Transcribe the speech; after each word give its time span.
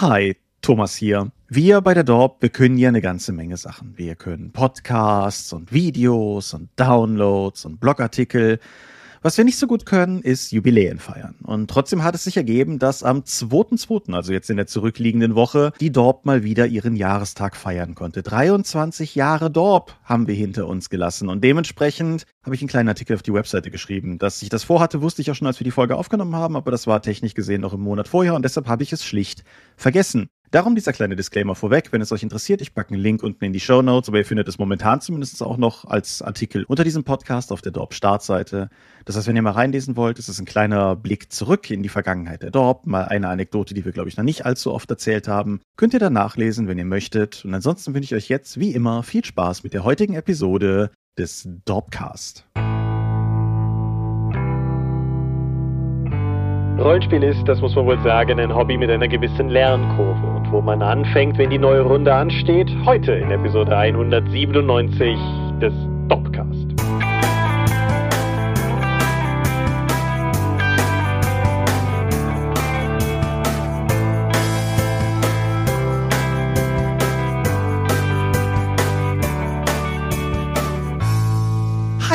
Hi, 0.00 0.36
Thomas 0.62 0.94
hier. 0.94 1.32
Wir 1.48 1.80
bei 1.80 1.92
der 1.92 2.04
Dorp, 2.04 2.40
wir 2.40 2.50
können 2.50 2.78
ja 2.78 2.88
eine 2.88 3.00
ganze 3.00 3.32
Menge 3.32 3.56
Sachen. 3.56 3.98
Wir 3.98 4.14
können 4.14 4.52
Podcasts 4.52 5.52
und 5.52 5.72
Videos 5.72 6.54
und 6.54 6.68
Downloads 6.76 7.64
und 7.64 7.80
Blogartikel. 7.80 8.60
Was 9.22 9.36
wir 9.36 9.44
nicht 9.44 9.58
so 9.58 9.66
gut 9.66 9.84
können, 9.84 10.22
ist 10.22 10.52
Jubiläen 10.52 10.98
feiern. 10.98 11.34
Und 11.42 11.68
trotzdem 11.70 12.04
hat 12.04 12.14
es 12.14 12.24
sich 12.24 12.36
ergeben, 12.36 12.78
dass 12.78 13.02
am 13.02 13.20
2.2., 13.20 14.14
also 14.14 14.32
jetzt 14.32 14.48
in 14.48 14.56
der 14.56 14.66
zurückliegenden 14.66 15.34
Woche, 15.34 15.72
die 15.80 15.90
Dorp 15.90 16.24
mal 16.24 16.44
wieder 16.44 16.66
ihren 16.66 16.94
Jahrestag 16.94 17.56
feiern 17.56 17.94
konnte. 17.94 18.22
23 18.22 19.14
Jahre 19.14 19.50
Dorp 19.50 19.96
haben 20.04 20.28
wir 20.28 20.34
hinter 20.34 20.68
uns 20.68 20.88
gelassen. 20.88 21.28
Und 21.28 21.42
dementsprechend 21.42 22.26
habe 22.44 22.54
ich 22.54 22.62
einen 22.62 22.68
kleinen 22.68 22.88
Artikel 22.88 23.16
auf 23.16 23.22
die 23.22 23.34
Webseite 23.34 23.70
geschrieben. 23.70 24.18
Dass 24.18 24.40
ich 24.42 24.48
das 24.48 24.64
vorhatte, 24.64 25.02
wusste 25.02 25.22
ich 25.22 25.30
auch 25.30 25.34
schon, 25.34 25.46
als 25.46 25.58
wir 25.58 25.64
die 25.64 25.70
Folge 25.70 25.96
aufgenommen 25.96 26.36
haben, 26.36 26.56
aber 26.56 26.70
das 26.70 26.86
war 26.86 27.02
technisch 27.02 27.34
gesehen 27.34 27.60
noch 27.60 27.74
im 27.74 27.80
Monat 27.80 28.08
vorher 28.08 28.34
und 28.34 28.44
deshalb 28.44 28.68
habe 28.68 28.82
ich 28.82 28.92
es 28.92 29.04
schlicht 29.04 29.42
vergessen. 29.76 30.28
Darum 30.50 30.74
dieser 30.74 30.94
kleine 30.94 31.14
Disclaimer 31.14 31.54
vorweg. 31.54 31.92
Wenn 31.92 32.00
es 32.00 32.10
euch 32.10 32.22
interessiert, 32.22 32.62
ich 32.62 32.72
packe 32.72 32.94
einen 32.94 33.02
Link 33.02 33.22
unten 33.22 33.44
in 33.44 33.52
die 33.52 33.60
Show 33.60 33.82
Notes, 33.82 34.08
aber 34.08 34.18
ihr 34.18 34.24
findet 34.24 34.48
es 34.48 34.58
momentan 34.58 35.02
zumindest 35.02 35.42
auch 35.42 35.58
noch 35.58 35.84
als 35.84 36.22
Artikel 36.22 36.64
unter 36.64 36.84
diesem 36.84 37.04
Podcast 37.04 37.52
auf 37.52 37.60
der 37.60 37.72
Dorp 37.72 37.92
Startseite. 37.92 38.70
Das 39.04 39.16
heißt, 39.16 39.26
wenn 39.26 39.36
ihr 39.36 39.42
mal 39.42 39.50
reinlesen 39.50 39.96
wollt, 39.96 40.18
ist 40.18 40.28
es 40.28 40.38
ein 40.38 40.46
kleiner 40.46 40.96
Blick 40.96 41.30
zurück 41.32 41.70
in 41.70 41.82
die 41.82 41.90
Vergangenheit 41.90 42.42
der 42.42 42.50
Dorp, 42.50 42.86
mal 42.86 43.04
eine 43.04 43.28
Anekdote, 43.28 43.74
die 43.74 43.84
wir 43.84 43.92
glaube 43.92 44.08
ich 44.08 44.16
noch 44.16 44.24
nicht 44.24 44.46
allzu 44.46 44.72
oft 44.72 44.90
erzählt 44.90 45.28
haben. 45.28 45.60
Könnt 45.76 45.92
ihr 45.92 46.00
dann 46.00 46.14
nachlesen, 46.14 46.66
wenn 46.66 46.78
ihr 46.78 46.86
möchtet. 46.86 47.44
Und 47.44 47.52
ansonsten 47.52 47.94
wünsche 47.94 48.16
ich 48.16 48.24
euch 48.24 48.28
jetzt 48.30 48.58
wie 48.58 48.72
immer 48.72 49.02
viel 49.02 49.24
Spaß 49.24 49.64
mit 49.64 49.74
der 49.74 49.84
heutigen 49.84 50.14
Episode 50.14 50.90
des 51.18 51.46
Dorpcast. 51.66 52.46
Rollenspiel 56.78 57.24
ist, 57.24 57.46
das 57.48 57.60
muss 57.60 57.74
man 57.74 57.86
wohl 57.86 57.98
sagen, 58.02 58.38
ein 58.38 58.54
Hobby 58.54 58.76
mit 58.76 58.88
einer 58.88 59.08
gewissen 59.08 59.48
Lernkurve 59.48 60.26
und 60.36 60.52
wo 60.52 60.60
man 60.60 60.80
anfängt, 60.80 61.36
wenn 61.36 61.50
die 61.50 61.58
neue 61.58 61.80
Runde 61.80 62.14
ansteht, 62.14 62.70
heute 62.86 63.12
in 63.12 63.32
Episode 63.32 63.76
197 63.76 65.18
des 65.60 65.74
Dopcast. 66.08 66.77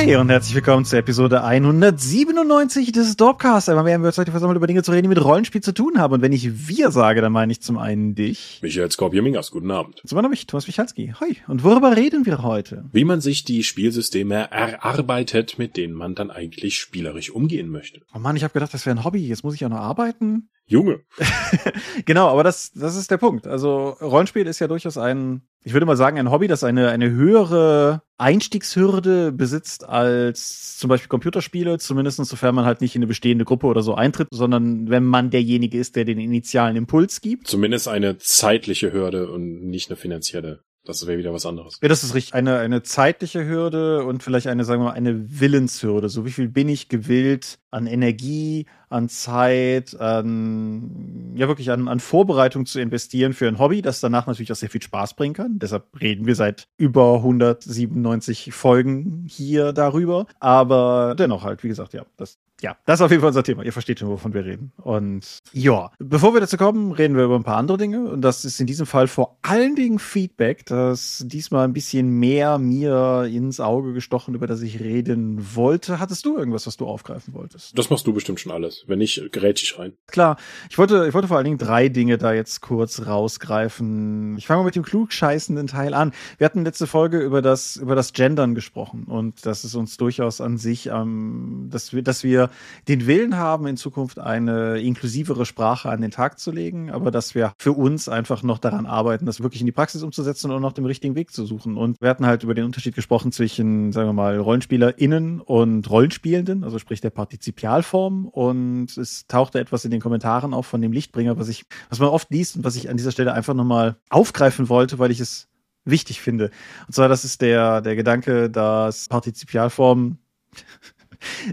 Hi 0.05 0.17
und 0.17 0.27
herzlich 0.27 0.53
willkommen 0.53 0.83
zur 0.83 0.99
Episode 0.99 1.45
197 1.45 2.91
des 2.91 3.15
Dorpcast. 3.15 3.69
Einmal 3.69 3.85
mehr 3.85 3.93
haben 3.93 4.01
wir 4.01 4.07
uns 4.07 4.17
heute 4.17 4.31
versammelt, 4.31 4.57
über 4.57 4.67
Dinge 4.67 4.83
zu 4.83 4.91
reden, 4.91 5.03
die 5.03 5.15
mit 5.15 5.23
Rollenspiel 5.23 5.61
zu 5.61 5.73
tun 5.73 5.97
haben. 5.97 6.15
Und 6.15 6.21
wenn 6.21 6.33
ich 6.33 6.67
wir 6.67 6.91
sage, 6.91 7.21
dann 7.21 7.31
meine 7.31 7.53
ich 7.53 7.61
zum 7.61 7.77
einen 7.77 8.13
dich. 8.13 8.59
Michael 8.61 8.91
Skorpion-Mingas, 8.91 9.49
guten 9.49 9.71
Abend. 9.71 10.01
Zum 10.05 10.17
anderen 10.17 10.31
mich, 10.31 10.45
Thomas 10.45 10.67
Michalski. 10.67 11.13
Hi. 11.21 11.37
Und 11.47 11.63
worüber 11.63 11.95
reden 11.95 12.25
wir 12.25 12.43
heute? 12.43 12.83
Wie 12.91 13.05
man 13.05 13.21
sich 13.21 13.45
die 13.45 13.63
Spielsysteme 13.63 14.51
erarbeitet, 14.51 15.57
mit 15.57 15.77
denen 15.77 15.93
man 15.93 16.15
dann 16.15 16.31
eigentlich 16.31 16.79
spielerisch 16.79 17.31
umgehen 17.31 17.69
möchte. 17.69 18.01
Oh 18.13 18.19
Mann, 18.19 18.35
ich 18.35 18.43
habe 18.43 18.51
gedacht, 18.51 18.73
das 18.73 18.85
wäre 18.85 18.97
ein 18.97 19.05
Hobby. 19.05 19.25
Jetzt 19.25 19.45
muss 19.45 19.53
ich 19.53 19.61
ja 19.61 19.69
noch 19.69 19.77
arbeiten. 19.77 20.49
Junge. 20.65 21.01
genau, 22.05 22.27
aber 22.29 22.43
das, 22.43 22.71
das 22.73 22.95
ist 22.95 23.09
der 23.09 23.17
Punkt. 23.17 23.47
Also 23.47 23.89
Rollenspiel 24.01 24.47
ist 24.47 24.59
ja 24.59 24.67
durchaus 24.67 24.97
ein, 24.97 25.43
ich 25.63 25.73
würde 25.73 25.85
mal 25.85 25.97
sagen, 25.97 26.17
ein 26.17 26.31
Hobby, 26.31 26.47
das 26.47 26.63
eine, 26.63 26.89
eine 26.89 27.09
höhere 27.09 28.01
Einstiegshürde 28.23 29.33
besitzt 29.33 29.87
als 29.87 30.77
zum 30.77 30.87
Beispiel 30.87 31.09
Computerspiele, 31.09 31.77
zumindest 31.77 32.23
sofern 32.25 32.55
man 32.55 32.63
halt 32.63 32.79
nicht 32.79 32.95
in 32.95 32.99
eine 32.99 33.07
bestehende 33.07 33.43
Gruppe 33.43 33.67
oder 33.67 33.83
so 33.83 33.95
eintritt, 33.95 34.29
sondern 34.31 34.89
wenn 34.89 35.03
man 35.03 35.29
derjenige 35.29 35.77
ist, 35.77 35.97
der 35.97 36.05
den 36.05 36.19
initialen 36.19 36.77
Impuls 36.77 37.19
gibt. 37.19 37.47
Zumindest 37.47 37.89
eine 37.89 38.17
zeitliche 38.17 38.93
Hürde 38.93 39.29
und 39.29 39.65
nicht 39.65 39.89
eine 39.89 39.97
finanzielle. 39.97 40.63
Das 40.85 41.07
wäre 41.07 41.17
wieder 41.17 41.33
was 41.33 41.45
anderes. 41.45 41.79
Ja, 41.81 41.87
das 41.87 42.03
ist 42.03 42.13
richtig. 42.13 42.33
Eine, 42.33 42.57
eine 42.57 42.83
zeitliche 42.83 43.45
Hürde 43.47 44.03
und 44.03 44.21
vielleicht 44.21 44.47
eine, 44.47 44.65
sagen 44.65 44.81
wir 44.81 44.89
mal, 44.89 44.93
eine 44.93 45.39
Willenshürde. 45.39 46.09
So 46.09 46.25
wie 46.25 46.31
viel 46.31 46.49
bin 46.49 46.67
ich 46.67 46.89
gewillt 46.89 47.59
an 47.71 47.87
Energie, 47.87 48.65
an 48.89 49.07
Zeit, 49.07 49.97
an, 49.99 51.33
ja 51.35 51.47
wirklich 51.47 51.71
an, 51.71 51.87
an 51.87 52.01
Vorbereitung 52.01 52.65
zu 52.65 52.81
investieren 52.81 53.33
für 53.33 53.47
ein 53.47 53.59
Hobby, 53.59 53.81
das 53.81 54.01
danach 54.01 54.27
natürlich 54.27 54.51
auch 54.51 54.57
sehr 54.57 54.69
viel 54.69 54.81
Spaß 54.81 55.15
bringen 55.15 55.33
kann. 55.33 55.57
Deshalb 55.57 55.85
reden 56.01 56.27
wir 56.27 56.35
seit 56.35 56.67
über 56.77 57.15
197 57.15 58.51
Folgen 58.53 59.25
hier 59.25 59.71
darüber. 59.71 60.25
Aber 60.41 61.15
dennoch 61.17 61.45
halt, 61.45 61.63
wie 61.63 61.69
gesagt, 61.69 61.93
ja, 61.93 62.05
das 62.17 62.39
ja, 62.63 62.77
das 62.85 63.01
ist 63.01 63.03
auf 63.03 63.11
jeden 63.11 63.19
Fall 63.19 63.27
unser 63.27 63.43
Thema. 63.43 63.63
Ihr 63.63 63.73
versteht 63.73 63.99
schon, 63.99 64.07
wovon 64.07 64.33
wir 64.33 64.45
reden. 64.45 64.71
Und 64.77 65.39
ja, 65.51 65.91
bevor 65.99 66.33
wir 66.33 66.39
dazu 66.39 66.55
kommen, 66.55 66.93
reden 66.93 67.17
wir 67.17 67.25
über 67.25 67.35
ein 67.35 67.43
paar 67.43 67.57
andere 67.57 67.77
Dinge. 67.77 68.09
Und 68.09 68.21
das 68.21 68.45
ist 68.45 68.61
in 68.61 68.67
diesem 68.67 68.85
Fall 68.85 69.07
vor 69.07 69.37
allen 69.41 69.75
Dingen 69.75 69.99
Feedback, 69.99 70.65
das 70.65 71.25
diesmal 71.27 71.65
ein 71.65 71.73
bisschen 71.73 72.07
mehr 72.07 72.57
mir 72.59 73.29
ins 73.29 73.59
Auge 73.59 73.91
gestochen, 73.91 74.33
über 74.33 74.47
das 74.47 74.61
ich 74.61 74.79
reden 74.79 75.55
wollte. 75.55 75.99
Hattest 75.99 76.25
du 76.25 76.37
irgendwas, 76.37 76.65
was 76.65 76.77
du 76.77 76.87
aufgreifen 76.87 77.33
wolltest? 77.33 77.77
Das 77.77 77.89
machst 77.89 78.07
du 78.07 78.13
bestimmt 78.13 78.39
schon 78.39 78.53
alles. 78.53 78.85
Wenn 78.87 78.99
nicht, 78.99 79.33
gerät 79.33 79.61
ich 79.61 79.77
rein. 79.77 79.93
Klar. 80.07 80.37
Ich 80.69 80.77
wollte, 80.77 81.05
ich 81.05 81.13
wollte 81.13 81.27
vor 81.27 81.35
allen 81.35 81.43
Dingen 81.45 81.57
drei 81.57 81.89
Dinge 81.89 82.17
da 82.17 82.31
jetzt 82.31 82.61
kurz 82.61 83.05
rausgreifen. 83.05 84.37
Ich 84.37 84.47
fange 84.47 84.61
mal 84.61 84.65
mit 84.67 84.77
dem 84.77 84.83
klugscheißenden 84.83 85.67
Teil 85.67 85.93
an. 85.93 86.13
Wir 86.37 86.45
hatten 86.45 86.63
letzte 86.63 86.87
Folge 86.87 87.19
über 87.19 87.41
das, 87.41 87.75
über 87.75 87.95
das 87.95 88.13
Gendern 88.13 88.55
gesprochen. 88.55 89.03
Und 89.03 89.45
das 89.45 89.65
ist 89.65 89.75
uns 89.75 89.97
durchaus 89.97 90.39
an 90.39 90.57
sich, 90.57 90.85
ähm, 90.85 91.67
dass 91.69 91.91
wir, 91.91 92.03
dass 92.03 92.23
wir 92.23 92.49
den 92.87 93.07
Willen 93.07 93.37
haben, 93.37 93.67
in 93.67 93.77
Zukunft 93.77 94.19
eine 94.19 94.79
inklusivere 94.79 95.45
Sprache 95.45 95.89
an 95.89 96.01
den 96.01 96.11
Tag 96.11 96.39
zu 96.39 96.51
legen, 96.51 96.91
aber 96.91 97.11
dass 97.11 97.35
wir 97.35 97.53
für 97.57 97.73
uns 97.73 98.09
einfach 98.09 98.43
noch 98.43 98.57
daran 98.57 98.85
arbeiten, 98.85 99.25
das 99.25 99.41
wirklich 99.41 99.61
in 99.61 99.65
die 99.65 99.71
Praxis 99.71 100.03
umzusetzen 100.03 100.51
und 100.51 100.61
noch 100.61 100.73
den 100.73 100.85
richtigen 100.85 101.15
Weg 101.15 101.31
zu 101.31 101.45
suchen. 101.45 101.77
Und 101.77 101.99
wir 102.01 102.09
hatten 102.09 102.25
halt 102.25 102.43
über 102.43 102.53
den 102.53 102.65
Unterschied 102.65 102.95
gesprochen 102.95 103.31
zwischen, 103.31 103.91
sagen 103.91 104.09
wir 104.09 104.13
mal, 104.13 104.37
RollenspielerInnen 104.37 105.41
und 105.41 105.89
Rollenspielenden, 105.89 106.63
also 106.63 106.79
sprich 106.79 107.01
der 107.01 107.09
Partizipialform. 107.09 108.27
Und 108.27 108.97
es 108.97 109.27
tauchte 109.27 109.59
etwas 109.59 109.85
in 109.85 109.91
den 109.91 110.01
Kommentaren 110.01 110.53
auf 110.53 110.67
von 110.67 110.81
dem 110.81 110.91
Lichtbringer, 110.91 111.37
was 111.37 111.49
ich, 111.49 111.65
was 111.89 111.99
man 111.99 112.09
oft 112.09 112.29
liest 112.31 112.55
und 112.55 112.63
was 112.63 112.75
ich 112.75 112.89
an 112.89 112.97
dieser 112.97 113.11
Stelle 113.11 113.33
einfach 113.33 113.53
nochmal 113.53 113.97
aufgreifen 114.09 114.69
wollte, 114.69 114.99
weil 114.99 115.11
ich 115.11 115.19
es 115.19 115.47
wichtig 115.85 116.21
finde. 116.21 116.51
Und 116.87 116.93
zwar, 116.93 117.09
das 117.09 117.25
ist 117.25 117.41
der, 117.41 117.81
der 117.81 117.95
Gedanke, 117.95 118.49
dass 118.49 119.07
Partizipialformen 119.07 120.19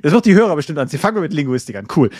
das 0.02 0.12
wird 0.12 0.26
die 0.26 0.34
Hörer 0.34 0.56
bestimmt 0.56 0.78
an. 0.78 0.88
Sie 0.88 0.98
fangen 0.98 1.20
mit 1.20 1.32
Linguistik 1.32 1.76
an. 1.76 1.86
Cool. 1.94 2.10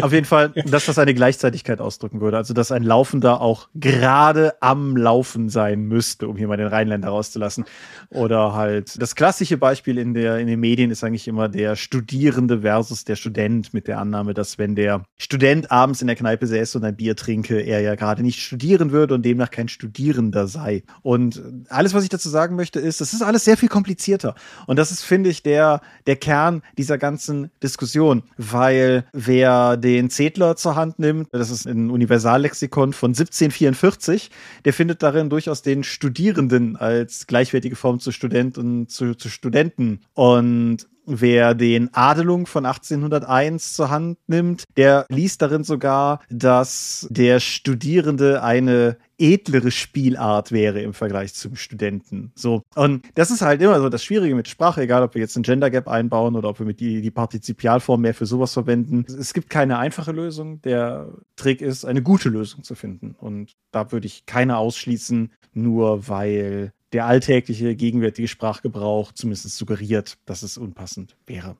Auf 0.00 0.12
jeden 0.12 0.26
Fall, 0.26 0.50
dass 0.66 0.86
das 0.86 0.98
eine 0.98 1.14
Gleichzeitigkeit 1.14 1.80
ausdrücken 1.80 2.20
würde. 2.20 2.36
Also, 2.36 2.54
dass 2.54 2.72
ein 2.72 2.82
Laufender 2.82 3.40
auch 3.40 3.68
gerade 3.74 4.54
am 4.60 4.96
Laufen 4.96 5.48
sein 5.48 5.82
müsste, 5.82 6.28
um 6.28 6.36
hier 6.36 6.48
mal 6.48 6.56
den 6.56 6.68
Rheinländer 6.68 7.08
rauszulassen. 7.08 7.64
Oder 8.10 8.54
halt, 8.54 9.00
das 9.00 9.14
klassische 9.14 9.56
Beispiel 9.56 9.98
in 9.98 10.14
der, 10.14 10.38
in 10.38 10.46
den 10.46 10.60
Medien 10.60 10.90
ist 10.90 11.04
eigentlich 11.04 11.28
immer 11.28 11.48
der 11.48 11.76
Studierende 11.76 12.60
versus 12.60 13.04
der 13.04 13.16
Student 13.16 13.74
mit 13.74 13.88
der 13.88 13.98
Annahme, 13.98 14.34
dass 14.34 14.58
wenn 14.58 14.74
der 14.74 15.04
Student 15.16 15.70
abends 15.70 16.00
in 16.00 16.06
der 16.06 16.16
Kneipe 16.16 16.46
säße 16.46 16.78
und 16.78 16.84
ein 16.84 16.96
Bier 16.96 17.16
trinke, 17.16 17.60
er 17.60 17.80
ja 17.80 17.94
gerade 17.94 18.22
nicht 18.22 18.40
studieren 18.40 18.90
würde 18.90 19.14
und 19.14 19.24
demnach 19.24 19.50
kein 19.50 19.68
Studierender 19.68 20.46
sei. 20.46 20.82
Und 21.02 21.42
alles, 21.68 21.94
was 21.94 22.02
ich 22.02 22.08
dazu 22.08 22.28
sagen 22.28 22.56
möchte, 22.56 22.80
ist, 22.80 23.00
das 23.00 23.12
ist 23.12 23.22
alles 23.22 23.44
sehr 23.44 23.56
viel 23.56 23.68
komplizierter. 23.68 24.34
Und 24.66 24.78
das 24.78 24.90
ist, 24.90 25.02
finde 25.02 25.30
ich, 25.30 25.42
der, 25.42 25.80
der 26.06 26.16
Kern 26.16 26.62
dieser 26.78 26.93
dieser 26.94 26.98
ganzen 26.98 27.50
Diskussion, 27.62 28.22
weil 28.36 29.04
wer 29.12 29.76
den 29.76 30.10
Zedler 30.10 30.54
zur 30.54 30.76
Hand 30.76 31.00
nimmt, 31.00 31.28
das 31.32 31.50
ist 31.50 31.66
ein 31.66 31.90
Universallexikon 31.90 32.92
von 32.92 33.10
1744, 33.10 34.30
der 34.64 34.72
findet 34.72 35.02
darin 35.02 35.28
durchaus 35.28 35.62
den 35.62 35.82
Studierenden 35.82 36.76
als 36.76 37.26
gleichwertige 37.26 37.74
Form 37.74 37.98
zu 37.98 38.12
Student 38.12 38.58
und 38.58 38.90
zu, 38.90 39.16
zu 39.16 39.28
Studenten. 39.28 40.00
Und 40.14 40.86
Wer 41.06 41.54
den 41.54 41.92
Adelung 41.92 42.46
von 42.46 42.66
1801 42.66 43.74
zur 43.74 43.90
Hand 43.90 44.18
nimmt, 44.26 44.64
der 44.76 45.06
liest 45.08 45.42
darin 45.42 45.64
sogar, 45.64 46.20
dass 46.30 47.06
der 47.10 47.40
Studierende 47.40 48.42
eine 48.42 48.96
edlere 49.18 49.70
Spielart 49.70 50.50
wäre 50.50 50.80
im 50.80 50.94
Vergleich 50.94 51.34
zum 51.34 51.56
Studenten. 51.56 52.32
So. 52.34 52.62
Und 52.74 53.06
das 53.14 53.30
ist 53.30 53.42
halt 53.42 53.60
immer 53.62 53.80
so 53.80 53.88
das 53.88 54.02
Schwierige 54.02 54.34
mit 54.34 54.48
Sprache, 54.48 54.82
egal 54.82 55.02
ob 55.02 55.14
wir 55.14 55.20
jetzt 55.20 55.36
ein 55.36 55.42
Gender 55.42 55.70
Gap 55.70 55.88
einbauen 55.88 56.36
oder 56.36 56.48
ob 56.48 56.58
wir 56.58 56.66
mit 56.66 56.80
die, 56.80 57.00
die 57.00 57.10
Partizipialform 57.10 58.00
mehr 58.00 58.14
für 58.14 58.26
sowas 58.26 58.52
verwenden. 58.52 59.04
Es 59.06 59.34
gibt 59.34 59.50
keine 59.50 59.78
einfache 59.78 60.12
Lösung. 60.12 60.60
Der 60.62 61.08
Trick 61.36 61.60
ist, 61.60 61.84
eine 61.84 62.02
gute 62.02 62.28
Lösung 62.28 62.64
zu 62.64 62.74
finden. 62.74 63.14
Und 63.18 63.52
da 63.70 63.92
würde 63.92 64.06
ich 64.06 64.26
keine 64.26 64.56
ausschließen, 64.56 65.30
nur 65.52 66.08
weil 66.08 66.72
der 66.94 67.06
alltägliche, 67.06 67.74
gegenwärtige 67.76 68.28
Sprachgebrauch 68.28 69.12
zumindest 69.12 69.56
suggeriert, 69.56 70.16
dass 70.24 70.42
es 70.42 70.56
unpassend 70.56 71.16
wäre. 71.26 71.56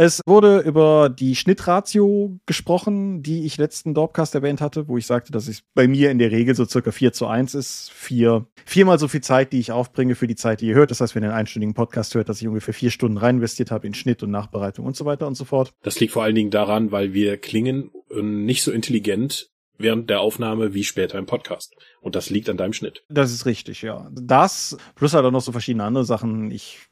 Es 0.00 0.20
wurde 0.26 0.60
über 0.60 1.08
die 1.08 1.34
Schnittratio 1.34 2.38
gesprochen, 2.46 3.22
die 3.22 3.44
ich 3.46 3.56
letzten 3.56 3.94
Dorpcast 3.94 4.32
erwähnt 4.34 4.60
hatte, 4.60 4.86
wo 4.86 4.96
ich 4.96 5.06
sagte, 5.06 5.32
dass 5.32 5.48
es 5.48 5.62
bei 5.74 5.88
mir 5.88 6.12
in 6.12 6.18
der 6.18 6.30
Regel 6.30 6.54
so 6.54 6.64
circa 6.66 6.92
4 6.92 7.12
zu 7.12 7.26
1 7.26 7.56
ist. 7.56 7.90
Vier, 7.90 8.46
viermal 8.64 9.00
so 9.00 9.08
viel 9.08 9.22
Zeit, 9.22 9.52
die 9.52 9.58
ich 9.58 9.72
aufbringe 9.72 10.14
für 10.14 10.28
die 10.28 10.36
Zeit, 10.36 10.60
die 10.60 10.68
ihr 10.68 10.76
hört. 10.76 10.92
Das 10.92 11.00
heißt, 11.00 11.16
wenn 11.16 11.24
ihr 11.24 11.30
einen 11.30 11.38
einstündigen 11.38 11.74
Podcast 11.74 12.14
hört, 12.14 12.28
dass 12.28 12.40
ich 12.40 12.46
ungefähr 12.46 12.74
vier 12.74 12.92
Stunden 12.92 13.16
rein 13.16 13.36
investiert 13.36 13.72
habe 13.72 13.88
in 13.88 13.94
Schnitt 13.94 14.22
und 14.22 14.30
Nachbereitung 14.30 14.86
und 14.86 14.94
so 14.94 15.04
weiter 15.04 15.26
und 15.26 15.34
so 15.34 15.44
fort. 15.44 15.72
Das 15.82 15.98
liegt 15.98 16.12
vor 16.12 16.22
allen 16.22 16.36
Dingen 16.36 16.50
daran, 16.50 16.92
weil 16.92 17.12
wir 17.12 17.36
klingen 17.36 17.90
äh, 18.10 18.22
nicht 18.22 18.62
so 18.62 18.70
intelligent 18.70 19.50
während 19.78 20.10
der 20.10 20.20
Aufnahme 20.20 20.74
wie 20.74 20.84
später 20.84 21.18
im 21.18 21.26
Podcast. 21.26 21.74
Und 22.00 22.14
das 22.14 22.30
liegt 22.30 22.48
an 22.48 22.56
deinem 22.56 22.72
Schnitt. 22.72 23.04
Das 23.08 23.32
ist 23.32 23.46
richtig, 23.46 23.82
ja. 23.82 24.08
Das, 24.12 24.76
plus 24.94 25.14
halt 25.14 25.24
auch 25.24 25.30
noch 25.30 25.40
so 25.40 25.52
verschiedene 25.52 25.84
andere 25.84 26.04
Sachen. 26.04 26.50
Ich 26.50 26.88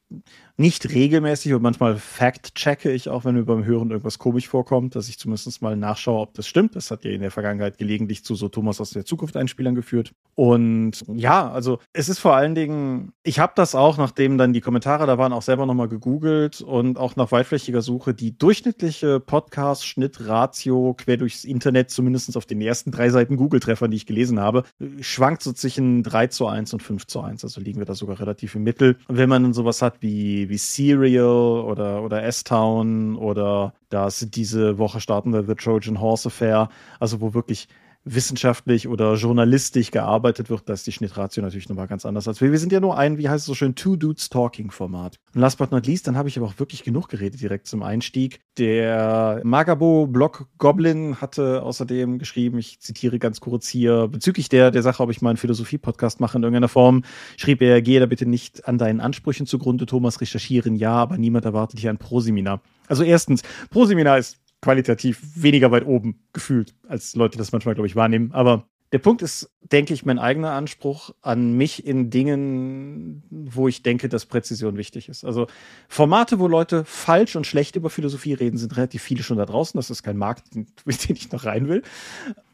nicht 0.58 0.88
regelmäßig 0.88 1.52
und 1.52 1.60
manchmal 1.60 1.96
fact-checke 1.96 2.90
ich 2.90 3.10
auch, 3.10 3.26
wenn 3.26 3.34
mir 3.34 3.44
beim 3.44 3.66
Hören 3.66 3.90
irgendwas 3.90 4.18
komisch 4.18 4.48
vorkommt, 4.48 4.94
dass 4.94 5.10
ich 5.10 5.18
zumindest 5.18 5.60
mal 5.60 5.76
nachschaue, 5.76 6.20
ob 6.20 6.32
das 6.32 6.46
stimmt. 6.46 6.74
Das 6.76 6.90
hat 6.90 7.04
ja 7.04 7.10
in 7.10 7.20
der 7.20 7.30
Vergangenheit 7.30 7.76
gelegentlich 7.76 8.24
zu 8.24 8.34
so 8.34 8.48
Thomas 8.48 8.80
aus 8.80 8.90
der 8.90 9.04
Zukunft 9.04 9.36
Einspielern 9.36 9.74
geführt. 9.74 10.12
Und 10.34 11.04
ja, 11.12 11.50
also 11.50 11.80
es 11.92 12.08
ist 12.08 12.20
vor 12.20 12.34
allen 12.34 12.54
Dingen, 12.54 13.12
ich 13.22 13.38
habe 13.38 13.52
das 13.54 13.74
auch, 13.74 13.98
nachdem 13.98 14.38
dann 14.38 14.54
die 14.54 14.62
Kommentare 14.62 15.06
da 15.06 15.18
waren, 15.18 15.34
auch 15.34 15.42
selber 15.42 15.66
nochmal 15.66 15.88
gegoogelt 15.88 16.62
und 16.62 16.96
auch 16.96 17.16
nach 17.16 17.32
weitflächiger 17.32 17.82
Suche 17.82 18.14
die 18.14 18.38
durchschnittliche 18.38 19.20
Podcast-Schnitt-Ratio 19.20 20.94
quer 20.96 21.18
durchs 21.18 21.44
Internet, 21.44 21.90
zumindest 21.90 22.34
auf 22.34 22.46
den 22.46 22.62
ersten 22.62 22.92
drei 22.92 23.10
Seiten 23.10 23.36
Google-Treffern, 23.36 23.90
die 23.90 23.98
ich 23.98 24.06
gelesen 24.06 24.40
habe, 24.40 24.64
schwankt 25.00 25.42
so 25.42 25.52
zwischen 25.52 26.02
3 26.02 26.28
zu 26.28 26.46
1 26.46 26.72
und 26.72 26.82
5 26.82 27.06
zu 27.06 27.20
1. 27.20 27.44
Also 27.44 27.60
liegen 27.60 27.78
wir 27.78 27.86
da 27.86 27.94
sogar 27.94 28.20
relativ 28.20 28.54
im 28.54 28.62
Mittel. 28.62 28.96
Und 29.08 29.16
wenn 29.16 29.28
man 29.28 29.42
dann 29.42 29.52
sowas 29.52 29.82
hat 29.82 29.96
wie, 30.00 30.48
wie 30.48 30.58
Serial 30.58 31.24
oder, 31.64 32.02
oder 32.02 32.22
S-Town 32.24 33.16
oder 33.16 33.74
das 33.88 34.26
diese 34.30 34.78
Woche 34.78 35.00
startende 35.00 35.44
The 35.46 35.54
Trojan 35.54 36.00
Horse 36.00 36.28
Affair, 36.28 36.68
also 37.00 37.20
wo 37.20 37.34
wirklich 37.34 37.68
wissenschaftlich 38.06 38.86
oder 38.86 39.14
journalistisch 39.14 39.90
gearbeitet 39.90 40.48
wird, 40.48 40.68
da 40.68 40.72
ist 40.72 40.86
die 40.86 40.92
Schnittratio 40.92 41.42
natürlich 41.42 41.68
nochmal 41.68 41.88
ganz 41.88 42.06
anders 42.06 42.28
als 42.28 42.40
wir. 42.40 42.52
Wir 42.52 42.58
sind 42.58 42.72
ja 42.72 42.80
nur 42.80 42.96
ein, 42.96 43.18
wie 43.18 43.28
heißt 43.28 43.42
es 43.42 43.46
so 43.46 43.54
schön, 43.54 43.74
Two 43.74 43.96
Dudes 43.96 44.30
Talking 44.30 44.70
Format. 44.70 45.18
Und 45.34 45.40
last 45.40 45.58
but 45.58 45.72
not 45.72 45.86
least, 45.86 46.06
dann 46.06 46.16
habe 46.16 46.28
ich 46.28 46.38
aber 46.38 46.46
auch 46.46 46.58
wirklich 46.58 46.84
genug 46.84 47.08
geredet 47.08 47.40
direkt 47.40 47.66
zum 47.66 47.82
Einstieg. 47.82 48.40
Der 48.58 49.40
Magabo 49.42 50.06
Blog 50.06 50.46
Goblin 50.58 51.20
hatte 51.20 51.62
außerdem 51.62 52.18
geschrieben, 52.18 52.58
ich 52.58 52.80
zitiere 52.80 53.18
ganz 53.18 53.40
kurz 53.40 53.66
hier, 53.66 54.06
bezüglich 54.08 54.48
der, 54.48 54.70
der 54.70 54.82
Sache, 54.82 55.02
ob 55.02 55.10
ich 55.10 55.20
mal 55.20 55.30
einen 55.30 55.36
Philosophie-Podcast 55.36 56.20
mache 56.20 56.38
in 56.38 56.44
irgendeiner 56.44 56.68
Form, 56.68 57.02
schrieb 57.36 57.60
er, 57.60 57.82
gehe 57.82 57.98
da 57.98 58.06
bitte 58.06 58.24
nicht 58.24 58.68
an 58.68 58.78
deinen 58.78 59.00
Ansprüchen 59.00 59.46
zugrunde, 59.46 59.84
Thomas, 59.84 60.20
recherchieren 60.20 60.76
ja, 60.76 60.92
aber 60.92 61.18
niemand 61.18 61.44
erwartet 61.44 61.80
hier 61.80 61.90
ein 61.90 61.98
Proseminar. 61.98 62.60
Also 62.88 63.02
erstens, 63.02 63.42
Proseminar 63.70 64.18
ist 64.18 64.38
qualitativ 64.66 65.22
weniger 65.36 65.70
weit 65.70 65.86
oben 65.86 66.18
gefühlt, 66.32 66.74
als 66.88 67.14
Leute 67.14 67.38
das 67.38 67.52
manchmal, 67.52 67.76
glaube 67.76 67.86
ich, 67.86 67.94
wahrnehmen. 67.94 68.32
Aber 68.32 68.66
der 68.90 68.98
Punkt 68.98 69.22
ist, 69.22 69.48
denke 69.60 69.94
ich, 69.94 70.04
mein 70.04 70.18
eigener 70.18 70.50
Anspruch 70.50 71.10
an 71.22 71.52
mich 71.56 71.86
in 71.86 72.10
Dingen, 72.10 73.22
wo 73.30 73.68
ich 73.68 73.84
denke, 73.84 74.08
dass 74.08 74.26
Präzision 74.26 74.76
wichtig 74.76 75.08
ist. 75.08 75.24
Also 75.24 75.46
Formate, 75.88 76.40
wo 76.40 76.48
Leute 76.48 76.84
falsch 76.84 77.36
und 77.36 77.46
schlecht 77.46 77.76
über 77.76 77.90
Philosophie 77.90 78.32
reden, 78.32 78.56
sind 78.56 78.76
relativ 78.76 79.02
viele 79.02 79.22
schon 79.22 79.38
da 79.38 79.46
draußen. 79.46 79.78
Das 79.78 79.88
ist 79.88 80.02
kein 80.02 80.16
Markt, 80.16 80.52
in 80.56 80.66
den 80.66 81.16
ich 81.16 81.30
noch 81.30 81.44
rein 81.44 81.68
will. 81.68 81.82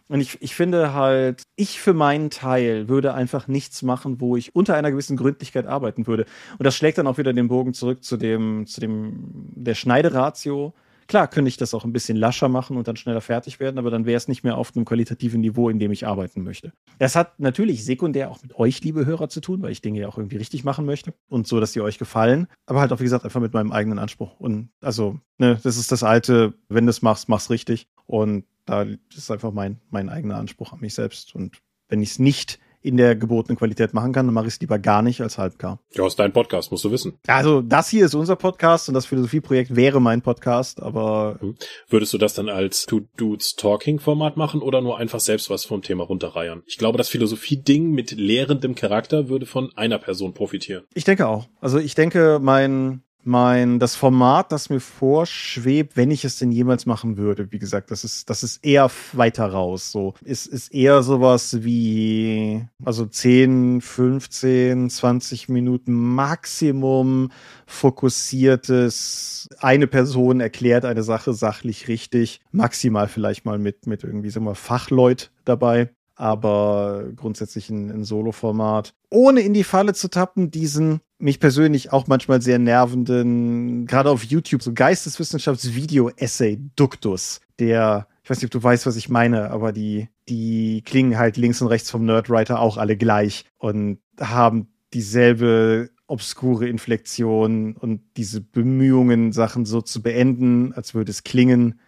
Und 0.09 0.21
ich, 0.21 0.37
ich 0.43 0.55
finde 0.55 0.93
halt, 0.93 1.45
ich 1.57 1.81
für 1.81 1.95
meinen 1.95 2.29
Teil 2.29 2.89
würde 2.89 3.15
einfach 3.15 3.49
nichts 3.49 3.81
machen, 3.81 4.21
wo 4.21 4.37
ich 4.37 4.55
unter 4.55 4.75
einer 4.75 4.91
gewissen 4.91 5.17
Gründlichkeit 5.17 5.67
arbeiten 5.67 6.07
würde. 6.07 6.27
Und 6.59 6.67
das 6.67 6.77
schlägt 6.77 6.99
dann 6.99 7.07
auch 7.07 7.17
wieder 7.17 7.33
den 7.33 7.49
Bogen 7.49 7.73
zurück 7.73 8.05
zu 8.05 8.19
dem, 8.19 8.67
zu 8.67 8.83
dem, 8.83 9.49
der 9.55 9.75
Schneideratio 9.75 10.75
Klar 11.13 11.29
könnte 11.29 11.51
ich 11.51 11.59
das 11.59 11.75
auch 11.75 11.85
ein 11.85 11.93
bisschen 11.93 12.17
lascher 12.17 12.49
machen 12.49 12.79
und 12.79 12.89
dann 12.89 12.97
schneller 12.97 13.21
fertig 13.21 13.61
werden, 13.61 13.77
aber 13.77 13.91
dann 13.91 14.07
wäre 14.07 14.17
es 14.17 14.29
nicht 14.29 14.45
mehr 14.45 14.57
auf 14.57 14.75
einem 14.75 14.87
qualitativen 14.87 15.43
Niveau, 15.43 15.69
in 15.69 15.79
dem 15.79 15.93
ich 15.93 16.07
arbeiten 16.07 16.43
möchte. 16.43 16.73
Das 16.99 17.17
hat 17.17 17.39
natürlich 17.39 17.85
sekundär 17.85 18.31
auch 18.31 18.41
mit 18.41 18.55
euch, 18.55 18.83
liebe 18.83 19.05
Hörer, 19.05 19.29
zu 19.29 19.43
tun, 19.43 19.61
weil 19.61 19.73
ich 19.73 19.83
Dinge 19.83 20.01
ja 20.01 20.09
auch 20.09 20.17
irgendwie 20.17 20.39
richtig 20.39 20.65
machen 20.65 20.87
möchte 20.87 21.13
und 21.29 21.47
so, 21.47 21.61
dass 21.61 21.75
sie 21.75 21.83
euch 21.83 21.99
gefallen. 21.99 22.47
Aber 22.65 22.81
halt 22.81 22.95
auch, 22.95 23.01
wie 23.01 23.05
gesagt, 23.05 23.27
einfach 23.27 23.43
mit 23.43 23.53
meinem 23.53 23.73
eigenen 23.73 23.99
Anspruch. 23.99 24.41
Und 24.41 24.71
also, 24.81 25.21
ne, 25.37 25.61
das 25.63 25.77
ist 25.77 25.93
das 25.93 26.03
alte, 26.03 26.55
wenn 26.71 26.87
du 26.87 26.91
es 26.91 27.03
machst, 27.03 27.29
mach's 27.29 27.51
richtig. 27.51 27.89
Und 28.07 28.47
da 28.65 28.87
ist 29.15 29.31
einfach 29.31 29.53
mein, 29.53 29.83
mein 29.91 30.09
eigener 30.09 30.37
Anspruch 30.37 30.73
an 30.73 30.81
mich 30.81 30.95
selbst. 30.95 31.35
Und 31.35 31.59
wenn 31.89 32.01
ich 32.01 32.13
es 32.13 32.19
nicht 32.21 32.59
in 32.83 32.97
der 32.97 33.17
gebotenen 33.17 33.57
Qualität 33.57 33.95
machen 33.95 34.13
kann, 34.13 34.27
dann 34.27 34.35
mache 34.35 34.47
ich 34.47 34.55
es 34.55 34.61
lieber 34.61 34.79
gar 34.79 35.03
nicht 35.03 35.21
als 35.21 35.39
halbgar. 35.39 35.79
Ja, 35.95 36.07
ist 36.07 36.19
dein 36.19 36.33
Podcast, 36.33 36.71
musst 36.71 36.85
du 36.85 36.91
wissen. 36.91 37.19
Also 37.27 37.63
das 37.63 37.89
hier 37.89 38.05
ist 38.05 38.15
unser 38.15 38.37
Podcast 38.37 38.89
und 38.89 38.95
das 38.95 39.07
Philosophieprojekt 39.07 39.75
wäre 39.77 40.01
mein 40.01 40.23
Podcast, 40.23 40.83
aber 40.83 41.37
hm. 41.41 41.57
würdest 41.89 42.13
du 42.13 42.19
das 42.19 42.35
dann 42.35 42.49
als 42.49 42.87
Two 42.87 43.03
Dudes 43.17 43.55
Talking 43.55 43.99
Format 43.99 44.37
machen 44.37 44.61
oder 44.61 44.81
nur 44.81 44.99
einfach 44.99 45.21
selbst 45.21 45.49
was 45.51 45.65
vom 45.65 45.83
Thema 45.83 46.05
runterreiern? 46.05 46.63
Ich 46.67 46.79
glaube, 46.79 46.99
das 46.99 47.09
Philosophie-Ding 47.09 47.91
mit 47.91 48.13
lehrendem 48.13 48.75
Charakter 48.75 49.29
würde 49.29 49.47
von 49.47 49.71
einer 49.77 49.99
Person 49.99 50.35
profitieren. 50.35 50.85
Ich 50.95 51.05
denke 51.05 51.29
auch. 51.29 51.49
Also 51.61 51.79
ich 51.79 51.95
denke, 51.95 52.39
mein 52.43 53.03
mein, 53.25 53.79
das 53.79 53.95
Format, 53.95 54.53
das 54.53 54.71
mir 54.71 54.81
vorschwebt, 54.81 55.97
wenn 55.97 56.11
ich 56.11 56.25
es 56.25 56.39
denn 56.39 56.53
jemals 56.53 56.87
machen 56.87 57.17
würde, 57.17 57.53
wie 57.53 57.59
gesagt, 57.59 57.91
das 57.91 58.05
ist, 58.05 58.29
das 58.31 58.43
ist 58.43 58.65
eher 58.65 58.91
weiter 59.13 59.47
raus, 59.47 59.93
so. 59.93 60.15
Ist, 60.23 60.47
ist 60.47 60.73
eher 60.75 61.03
sowas 61.03 61.63
wie, 61.63 62.65
also 62.85 63.07
10, 63.07 63.81
15, 63.81 64.91
20 64.91 65.49
Minuten 65.49 65.93
Maximum 65.93 67.31
fokussiertes, 67.67 69.49
eine 69.59 69.87
Person 69.87 70.41
erklärt 70.41 70.85
eine 70.85 71.03
Sache 71.03 71.35
sachlich 71.35 71.89
richtig, 71.89 72.41
maximal 72.51 73.09
vielleicht 73.09 73.45
mal 73.45 73.59
mit, 73.59 73.87
mit 73.87 74.05
irgendwie, 74.05 74.31
sagen 74.31 74.47
wir, 74.47 74.55
Fachleut 74.55 75.31
dabei 75.45 75.91
aber 76.15 77.07
grundsätzlich 77.17 77.71
ein, 77.71 77.91
ein 77.91 78.05
Solo-Format. 78.05 78.93
Ohne 79.11 79.41
in 79.41 79.55
die 79.55 79.65
Falle 79.65 79.95
zu 79.95 80.09
tappen, 80.09 80.51
diesen 80.51 81.01
mich 81.19 81.41
persönlich 81.41 81.93
auch 81.93 82.07
manchmal 82.09 82.43
sehr 82.43 82.59
nervenden, 82.59 83.87
gerade 83.87 84.11
auf 84.11 84.25
YouTube, 84.25 84.63
so 84.63 84.73
Geisteswissenschafts-Video-Essay-Duktus, 84.73 87.41
der, 87.59 88.09
ich 88.25 88.31
weiß 88.31 88.39
nicht, 88.39 88.47
ob 88.47 88.51
du 88.51 88.63
weißt, 88.63 88.87
was 88.87 88.97
ich 88.97 89.09
meine, 89.09 89.51
aber 89.51 89.73
die, 89.73 90.09
die 90.29 90.83
klingen 90.85 91.19
halt 91.19 91.37
links 91.37 91.63
und 91.63 91.69
rechts 91.69 91.91
vom 91.91 92.05
Nerdwriter 92.05 92.61
auch 92.61 92.77
alle 92.77 92.97
gleich 92.97 93.45
und 93.57 93.99
haben 94.21 94.69
dieselbe 94.93 95.91
obskure 96.09 96.69
Inflexion 96.69 97.75
und 97.75 98.03
diese 98.17 98.41
Bemühungen, 98.41 99.33
Sachen 99.33 99.65
so 99.65 99.81
zu 99.81 100.03
beenden, 100.03 100.73
als 100.75 100.93
würde 100.93 101.11
es 101.11 101.25
klingen, 101.25 101.81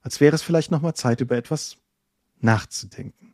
als 0.00 0.20
wäre 0.20 0.34
es 0.34 0.42
vielleicht 0.42 0.70
nochmal 0.70 0.94
Zeit, 0.94 1.20
über 1.20 1.36
etwas 1.36 1.76
nachzudenken. 2.40 3.31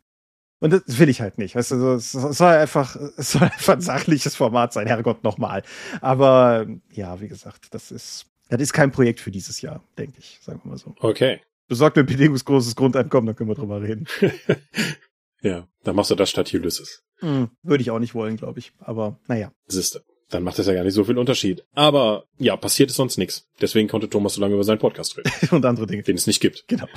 Und 0.61 0.73
das 0.73 0.83
will 0.99 1.09
ich 1.09 1.21
halt 1.21 1.39
nicht. 1.39 1.55
Weißt 1.55 1.71
du, 1.71 1.95
es 1.95 2.13
soll 2.13 2.49
einfach, 2.49 2.97
es 3.17 3.33
soll 3.33 3.43
einfach 3.43 3.75
ein 3.75 3.81
sachliches 3.81 4.35
Format 4.35 4.73
sein, 4.73 4.87
Herrgott 4.87 5.23
nochmal. 5.23 5.63
Aber 6.01 6.67
ja, 6.93 7.21
wie 7.21 7.29
gesagt, 7.29 7.73
das 7.73 7.93
ist, 7.93 8.27
das 8.49 8.61
ist 8.61 8.73
kein 8.73 8.91
Projekt 8.91 9.21
für 9.21 9.31
dieses 9.31 9.61
Jahr, 9.61 9.83
denke 9.97 10.19
ich, 10.19 10.39
sagen 10.43 10.61
wir 10.65 10.71
mal 10.71 10.79
so. 10.79 10.95
Okay. 11.01 11.41
Besorgt 11.69 11.97
mir 11.97 12.03
ein 12.03 12.07
bedingungsgroßes 12.07 12.75
Grundeinkommen, 12.75 13.27
dann 13.27 13.37
können 13.37 13.51
wir 13.51 13.55
drüber 13.55 13.83
reden. 13.83 14.07
ja, 15.43 15.69
dann 15.85 15.95
machst 15.95 16.11
du 16.11 16.15
das 16.15 16.31
statt 16.31 16.53
Ulysses. 16.53 17.03
Hm, 17.21 17.51
würde 17.63 17.83
ich 17.83 17.91
auch 17.91 17.99
nicht 17.99 18.15
wollen, 18.15 18.37
glaube 18.37 18.59
ich. 18.59 18.73
Aber 18.79 19.19
naja. 19.29 19.53
Siehste. 19.67 20.03
Dann 20.31 20.43
macht 20.43 20.59
das 20.59 20.67
ja 20.67 20.75
gar 20.75 20.85
nicht 20.85 20.95
so 20.95 21.05
viel 21.05 21.19
Unterschied. 21.19 21.65
Aber 21.75 22.25
ja, 22.39 22.57
passiert 22.57 22.91
ist 22.91 22.97
sonst 22.97 23.17
nichts. 23.17 23.47
Deswegen 23.61 23.89
konnte 23.89 24.11
Thomas 24.11 24.35
so 24.35 24.41
lange 24.41 24.55
über 24.55 24.65
seinen 24.65 24.79
Podcast 24.79 25.17
reden. 25.17 25.31
Und 25.51 25.65
andere 25.65 25.87
Dinge. 25.87 26.03
Den 26.03 26.17
es 26.17 26.27
nicht 26.27 26.41
gibt. 26.41 26.65
Genau. 26.69 26.87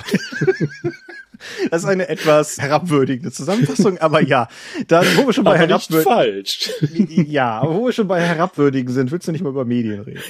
Das 1.70 1.82
ist 1.82 1.88
eine 1.88 2.08
etwas 2.08 2.58
herabwürdigende 2.58 3.32
Zusammenfassung, 3.32 3.98
aber 3.98 4.22
ja, 4.22 4.48
dann, 4.88 5.04
wo 5.16 5.26
wir 5.26 5.32
schon 5.32 5.44
bei 5.44 5.58
herabwürdigen. 5.58 6.04
falsch. 6.04 6.70
Ja, 7.32 7.62
wo 7.66 7.86
wir 7.86 7.92
schon 7.92 8.08
bei 8.08 8.20
herabwürdigen 8.20 8.92
sind, 8.92 9.10
willst 9.10 9.26
du 9.26 9.32
nicht 9.32 9.42
mal 9.42 9.50
über 9.50 9.64
Medien 9.64 10.00
reden? 10.00 10.20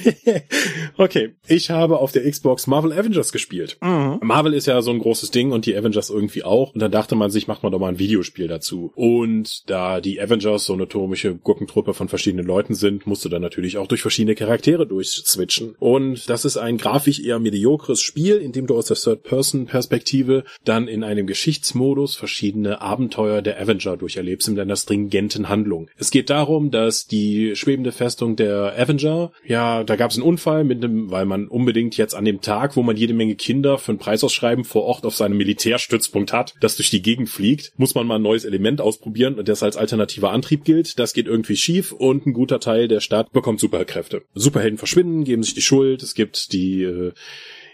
okay, 0.97 1.35
ich 1.47 1.69
habe 1.69 1.99
auf 1.99 2.11
der 2.11 2.29
Xbox 2.29 2.67
Marvel 2.67 2.93
Avengers 2.93 3.31
gespielt. 3.31 3.77
Mhm. 3.81 4.19
Marvel 4.21 4.53
ist 4.53 4.67
ja 4.67 4.81
so 4.81 4.91
ein 4.91 4.99
großes 4.99 5.31
Ding 5.31 5.51
und 5.51 5.65
die 5.65 5.75
Avengers 5.75 6.09
irgendwie 6.09 6.43
auch. 6.43 6.73
Und 6.73 6.81
dann 6.81 6.91
dachte 6.91 7.15
man 7.15 7.31
sich, 7.31 7.47
macht 7.47 7.63
man 7.63 7.71
doch 7.71 7.79
mal 7.79 7.89
ein 7.89 7.99
Videospiel 7.99 8.47
dazu. 8.47 8.91
Und 8.95 9.69
da 9.69 10.01
die 10.01 10.19
Avengers 10.21 10.65
so 10.65 10.73
eine 10.73 10.87
turmische 10.87 11.35
Gurkentruppe 11.35 11.93
von 11.93 12.09
verschiedenen 12.09 12.45
Leuten 12.45 12.73
sind, 12.73 12.92
musst 13.05 13.25
du 13.25 13.29
dann 13.29 13.41
natürlich 13.41 13.77
auch 13.77 13.87
durch 13.87 14.01
verschiedene 14.01 14.35
Charaktere 14.35 14.87
durchswitchen. 14.87 15.75
Und 15.79 16.29
das 16.29 16.45
ist 16.45 16.57
ein 16.57 16.77
grafisch 16.77 17.19
eher 17.19 17.39
mediokres 17.39 18.01
Spiel, 18.01 18.37
in 18.37 18.51
dem 18.51 18.67
du 18.67 18.75
aus 18.77 18.85
der 18.85 18.97
Third-Person-Perspektive 18.97 20.43
dann 20.65 20.87
in 20.87 21.03
einem 21.03 21.27
Geschichtsmodus 21.27 22.15
verschiedene 22.15 22.81
Abenteuer 22.81 23.41
der 23.41 23.59
Avenger 23.59 23.97
durcherlebst 23.97 24.47
in 24.47 24.59
einer 24.59 24.75
stringenten 24.75 25.49
Handlung. 25.49 25.89
Es 25.97 26.11
geht 26.11 26.29
darum, 26.29 26.71
dass 26.71 27.07
die 27.07 27.55
schwebende 27.55 27.91
Festung 27.91 28.35
der 28.35 28.73
Avenger, 28.77 29.31
ja, 29.45 29.83
da 29.83 29.95
gab 29.95 30.11
es 30.11 30.17
einen 30.17 30.25
Unfall 30.25 30.63
mit 30.63 30.83
dem, 30.83 31.11
weil 31.11 31.25
man 31.25 31.47
unbedingt 31.47 31.97
jetzt 31.97 32.15
an 32.15 32.25
dem 32.25 32.41
Tag, 32.41 32.75
wo 32.75 32.83
man 32.83 32.97
jede 32.97 33.13
Menge 33.13 33.35
Kinder 33.35 33.77
für 33.77 33.91
ein 33.91 33.97
Preisausschreiben 33.97 34.63
vor 34.63 34.83
Ort 34.83 35.05
auf 35.05 35.15
seinem 35.15 35.37
Militärstützpunkt 35.37 36.33
hat, 36.33 36.53
das 36.59 36.75
durch 36.75 36.89
die 36.89 37.01
Gegend 37.01 37.29
fliegt, 37.29 37.71
muss 37.77 37.95
man 37.95 38.07
mal 38.07 38.15
ein 38.15 38.21
neues 38.21 38.45
Element 38.45 38.81
ausprobieren 38.81 39.35
und 39.35 39.47
das 39.47 39.63
als 39.63 39.77
alternativer 39.77 40.31
Antrieb 40.31 40.63
gilt. 40.63 40.99
Das 40.99 41.13
geht 41.13 41.27
irgendwie 41.27 41.55
schief 41.55 41.91
und 41.91 42.25
ein 42.25 42.33
guter 42.33 42.59
Teil 42.59 42.82
der 42.87 42.99
Stadt 42.99 43.31
bekommt 43.31 43.59
Superkräfte. 43.59 44.23
Superhelden 44.33 44.77
verschwinden, 44.77 45.23
geben 45.23 45.43
sich 45.43 45.53
die 45.53 45.61
Schuld, 45.61 46.03
es 46.03 46.13
gibt 46.15 46.53
die 46.53 46.83
äh, 46.83 47.13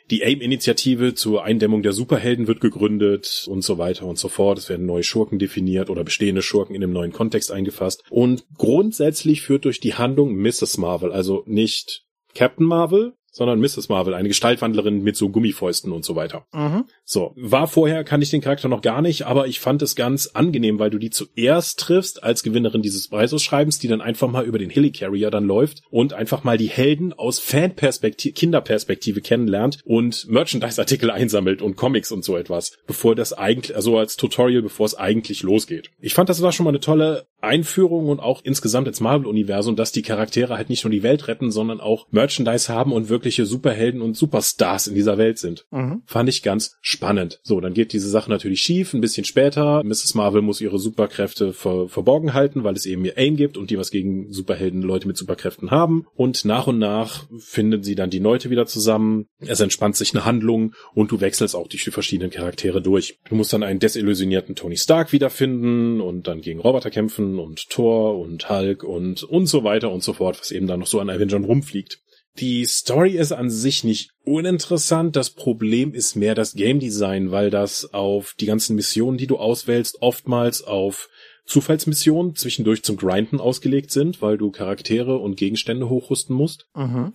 die 0.09 0.23
AIM-Initiative 0.23 1.13
zur 1.13 1.43
Eindämmung 1.43 1.83
der 1.83 1.93
Superhelden 1.93 2.47
wird 2.47 2.61
gegründet 2.61 3.45
und 3.47 3.63
so 3.63 3.77
weiter 3.77 4.05
und 4.05 4.17
so 4.17 4.27
fort. 4.27 4.57
Es 4.57 4.67
werden 4.67 4.85
neue 4.87 5.03
Schurken 5.03 5.37
definiert 5.37 5.89
oder 5.89 6.03
bestehende 6.03 6.41
Schurken 6.41 6.75
in 6.75 6.83
einem 6.83 6.93
neuen 6.93 7.11
Kontext 7.11 7.51
eingefasst. 7.51 8.03
Und 8.09 8.43
grundsätzlich 8.57 9.41
führt 9.41 9.65
durch 9.65 9.79
die 9.79 9.93
Handlung 9.93 10.35
Mrs. 10.35 10.79
Marvel, 10.79 11.11
also 11.11 11.43
nicht 11.45 12.05
Captain 12.33 12.65
Marvel, 12.65 13.13
sondern 13.31 13.59
Mrs. 13.59 13.89
Marvel, 13.89 14.13
eine 14.13 14.27
Gestaltwandlerin 14.27 15.01
mit 15.01 15.15
so 15.15 15.29
Gummifäusten 15.29 15.91
und 15.91 16.05
so 16.05 16.15
weiter. 16.15 16.45
Mhm. 16.53 16.85
So, 17.03 17.33
war 17.35 17.67
vorher, 17.67 18.03
kann 18.03 18.21
ich 18.21 18.29
den 18.29 18.41
Charakter 18.41 18.67
noch 18.67 18.81
gar 18.81 19.01
nicht, 19.01 19.25
aber 19.25 19.47
ich 19.47 19.59
fand 19.59 19.81
es 19.81 19.95
ganz 19.95 20.27
angenehm, 20.27 20.79
weil 20.79 20.89
du 20.89 20.97
die 20.97 21.09
zuerst 21.09 21.79
triffst 21.79 22.23
als 22.23 22.43
Gewinnerin 22.43 22.81
dieses 22.81 23.07
Preisausschreibens, 23.07 23.79
die 23.79 23.87
dann 23.87 24.01
einfach 24.01 24.29
mal 24.29 24.45
über 24.45 24.59
den 24.59 24.69
Helicarrier 24.69 25.31
dann 25.31 25.45
läuft 25.45 25.81
und 25.89 26.13
einfach 26.13 26.43
mal 26.43 26.57
die 26.57 26.69
Helden 26.69 27.13
aus 27.13 27.39
Fanperspektive, 27.39 28.33
Kinderperspektive 28.33 29.21
kennenlernt 29.21 29.79
und 29.85 30.27
Merchandise-Artikel 30.29 31.11
einsammelt 31.11 31.61
und 31.61 31.75
Comics 31.75 32.11
und 32.11 32.23
so 32.23 32.37
etwas, 32.37 32.77
bevor 32.87 33.15
das 33.15 33.33
eigentlich, 33.33 33.75
also 33.75 33.97
als 33.97 34.17
Tutorial, 34.17 34.61
bevor 34.61 34.85
es 34.85 34.95
eigentlich 34.95 35.43
losgeht. 35.43 35.91
Ich 35.99 36.13
fand, 36.13 36.29
das 36.29 36.41
war 36.41 36.51
schon 36.51 36.63
mal 36.65 36.71
eine 36.71 36.79
tolle 36.79 37.27
Einführung 37.41 38.07
und 38.07 38.19
auch 38.19 38.41
insgesamt 38.43 38.87
ins 38.87 38.99
Marvel-Universum, 38.99 39.75
dass 39.75 39.91
die 39.91 40.01
Charaktere 40.01 40.57
halt 40.57 40.69
nicht 40.69 40.83
nur 40.83 40.91
die 40.91 41.03
Welt 41.03 41.27
retten, 41.27 41.51
sondern 41.51 41.79
auch 41.79 42.07
Merchandise 42.11 42.71
haben 42.71 42.91
und 42.91 43.09
wirkliche 43.09 43.45
Superhelden 43.45 44.01
und 44.01 44.17
Superstars 44.17 44.87
in 44.87 44.95
dieser 44.95 45.17
Welt 45.17 45.37
sind. 45.37 45.65
Mhm. 45.71 46.01
Fand 46.05 46.29
ich 46.29 46.43
ganz 46.43 46.77
spannend. 46.81 47.39
So, 47.43 47.59
dann 47.61 47.73
geht 47.73 47.93
diese 47.93 48.09
Sache 48.09 48.29
natürlich 48.29 48.61
schief, 48.61 48.93
ein 48.93 49.01
bisschen 49.01 49.25
später. 49.25 49.83
Mrs. 49.83 50.15
Marvel 50.15 50.41
muss 50.41 50.61
ihre 50.61 50.79
Superkräfte 50.79 51.53
ver 51.53 51.87
verborgen 51.87 52.33
halten, 52.33 52.63
weil 52.63 52.75
es 52.75 52.85
eben 52.85 53.05
ihr 53.05 53.17
AIM 53.17 53.35
gibt 53.35 53.57
und 53.57 53.69
die 53.69 53.77
was 53.77 53.91
gegen 53.91 54.31
Superhelden, 54.31 54.81
Leute 54.81 55.07
mit 55.07 55.17
Superkräften 55.17 55.71
haben. 55.71 56.05
Und 56.15 56.45
nach 56.45 56.67
und 56.67 56.79
nach 56.79 57.25
finden 57.37 57.83
sie 57.83 57.95
dann 57.95 58.09
die 58.09 58.19
Leute 58.19 58.49
wieder 58.49 58.65
zusammen. 58.65 59.27
Es 59.39 59.59
entspannt 59.59 59.95
sich 59.95 60.13
eine 60.13 60.25
Handlung 60.25 60.73
und 60.93 61.11
du 61.11 61.21
wechselst 61.21 61.55
auch 61.55 61.67
die 61.67 61.77
verschiedenen 61.77 62.31
Charaktere 62.31 62.81
durch. 62.81 63.17
Du 63.29 63.35
musst 63.35 63.53
dann 63.53 63.63
einen 63.63 63.79
desillusionierten 63.79 64.55
Tony 64.55 64.77
Stark 64.77 65.11
wiederfinden 65.11 66.01
und 66.01 66.27
dann 66.27 66.41
gegen 66.41 66.59
Roboter 66.59 66.89
kämpfen 66.89 67.28
und 67.37 67.69
Thor 67.69 68.17
und 68.17 68.49
Hulk 68.49 68.83
und 68.83 69.23
und 69.23 69.45
so 69.45 69.63
weiter 69.63 69.91
und 69.91 70.01
so 70.01 70.13
fort, 70.13 70.39
was 70.39 70.51
eben 70.51 70.67
da 70.67 70.77
noch 70.77 70.87
so 70.87 70.99
an 70.99 71.09
Avengers 71.09 71.43
rumfliegt. 71.43 71.99
Die 72.39 72.65
Story 72.65 73.17
ist 73.17 73.33
an 73.33 73.49
sich 73.49 73.83
nicht 73.83 74.11
uninteressant. 74.23 75.15
Das 75.15 75.29
Problem 75.31 75.93
ist 75.93 76.15
mehr 76.15 76.35
das 76.35 76.53
Game 76.53 76.79
Design, 76.79 77.31
weil 77.31 77.49
das 77.49 77.93
auf 77.93 78.33
die 78.39 78.45
ganzen 78.45 78.75
Missionen, 78.75 79.17
die 79.17 79.27
du 79.27 79.37
auswählst, 79.37 80.01
oftmals 80.01 80.63
auf 80.63 81.09
Zufallsmissionen 81.45 82.35
zwischendurch 82.35 82.83
zum 82.83 82.95
Grinden 82.95 83.39
ausgelegt 83.39 83.91
sind, 83.91 84.21
weil 84.21 84.37
du 84.37 84.51
Charaktere 84.51 85.17
und 85.17 85.35
Gegenstände 85.35 85.89
hochrüsten 85.89 86.35
musst. 86.35 86.67
Mhm. 86.75 87.11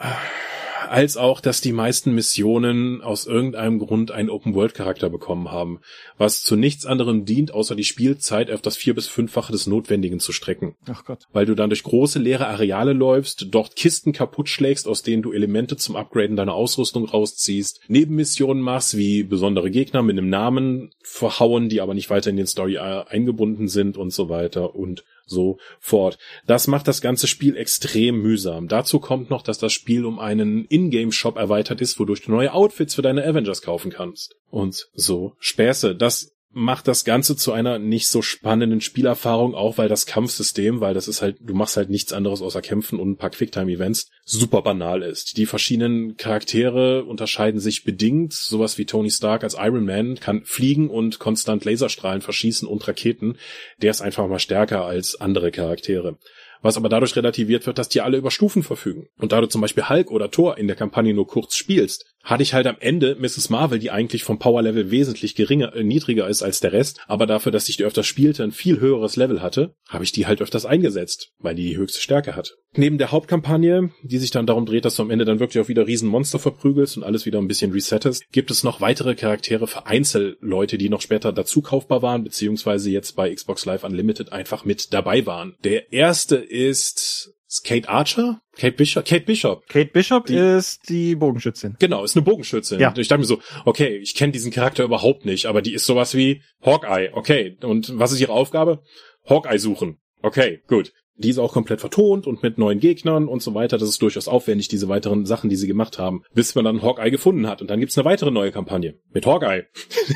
Als 0.90 1.16
auch, 1.16 1.40
dass 1.40 1.60
die 1.60 1.72
meisten 1.72 2.14
Missionen 2.14 3.02
aus 3.02 3.26
irgendeinem 3.26 3.78
Grund 3.78 4.10
einen 4.10 4.30
Open-World-Charakter 4.30 5.10
bekommen 5.10 5.50
haben, 5.50 5.80
was 6.18 6.42
zu 6.42 6.56
nichts 6.56 6.86
anderem 6.86 7.24
dient, 7.24 7.52
außer 7.52 7.74
die 7.74 7.84
Spielzeit 7.84 8.50
auf 8.50 8.62
das 8.62 8.76
vier- 8.76 8.94
bis 8.94 9.08
fünffache 9.08 9.52
des 9.52 9.66
Notwendigen 9.66 10.20
zu 10.20 10.32
strecken. 10.32 10.74
Ach 10.86 11.04
Gott. 11.04 11.26
Weil 11.32 11.46
du 11.46 11.54
dann 11.54 11.70
durch 11.70 11.82
große 11.82 12.18
leere 12.18 12.46
Areale 12.46 12.92
läufst, 12.92 13.48
dort 13.50 13.76
Kisten 13.76 14.12
kaputt 14.12 14.48
schlägst, 14.48 14.86
aus 14.88 15.02
denen 15.02 15.22
du 15.22 15.32
Elemente 15.32 15.76
zum 15.76 15.96
Upgraden 15.96 16.36
deiner 16.36 16.54
Ausrüstung 16.54 17.04
rausziehst, 17.04 17.80
Nebenmissionen 17.88 18.62
machst, 18.62 18.96
wie 18.96 19.22
besondere 19.22 19.70
Gegner 19.70 20.02
mit 20.02 20.18
einem 20.18 20.28
Namen 20.28 20.90
verhauen, 21.02 21.68
die 21.68 21.80
aber 21.80 21.94
nicht 21.94 22.10
weiter 22.10 22.30
in 22.30 22.36
den 22.36 22.46
Story 22.46 22.76
äh, 22.76 23.04
eingebunden 23.08 23.68
sind 23.68 23.96
und 23.96 24.12
so 24.12 24.28
weiter 24.28 24.74
und 24.74 25.04
so 25.26 25.58
fort. 25.80 26.18
Das 26.46 26.66
macht 26.66 26.88
das 26.88 27.00
ganze 27.00 27.26
Spiel 27.26 27.56
extrem 27.56 28.20
mühsam. 28.20 28.68
Dazu 28.68 29.00
kommt 29.00 29.30
noch, 29.30 29.42
dass 29.42 29.58
das 29.58 29.72
Spiel 29.72 30.04
um 30.04 30.18
einen 30.18 30.64
Ingame-Shop 30.66 31.36
erweitert 31.36 31.80
ist, 31.80 31.98
wodurch 31.98 32.22
du 32.22 32.30
neue 32.30 32.52
Outfits 32.52 32.94
für 32.94 33.02
deine 33.02 33.24
Avengers 33.24 33.62
kaufen 33.62 33.90
kannst. 33.90 34.36
Und 34.50 34.88
so 34.94 35.34
Späße. 35.38 35.94
Das 35.96 36.33
macht 36.54 36.88
das 36.88 37.04
Ganze 37.04 37.36
zu 37.36 37.52
einer 37.52 37.78
nicht 37.78 38.08
so 38.08 38.22
spannenden 38.22 38.80
Spielerfahrung, 38.80 39.54
auch 39.54 39.78
weil 39.78 39.88
das 39.88 40.06
Kampfsystem, 40.06 40.80
weil 40.80 40.94
das 40.94 41.08
ist 41.08 41.20
halt, 41.20 41.36
du 41.40 41.54
machst 41.54 41.76
halt 41.76 41.90
nichts 41.90 42.12
anderes 42.12 42.40
außer 42.40 42.62
kämpfen 42.62 42.98
und 42.98 43.10
ein 43.10 43.16
paar 43.16 43.30
Quicktime-Events, 43.30 44.10
super 44.24 44.62
banal 44.62 45.02
ist. 45.02 45.36
Die 45.36 45.46
verschiedenen 45.46 46.16
Charaktere 46.16 47.04
unterscheiden 47.04 47.60
sich 47.60 47.84
bedingt. 47.84 48.32
Sowas 48.32 48.78
wie 48.78 48.86
Tony 48.86 49.10
Stark 49.10 49.44
als 49.44 49.56
Iron 49.58 49.84
Man 49.84 50.18
kann 50.20 50.44
fliegen 50.44 50.88
und 50.88 51.18
konstant 51.18 51.64
Laserstrahlen 51.64 52.22
verschießen 52.22 52.66
und 52.66 52.86
Raketen. 52.86 53.36
Der 53.82 53.90
ist 53.90 54.00
einfach 54.00 54.26
mal 54.28 54.38
stärker 54.38 54.84
als 54.84 55.20
andere 55.20 55.50
Charaktere 55.50 56.18
was 56.64 56.78
aber 56.78 56.88
dadurch 56.88 57.14
relativiert 57.14 57.66
wird, 57.66 57.78
dass 57.78 57.90
die 57.90 58.00
alle 58.00 58.16
über 58.16 58.30
Stufen 58.30 58.62
verfügen. 58.62 59.06
Und 59.18 59.32
da 59.32 59.40
du 59.40 59.46
zum 59.46 59.60
Beispiel 59.60 59.88
Hulk 59.88 60.10
oder 60.10 60.30
Thor 60.30 60.56
in 60.56 60.66
der 60.66 60.76
Kampagne 60.76 61.12
nur 61.12 61.26
kurz 61.26 61.54
spielst, 61.54 62.06
hatte 62.24 62.42
ich 62.42 62.54
halt 62.54 62.66
am 62.66 62.76
Ende 62.80 63.16
Mrs. 63.20 63.50
Marvel, 63.50 63.78
die 63.78 63.90
eigentlich 63.90 64.24
vom 64.24 64.38
Power-Level 64.38 64.90
wesentlich 64.90 65.34
geringer, 65.34 65.76
äh, 65.76 65.84
niedriger 65.84 66.26
ist 66.26 66.42
als 66.42 66.60
der 66.60 66.72
Rest, 66.72 67.00
aber 67.06 67.26
dafür, 67.26 67.52
dass 67.52 67.68
ich 67.68 67.76
die 67.76 67.84
öfters 67.84 68.06
spielte, 68.06 68.42
ein 68.42 68.50
viel 68.50 68.80
höheres 68.80 69.16
Level 69.16 69.42
hatte, 69.42 69.74
habe 69.88 70.04
ich 70.04 70.12
die 70.12 70.26
halt 70.26 70.40
öfters 70.40 70.64
eingesetzt, 70.64 71.32
weil 71.38 71.54
die 71.54 71.68
die 71.68 71.76
höchste 71.76 72.00
Stärke 72.00 72.34
hat. 72.34 72.56
Neben 72.76 72.98
der 72.98 73.12
Hauptkampagne, 73.12 73.90
die 74.02 74.18
sich 74.18 74.30
dann 74.30 74.46
darum 74.46 74.66
dreht, 74.66 74.84
dass 74.84 74.96
du 74.96 75.02
am 75.02 75.10
Ende 75.10 75.24
dann 75.24 75.38
wirklich 75.38 75.62
auch 75.62 75.68
wieder 75.68 75.86
Riesenmonster 75.86 76.38
verprügelst 76.38 76.96
und 76.96 77.04
alles 77.04 77.24
wieder 77.26 77.38
ein 77.38 77.46
bisschen 77.46 77.70
resettest, 77.72 78.24
gibt 78.32 78.50
es 78.50 78.64
noch 78.64 78.80
weitere 78.80 79.14
Charaktere 79.14 79.66
für 79.66 79.86
Einzelleute, 79.86 80.78
die 80.78 80.88
noch 80.88 81.02
später 81.02 81.32
dazu 81.32 81.60
kaufbar 81.62 82.02
waren, 82.02 82.24
beziehungsweise 82.24 82.90
jetzt 82.90 83.14
bei 83.14 83.32
Xbox 83.32 83.64
Live 83.64 83.84
Unlimited 83.84 84.32
einfach 84.32 84.64
mit 84.64 84.92
dabei 84.92 85.24
waren. 85.26 85.54
Der 85.62 85.92
erste 85.92 86.36
ist 86.54 87.34
Kate 87.64 87.88
Archer? 87.88 88.40
Kate 88.56 88.76
Bishop? 88.76 89.04
Kate 89.04 89.24
Bishop. 89.24 89.68
Kate 89.68 89.90
Bishop 89.92 90.26
Die- 90.26 90.36
ist 90.36 90.88
die 90.88 91.14
Bogenschützin. 91.14 91.76
Genau, 91.78 92.04
ist 92.04 92.16
eine 92.16 92.24
Bogenschützin. 92.24 92.80
Ja. 92.80 92.94
Ich 92.96 93.08
dachte 93.08 93.20
mir 93.20 93.26
so, 93.26 93.40
okay, 93.64 93.96
ich 93.96 94.14
kenne 94.14 94.32
diesen 94.32 94.52
Charakter 94.52 94.84
überhaupt 94.84 95.24
nicht, 95.24 95.46
aber 95.46 95.62
die 95.62 95.74
ist 95.74 95.86
sowas 95.86 96.14
wie 96.14 96.42
Hawkeye. 96.64 97.10
Okay, 97.12 97.56
und 97.62 97.98
was 97.98 98.12
ist 98.12 98.20
ihre 98.20 98.32
Aufgabe? 98.32 98.82
Hawkeye 99.28 99.58
suchen. 99.58 99.98
Okay, 100.22 100.62
gut. 100.68 100.92
Die 101.16 101.30
ist 101.30 101.38
auch 101.38 101.52
komplett 101.52 101.80
vertont 101.80 102.26
und 102.26 102.42
mit 102.42 102.58
neuen 102.58 102.80
Gegnern 102.80 103.28
und 103.28 103.40
so 103.40 103.54
weiter. 103.54 103.78
Das 103.78 103.88
ist 103.88 104.02
durchaus 104.02 104.26
aufwendig, 104.26 104.66
diese 104.66 104.88
weiteren 104.88 105.26
Sachen, 105.26 105.48
die 105.48 105.54
sie 105.54 105.68
gemacht 105.68 105.96
haben, 105.96 106.22
bis 106.34 106.56
man 106.56 106.64
dann 106.64 106.82
Hawkeye 106.82 107.10
gefunden 107.10 107.46
hat. 107.46 107.60
Und 107.62 107.70
dann 107.70 107.78
gibt's 107.78 107.96
eine 107.96 108.04
weitere 108.04 108.32
neue 108.32 108.50
Kampagne 108.50 108.98
mit 109.12 109.24
Hawkeye. 109.24 109.66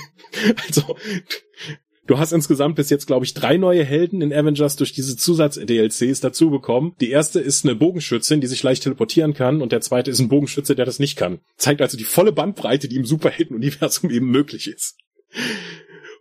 also, 0.66 0.96
du 2.08 2.18
hast 2.18 2.32
insgesamt 2.32 2.74
bis 2.74 2.90
jetzt, 2.90 3.06
glaube 3.06 3.24
ich, 3.24 3.34
drei 3.34 3.56
neue 3.56 3.84
Helden 3.84 4.20
in 4.20 4.32
Avengers 4.32 4.74
durch 4.74 4.92
diese 4.92 5.16
Zusatz-DLCs 5.16 6.20
dazu 6.20 6.50
bekommen. 6.50 6.96
Die 7.00 7.10
erste 7.10 7.38
ist 7.38 7.64
eine 7.64 7.76
Bogenschützin, 7.76 8.40
die 8.40 8.48
sich 8.48 8.62
leicht 8.64 8.82
teleportieren 8.82 9.34
kann. 9.34 9.62
Und 9.62 9.70
der 9.70 9.80
zweite 9.80 10.10
ist 10.10 10.18
ein 10.18 10.28
Bogenschütze, 10.28 10.74
der 10.74 10.86
das 10.86 10.98
nicht 10.98 11.16
kann. 11.16 11.38
Zeigt 11.56 11.80
also 11.80 11.96
die 11.96 12.04
volle 12.04 12.32
Bandbreite, 12.32 12.88
die 12.88 12.96
im 12.96 13.04
Superhelden-Universum 13.04 14.10
eben 14.10 14.30
möglich 14.30 14.66
ist. 14.66 14.96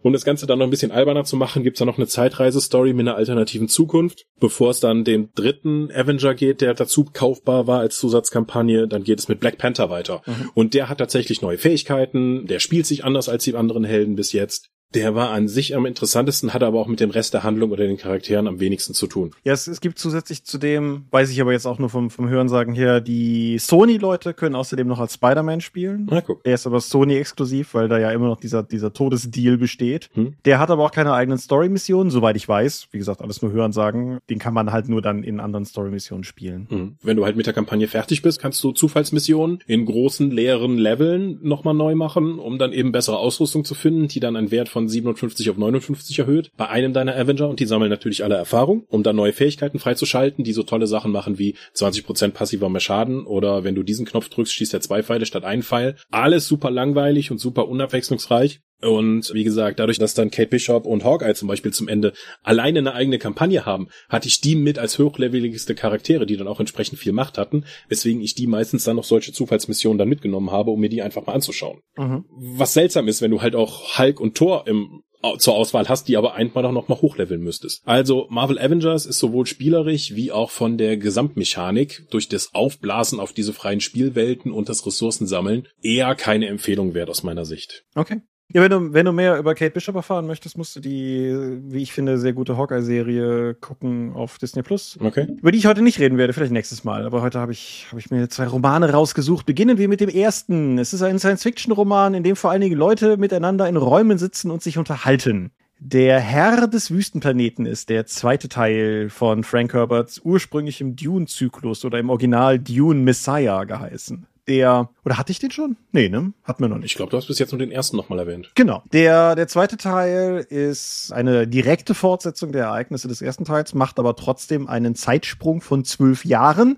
Um 0.03 0.13
das 0.13 0.25
Ganze 0.25 0.45
dann 0.45 0.59
noch 0.59 0.67
ein 0.67 0.71
bisschen 0.71 0.91
alberner 0.91 1.23
zu 1.23 1.37
machen, 1.37 1.63
gibt's 1.63 1.79
da 1.79 1.85
noch 1.85 1.97
eine 1.97 2.07
Zeitreise-Story 2.07 2.93
mit 2.93 3.07
einer 3.07 3.15
alternativen 3.15 3.67
Zukunft. 3.67 4.25
Bevor 4.39 4.69
es 4.69 4.79
dann 4.79 5.03
den 5.03 5.29
dritten 5.33 5.91
Avenger 5.91 6.35
geht, 6.35 6.61
der 6.61 6.75
dazu 6.75 7.05
kaufbar 7.05 7.65
war 7.67 7.79
als 7.79 7.97
Zusatzkampagne, 7.97 8.87
dann 8.87 9.03
geht 9.03 9.19
es 9.19 9.27
mit 9.27 9.39
Black 9.39 9.57
Panther 9.57 9.89
weiter. 9.89 10.21
Und 10.53 10.75
der 10.75 10.89
hat 10.89 10.99
tatsächlich 10.99 11.41
neue 11.41 11.57
Fähigkeiten, 11.57 12.45
der 12.45 12.59
spielt 12.59 12.85
sich 12.85 13.03
anders 13.05 13.27
als 13.27 13.43
die 13.43 13.55
anderen 13.55 13.83
Helden 13.83 14.15
bis 14.15 14.33
jetzt. 14.33 14.69
Der 14.93 15.15
war 15.15 15.31
an 15.31 15.47
sich 15.47 15.75
am 15.75 15.85
interessantesten, 15.85 16.53
hat 16.53 16.63
aber 16.63 16.79
auch 16.79 16.87
mit 16.87 16.99
dem 16.99 17.09
Rest 17.09 17.33
der 17.33 17.43
Handlung 17.43 17.71
oder 17.71 17.85
den 17.85 17.97
Charakteren 17.97 18.47
am 18.47 18.59
wenigsten 18.59 18.93
zu 18.93 19.07
tun. 19.07 19.31
Ja, 19.43 19.53
es, 19.53 19.67
es 19.67 19.81
gibt 19.81 19.99
zusätzlich 19.99 20.45
zu 20.45 20.57
dem, 20.57 21.05
weiß 21.11 21.29
ich 21.29 21.41
aber 21.41 21.51
jetzt 21.51 21.65
auch 21.65 21.77
nur 21.77 21.89
vom, 21.89 22.09
vom 22.09 22.29
Hörensagen 22.29 22.73
her, 22.73 23.01
die 23.01 23.57
Sony-Leute 23.59 24.33
können 24.33 24.55
außerdem 24.55 24.87
noch 24.87 24.99
als 24.99 25.15
Spider-Man 25.15 25.61
spielen. 25.61 26.07
Na 26.09 26.21
guck. 26.21 26.43
Der 26.43 26.53
ist 26.53 26.65
aber 26.65 26.79
Sony-exklusiv, 26.79 27.73
weil 27.73 27.89
da 27.89 27.99
ja 27.99 28.11
immer 28.11 28.27
noch 28.27 28.39
dieser, 28.39 28.63
dieser 28.63 28.93
Todesdeal 28.93 29.57
besteht. 29.57 30.09
Hm. 30.13 30.35
Der 30.45 30.59
hat 30.59 30.71
aber 30.71 30.85
auch 30.85 30.91
keine 30.91 31.13
eigenen 31.13 31.37
Story-Missionen, 31.37 32.09
soweit 32.09 32.37
ich 32.37 32.47
weiß. 32.47 32.87
Wie 32.91 32.97
gesagt, 32.97 33.21
alles 33.21 33.41
nur 33.41 33.51
Hörensagen. 33.51 34.19
Den 34.29 34.39
kann 34.39 34.53
man 34.53 34.71
halt 34.71 34.87
nur 34.87 35.01
dann 35.01 35.23
in 35.23 35.39
anderen 35.39 35.65
Story-Missionen 35.65 36.23
spielen. 36.23 36.67
Mhm. 36.69 36.95
Wenn 37.01 37.17
du 37.17 37.25
halt 37.25 37.35
mit 37.35 37.45
der 37.45 37.53
Kampagne 37.53 37.87
fertig 37.87 38.21
bist, 38.21 38.39
kannst 38.39 38.63
du 38.63 38.71
Zufallsmissionen 38.71 39.59
in 39.67 39.85
großen 39.85 40.31
leeren 40.31 40.77
Leveln 40.77 41.39
nochmal 41.41 41.73
neu 41.73 41.95
machen, 41.95 42.39
um 42.39 42.57
dann 42.57 42.73
eben 42.73 42.91
bessere 42.91 43.17
Ausrüstung 43.17 43.65
zu 43.65 43.75
finden, 43.75 44.07
die 44.07 44.19
dann 44.19 44.35
einen 44.35 44.51
Wert 44.51 44.69
von 44.69 44.76
57 44.85 45.49
auf 45.49 45.57
59 45.57 46.19
erhöht 46.19 46.51
bei 46.57 46.67
einem 46.67 46.93
deiner 46.93 47.15
Avenger 47.15 47.47
und 47.49 47.59
die 47.59 47.65
sammeln 47.65 47.89
natürlich 47.89 48.23
alle 48.23 48.35
Erfahrung, 48.35 48.85
um 48.89 49.03
dann 49.03 49.15
neue 49.15 49.33
Fähigkeiten 49.33 49.79
freizuschalten, 49.79 50.43
die 50.43 50.53
so 50.53 50.63
tolle 50.63 50.87
Sachen 50.87 51.11
machen 51.11 51.39
wie 51.39 51.55
20% 51.75 52.31
passiver 52.31 52.69
mehr 52.69 52.81
Schaden 52.81 53.25
oder 53.25 53.63
wenn 53.63 53.75
du 53.75 53.83
diesen 53.83 54.05
Knopf 54.05 54.29
drückst, 54.29 54.53
schießt 54.53 54.73
er 54.73 54.81
zwei 54.81 55.03
Pfeile 55.03 55.25
statt 55.25 55.45
einen 55.45 55.63
Pfeil. 55.63 55.95
Alles 56.11 56.47
super 56.47 56.69
langweilig 56.69 57.31
und 57.31 57.39
super 57.39 57.67
unabwechslungsreich. 57.67 58.59
Und 58.81 59.33
wie 59.33 59.43
gesagt, 59.43 59.79
dadurch, 59.79 59.97
dass 59.97 60.13
dann 60.13 60.29
Kate 60.29 60.49
Bishop 60.49 60.85
und 60.85 61.03
Hawkeye 61.03 61.33
zum 61.33 61.47
Beispiel 61.47 61.73
zum 61.73 61.87
Ende 61.87 62.13
alleine 62.43 62.79
eine 62.79 62.93
eigene 62.93 63.17
Kampagne 63.17 63.65
haben, 63.65 63.87
hatte 64.07 64.27
ich 64.27 64.41
die 64.41 64.55
mit 64.55 64.77
als 64.77 64.99
hochleveligste 64.99 65.73
Charaktere, 65.73 66.25
die 66.25 66.37
dann 66.37 66.47
auch 66.47 66.59
entsprechend 66.59 66.99
viel 66.99 67.13
Macht 67.13 67.37
hatten, 67.37 67.65
weswegen 67.89 68.21
ich 68.21 68.35
die 68.35 68.47
meistens 68.47 68.83
dann 68.83 68.97
noch 68.97 69.03
solche 69.03 69.33
Zufallsmissionen 69.33 69.97
dann 69.97 70.09
mitgenommen 70.09 70.51
habe, 70.51 70.71
um 70.71 70.79
mir 70.79 70.89
die 70.89 71.01
einfach 71.01 71.25
mal 71.25 71.33
anzuschauen. 71.33 71.81
Mhm. 71.97 72.25
Was 72.29 72.73
seltsam 72.73 73.07
ist, 73.07 73.21
wenn 73.21 73.31
du 73.31 73.41
halt 73.41 73.55
auch 73.55 73.97
Hulk 73.97 74.19
und 74.19 74.35
Thor 74.35 74.67
im 74.67 75.01
zur 75.39 75.55
Auswahl 75.55 75.89
hast, 75.89 76.07
die 76.07 76.17
aber 76.17 76.35
einfach 76.35 76.61
noch 76.71 76.87
mal 76.87 77.01
hochleveln 77.01 77.41
müsstest. 77.41 77.81
Also 77.85 78.27
Marvel 78.29 78.59
Avengers 78.59 79.05
ist 79.05 79.19
sowohl 79.19 79.45
spielerisch 79.45 80.13
wie 80.15 80.31
auch 80.31 80.51
von 80.51 80.77
der 80.77 80.97
Gesamtmechanik 80.97 82.05
durch 82.11 82.29
das 82.29 82.53
Aufblasen 82.53 83.19
auf 83.19 83.33
diese 83.33 83.53
freien 83.53 83.81
Spielwelten 83.81 84.51
und 84.51 84.69
das 84.69 84.85
Ressourcensammeln 84.85 85.67
eher 85.81 86.13
keine 86.15 86.47
Empfehlung 86.47 86.93
wert 86.93 87.09
aus 87.09 87.23
meiner 87.23 87.45
Sicht. 87.45 87.83
Okay. 87.95 88.21
Ja, 88.53 88.61
wenn 88.61 88.71
du, 88.71 88.93
wenn 88.93 89.05
du 89.05 89.11
mehr 89.11 89.37
über 89.37 89.53
Kate 89.55 89.71
Bishop 89.71 89.95
erfahren 89.95 90.25
möchtest, 90.25 90.57
musst 90.57 90.73
du 90.75 90.79
die, 90.79 91.59
wie 91.67 91.81
ich 91.81 91.91
finde, 91.91 92.17
sehr 92.17 92.31
gute 92.31 92.55
Hawkeye-Serie 92.55 93.55
gucken 93.55 94.13
auf 94.13 94.37
Disney 94.37 94.63
Plus. 94.63 94.97
Okay. 95.01 95.27
Über 95.39 95.51
die 95.51 95.57
ich 95.57 95.65
heute 95.65 95.81
nicht 95.81 95.99
reden 95.99 96.17
werde, 96.17 96.31
vielleicht 96.31 96.53
nächstes 96.53 96.85
Mal. 96.85 97.05
Aber 97.05 97.21
heute 97.21 97.39
habe 97.39 97.51
ich, 97.51 97.87
hab 97.91 97.99
ich 97.99 98.09
mir 98.09 98.29
zwei 98.29 98.47
Romane 98.47 98.89
rausgesucht. 98.91 99.45
Beginnen 99.45 99.77
wir 99.77 99.89
mit 99.89 99.99
dem 99.99 100.09
ersten. 100.09 100.77
Es 100.77 100.93
ist 100.93 101.01
ein 101.01 101.19
Science-Fiction-Roman, 101.19 102.13
in 102.13 102.23
dem 102.23 102.37
vor 102.37 102.51
allen 102.51 102.61
Dingen 102.61 102.77
Leute 102.77 103.17
miteinander 103.17 103.67
in 103.67 103.75
Räumen 103.75 104.17
sitzen 104.17 104.49
und 104.49 104.63
sich 104.63 104.77
unterhalten. 104.77 105.51
Der 105.79 106.19
Herr 106.19 106.67
des 106.67 106.89
Wüstenplaneten 106.89 107.65
ist 107.65 107.89
der 107.89 108.05
zweite 108.05 108.47
Teil 108.47 109.09
von 109.09 109.43
Frank 109.43 109.73
Herberts 109.73 110.21
ursprünglichem 110.23 110.95
Dune-Zyklus 110.95 111.83
oder 111.83 111.99
im 111.99 112.09
Original 112.09 112.57
Dune 112.57 113.01
Messiah 113.01 113.65
geheißen 113.65 114.25
der, 114.47 114.89
oder 115.03 115.17
hatte 115.17 115.31
ich 115.31 115.39
den 115.39 115.51
schon? 115.51 115.75
Nee, 115.91 116.09
ne? 116.09 116.31
Hatten 116.43 116.63
wir 116.63 116.69
noch 116.69 116.77
nicht. 116.77 116.91
Ich 116.91 116.95
glaube, 116.95 117.11
du 117.11 117.17
hast 117.17 117.27
bis 117.27 117.39
jetzt 117.39 117.51
nur 117.51 117.59
den 117.59 117.71
ersten 117.71 117.97
nochmal 117.97 118.19
erwähnt. 118.19 118.51
Genau. 118.55 118.81
Der, 118.93 119.35
der 119.35 119.47
zweite 119.47 119.77
Teil 119.77 120.45
ist 120.49 121.11
eine 121.11 121.47
direkte 121.47 121.93
Fortsetzung 121.93 122.51
der 122.51 122.65
Ereignisse 122.65 123.07
des 123.07 123.21
ersten 123.21 123.45
Teils, 123.45 123.73
macht 123.73 123.99
aber 123.99 124.15
trotzdem 124.15 124.67
einen 124.67 124.95
Zeitsprung 124.95 125.61
von 125.61 125.83
zwölf 125.83 126.23
Jahren. 126.23 126.77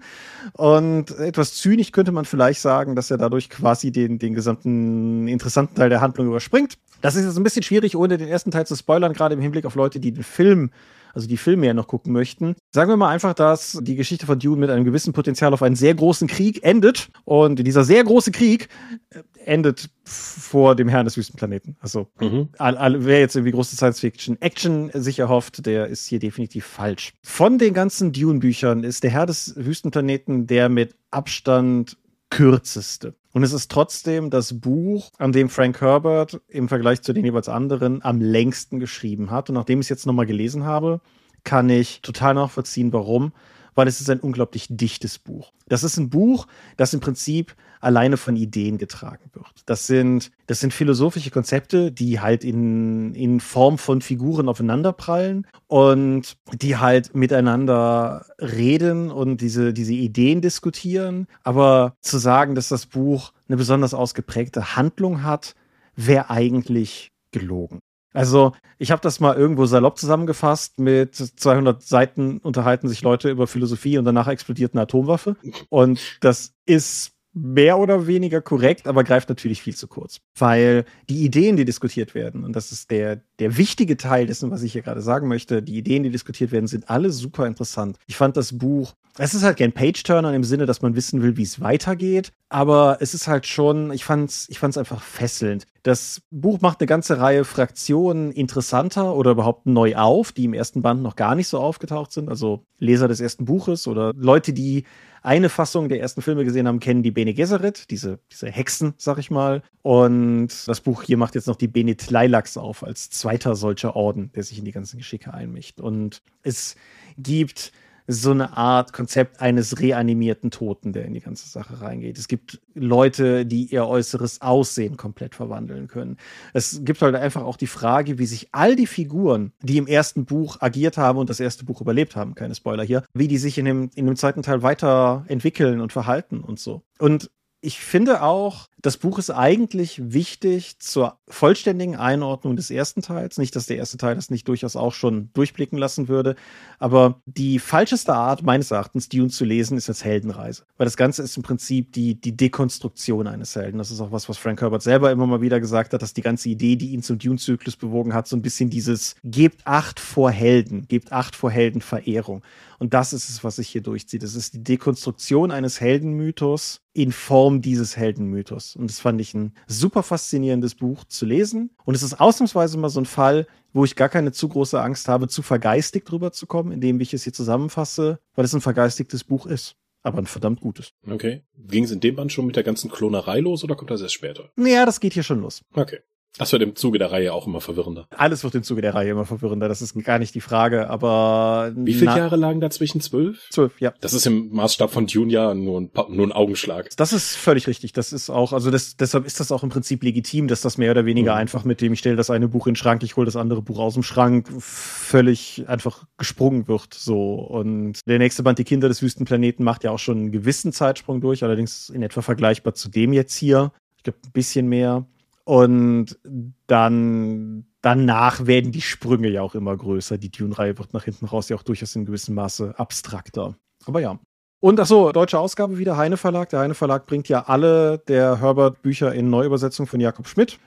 Und 0.54 1.12
etwas 1.20 1.56
zynisch 1.56 1.92
könnte 1.92 2.12
man 2.12 2.26
vielleicht 2.26 2.62
sagen, 2.62 2.96
dass 2.96 3.12
er 3.12 3.18
dadurch 3.18 3.50
quasi 3.50 3.92
den, 3.92 4.18
den 4.20 4.34
gesamten 4.34 5.28
interessanten 5.28 5.76
Teil 5.76 5.90
der 5.90 6.02
Handlung 6.02 6.28
überspringt. 6.28 6.78
Das 7.02 7.16
ist 7.16 7.26
jetzt 7.26 7.38
ein 7.38 7.44
bisschen 7.44 7.64
schwierig, 7.64 7.96
ohne 7.96 8.18
den 8.18 8.28
ersten 8.28 8.52
Teil 8.52 8.66
zu 8.66 8.76
spoilern, 8.76 9.14
gerade 9.14 9.36
im 9.36 9.42
Hinblick 9.42 9.66
auf 9.66 9.76
Leute, 9.76 10.00
die 10.00 10.12
den 10.12 10.24
Film 10.24 10.72
also 11.14 11.28
die 11.28 11.38
Filme 11.38 11.68
ja 11.68 11.74
noch 11.74 11.88
gucken 11.88 12.14
möchten. 12.14 12.56
Sagen 12.72 12.90
wir 12.90 12.98
mal 12.98 13.10
einfach, 13.10 13.34
dass 13.34 13.78
die 13.82 13.96
Geschichte 13.96 14.26
von 14.26 14.40
Dune 14.40 14.60
mit 14.60 14.70
einem 14.70 14.86
gewissen 14.86 15.14
Potenzial 15.14 15.54
auf 15.54 15.64
einen 15.64 15.76
sehr 15.76 15.96
großen 15.96 16.28
Krieg 16.28 16.64
endet. 16.64 17.10
Und 17.26 17.56
dieser 17.58 17.84
sehr 17.84 18.04
große 18.04 18.32
Krieg 18.32 18.70
äh, 19.10 19.22
endet 19.46 19.90
vor 20.04 20.76
dem 20.76 20.88
Herrn 20.88 21.06
des 21.06 21.18
Wüstenplaneten. 21.18 21.78
Also 21.80 22.08
mhm. 22.20 22.50
wer 22.58 23.20
jetzt 23.20 23.36
irgendwie 23.36 23.52
große 23.52 23.76
Science-Fiction-Action 23.76 24.92
sich 24.94 25.20
erhofft, 25.20 25.66
der 25.66 25.88
ist 25.88 26.08
hier 26.08 26.20
definitiv 26.20 26.66
falsch. 26.66 27.14
Von 27.24 27.58
den 27.58 27.74
ganzen 27.74 28.12
Dune-Büchern 28.12 28.84
ist 28.84 29.04
der 29.04 29.12
Herr 29.12 29.26
des 29.26 29.54
Wüstenplaneten 29.56 30.48
der 30.48 30.70
mit 30.70 30.96
Abstand 31.12 31.98
kürzeste. 32.30 33.16
Und 33.32 33.44
es 33.44 33.54
ist 33.54 33.72
trotzdem 33.72 34.30
das 34.30 34.60
Buch, 34.60 35.12
an 35.18 35.32
dem 35.32 35.50
Frank 35.50 35.82
Herbert 35.82 36.42
im 36.48 36.68
Vergleich 36.68 37.02
zu 37.02 37.14
den 37.14 37.26
jeweils 37.26 37.50
anderen 37.50 38.04
am 38.04 38.22
längsten 38.22 38.80
geschrieben 38.80 39.32
hat. 39.32 39.50
Und 39.50 39.56
nachdem 39.56 39.80
ich 39.80 39.86
es 39.86 39.90
jetzt 39.90 40.06
nochmal 40.06 40.26
gelesen 40.26 40.66
habe, 40.66 41.02
kann 41.44 41.70
ich 41.70 42.02
total 42.02 42.34
nachvollziehen, 42.34 42.92
warum 42.94 43.34
weil 43.80 43.88
es 43.88 44.02
ist 44.02 44.10
ein 44.10 44.20
unglaublich 44.20 44.68
dichtes 44.70 45.20
Buch. 45.20 45.54
Das 45.70 45.84
ist 45.84 45.96
ein 45.96 46.10
Buch, 46.10 46.48
das 46.76 46.94
im 46.94 47.00
Prinzip 47.00 47.56
alleine 47.80 48.18
von 48.18 48.36
Ideen 48.36 48.78
getragen 48.78 49.30
wird. 49.32 49.46
Das 49.66 49.88
sind, 49.88 50.32
das 50.48 50.60
sind 50.60 50.74
philosophische 50.74 51.32
Konzepte, 51.32 51.90
die 51.90 52.20
halt 52.20 52.44
in, 52.44 53.16
in 53.16 53.40
Form 53.40 53.78
von 53.78 54.02
Figuren 54.02 54.50
aufeinanderprallen 54.50 55.48
und 55.68 56.36
die 56.52 56.76
halt 56.76 57.16
miteinander 57.16 58.26
reden 58.38 59.12
und 59.12 59.40
diese, 59.40 59.72
diese 59.72 59.94
Ideen 59.94 60.42
diskutieren. 60.42 61.28
Aber 61.46 61.96
zu 62.02 62.18
sagen, 62.18 62.56
dass 62.56 62.68
das 62.68 62.86
Buch 62.86 63.32
eine 63.48 63.56
besonders 63.56 63.94
ausgeprägte 63.94 64.76
Handlung 64.76 65.24
hat, 65.24 65.56
wäre 65.96 66.30
eigentlich 66.30 67.14
gelogen. 67.32 67.80
Also, 68.14 68.54
ich 68.78 68.92
habe 68.92 69.02
das 69.02 69.20
mal 69.20 69.36
irgendwo 69.36 69.66
salopp 69.66 69.98
zusammengefasst. 69.98 70.80
Mit 70.80 71.16
200 71.16 71.84
Seiten 71.84 72.40
unterhalten 72.40 72.88
sich 72.88 73.02
Leute 73.02 73.30
über 73.30 73.48
Philosophie 73.48 73.98
und 73.98 74.06
danach 74.06 74.28
explodiert 74.28 74.74
eine 74.74 74.82
Atomwaffe. 74.82 75.36
Und 75.70 76.00
das 76.22 76.54
ist 76.66 77.12
mehr 77.34 77.78
oder 77.78 78.08
weniger 78.08 78.42
korrekt, 78.42 78.88
aber 78.88 79.04
greift 79.04 79.30
natürlich 79.30 79.62
viel 79.62 79.76
zu 79.76 79.88
kurz. 79.88 80.20
Weil 80.38 80.86
die 81.10 81.24
Ideen, 81.24 81.58
die 81.58 81.66
diskutiert 81.66 82.16
werden, 82.16 82.44
und 82.44 82.56
das 82.56 82.72
ist 82.72 82.92
der, 82.92 83.22
der 83.40 83.58
wichtige 83.58 83.98
Teil 83.98 84.26
dessen, 84.26 84.52
was 84.52 84.64
ich 84.64 84.74
hier 84.74 84.82
gerade 84.82 85.02
sagen 85.02 85.28
möchte, 85.28 85.62
die 85.62 85.78
Ideen, 85.78 86.04
die 86.04 86.10
diskutiert 86.10 86.52
werden, 86.52 86.68
sind 86.68 86.90
alle 86.90 87.12
super 87.12 87.46
interessant. 87.46 87.98
Ich 88.08 88.16
fand 88.16 88.36
das 88.36 88.58
Buch, 88.58 88.96
es 89.18 89.34
ist 89.34 89.44
halt 89.44 89.58
kein 89.58 89.74
Page-Turner 89.74 90.34
im 90.34 90.44
Sinne, 90.44 90.66
dass 90.66 90.82
man 90.82 90.96
wissen 90.96 91.22
will, 91.22 91.38
wie 91.38 91.44
es 91.44 91.60
weitergeht, 91.62 92.32
aber 92.48 92.98
es 93.02 93.14
ist 93.14 93.28
halt 93.28 93.46
schon, 93.46 93.92
ich 93.92 94.06
fand's, 94.06 94.48
ich 94.50 94.60
fand's 94.60 94.78
einfach 94.78 95.02
fesselnd. 95.02 95.66
Das 95.84 96.22
Buch 96.32 96.62
macht 96.62 96.80
eine 96.80 96.88
ganze 96.88 97.20
Reihe 97.20 97.46
Fraktionen 97.46 98.32
interessanter 98.32 99.16
oder 99.16 99.32
überhaupt 99.32 99.66
neu 99.66 99.96
auf, 99.96 100.32
die 100.32 100.46
im 100.46 100.54
ersten 100.54 100.82
Band 100.82 101.02
noch 101.02 101.16
gar 101.16 101.36
nicht 101.36 101.48
so 101.48 101.60
aufgetaucht 101.60 102.12
sind. 102.12 102.30
Also 102.30 102.64
Leser 102.80 103.08
des 103.08 103.20
ersten 103.20 103.46
Buches 103.46 103.88
oder 103.88 104.14
Leute, 104.16 104.54
die 104.54 104.86
eine 105.22 105.50
Fassung 105.50 105.90
der 105.90 106.00
ersten 106.00 106.22
Filme 106.22 106.46
gesehen 106.46 106.68
haben, 106.68 106.80
kennen 106.80 107.04
die 107.04 107.12
Bene 107.12 107.34
Gesserit, 107.34 107.90
diese, 107.90 108.20
diese 108.32 108.50
Hexen, 108.50 108.94
sag 108.98 109.18
ich 109.18 109.32
mal. 109.32 109.64
Und 109.82 110.50
das 110.68 110.82
Buch 110.82 111.04
hier 111.04 111.18
macht 111.18 111.36
jetzt 111.36 111.48
noch 111.48 111.56
die 111.56 111.68
Bene 111.68 111.98
Tleilax 111.98 112.58
auf, 112.58 112.84
als 112.84 113.10
zweiter 113.10 113.56
solcher 113.56 113.96
Orden, 113.96 114.32
der 114.34 114.44
sich 114.44 114.60
in 114.60 114.66
die 114.66 114.72
ganzen 114.72 114.98
Geschicke 114.98 115.34
einmischt. 115.34 115.80
Und 115.80 116.22
es 116.44 116.76
gibt 117.18 117.72
so 118.12 118.32
eine 118.32 118.58
Art 118.58 118.92
Konzept 118.92 119.40
eines 119.40 119.80
reanimierten 119.80 120.50
Toten, 120.50 120.94
der 120.94 121.06
in 121.06 121.14
die 121.14 121.20
ganze 121.20 121.48
Sache 121.48 121.80
reingeht. 121.80 122.18
Es 122.18 122.28
gibt 122.28 122.60
Leute, 122.74 123.46
die 123.46 123.66
ihr 123.66 123.86
äußeres 123.86 124.42
Aussehen 124.42 124.98
komplett 124.98 125.36
verwandeln 125.36 125.88
können. 125.88 126.18
Es 126.54 126.82
gibt 126.84 127.04
halt 127.04 127.14
einfach 127.14 127.44
auch 127.44 127.56
die 127.56 127.68
Frage, 127.68 128.18
wie 128.18 128.26
sich 128.26 128.50
all 128.52 128.76
die 128.76 128.88
Figuren, 128.88 129.52
die 129.62 129.78
im 129.78 129.86
ersten 129.86 130.26
Buch 130.26 130.58
agiert 130.60 130.98
haben 130.98 131.20
und 131.20 131.30
das 131.30 131.40
erste 131.40 131.66
Buch 131.66 131.82
überlebt 131.82 132.16
haben, 132.16 132.34
keine 132.34 132.56
Spoiler 132.56 132.84
hier, 132.84 133.04
wie 133.14 133.28
die 133.28 133.38
sich 133.38 133.60
in 133.60 133.66
dem, 133.66 133.92
in 133.94 134.08
dem 134.08 134.16
zweiten 134.16 134.42
Teil 134.42 134.64
weiterentwickeln 134.64 135.80
und 135.80 135.94
verhalten 135.94 136.40
und 136.40 136.60
so. 136.60 136.82
Und 136.98 137.30
ich 137.62 137.80
finde 137.80 138.24
auch, 138.24 138.70
das 138.82 138.98
Buch 138.98 139.20
ist 139.20 139.30
eigentlich 139.30 140.02
wichtig 140.14 140.80
zur 140.80 141.18
vollständigen 141.28 141.98
Einordnung 141.98 142.56
des 142.56 142.72
ersten 142.72 143.02
Teils. 143.02 143.38
Nicht, 143.38 143.56
dass 143.56 143.66
der 143.66 143.78
erste 143.78 143.98
Teil 143.98 144.16
das 144.16 144.30
nicht 144.30 144.48
durchaus 144.48 144.76
auch 144.76 144.94
schon 144.94 145.30
durchblicken 145.34 145.78
lassen 145.78 146.08
würde, 146.08 146.36
aber 146.80 147.22
die 147.26 147.60
falscheste 147.60 148.14
Art 148.14 148.44
meines 148.44 148.72
Erachtens, 148.72 149.10
Dune 149.10 149.30
zu 149.30 149.44
lesen, 149.44 149.78
ist 149.78 149.90
als 149.90 150.06
Heldenreise. 150.06 150.64
Weil 150.78 150.86
das 150.86 150.96
Ganze 150.96 151.24
ist 151.24 151.36
im 151.36 151.44
Prinzip 151.44 151.92
die, 151.92 152.20
die 152.20 152.38
Dekonstruktion 152.38 153.28
eines 153.28 153.56
Helden. 153.56 153.80
Das 153.80 153.92
ist 153.92 154.00
auch 154.00 154.12
was, 154.12 154.30
was 154.30 154.38
Frank 154.38 154.62
Herbert 154.62 154.82
selber 154.82 155.12
immer 155.12 155.28
mal 155.28 155.42
wieder 155.42 155.60
gesagt 155.60 155.94
hat, 155.94 156.02
dass 156.02 156.14
die 156.14 156.22
ganze 156.22 156.48
Idee, 156.50 156.78
die 156.78 156.92
ihn 156.92 157.04
zum 157.04 157.20
Dune-Zyklus 157.20 157.76
bewogen 157.76 158.14
hat, 158.14 158.28
so 158.28 158.38
ein 158.38 158.42
bisschen 158.42 158.70
dieses 158.70 159.16
gebt 159.24 159.68
Acht 159.68 160.00
vor 160.00 160.32
Helden, 160.32 160.88
gebt 160.88 161.12
Acht 161.12 161.36
vor 161.36 161.52
Heldenverehrung. 161.52 162.44
Und 162.80 162.94
das 162.94 163.12
ist 163.12 163.30
es, 163.30 163.44
was 163.44 163.58
sich 163.58 163.68
hier 163.68 163.82
durchzieht. 163.82 164.24
Das 164.24 164.36
ist 164.36 164.54
die 164.54 164.64
Dekonstruktion 164.64 165.52
eines 165.52 165.82
Heldenmythos 165.82 166.82
in 166.94 167.12
Form 167.12 167.62
dieses 167.62 167.98
Heldenmythos. 167.98 168.69
Und 168.76 168.90
das 168.90 169.00
fand 169.00 169.20
ich 169.22 169.34
ein 169.34 169.54
super 169.68 170.04
faszinierendes 170.04 170.76
Buch 170.76 171.04
zu 171.06 171.26
lesen. 171.26 171.72
Und 171.86 171.96
es 171.96 172.04
ist 172.04 172.20
ausnahmsweise 172.20 172.78
mal 172.78 172.90
so 172.90 173.02
ein 173.02 173.06
Fall, 173.06 173.48
wo 173.74 173.86
ich 173.86 173.96
gar 173.96 174.10
keine 174.10 174.32
zu 174.32 174.50
große 174.50 174.82
Angst 174.82 175.08
habe, 175.08 175.28
zu 175.28 175.42
vergeistigt 175.42 176.10
drüber 176.10 176.32
zu 176.32 176.48
kommen, 176.48 176.72
indem 176.72 177.00
ich 177.00 177.14
es 177.14 177.24
hier 177.24 177.34
zusammenfasse, 177.34 178.20
weil 178.36 178.46
es 178.46 178.54
ein 178.54 178.62
vergeistigtes 178.62 179.24
Buch 179.24 179.46
ist. 179.46 179.76
Aber 180.02 180.20
ein 180.20 180.28
verdammt 180.28 180.62
gutes. 180.62 180.94
Okay. 181.10 181.44
Ging 181.58 181.84
es 181.84 181.92
in 181.92 182.00
dem 182.00 182.16
Band 182.16 182.32
schon 182.32 182.46
mit 182.46 182.56
der 182.56 182.64
ganzen 182.64 182.90
Klonerei 182.90 183.40
los 183.40 183.64
oder 183.64 183.76
kommt 183.76 183.92
das 183.92 184.02
erst 184.02 184.14
später? 184.14 184.50
Ja, 184.58 184.86
das 184.86 185.00
geht 185.00 185.14
hier 185.14 185.24
schon 185.24 185.42
los. 185.42 185.62
Okay. 185.74 186.00
Das 186.38 186.52
wird 186.52 186.62
im 186.62 186.76
Zuge 186.76 187.00
der 187.00 187.12
Reihe 187.12 187.34
auch 187.34 187.48
immer 187.48 187.60
verwirrender. 187.60 188.08
Alles 188.12 188.44
wird 188.44 188.56
im 188.56 188.64
Zuge 188.64 188.82
der 188.82 188.94
Reihe 188.94 189.12
immer 189.12 189.26
verwirrender, 189.26 189.68
das 189.68 189.82
ist 189.82 189.94
gar 190.04 190.20
nicht 190.20 190.36
die 190.36 190.42
Frage, 190.42 190.90
aber. 190.90 191.72
Wie 191.76 191.94
viele 191.94 192.16
Jahre 192.16 192.36
lagen 192.36 192.62
da 192.62 192.70
zwischen 192.70 193.02
zwölf? 193.02 193.50
Zwölf, 193.50 193.82
ja. 193.82 193.94
Das 194.00 194.14
ist 194.14 194.26
im 194.26 194.50
Maßstab 194.50 194.92
von 194.92 195.08
Dune 195.08 195.32
ja 195.32 195.54
nur 195.54 195.82
ein, 195.82 195.92
nur 196.10 196.28
ein 196.28 196.32
Augenschlag. 196.32 196.90
Das 196.98 197.14
ist 197.14 197.36
völlig 197.36 197.68
richtig. 197.68 197.94
Das 197.94 198.14
ist 198.14 198.30
auch, 198.30 198.54
also 198.54 198.72
das, 198.72 198.96
deshalb 198.96 199.26
ist 199.26 199.40
das 199.40 199.52
auch 199.52 199.64
im 199.64 199.70
Prinzip 199.70 200.04
legitim, 200.04 200.48
dass 200.48 200.62
das 200.62 200.78
mehr 200.78 200.92
oder 200.92 201.06
weniger 201.06 201.34
mhm. 201.34 201.40
einfach 201.40 201.66
mit 201.66 201.82
dem, 201.82 201.94
ich 201.94 202.00
stelle 202.00 202.16
das 202.16 202.30
eine 202.30 202.48
Buch 202.48 202.68
in 202.68 202.74
den 202.74 202.76
Schrank, 202.78 203.04
ich 203.04 203.18
hole 203.18 203.26
das 203.26 203.36
andere 203.36 203.62
Buch 203.62 203.80
aus 203.80 203.96
dem 203.96 204.04
Schrank, 204.04 204.48
völlig 204.60 205.66
einfach 205.68 206.06
gesprungen 206.18 206.68
wird. 206.68 206.94
So. 206.94 207.34
Und 207.34 208.00
der 208.08 208.20
nächste 208.20 208.44
Band, 208.44 208.60
Die 208.60 208.64
Kinder 208.64 208.88
des 208.88 209.02
Wüstenplaneten, 209.02 209.66
macht 209.66 209.84
ja 209.84 209.92
auch 209.92 210.00
schon 210.00 210.18
einen 210.18 210.32
gewissen 210.32 210.72
Zeitsprung 210.72 211.22
durch, 211.22 211.44
allerdings 211.44 211.90
in 211.90 212.04
etwa 212.04 212.22
vergleichbar 212.22 212.74
zu 212.76 212.90
dem 212.90 213.14
jetzt 213.14 213.36
hier. 213.36 213.72
Ich 213.98 214.04
glaube, 214.04 214.20
ein 214.26 214.32
bisschen 214.32 214.68
mehr. 214.68 215.06
Und 215.50 216.20
dann 216.68 217.66
danach 217.82 218.46
werden 218.46 218.72
die 218.72 218.84
Sprünge 218.84 219.30
ja 219.30 219.42
auch 219.42 219.56
immer 219.56 219.76
größer. 219.76 220.20
Die 220.20 220.30
Dune-Reihe 220.30 220.78
wird 220.78 220.94
nach 220.94 221.06
hinten 221.06 221.26
raus 221.26 221.50
ja 221.50 221.56
auch 221.56 221.64
durchaus 221.64 221.96
in 221.96 222.06
gewissem 222.06 222.36
Maße 222.36 222.78
abstrakter. 222.78 223.56
Aber 223.88 224.00
ja. 224.00 224.20
Und 224.62 224.78
ach 224.78 224.86
so, 224.86 225.14
deutsche 225.14 225.40
Ausgabe 225.40 225.78
wieder, 225.78 225.96
Heine 225.96 226.18
Verlag. 226.18 226.50
Der 226.50 226.60
Heine 226.60 226.74
Verlag 226.74 227.06
bringt 227.06 227.30
ja 227.30 227.46
alle 227.48 228.00
der 228.10 228.42
Herbert-Bücher 228.42 229.14
in 229.14 229.30
Neuübersetzung 229.30 229.88
von 229.88 230.02
Jakob 230.02 230.28
Schmidt. 230.28 230.60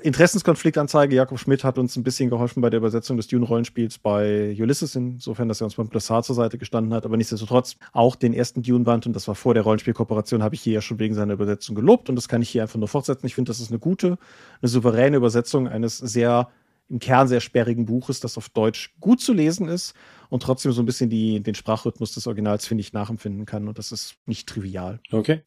Interessenskonfliktanzeige. 0.00 1.16
Jakob 1.16 1.38
Schmidt 1.38 1.64
hat 1.64 1.78
uns 1.78 1.96
ein 1.96 2.02
bisschen 2.02 2.28
geholfen 2.28 2.60
bei 2.60 2.68
der 2.68 2.76
Übersetzung 2.76 3.16
des 3.16 3.26
Dune-Rollenspiels 3.26 4.00
bei 4.00 4.54
Ulysses, 4.58 4.94
insofern, 4.96 5.48
dass 5.48 5.62
er 5.62 5.64
uns 5.64 5.76
beim 5.76 5.88
Blessar 5.88 6.22
zur 6.22 6.34
Seite 6.36 6.58
gestanden 6.58 6.92
hat. 6.92 7.06
Aber 7.06 7.16
nichtsdestotrotz 7.16 7.76
auch 7.94 8.16
den 8.16 8.34
ersten 8.34 8.62
Dune-Band, 8.62 9.06
und 9.06 9.14
das 9.14 9.26
war 9.28 9.34
vor 9.34 9.54
der 9.54 9.62
Rollenspielkooperation, 9.62 10.42
habe 10.42 10.54
ich 10.54 10.60
hier 10.60 10.74
ja 10.74 10.80
schon 10.82 10.98
wegen 10.98 11.14
seiner 11.14 11.32
Übersetzung 11.32 11.74
gelobt. 11.74 12.10
Und 12.10 12.16
das 12.16 12.28
kann 12.28 12.42
ich 12.42 12.50
hier 12.50 12.60
einfach 12.60 12.78
nur 12.78 12.88
fortsetzen. 12.88 13.26
Ich 13.26 13.34
finde, 13.34 13.48
das 13.48 13.60
ist 13.60 13.70
eine 13.70 13.78
gute, 13.78 14.18
eine 14.60 14.68
souveräne 14.68 15.16
Übersetzung 15.16 15.68
eines 15.68 15.96
sehr 15.96 16.48
im 16.88 16.98
Kern 16.98 17.28
sehr 17.28 17.40
sperrigen 17.40 17.86
Buches, 17.86 18.20
das 18.20 18.38
auf 18.38 18.48
Deutsch 18.48 18.94
gut 19.00 19.20
zu 19.20 19.32
lesen 19.32 19.68
ist 19.68 19.94
und 20.30 20.42
trotzdem 20.42 20.72
so 20.72 20.82
ein 20.82 20.86
bisschen 20.86 21.10
die, 21.10 21.40
den 21.40 21.54
Sprachrhythmus 21.54 22.12
des 22.12 22.26
Originals, 22.26 22.66
finde 22.66 22.80
ich, 22.80 22.92
nachempfinden 22.92 23.46
kann. 23.46 23.68
Und 23.68 23.78
das 23.78 23.92
ist 23.92 24.16
nicht 24.26 24.48
trivial. 24.48 25.00
Okay. 25.12 25.42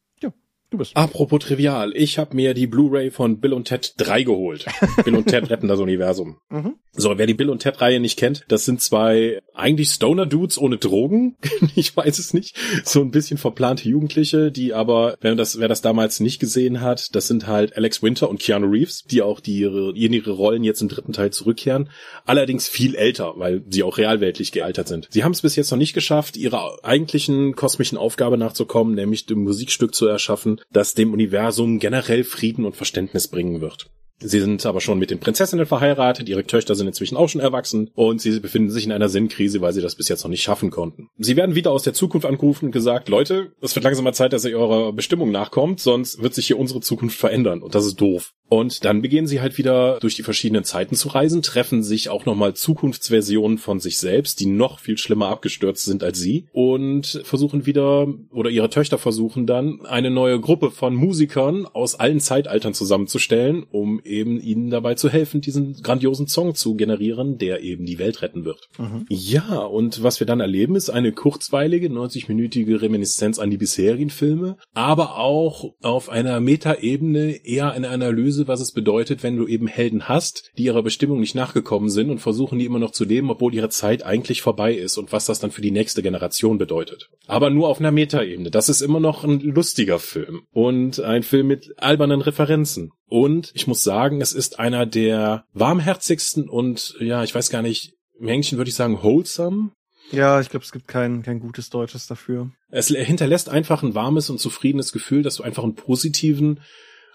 Du 0.72 0.78
bist. 0.78 0.96
Apropos 0.96 1.38
trivial, 1.40 1.92
ich 1.94 2.18
habe 2.18 2.34
mir 2.34 2.54
die 2.54 2.66
Blu-ray 2.66 3.10
von 3.10 3.40
Bill 3.40 3.52
und 3.52 3.68
Ted 3.68 3.92
3 3.98 4.22
geholt. 4.22 4.64
Bill 5.04 5.16
und 5.16 5.26
Ted 5.26 5.50
retten 5.50 5.68
das 5.68 5.78
Universum. 5.78 6.38
Mhm. 6.48 6.76
So, 6.94 7.16
wer 7.18 7.26
die 7.26 7.34
Bill 7.34 7.50
und 7.50 7.60
Ted 7.60 7.80
Reihe 7.80 8.00
nicht 8.00 8.18
kennt, 8.18 8.44
das 8.48 8.64
sind 8.64 8.80
zwei 8.80 9.40
eigentlich 9.54 9.90
Stoner 9.90 10.24
Dudes 10.24 10.56
ohne 10.56 10.78
Drogen. 10.78 11.36
ich 11.74 11.94
weiß 11.94 12.18
es 12.18 12.32
nicht. 12.32 12.56
So 12.84 13.02
ein 13.02 13.10
bisschen 13.10 13.36
verplante 13.36 13.86
Jugendliche, 13.86 14.50
die 14.50 14.72
aber, 14.72 15.16
wer 15.20 15.34
das, 15.34 15.58
wer 15.58 15.68
das 15.68 15.82
damals 15.82 16.20
nicht 16.20 16.38
gesehen 16.38 16.80
hat, 16.80 17.14
das 17.14 17.28
sind 17.28 17.46
halt 17.46 17.76
Alex 17.76 18.02
Winter 18.02 18.30
und 18.30 18.40
Keanu 18.40 18.66
Reeves, 18.66 19.04
die 19.04 19.20
auch 19.20 19.40
die 19.40 19.58
ihre, 19.58 19.92
ihre 19.94 20.30
Rollen 20.30 20.64
jetzt 20.64 20.80
im 20.80 20.88
dritten 20.88 21.12
Teil 21.12 21.32
zurückkehren. 21.32 21.90
Allerdings 22.24 22.66
viel 22.66 22.94
älter, 22.94 23.34
weil 23.36 23.62
sie 23.68 23.82
auch 23.82 23.98
realweltlich 23.98 24.52
gealtert 24.52 24.88
sind. 24.88 25.08
Sie 25.10 25.22
haben 25.22 25.32
es 25.32 25.42
bis 25.42 25.56
jetzt 25.56 25.70
noch 25.70 25.78
nicht 25.78 25.92
geschafft, 25.92 26.38
ihrer 26.38 26.78
eigentlichen 26.82 27.56
kosmischen 27.56 27.98
Aufgabe 27.98 28.38
nachzukommen, 28.38 28.94
nämlich 28.94 29.28
ein 29.28 29.38
Musikstück 29.38 29.94
zu 29.94 30.06
erschaffen, 30.06 30.61
das 30.70 30.94
dem 30.94 31.12
Universum 31.12 31.78
generell 31.78 32.24
Frieden 32.24 32.64
und 32.64 32.76
Verständnis 32.76 33.28
bringen 33.28 33.60
wird. 33.60 33.90
Sie 34.24 34.40
sind 34.40 34.64
aber 34.66 34.80
schon 34.80 34.98
mit 34.98 35.10
den 35.10 35.18
Prinzessinnen 35.18 35.66
verheiratet, 35.66 36.28
ihre 36.28 36.44
Töchter 36.44 36.74
sind 36.74 36.86
inzwischen 36.86 37.16
auch 37.16 37.28
schon 37.28 37.40
erwachsen 37.40 37.90
und 37.94 38.20
sie 38.20 38.38
befinden 38.38 38.70
sich 38.70 38.84
in 38.84 38.92
einer 38.92 39.08
Sinnkrise, 39.08 39.60
weil 39.60 39.72
sie 39.72 39.80
das 39.80 39.96
bis 39.96 40.08
jetzt 40.08 40.22
noch 40.22 40.30
nicht 40.30 40.42
schaffen 40.42 40.70
konnten. 40.70 41.08
Sie 41.18 41.36
werden 41.36 41.54
wieder 41.54 41.72
aus 41.72 41.82
der 41.82 41.94
Zukunft 41.94 42.26
angerufen 42.26 42.66
und 42.66 42.72
gesagt, 42.72 43.08
Leute, 43.08 43.52
es 43.60 43.74
wird 43.74 43.84
langsam 43.84 44.04
mal 44.04 44.12
Zeit, 44.12 44.32
dass 44.32 44.44
ihr 44.44 44.56
eurer 44.56 44.92
Bestimmung 44.92 45.32
nachkommt, 45.32 45.80
sonst 45.80 46.22
wird 46.22 46.34
sich 46.34 46.46
hier 46.46 46.58
unsere 46.58 46.80
Zukunft 46.80 47.18
verändern 47.18 47.62
und 47.62 47.74
das 47.74 47.84
ist 47.84 48.00
doof. 48.00 48.32
Und 48.52 48.84
dann 48.84 49.00
beginnen 49.00 49.26
sie 49.26 49.40
halt 49.40 49.56
wieder 49.56 49.98
durch 50.00 50.14
die 50.14 50.22
verschiedenen 50.22 50.62
Zeiten 50.62 50.94
zu 50.94 51.08
reisen, 51.08 51.40
treffen 51.40 51.82
sich 51.82 52.10
auch 52.10 52.26
nochmal 52.26 52.52
Zukunftsversionen 52.52 53.56
von 53.56 53.80
sich 53.80 53.96
selbst, 53.96 54.40
die 54.40 54.44
noch 54.46 54.78
viel 54.78 54.98
schlimmer 54.98 55.28
abgestürzt 55.28 55.86
sind 55.86 56.04
als 56.04 56.18
sie 56.18 56.44
und 56.52 57.22
versuchen 57.24 57.64
wieder, 57.64 58.08
oder 58.30 58.50
ihre 58.50 58.68
Töchter 58.68 58.98
versuchen 58.98 59.46
dann, 59.46 59.86
eine 59.86 60.10
neue 60.10 60.38
Gruppe 60.38 60.70
von 60.70 60.94
Musikern 60.94 61.64
aus 61.64 61.94
allen 61.94 62.20
Zeitaltern 62.20 62.74
zusammenzustellen, 62.74 63.64
um 63.70 64.02
eben 64.04 64.38
ihnen 64.38 64.68
dabei 64.68 64.96
zu 64.96 65.08
helfen, 65.08 65.40
diesen 65.40 65.80
grandiosen 65.82 66.26
Song 66.26 66.54
zu 66.54 66.74
generieren, 66.74 67.38
der 67.38 67.62
eben 67.62 67.86
die 67.86 67.98
Welt 67.98 68.20
retten 68.20 68.44
wird. 68.44 68.68
Mhm. 68.76 69.06
Ja, 69.08 69.60
und 69.60 70.02
was 70.02 70.20
wir 70.20 70.26
dann 70.26 70.40
erleben, 70.40 70.76
ist 70.76 70.90
eine 70.90 71.12
kurzweilige, 71.12 71.88
90-minütige 71.88 72.82
Reminiszenz 72.82 73.38
an 73.38 73.48
die 73.48 73.56
bisherigen 73.56 74.10
Filme, 74.10 74.58
aber 74.74 75.16
auch 75.16 75.72
auf 75.80 76.10
einer 76.10 76.38
Metaebene 76.40 77.46
eher 77.46 77.72
eine 77.72 77.88
Analyse, 77.88 78.41
was 78.48 78.60
es 78.60 78.72
bedeutet, 78.72 79.22
wenn 79.22 79.36
du 79.36 79.46
eben 79.46 79.66
Helden 79.66 80.08
hast, 80.08 80.50
die 80.58 80.64
ihrer 80.64 80.82
Bestimmung 80.82 81.20
nicht 81.20 81.34
nachgekommen 81.34 81.90
sind 81.90 82.10
und 82.10 82.18
versuchen, 82.18 82.58
die 82.58 82.64
immer 82.64 82.78
noch 82.78 82.92
zu 82.92 83.04
leben, 83.04 83.30
obwohl 83.30 83.54
ihre 83.54 83.68
Zeit 83.68 84.04
eigentlich 84.04 84.42
vorbei 84.42 84.74
ist 84.74 84.98
und 84.98 85.12
was 85.12 85.26
das 85.26 85.40
dann 85.40 85.50
für 85.50 85.62
die 85.62 85.70
nächste 85.70 86.02
Generation 86.02 86.58
bedeutet. 86.58 87.08
Aber 87.26 87.50
nur 87.50 87.68
auf 87.68 87.80
einer 87.80 87.92
Metaebene. 87.92 88.50
Das 88.50 88.68
ist 88.68 88.80
immer 88.80 89.00
noch 89.00 89.24
ein 89.24 89.40
lustiger 89.40 89.98
Film 89.98 90.42
und 90.52 91.00
ein 91.00 91.22
Film 91.22 91.46
mit 91.46 91.74
albernen 91.76 92.20
Referenzen. 92.20 92.90
Und 93.06 93.50
ich 93.54 93.66
muss 93.66 93.82
sagen, 93.82 94.20
es 94.20 94.32
ist 94.32 94.58
einer 94.58 94.86
der 94.86 95.44
warmherzigsten 95.52 96.48
und 96.48 96.96
ja, 97.00 97.22
ich 97.24 97.34
weiß 97.34 97.50
gar 97.50 97.62
nicht, 97.62 97.94
im 98.18 98.28
Englischen 98.28 98.58
würde 98.58 98.68
ich 98.68 98.74
sagen 98.74 99.02
wholesome. 99.02 99.72
Ja, 100.12 100.40
ich 100.40 100.50
glaube, 100.50 100.64
es 100.64 100.72
gibt 100.72 100.88
kein, 100.88 101.22
kein 101.22 101.40
gutes 101.40 101.70
Deutsches 101.70 102.06
dafür. 102.06 102.50
Es 102.70 102.88
hinterlässt 102.88 103.48
einfach 103.48 103.82
ein 103.82 103.94
warmes 103.94 104.28
und 104.30 104.38
zufriedenes 104.38 104.92
Gefühl, 104.92 105.22
dass 105.22 105.36
du 105.36 105.42
einfach 105.42 105.64
einen 105.64 105.74
positiven 105.74 106.60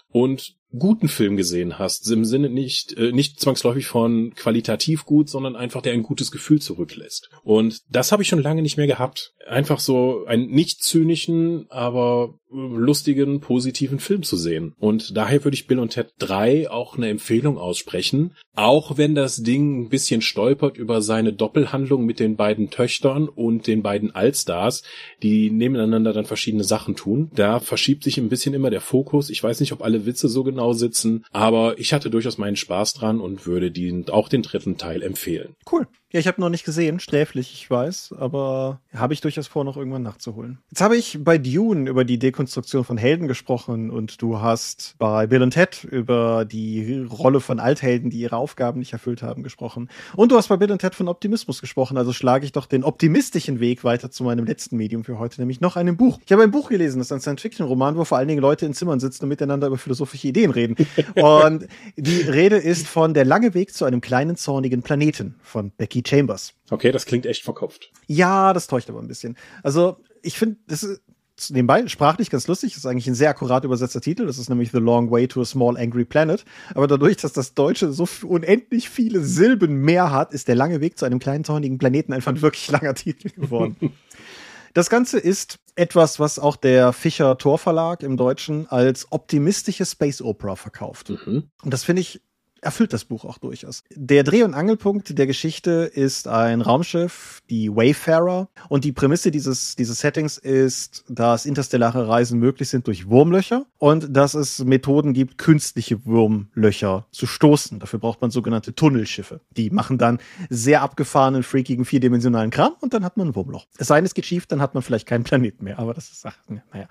und 0.08 0.57
guten 0.76 1.08
Film 1.08 1.36
gesehen 1.36 1.78
hast, 1.78 2.10
im 2.10 2.24
Sinne 2.24 2.50
nicht 2.50 2.92
äh, 2.96 3.12
nicht 3.12 3.40
zwangsläufig 3.40 3.86
von 3.86 4.34
qualitativ 4.34 5.06
gut, 5.06 5.28
sondern 5.28 5.56
einfach 5.56 5.80
der 5.80 5.92
ein 5.92 6.02
gutes 6.02 6.30
Gefühl 6.30 6.60
zurücklässt. 6.60 7.30
Und 7.42 7.82
das 7.90 8.12
habe 8.12 8.22
ich 8.22 8.28
schon 8.28 8.42
lange 8.42 8.62
nicht 8.62 8.76
mehr 8.76 8.86
gehabt. 8.86 9.34
Einfach 9.46 9.80
so 9.80 10.26
einen 10.26 10.50
nicht 10.50 10.82
zynischen, 10.82 11.66
aber 11.70 12.34
lustigen, 12.50 13.40
positiven 13.40 13.98
Film 13.98 14.22
zu 14.22 14.36
sehen. 14.36 14.74
Und 14.78 15.16
daher 15.16 15.44
würde 15.44 15.54
ich 15.54 15.66
Bill 15.66 15.78
und 15.78 15.90
Ted 15.90 16.12
3 16.18 16.70
auch 16.70 16.96
eine 16.96 17.08
Empfehlung 17.08 17.58
aussprechen. 17.58 18.34
Auch 18.54 18.96
wenn 18.96 19.14
das 19.14 19.42
Ding 19.42 19.82
ein 19.82 19.88
bisschen 19.88 20.22
stolpert 20.22 20.78
über 20.78 21.02
seine 21.02 21.32
Doppelhandlung 21.32 22.04
mit 22.04 22.20
den 22.20 22.36
beiden 22.36 22.70
Töchtern 22.70 23.28
und 23.28 23.66
den 23.66 23.82
beiden 23.82 24.14
Allstars, 24.14 24.82
die 25.22 25.50
nebeneinander 25.50 26.12
dann 26.12 26.24
verschiedene 26.24 26.64
Sachen 26.64 26.96
tun. 26.96 27.30
Da 27.34 27.60
verschiebt 27.60 28.02
sich 28.02 28.18
ein 28.18 28.28
bisschen 28.28 28.54
immer 28.54 28.70
der 28.70 28.80
Fokus. 28.80 29.30
Ich 29.30 29.42
weiß 29.42 29.60
nicht, 29.60 29.72
ob 29.72 29.82
alle 29.82 30.06
Witze 30.06 30.28
so 30.28 30.42
genau 30.42 30.57
sitzen, 30.72 31.24
aber 31.32 31.78
ich 31.78 31.92
hatte 31.92 32.10
durchaus 32.10 32.38
meinen 32.38 32.56
Spaß 32.56 32.94
dran 32.94 33.20
und 33.20 33.46
würde 33.46 33.70
den, 33.70 34.08
auch 34.10 34.28
den 34.28 34.42
dritten 34.42 34.76
Teil 34.76 35.02
empfehlen. 35.02 35.54
Cool. 35.70 35.86
Ja, 36.10 36.20
ich 36.20 36.26
habe 36.26 36.40
noch 36.40 36.48
nicht 36.48 36.64
gesehen, 36.64 37.00
sträflich, 37.00 37.52
ich 37.52 37.70
weiß, 37.70 38.14
aber 38.18 38.80
habe 38.94 39.12
ich 39.12 39.20
durchaus 39.20 39.46
vor, 39.46 39.64
noch 39.64 39.76
irgendwann 39.76 40.02
nachzuholen. 40.02 40.56
Jetzt 40.70 40.80
habe 40.80 40.96
ich 40.96 41.18
bei 41.22 41.36
Dune 41.36 41.90
über 41.90 42.06
die 42.06 42.18
Dekonstruktion 42.18 42.82
von 42.82 42.96
Helden 42.96 43.28
gesprochen 43.28 43.90
und 43.90 44.22
du 44.22 44.40
hast 44.40 44.94
bei 44.98 45.26
Bill 45.26 45.42
und 45.42 45.50
Ted 45.50 45.84
über 45.84 46.46
die 46.46 47.06
Rolle 47.10 47.40
von 47.40 47.60
Althelden, 47.60 48.08
die 48.08 48.20
ihre 48.20 48.38
Aufgaben 48.38 48.78
nicht 48.78 48.94
erfüllt 48.94 49.22
haben, 49.22 49.42
gesprochen. 49.42 49.90
Und 50.16 50.32
du 50.32 50.38
hast 50.38 50.48
bei 50.48 50.56
Bill 50.56 50.72
und 50.72 50.78
Ted 50.78 50.94
von 50.94 51.08
Optimismus 51.08 51.60
gesprochen, 51.60 51.98
also 51.98 52.14
schlage 52.14 52.46
ich 52.46 52.52
doch 52.52 52.64
den 52.64 52.84
optimistischen 52.84 53.60
Weg 53.60 53.84
weiter 53.84 54.10
zu 54.10 54.24
meinem 54.24 54.46
letzten 54.46 54.78
Medium 54.78 55.04
für 55.04 55.18
heute, 55.18 55.42
nämlich 55.42 55.60
noch 55.60 55.76
einem 55.76 55.98
Buch. 55.98 56.20
Ich 56.24 56.32
habe 56.32 56.42
ein 56.42 56.50
Buch 56.50 56.70
gelesen, 56.70 57.00
das 57.00 57.08
ist 57.08 57.12
ein 57.12 57.20
Science-Fiction-Roman, 57.20 57.98
wo 57.98 58.04
vor 58.04 58.16
allen 58.16 58.28
Dingen 58.28 58.40
Leute 58.40 58.64
in 58.64 58.72
Zimmern 58.72 58.98
sitzen 58.98 59.24
und 59.24 59.28
miteinander 59.28 59.66
über 59.66 59.76
philosophische 59.76 60.28
Ideen 60.28 60.52
reden. 60.52 60.74
und 61.16 61.68
die 61.98 62.22
Rede 62.22 62.56
ist 62.56 62.86
von 62.86 63.12
Der 63.12 63.26
lange 63.26 63.52
Weg 63.52 63.74
zu 63.74 63.84
einem 63.84 64.00
kleinen 64.00 64.36
zornigen 64.36 64.80
Planeten 64.80 65.34
von 65.42 65.70
Becky 65.76 65.97
Becky 65.98 66.16
Chambers. 66.16 66.54
Okay, 66.70 66.92
das 66.92 67.06
klingt 67.06 67.26
echt 67.26 67.42
verkopft. 67.42 67.90
Ja, 68.06 68.52
das 68.52 68.66
täuscht 68.66 68.88
aber 68.88 69.00
ein 69.00 69.08
bisschen. 69.08 69.36
Also, 69.62 69.98
ich 70.22 70.38
finde, 70.38 70.56
das 70.66 70.82
ist 70.82 71.00
nebenbei 71.50 71.86
sprachlich 71.86 72.30
ganz 72.30 72.46
lustig. 72.48 72.72
Das 72.72 72.78
ist 72.78 72.86
eigentlich 72.86 73.06
ein 73.06 73.14
sehr 73.14 73.30
akkurat 73.30 73.64
übersetzter 73.64 74.00
Titel. 74.00 74.26
Das 74.26 74.38
ist 74.38 74.48
nämlich 74.48 74.70
The 74.72 74.78
Long 74.78 75.10
Way 75.10 75.28
to 75.28 75.40
a 75.40 75.44
Small 75.44 75.76
Angry 75.76 76.04
Planet. 76.04 76.44
Aber 76.74 76.86
dadurch, 76.86 77.16
dass 77.16 77.32
das 77.32 77.54
Deutsche 77.54 77.92
so 77.92 78.08
unendlich 78.26 78.88
viele 78.88 79.22
Silben 79.22 79.80
mehr 79.82 80.10
hat, 80.10 80.32
ist 80.32 80.48
der 80.48 80.56
lange 80.56 80.80
Weg 80.80 80.98
zu 80.98 81.04
einem 81.04 81.18
kleinen 81.18 81.44
zornigen 81.44 81.78
Planeten 81.78 82.12
einfach 82.12 82.32
ein 82.32 82.42
wirklich 82.42 82.68
langer 82.70 82.94
Titel 82.94 83.30
geworden. 83.30 83.76
Das 84.74 84.90
Ganze 84.90 85.18
ist 85.18 85.58
etwas, 85.76 86.20
was 86.20 86.38
auch 86.38 86.56
der 86.56 86.92
Fischer 86.92 87.38
Tor 87.38 87.58
Verlag 87.58 88.02
im 88.02 88.16
Deutschen 88.16 88.68
als 88.68 89.06
optimistische 89.10 89.86
Space 89.86 90.20
Opera 90.20 90.56
verkauft. 90.56 91.10
Mhm. 91.10 91.50
Und 91.62 91.72
das 91.72 91.84
finde 91.84 92.02
ich 92.02 92.20
erfüllt 92.62 92.92
das 92.92 93.04
Buch 93.04 93.24
auch 93.24 93.38
durchaus. 93.38 93.84
Der 93.94 94.24
Dreh- 94.24 94.42
und 94.42 94.54
Angelpunkt 94.54 95.18
der 95.18 95.26
Geschichte 95.26 95.90
ist 95.92 96.28
ein 96.28 96.60
Raumschiff, 96.60 97.40
die 97.50 97.70
Wayfarer. 97.74 98.48
Und 98.68 98.84
die 98.84 98.92
Prämisse 98.92 99.30
dieses, 99.30 99.76
dieses 99.76 100.00
Settings 100.00 100.38
ist, 100.38 101.04
dass 101.08 101.46
interstellare 101.46 102.08
Reisen 102.08 102.38
möglich 102.38 102.68
sind 102.68 102.86
durch 102.86 103.08
Wurmlöcher 103.08 103.66
und 103.78 104.16
dass 104.16 104.34
es 104.34 104.64
Methoden 104.64 105.12
gibt, 105.12 105.38
künstliche 105.38 106.04
Wurmlöcher 106.04 107.06
zu 107.10 107.26
stoßen. 107.26 107.78
Dafür 107.78 107.98
braucht 107.98 108.20
man 108.20 108.30
sogenannte 108.30 108.74
Tunnelschiffe. 108.74 109.40
Die 109.56 109.70
machen 109.70 109.98
dann 109.98 110.18
sehr 110.50 110.82
abgefahrenen, 110.82 111.42
freakigen, 111.42 111.84
vierdimensionalen 111.84 112.50
Kram 112.50 112.74
und 112.80 112.94
dann 112.94 113.04
hat 113.04 113.16
man 113.16 113.28
ein 113.28 113.34
Wurmloch. 113.34 113.66
Es 113.78 113.88
sei 113.88 113.96
denn, 113.96 114.06
es 114.06 114.14
geht 114.14 114.26
schief, 114.26 114.46
dann 114.46 114.60
hat 114.60 114.74
man 114.74 114.82
vielleicht 114.82 115.06
keinen 115.06 115.24
Planeten 115.24 115.64
mehr. 115.64 115.78
Aber 115.78 115.94
das 115.94 116.10
ist, 116.10 116.26
ach, 116.26 116.36
naja. 116.72 116.88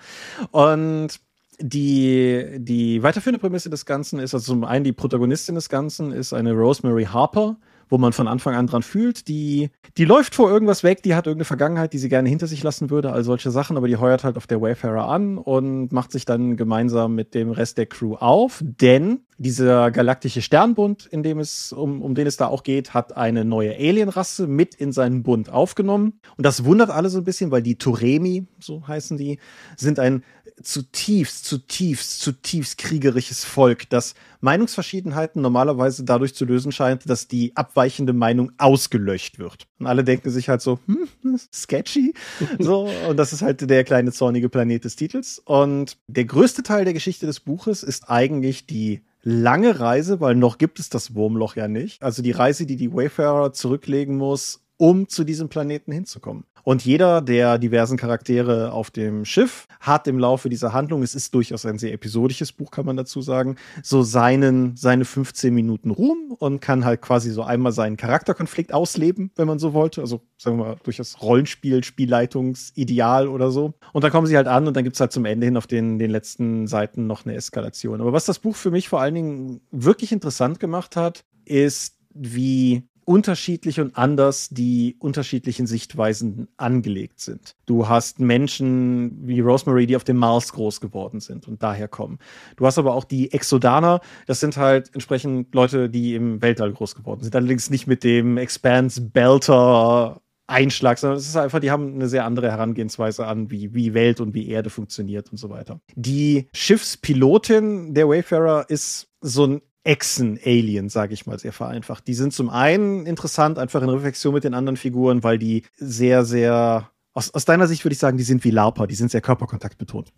Und 0.52 1.20
die, 1.60 2.58
die 2.60 3.02
weiterführende 3.04 3.40
Prämisse 3.40 3.70
des 3.70 3.86
Ganzen 3.86 4.20
ist, 4.20 4.34
also 4.34 4.54
zum 4.54 4.64
einen 4.64 4.84
die 4.84 4.94
Protagonistin 4.94 5.56
des 5.56 5.70
Ganzen 5.70 6.12
ist 6.12 6.34
eine 6.34 6.54
Rosemary 6.54 7.06
Harper, 7.06 7.58
wo 7.90 7.98
man 7.98 8.14
von 8.14 8.28
Anfang 8.28 8.54
an 8.56 8.68
dran 8.68 8.84
fühlt, 8.84 9.28
die, 9.28 9.70
die 9.98 10.06
läuft 10.06 10.36
vor 10.36 10.52
irgendwas 10.52 10.84
weg, 10.84 11.04
die 11.04 11.16
hat 11.16 11.26
irgendeine 11.26 11.46
Vergangenheit, 11.46 11.94
die 11.94 11.98
sie 11.98 12.10
gerne 12.10 12.30
hinter 12.30 12.48
sich 12.48 12.64
lassen 12.64 12.90
würde, 12.90 13.14
all 13.14 13.24
solche 13.24 13.52
Sachen, 13.52 13.78
aber 13.78 13.88
die 13.88 13.98
heuert 13.98 14.24
halt 14.24 14.38
auf 14.38 14.48
der 14.48 14.62
Wayfarer 14.62 15.08
an 15.08 15.38
und 15.38 15.92
macht 15.92 16.12
sich 16.12 16.26
dann 16.26 16.58
gemeinsam 16.58 17.16
mit 17.16 17.34
dem 17.34 17.50
Rest 17.50 17.78
der 17.78 17.86
Crew 17.86 18.16
auf, 18.16 18.62
denn 18.62 19.22
dieser 19.38 19.92
galaktische 19.92 20.42
Sternbund, 20.42 21.06
in 21.06 21.22
dem 21.22 21.40
es, 21.40 21.72
um, 21.72 22.02
um 22.02 22.16
den 22.16 22.26
es 22.26 22.38
da 22.38 22.48
auch 22.48 22.64
geht, 22.64 22.94
hat 22.94 23.16
eine 23.16 23.46
neue 23.46 23.76
Alienrasse 23.76 24.48
mit 24.48 24.74
in 24.74 24.92
seinen 24.92 25.22
Bund 25.22 25.50
aufgenommen. 25.50 26.20
Und 26.38 26.46
das 26.46 26.66
wundert 26.66 26.90
alle 26.90 27.10
so 27.10 27.20
ein 27.20 27.24
bisschen, 27.24 27.52
weil 27.52 27.62
die 27.62 27.78
Turemi, 27.78 28.48
so 28.60 28.88
heißen 28.88 29.16
die, 29.16 29.38
sind 29.76 30.00
ein 30.00 30.24
zutiefst, 30.62 31.46
zutiefst, 31.46 32.20
zutiefst 32.20 32.78
kriegerisches 32.78 33.44
Volk, 33.44 33.90
das 33.90 34.16
Meinungsverschiedenheiten 34.42 35.42
normalerweise 35.42 36.04
dadurch 36.04 36.36
zu 36.36 36.46
lösen 36.46 36.72
scheint, 36.72 37.10
dass 37.10 37.28
die 37.28 37.56
abweichende 37.56 38.14
Meinung 38.14 38.52
ausgelöscht 38.58 39.40
wird. 39.40 39.68
Und 39.80 39.88
alle 39.88 40.04
denken 40.04 40.30
sich 40.30 40.50
halt 40.50 40.62
so, 40.62 40.80
hm, 40.86 41.08
sketchy. 41.54 42.14
So, 42.60 42.90
und 43.08 43.18
das 43.18 43.34
ist 43.34 43.42
halt 43.42 43.70
der 43.70 43.84
kleine 43.84 44.12
zornige 44.12 44.50
Planet 44.50 44.84
des 44.84 44.96
Titels. 44.96 45.40
Und 45.46 45.98
der 46.08 46.26
größte 46.26 46.64
Teil 46.64 46.86
der 46.86 46.94
Geschichte 46.94 47.26
des 47.26 47.40
Buches 47.40 47.84
ist 47.84 48.10
eigentlich 48.10 48.66
die 48.66 49.02
lange 49.24 49.80
Reise, 49.80 50.20
weil 50.22 50.36
noch 50.36 50.58
gibt 50.58 50.80
es 50.80 50.90
das 50.90 51.14
Wurmloch 51.14 51.56
ja 51.56 51.68
nicht. 51.68 52.02
Also 52.02 52.22
die 52.22 52.32
Reise, 52.32 52.66
die 52.66 52.78
die 52.78 52.94
Wayfarer 52.94 53.54
zurücklegen 53.54 54.18
muss, 54.18 54.62
um 54.78 55.10
zu 55.10 55.24
diesem 55.24 55.50
Planeten 55.50 55.92
hinzukommen. 55.92 56.46
Und 56.68 56.84
jeder 56.84 57.22
der 57.22 57.60
diversen 57.60 57.96
Charaktere 57.96 58.74
auf 58.74 58.92
dem 58.92 59.24
Schiff 59.24 59.70
hat 59.80 60.06
im 60.06 60.20
Laufe 60.20 60.50
dieser 60.50 60.74
Handlung, 60.74 61.02
es 61.02 61.16
ist 61.16 61.34
durchaus 61.34 61.66
ein 61.66 61.80
sehr 61.80 61.94
episodisches 61.94 62.52
Buch, 62.52 62.72
kann 62.72 62.86
man 62.86 62.98
dazu 62.98 63.22
sagen, 63.22 63.56
so 63.82 64.04
seinen, 64.04 64.76
seine 64.76 65.06
15 65.06 65.54
Minuten 65.54 65.92
Ruhm 65.92 66.36
und 66.38 66.60
kann 66.60 66.84
halt 66.84 67.00
quasi 67.02 67.32
so 67.32 67.42
einmal 67.42 67.72
seinen 67.72 67.96
Charakterkonflikt 67.96 68.74
ausleben, 68.74 69.32
wenn 69.38 69.48
man 69.48 69.60
so 69.60 69.72
wollte. 69.72 70.02
Also 70.02 70.20
sagen 70.38 70.58
wir 70.58 70.66
mal, 70.66 70.76
durchaus 70.84 71.22
Rollenspiel, 71.22 71.86
Spielleitungsideal 71.86 73.30
oder 73.30 73.50
so. 73.50 73.74
Und 73.94 74.04
dann 74.04 74.12
kommen 74.12 74.28
sie 74.28 74.36
halt 74.36 74.48
an 74.48 74.68
und 74.68 74.76
dann 74.76 74.84
gibt's 74.84 75.00
halt 75.00 75.14
zum 75.14 75.24
Ende 75.24 75.46
hin 75.46 75.56
auf 75.56 75.68
den, 75.68 76.00
den 76.00 76.12
letzten 76.12 76.68
Seiten 76.68 77.08
noch 77.08 77.26
eine 77.26 77.36
Eskalation. 77.36 78.02
Aber 78.02 78.12
was 78.12 78.26
das 78.26 78.40
Buch 78.40 78.58
für 78.58 78.72
mich 78.72 78.90
vor 78.90 79.00
allen 79.00 79.16
Dingen 79.16 79.62
wirklich 79.72 80.12
interessant 80.12 80.60
gemacht 80.60 80.98
hat, 80.98 81.24
ist, 81.46 81.96
wie 82.14 82.84
unterschiedlich 83.08 83.80
und 83.80 83.98
anders 83.98 84.50
die 84.50 84.98
unterschiedlichen 85.00 85.66
Sichtweisen 85.66 86.50
angelegt 86.58 87.22
sind. 87.22 87.56
Du 87.66 87.88
hast 87.88 88.20
Menschen 88.20 89.26
wie 89.26 89.40
Rosemary, 89.40 89.88
die 89.88 89.96
auf 89.96 90.04
dem 90.04 90.18
Mars 90.18 90.52
groß 90.52 90.82
geworden 90.82 91.22
sind 91.22 91.48
und 91.48 91.64
daher 91.64 91.88
kommen. 91.88 92.20
Du 92.58 92.66
hast 92.66 92.78
aber 92.78 92.94
auch 92.94 93.06
die 93.06 93.32
Exodaner, 93.32 94.02
das 94.26 94.42
sind 94.42 94.58
halt 94.58 94.94
entsprechend 94.94 95.56
Leute, 95.56 95.90
die 95.90 96.16
im 96.16 96.42
Weltall 96.42 96.74
groß 96.74 96.96
geworden 96.96 97.24
sind. 97.24 97.34
Allerdings 97.34 97.70
nicht 97.70 97.88
mit 97.88 98.04
dem 98.04 98.36
Expanse 98.38 99.00
Belter 99.00 100.22
Einschlag, 100.48 100.98
sondern 100.98 101.18
es 101.18 101.28
ist 101.28 101.38
einfach, 101.38 101.60
die 101.60 101.72
haben 101.72 101.96
eine 101.96 102.10
sehr 102.10 102.26
andere 102.26 102.52
Herangehensweise 102.52 103.26
an, 103.26 103.52
wie, 103.52 103.74
wie 103.74 103.94
Welt 103.94 104.20
und 104.20 104.34
wie 104.34 104.50
Erde 104.50 104.70
funktioniert 104.70 105.32
und 105.32 105.38
so 105.38 105.50
weiter. 105.50 105.80
Die 105.96 106.48
Schiffspilotin 106.54 107.94
der 107.94 108.10
Wayfarer 108.10 108.70
ist 108.70 109.08
so 109.22 109.46
ein 109.46 109.62
Echsen-Alien, 109.84 110.90
sage 110.90 111.14
ich 111.14 111.26
mal 111.26 111.40
sehr 111.40 111.54
vereinfacht. 111.54 112.08
Die 112.08 112.14
sind 112.14 112.34
zum 112.34 112.50
einen 112.50 113.06
interessant, 113.06 113.58
einfach 113.58 113.82
in 113.82 113.90
Reflexion 113.90 114.34
mit 114.34 114.44
den 114.44 114.54
anderen 114.54 114.78
Figuren, 114.78 115.24
weil 115.24 115.38
die 115.38 115.64
sehr, 115.78 116.26
sehr 116.26 116.92
aus, 117.14 117.34
aus 117.34 117.46
deiner 117.46 117.68
Sicht 117.68 117.84
würde 117.84 117.94
ich 117.94 118.00
sagen, 118.00 118.18
die 118.18 118.24
sind 118.24 118.44
wie 118.44 118.52
Larpa, 118.52 118.86
die 118.86 118.96
sind 118.96 119.10
sehr 119.10 119.22
körperkontaktbetont. 119.22 120.12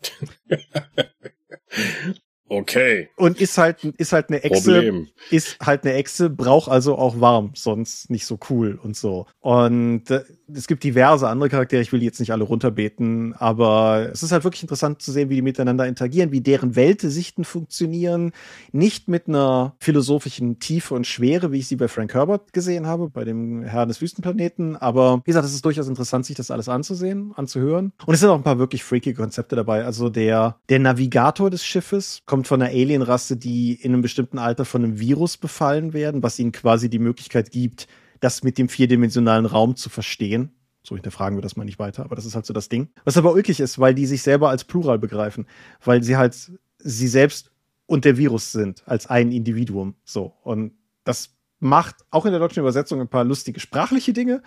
Okay. 2.49 3.09
Und 3.15 3.39
ist 3.39 3.57
halt, 3.57 3.83
ist 3.83 4.11
halt 4.11 4.29
eine 4.29 4.43
Echse. 4.43 4.73
Problem. 4.73 5.07
Ist 5.29 5.57
halt 5.59 5.83
eine 5.83 5.93
Echse, 5.93 6.29
braucht 6.29 6.69
also 6.69 6.97
auch 6.97 7.21
warm, 7.21 7.51
sonst 7.55 8.09
nicht 8.09 8.25
so 8.25 8.39
cool 8.49 8.79
und 8.81 8.97
so. 8.97 9.27
Und 9.39 10.09
äh, 10.09 10.23
es 10.53 10.67
gibt 10.67 10.83
diverse 10.83 11.27
andere 11.27 11.49
Charaktere, 11.49 11.81
ich 11.81 11.91
will 11.91 11.99
die 11.99 12.05
jetzt 12.05 12.19
nicht 12.19 12.31
alle 12.31 12.43
runterbeten, 12.43 13.33
aber 13.35 14.09
es 14.11 14.23
ist 14.23 14.31
halt 14.31 14.43
wirklich 14.43 14.63
interessant 14.63 15.01
zu 15.01 15.11
sehen, 15.11 15.29
wie 15.29 15.35
die 15.35 15.41
miteinander 15.41 15.87
interagieren, 15.87 16.31
wie 16.31 16.41
deren 16.41 16.75
Weltesichten 16.75 17.43
funktionieren. 17.43 18.31
Nicht 18.71 19.07
mit 19.07 19.27
einer 19.27 19.75
philosophischen 19.79 20.59
Tiefe 20.59 20.95
und 20.95 21.05
Schwere, 21.05 21.51
wie 21.51 21.59
ich 21.59 21.67
sie 21.67 21.75
bei 21.75 21.87
Frank 21.87 22.13
Herbert 22.13 22.53
gesehen 22.53 22.87
habe, 22.87 23.09
bei 23.09 23.23
dem 23.23 23.63
Herrn 23.63 23.89
des 23.89 24.01
Wüstenplaneten. 24.01 24.75
Aber 24.75 25.21
wie 25.23 25.29
gesagt, 25.29 25.45
es 25.45 25.53
ist 25.53 25.65
durchaus 25.65 25.87
interessant, 25.87 26.25
sich 26.25 26.35
das 26.35 26.51
alles 26.51 26.69
anzusehen, 26.69 27.33
anzuhören. 27.35 27.93
Und 28.05 28.13
es 28.13 28.19
sind 28.19 28.29
auch 28.29 28.35
ein 28.35 28.43
paar 28.43 28.59
wirklich 28.59 28.83
freaky 28.83 29.13
Konzepte 29.13 29.55
dabei. 29.55 29.85
Also 29.85 30.09
der, 30.09 30.57
der 30.69 30.79
Navigator 30.79 31.49
des 31.49 31.63
Schiffes 31.63 32.21
kommt 32.25 32.38
kommt 32.39 32.47
von 32.47 32.61
einer 32.61 32.71
Alienrasse, 32.71 33.35
die 33.35 33.73
in 33.73 33.91
einem 33.91 34.01
bestimmten 34.01 34.37
Alter 34.37 34.63
von 34.63 34.81
einem 34.81 34.97
Virus 34.97 35.35
befallen 35.35 35.91
werden, 35.91 36.23
was 36.23 36.39
ihnen 36.39 36.53
quasi 36.53 36.89
die 36.89 36.97
Möglichkeit 36.97 37.51
gibt, 37.51 37.89
das 38.21 38.43
mit 38.43 38.57
dem 38.57 38.69
vierdimensionalen 38.69 39.45
Raum 39.45 39.75
zu 39.75 39.89
verstehen. 39.89 40.53
So 40.81 40.95
hinterfragen 40.95 41.37
wir 41.37 41.41
das 41.41 41.57
mal 41.57 41.65
nicht 41.65 41.79
weiter, 41.79 42.05
aber 42.05 42.15
das 42.15 42.25
ist 42.25 42.35
halt 42.35 42.45
so 42.45 42.53
das 42.53 42.69
Ding. 42.69 42.87
Was 43.03 43.17
aber 43.17 43.33
ulkig 43.33 43.59
ist, 43.59 43.77
weil 43.77 43.93
die 43.93 44.05
sich 44.05 44.21
selber 44.21 44.49
als 44.49 44.63
Plural 44.63 44.99
begreifen, 44.99 45.47
weil 45.83 46.01
sie 46.01 46.15
halt 46.15 46.33
sie 46.77 47.07
selbst 47.09 47.51
und 47.87 48.05
der 48.05 48.15
Virus 48.15 48.53
sind 48.53 48.83
als 48.85 49.07
ein 49.07 49.33
Individuum. 49.33 49.95
So. 50.05 50.33
Und 50.41 50.71
das 51.03 51.35
macht 51.59 51.97
auch 52.09 52.25
in 52.25 52.31
der 52.31 52.39
deutschen 52.39 52.61
Übersetzung 52.61 53.01
ein 53.01 53.07
paar 53.07 53.23
lustige 53.23 53.59
sprachliche 53.59 54.13
Dinge. 54.13 54.41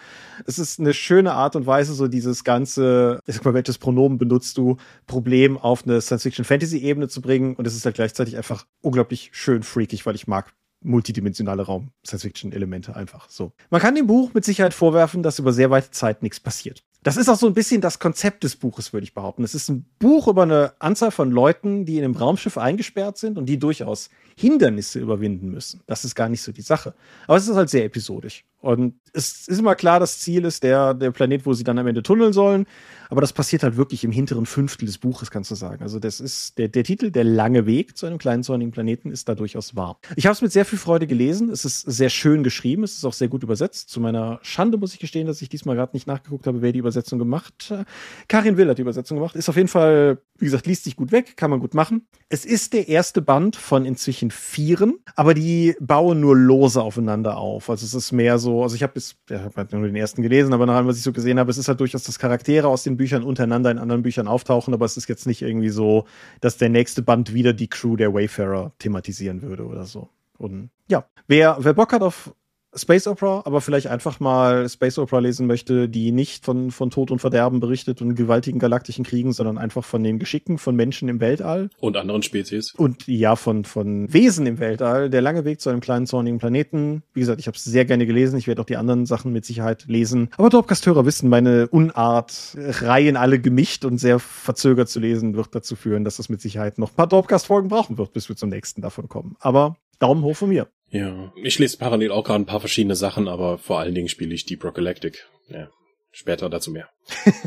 Es 0.47 0.59
ist 0.59 0.81
eine 0.81 0.95
schöne 0.95 1.33
Art 1.33 1.57
und 1.57 1.67
Weise, 1.67 1.95
so 1.95 2.09
dieses 2.09 2.45
ganze, 2.45 3.21
ich 3.27 3.35
sag 3.37 3.45
mal, 3.45 3.55
welches 3.55 3.79
Pronomen 3.79 4.19
benutzt 4.19 4.57
du, 4.57 4.77
Problem 5.07 5.59
auf 5.59 5.85
eine 5.85 6.01
Science-Fiction-Fantasy-Ebene 6.01 7.09
zu 7.09 7.21
bringen. 7.21 7.55
Und 7.55 7.67
es 7.67 7.77
ist 7.77 7.85
halt 7.85 7.97
gleichzeitig 7.97 8.37
einfach 8.37 8.67
unglaublich 8.81 9.31
schön 9.33 9.63
freakig, 9.63 10.07
weil 10.07 10.15
ich 10.15 10.27
mag 10.27 10.53
multidimensionale 10.81 11.63
Raum, 11.63 11.91
Science-Fiction-Elemente 12.05 12.97
einfach 12.97 13.29
so. 13.29 13.53
Man 13.71 13.81
kann 13.81 13.95
dem 13.95 14.07
Buch 14.07 14.33
mit 14.35 14.45
Sicherheit 14.45 14.75
vorwerfen, 14.75 15.23
dass 15.23 15.39
über 15.39 15.53
sehr 15.53 15.71
weite 15.71 15.91
Zeit 15.91 16.23
nichts 16.23 16.41
passiert. 16.41 16.83
Das 17.03 17.17
ist 17.17 17.29
auch 17.29 17.37
so 17.37 17.49
ein 17.49 17.55
bisschen 17.55 17.81
das 17.81 17.99
Konzept 17.99 18.45
des 18.45 18.55
Buches, 18.55 18.93
würde 18.93 19.05
ich 19.05 19.13
behaupten. 19.15 19.43
Es 19.43 19.55
ist 19.55 19.69
ein 19.69 19.85
Buch 19.99 20.29
über 20.29 20.45
eine 20.45 20.75
Anzahl 20.79 21.11
von 21.11 21.33
Leuten, 21.33 21.85
die 21.85 21.99
in 21.99 22.05
einem 22.05 22.15
Raumschiff 22.15 22.57
eingesperrt 22.57 23.19
sind 23.19 23.39
und 23.39 23.47
die 23.47 23.59
durchaus 23.59 24.09
Hindernisse 24.37 25.01
überwinden 25.01 25.51
müssen. 25.51 25.83
Das 25.87 26.05
ist 26.05 26.15
gar 26.15 26.29
nicht 26.29 26.43
so 26.43 26.53
die 26.53 26.63
Sache. 26.63 26.95
Aber 27.27 27.37
es 27.37 27.49
ist 27.49 27.57
halt 27.57 27.71
sehr 27.71 27.85
episodisch. 27.85 28.45
Und 28.63 28.95
es 29.13 29.49
ist 29.49 29.59
immer 29.59 29.75
klar, 29.75 29.99
das 29.99 30.21
Ziel 30.21 30.45
ist 30.45 30.63
der, 30.63 30.95
der 30.95 31.11
Planet, 31.11 31.45
wo 31.45 31.53
sie 31.53 31.65
dann 31.65 31.79
am 31.79 31.87
Ende 31.89 32.03
tunneln 32.03 32.33
sollen. 32.33 32.65
Aber 33.11 33.21
das 33.21 33.35
passiert 33.35 33.63
halt 33.63 33.77
wirklich 33.77 34.05
im 34.05 34.13
hinteren 34.13 34.47
Fünftel 34.47 34.87
des 34.87 34.97
Buches, 34.97 35.31
kannst 35.31 35.51
du 35.51 35.55
sagen. 35.55 35.83
Also 35.83 35.99
das 35.99 36.19
ist 36.19 36.57
der, 36.57 36.69
der 36.69 36.85
Titel, 36.85 37.11
der 37.11 37.25
lange 37.25 37.67
Weg 37.67 37.99
zu 37.99 38.07
einem 38.07 38.17
kleinen 38.17 38.43
sonnigen 38.43 38.71
Planeten, 38.71 39.11
ist 39.11 39.29
da 39.29 39.35
durchaus 39.35 39.77
wahr. 39.77 39.99
Ich 40.17 40.27
habe 40.27 40.33
es 40.33 40.41
mit 40.41 40.53
sehr 40.53 40.65
viel 40.65 40.79
Freude 40.79 41.07
gelesen. 41.07 41.51
Es 41.51 41.67
ist 41.67 41.81
sehr 41.81 42.09
schön 42.09 42.43
geschrieben. 42.43 42.85
Es 42.85 42.95
ist 42.95 43.05
auch 43.05 43.13
sehr 43.13 43.29
gut 43.29 43.43
übersetzt. 43.43 43.91
Zu 43.91 44.01
meiner 44.01 44.39
Schande 44.43 44.79
muss 44.79 44.95
ich 44.95 45.01
gestehen, 45.01 45.27
dass 45.27 45.43
ich 45.43 45.49
diesmal 45.49 45.77
gerade 45.77 45.95
nicht 45.95 46.07
nachgeguckt 46.07 46.47
habe, 46.47 46.63
wer 46.63 46.73
die 46.73 46.79
Übersetzung 46.79 47.19
gemacht 47.19 47.67
hat. 47.69 47.87
Karin 48.29 48.57
Will 48.57 48.71
hat 48.71 48.79
die 48.79 48.83
Übersetzung 48.83 49.19
gemacht. 49.19 49.37
Ist 49.37 49.49
auf 49.49 49.57
jeden 49.57 49.69
Fall, 49.69 50.23
wie 50.39 50.47
gesagt, 50.47 50.67
liest 50.67 50.85
sich 50.85 50.97
gut 50.97 51.13
weg, 51.13 51.37
kann 51.37 51.51
man 51.51 51.61
gut 51.61 51.75
machen. 51.75 52.07
Es 52.31 52.47
ist 52.47 52.73
der 52.73 52.89
erste 52.89 53.21
Band 53.21 53.57
von 53.57 53.85
inzwischen 53.85 54.31
vieren, 54.31 55.01
aber 55.17 55.35
die 55.35 55.75
bauen 55.81 56.21
nur 56.21 56.35
lose 56.35 56.81
aufeinander 56.81 57.37
auf. 57.37 57.69
Also 57.69 57.85
es 57.85 57.93
ist 57.93 58.13
mehr 58.13 58.39
so, 58.39 58.52
also 58.61 58.75
ich 58.75 58.83
habe 58.83 58.95
bis, 58.95 59.17
ja, 59.31 59.45
hab 59.45 59.57
halt 59.57 59.73
nur 59.73 59.87
den 59.87 59.97
ersten 59.97 60.21
gelesen, 60.21 60.53
aber 60.53 60.67
nach 60.67 60.75
allem, 60.75 60.89
was 60.89 60.99
ich 60.99 61.03
so 61.03 61.13
gesehen 61.13 61.39
habe, 61.39 61.51
es 61.51 61.59
ist 61.59 61.69
halt 61.69 61.81
durchaus, 61.81 62.03
dass 62.03 62.19
Charaktere 62.19 62.67
aus 62.67 62.83
den 62.83 62.97
Büchern 62.97 63.23
untereinander 63.23 63.71
in 63.71 63.79
anderen 63.79 64.03
Büchern 64.03 64.29
auftauchen, 64.29 64.75
aber 64.75 64.85
es 64.85 64.97
ist 64.97 65.09
jetzt 65.09 65.27
nicht 65.27 65.43
irgendwie 65.43 65.71
so, 65.71 66.05
dass 66.41 66.59
der 66.59 66.69
nächste 66.69 67.03
Band 67.03 67.33
wieder 67.33 67.53
die 67.53 67.69
Crew 67.69 67.97
der 67.97 68.13
Wayfarer 68.13 68.73
thematisieren 68.79 69.41
würde 69.41 69.65
oder 69.65 69.85
so. 69.85 70.09
Und 70.37 70.71
ja, 70.89 71.07
wer, 71.29 71.57
wer 71.61 71.73
Bock 71.73 71.93
hat 71.93 72.03
auf 72.03 72.35
Space 72.75 73.07
Opera, 73.07 73.43
aber 73.45 73.61
vielleicht 73.61 73.87
einfach 73.89 74.19
mal 74.19 74.69
Space 74.69 74.99
Opera 74.99 75.19
lesen 75.19 75.47
möchte, 75.47 75.89
die 75.89 76.11
nicht 76.11 76.45
von, 76.45 76.71
von 76.71 76.91
Tod 76.91 77.11
und 77.11 77.19
Verderben 77.19 77.61
berichtet 77.61 78.01
und 78.01 78.15
gewaltigen 78.15 78.59
galaktischen 78.59 79.05
Kriegen, 79.05 79.33
sondern 79.33 79.59
einfach 79.59 79.85
von 79.85 80.03
den 80.03 80.19
Geschicken 80.19 80.59
von 80.59 80.75
Menschen 80.75 81.09
im 81.09 81.21
Weltall. 81.21 81.69
Und 81.81 81.97
anderen 81.97 82.23
Spezies. 82.23 82.73
Und 82.73 83.07
ja, 83.07 83.37
von, 83.37 83.65
von 83.65 84.13
Wesen 84.13 84.47
im 84.47 84.59
Weltall. 84.59 85.11
Der 85.11 85.21
lange 85.21 85.45
Weg 85.45 85.61
zu 85.61 85.71
einem 85.71 85.81
kleinen 85.81 86.07
zornigen 86.07 86.39
Planeten. 86.39 87.03
Wie 87.13 87.21
gesagt, 87.21 87.41
ich 87.41 87.47
habe 87.47 87.57
es 87.57 87.65
sehr 87.65 87.85
gerne 87.85 88.07
gelesen. 88.07 88.39
Ich 88.39 88.47
werde 88.47 88.63
auch 88.63 88.67
die 88.67 88.77
anderen 88.77 89.05
Sachen 89.07 89.33
mit 89.33 89.45
Sicherheit 89.45 89.85
lesen. 89.87 90.31
Aber 90.39 90.49
Dropcast-Hörer 90.49 91.05
wissen, 91.05 91.29
meine 91.29 91.69
Unart, 91.69 92.57
Reihen 92.57 93.17
alle 93.17 93.39
gemischt 93.39 93.85
und 93.85 93.99
sehr 93.99 94.19
verzögert 94.19 94.89
zu 94.89 95.01
lesen, 95.01 95.37
wird 95.37 95.55
dazu 95.55 95.77
führen, 95.77 96.05
dass 96.05 96.17
das 96.17 96.29
mit 96.29 96.41
Sicherheit 96.41 96.79
noch 96.79 96.91
ein 96.91 96.97
paar 96.97 97.07
Dropcast-Folgen 97.07 97.69
brauchen 97.69 97.99
wird, 97.99 98.13
bis 98.13 98.29
wir 98.29 98.37
zum 98.37 98.49
nächsten 98.49 98.81
davon 98.81 99.09
kommen. 99.09 99.37
Aber 99.41 99.77
Daumen 99.99 100.23
hoch 100.23 100.37
von 100.37 100.49
mir. 100.49 100.69
Ja, 100.93 101.33
ich 101.43 101.59
lese 101.59 101.79
parallel 101.79 102.13
auch 102.13 102.23
gerade 102.23 102.43
ein 102.43 102.47
paar 102.47 102.61
verschiedene 102.61 102.95
Sachen, 102.95 103.27
aber 103.27 103.57
vor 103.57 103.81
allen 103.81 103.95
Dingen 103.95 104.09
spiele 104.09 104.35
ich 104.35 104.45
Deep 104.45 104.63
Rock 104.63 104.75
Galactic. 104.75 105.27
Ja, 105.49 105.71
später 106.11 106.51
dazu 106.51 106.71
mehr. 106.71 106.91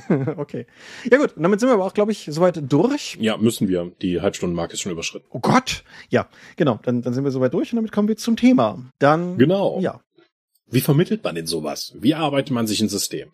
okay. 0.37 0.65
Ja 1.09 1.19
gut, 1.19 1.33
damit 1.37 1.59
sind 1.59 1.69
wir 1.69 1.75
aber 1.75 1.85
auch, 1.85 1.93
glaube 1.93 2.11
ich, 2.11 2.27
soweit 2.29 2.59
durch. 2.71 3.17
Ja, 3.19 3.37
müssen 3.37 3.67
wir. 3.67 3.91
Die 4.01 4.19
Halbstundenmarke 4.19 4.73
ist 4.73 4.81
schon 4.81 4.91
überschritten. 4.91 5.27
Oh 5.29 5.39
Gott! 5.39 5.83
Ja, 6.09 6.27
genau, 6.55 6.79
dann, 6.81 7.03
dann 7.03 7.13
sind 7.13 7.23
wir 7.23 7.29
soweit 7.29 7.53
durch 7.53 7.71
und 7.71 7.77
damit 7.77 7.91
kommen 7.91 8.07
wir 8.07 8.17
zum 8.17 8.35
Thema. 8.35 8.83
Dann. 8.97 9.37
Genau. 9.37 9.79
Ja. 9.79 10.01
Wie 10.65 10.81
vermittelt 10.81 11.23
man 11.23 11.35
denn 11.35 11.45
sowas? 11.45 11.95
Wie 11.99 12.15
arbeitet 12.15 12.51
man 12.51 12.65
sich 12.65 12.81
ein 12.81 12.89
System? 12.89 13.31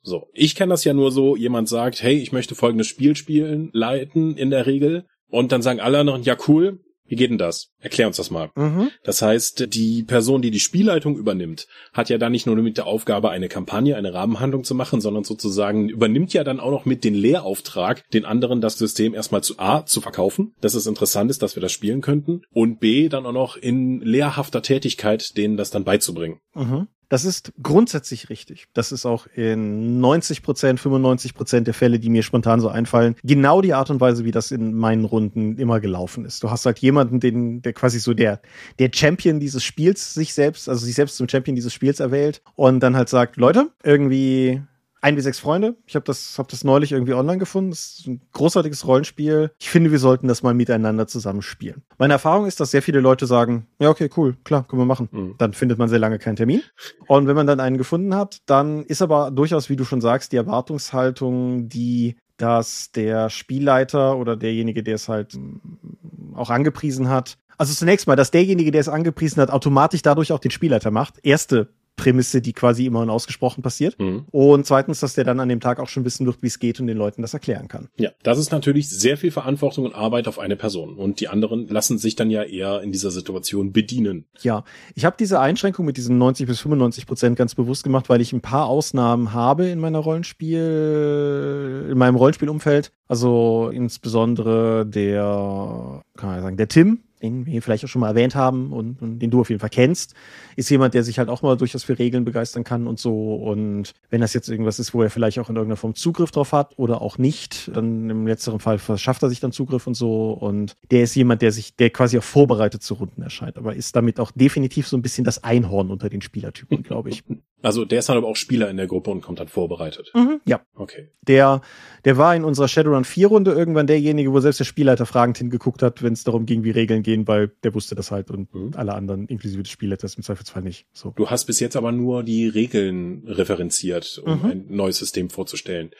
So, 0.00 0.28
ich 0.32 0.54
kenne 0.54 0.70
das 0.70 0.84
ja 0.84 0.94
nur 0.94 1.12
so, 1.12 1.36
jemand 1.36 1.68
sagt, 1.68 2.02
hey, 2.02 2.16
ich 2.16 2.32
möchte 2.32 2.54
folgendes 2.54 2.88
Spiel 2.88 3.14
spielen, 3.16 3.68
leiten 3.74 4.36
in 4.36 4.50
der 4.50 4.66
Regel. 4.66 5.04
Und 5.28 5.52
dann 5.52 5.62
sagen 5.62 5.80
alle 5.80 5.98
anderen, 6.00 6.22
ja 6.22 6.36
cool, 6.48 6.80
wie 7.12 7.16
geht 7.16 7.28
denn 7.28 7.36
das? 7.36 7.68
Erklär 7.78 8.06
uns 8.06 8.16
das 8.16 8.30
mal. 8.30 8.50
Mhm. 8.54 8.88
Das 9.04 9.20
heißt, 9.20 9.74
die 9.74 10.02
Person, 10.02 10.40
die 10.40 10.50
die 10.50 10.60
Spielleitung 10.60 11.18
übernimmt, 11.18 11.66
hat 11.92 12.08
ja 12.08 12.16
dann 12.16 12.32
nicht 12.32 12.46
nur 12.46 12.56
mit 12.56 12.78
der 12.78 12.86
Aufgabe, 12.86 13.28
eine 13.28 13.50
Kampagne, 13.50 13.96
eine 13.96 14.14
Rahmenhandlung 14.14 14.64
zu 14.64 14.74
machen, 14.74 15.02
sondern 15.02 15.22
sozusagen 15.22 15.90
übernimmt 15.90 16.32
ja 16.32 16.42
dann 16.42 16.58
auch 16.58 16.70
noch 16.70 16.86
mit 16.86 17.04
den 17.04 17.12
Lehrauftrag, 17.12 18.08
den 18.12 18.24
anderen 18.24 18.62
das 18.62 18.78
System 18.78 19.12
erstmal 19.12 19.42
zu 19.42 19.58
A 19.58 19.84
zu 19.84 20.00
verkaufen, 20.00 20.54
dass 20.62 20.72
es 20.72 20.86
interessant 20.86 21.30
ist, 21.30 21.42
dass 21.42 21.54
wir 21.54 21.60
das 21.60 21.72
spielen 21.72 22.00
könnten 22.00 22.40
und 22.50 22.80
B 22.80 23.10
dann 23.10 23.26
auch 23.26 23.32
noch 23.32 23.56
in 23.58 24.00
lehrhafter 24.00 24.62
Tätigkeit 24.62 25.36
denen 25.36 25.58
das 25.58 25.70
dann 25.70 25.84
beizubringen. 25.84 26.40
Mhm. 26.54 26.88
Das 27.12 27.26
ist 27.26 27.52
grundsätzlich 27.62 28.30
richtig. 28.30 28.68
Das 28.72 28.90
ist 28.90 29.04
auch 29.04 29.26
in 29.34 30.00
90 30.00 30.42
Prozent, 30.42 30.80
95 30.80 31.34
Prozent 31.34 31.66
der 31.66 31.74
Fälle, 31.74 31.98
die 31.98 32.08
mir 32.08 32.22
spontan 32.22 32.58
so 32.58 32.70
einfallen, 32.70 33.16
genau 33.22 33.60
die 33.60 33.74
Art 33.74 33.90
und 33.90 34.00
Weise, 34.00 34.24
wie 34.24 34.30
das 34.30 34.50
in 34.50 34.72
meinen 34.72 35.04
Runden 35.04 35.58
immer 35.58 35.78
gelaufen 35.78 36.24
ist. 36.24 36.42
Du 36.42 36.50
hast 36.50 36.64
halt 36.64 36.78
jemanden, 36.78 37.20
den, 37.20 37.60
der 37.60 37.74
quasi 37.74 38.00
so 38.00 38.14
der, 38.14 38.40
der 38.78 38.90
Champion 38.94 39.40
dieses 39.40 39.62
Spiels 39.62 40.14
sich 40.14 40.32
selbst, 40.32 40.70
also 40.70 40.86
sich 40.86 40.94
selbst 40.94 41.18
zum 41.18 41.28
Champion 41.28 41.54
dieses 41.54 41.74
Spiels 41.74 42.00
erwählt 42.00 42.40
und 42.54 42.80
dann 42.80 42.96
halt 42.96 43.10
sagt, 43.10 43.36
Leute, 43.36 43.70
irgendwie 43.82 44.62
ein 45.02 45.16
bis 45.16 45.24
sechs 45.24 45.40
Freunde. 45.40 45.76
Ich 45.86 45.96
habe 45.96 46.04
das, 46.04 46.38
hab 46.38 46.48
das 46.48 46.62
neulich 46.64 46.92
irgendwie 46.92 47.12
online 47.12 47.38
gefunden. 47.38 47.70
Das 47.70 47.98
ist 47.98 48.06
ein 48.06 48.22
großartiges 48.32 48.86
Rollenspiel. 48.86 49.50
Ich 49.58 49.68
finde, 49.68 49.90
wir 49.90 49.98
sollten 49.98 50.28
das 50.28 50.42
mal 50.42 50.54
miteinander 50.54 51.08
zusammenspielen. 51.08 51.82
Meine 51.98 52.14
Erfahrung 52.14 52.46
ist, 52.46 52.60
dass 52.60 52.70
sehr 52.70 52.82
viele 52.82 53.00
Leute 53.00 53.26
sagen, 53.26 53.66
ja, 53.80 53.90
okay, 53.90 54.08
cool, 54.16 54.36
klar, 54.44 54.64
können 54.66 54.80
wir 54.80 54.86
machen. 54.86 55.08
Mhm. 55.10 55.34
Dann 55.38 55.52
findet 55.52 55.78
man 55.78 55.88
sehr 55.88 55.98
lange 55.98 56.18
keinen 56.18 56.36
Termin. 56.36 56.62
Und 57.08 57.26
wenn 57.26 57.34
man 57.34 57.48
dann 57.48 57.60
einen 57.60 57.78
gefunden 57.78 58.14
hat, 58.14 58.38
dann 58.46 58.84
ist 58.84 59.02
aber 59.02 59.32
durchaus, 59.32 59.68
wie 59.68 59.76
du 59.76 59.84
schon 59.84 60.00
sagst, 60.00 60.32
die 60.32 60.36
Erwartungshaltung, 60.36 61.68
die 61.68 62.16
dass 62.38 62.90
der 62.90 63.30
Spielleiter 63.30 64.16
oder 64.16 64.36
derjenige, 64.36 64.82
der 64.82 64.96
es 64.96 65.08
halt 65.08 65.34
mm, 65.34 66.34
auch 66.34 66.50
angepriesen 66.50 67.08
hat, 67.08 67.38
also 67.58 67.74
zunächst 67.74 68.08
mal, 68.08 68.16
dass 68.16 68.32
derjenige, 68.32 68.72
der 68.72 68.80
es 68.80 68.88
angepriesen 68.88 69.40
hat, 69.40 69.50
automatisch 69.50 70.02
dadurch 70.02 70.32
auch 70.32 70.40
den 70.40 70.50
Spielleiter 70.50 70.90
macht. 70.90 71.20
Erste 71.22 71.68
Prämisse, 71.96 72.40
die 72.40 72.52
quasi 72.52 72.86
immer 72.86 73.00
unausgesprochen 73.00 73.62
passiert. 73.62 73.98
Mhm. 74.00 74.24
Und 74.30 74.66
zweitens, 74.66 75.00
dass 75.00 75.14
der 75.14 75.24
dann 75.24 75.40
an 75.40 75.48
dem 75.48 75.60
Tag 75.60 75.78
auch 75.78 75.88
schon 75.88 76.04
wissen 76.04 76.26
wird, 76.26 76.42
wie 76.42 76.46
es 76.46 76.58
geht 76.58 76.80
und 76.80 76.86
den 76.86 76.96
Leuten 76.96 77.22
das 77.22 77.34
erklären 77.34 77.68
kann. 77.68 77.88
Ja, 77.96 78.10
das 78.22 78.38
ist 78.38 78.50
natürlich 78.50 78.88
sehr 78.88 79.16
viel 79.16 79.30
Verantwortung 79.30 79.84
und 79.84 79.94
Arbeit 79.94 80.26
auf 80.26 80.38
eine 80.38 80.56
Person. 80.56 80.96
Und 80.96 81.20
die 81.20 81.28
anderen 81.28 81.68
lassen 81.68 81.98
sich 81.98 82.16
dann 82.16 82.30
ja 82.30 82.42
eher 82.42 82.82
in 82.82 82.92
dieser 82.92 83.10
Situation 83.10 83.72
bedienen. 83.72 84.26
Ja, 84.40 84.64
ich 84.94 85.04
habe 85.04 85.16
diese 85.18 85.40
Einschränkung 85.40 85.84
mit 85.84 85.96
diesen 85.96 86.18
90 86.18 86.46
bis 86.46 86.60
95 86.60 87.06
Prozent 87.06 87.36
ganz 87.36 87.54
bewusst 87.54 87.84
gemacht, 87.84 88.08
weil 88.08 88.20
ich 88.20 88.32
ein 88.32 88.40
paar 88.40 88.66
Ausnahmen 88.66 89.32
habe 89.32 89.66
in 89.66 89.78
meiner 89.78 89.98
Rollenspiel, 89.98 91.88
in 91.90 91.98
meinem 91.98 92.16
Rollenspielumfeld. 92.16 92.92
Also 93.06 93.70
insbesondere 93.72 94.86
der, 94.86 96.02
kann 96.16 96.30
man 96.30 96.42
sagen, 96.42 96.56
der 96.56 96.68
Tim, 96.68 97.00
den 97.22 97.46
wir 97.46 97.62
vielleicht 97.62 97.84
auch 97.84 97.88
schon 97.88 98.00
mal 98.00 98.08
erwähnt 98.08 98.34
haben 98.34 98.72
und, 98.72 99.00
und, 99.00 99.18
den 99.20 99.30
du 99.30 99.40
auf 99.40 99.50
jeden 99.50 99.60
Fall 99.60 99.70
kennst, 99.70 100.14
ist 100.56 100.70
jemand, 100.70 100.94
der 100.94 101.02
sich 101.02 101.18
halt 101.18 101.28
auch 101.28 101.42
mal 101.42 101.56
durchaus 101.56 101.84
für 101.84 101.98
Regeln 101.98 102.24
begeistern 102.24 102.64
kann 102.64 102.86
und 102.86 102.98
so. 102.98 103.34
Und 103.34 103.92
wenn 104.10 104.20
das 104.20 104.34
jetzt 104.34 104.48
irgendwas 104.48 104.78
ist, 104.78 104.94
wo 104.94 105.02
er 105.02 105.10
vielleicht 105.10 105.38
auch 105.38 105.48
in 105.48 105.56
irgendeiner 105.56 105.76
Form 105.76 105.94
Zugriff 105.94 106.30
drauf 106.30 106.52
hat 106.52 106.78
oder 106.78 107.00
auch 107.00 107.18
nicht, 107.18 107.70
dann 107.74 108.10
im 108.10 108.26
letzteren 108.26 108.60
Fall 108.60 108.78
verschafft 108.78 109.22
er 109.22 109.28
sich 109.28 109.40
dann 109.40 109.52
Zugriff 109.52 109.86
und 109.86 109.94
so. 109.94 110.32
Und 110.32 110.74
der 110.90 111.02
ist 111.02 111.14
jemand, 111.14 111.42
der 111.42 111.52
sich, 111.52 111.76
der 111.76 111.90
quasi 111.90 112.18
auch 112.18 112.24
vorbereitet 112.24 112.82
zu 112.82 112.94
Runden 112.94 113.22
erscheint, 113.22 113.56
aber 113.56 113.74
ist 113.74 113.96
damit 113.96 114.20
auch 114.20 114.30
definitiv 114.32 114.88
so 114.88 114.96
ein 114.96 115.02
bisschen 115.02 115.24
das 115.24 115.44
Einhorn 115.44 115.90
unter 115.90 116.08
den 116.08 116.22
Spielertypen, 116.22 116.82
glaube 116.82 117.10
ich. 117.10 117.22
Also 117.62 117.84
der 117.84 118.00
ist 118.00 118.08
dann 118.08 118.16
aber 118.16 118.26
auch 118.26 118.36
Spieler 118.36 118.68
in 118.68 118.76
der 118.76 118.88
Gruppe 118.88 119.10
und 119.10 119.22
kommt 119.22 119.38
dann 119.38 119.48
vorbereitet. 119.48 120.10
Mhm, 120.14 120.40
ja. 120.44 120.60
Okay. 120.74 121.08
Der, 121.22 121.60
der 122.04 122.18
war 122.18 122.34
in 122.34 122.44
unserer 122.44 122.66
Shadowrun 122.66 123.04
4 123.04 123.28
Runde 123.28 123.52
irgendwann 123.52 123.86
derjenige, 123.86 124.32
wo 124.32 124.40
selbst 124.40 124.58
der 124.58 124.64
Spielleiter 124.64 125.06
fragend 125.06 125.38
hingeguckt 125.38 125.82
hat, 125.82 126.02
wenn 126.02 126.12
es 126.12 126.24
darum 126.24 126.44
ging, 126.44 126.64
wie 126.64 126.72
Regeln 126.72 127.04
gehen, 127.04 127.11
weil 127.26 127.48
der 127.62 127.74
wusste 127.74 127.94
das 127.94 128.10
halt 128.10 128.30
und 128.30 128.54
mhm. 128.54 128.72
alle 128.74 128.94
anderen, 128.94 129.26
inklusive 129.26 129.62
des 129.62 129.72
Spielleiters, 129.72 130.14
im 130.14 130.22
Zweifelsfall 130.22 130.62
nicht. 130.62 130.86
So. 130.92 131.10
Du 131.10 131.30
hast 131.30 131.44
bis 131.44 131.60
jetzt 131.60 131.76
aber 131.76 131.92
nur 131.92 132.22
die 132.22 132.48
Regeln 132.48 133.22
referenziert, 133.26 134.20
um 134.24 134.38
mhm. 134.38 134.44
ein 134.44 134.64
neues 134.68 134.98
System 134.98 135.30
vorzustellen. 135.30 135.90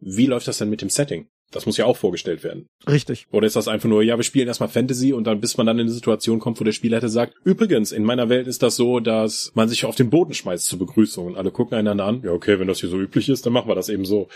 Wie 0.00 0.26
läuft 0.26 0.48
das 0.48 0.58
denn 0.58 0.70
mit 0.70 0.82
dem 0.82 0.90
Setting? 0.90 1.28
Das 1.52 1.64
muss 1.64 1.76
ja 1.76 1.84
auch 1.84 1.96
vorgestellt 1.96 2.42
werden. 2.42 2.66
Richtig. 2.88 3.26
Oder 3.30 3.46
ist 3.46 3.56
das 3.56 3.68
einfach 3.68 3.88
nur, 3.88 4.02
ja, 4.02 4.16
wir 4.16 4.24
spielen 4.24 4.48
erstmal 4.48 4.68
Fantasy 4.68 5.12
und 5.12 5.26
dann, 5.26 5.40
bis 5.40 5.56
man 5.56 5.66
dann 5.66 5.78
in 5.78 5.86
eine 5.86 5.92
Situation 5.92 6.38
kommt, 6.40 6.60
wo 6.60 6.64
der 6.64 6.72
Spielleiter 6.72 7.08
sagt, 7.08 7.34
übrigens, 7.44 7.92
in 7.92 8.04
meiner 8.04 8.28
Welt 8.28 8.46
ist 8.46 8.62
das 8.62 8.76
so, 8.76 9.00
dass 9.00 9.52
man 9.54 9.68
sich 9.68 9.84
auf 9.84 9.94
den 9.94 10.10
Boden 10.10 10.34
schmeißt 10.34 10.66
zur 10.66 10.78
Begrüßung 10.78 11.26
und 11.26 11.36
alle 11.36 11.50
gucken 11.50 11.78
einander 11.78 12.04
an. 12.04 12.22
Ja, 12.24 12.32
okay, 12.32 12.58
wenn 12.58 12.66
das 12.66 12.80
hier 12.80 12.88
so 12.88 12.98
üblich 12.98 13.28
ist, 13.28 13.46
dann 13.46 13.52
machen 13.52 13.68
wir 13.68 13.74
das 13.74 13.88
eben 13.88 14.04
so. 14.04 14.28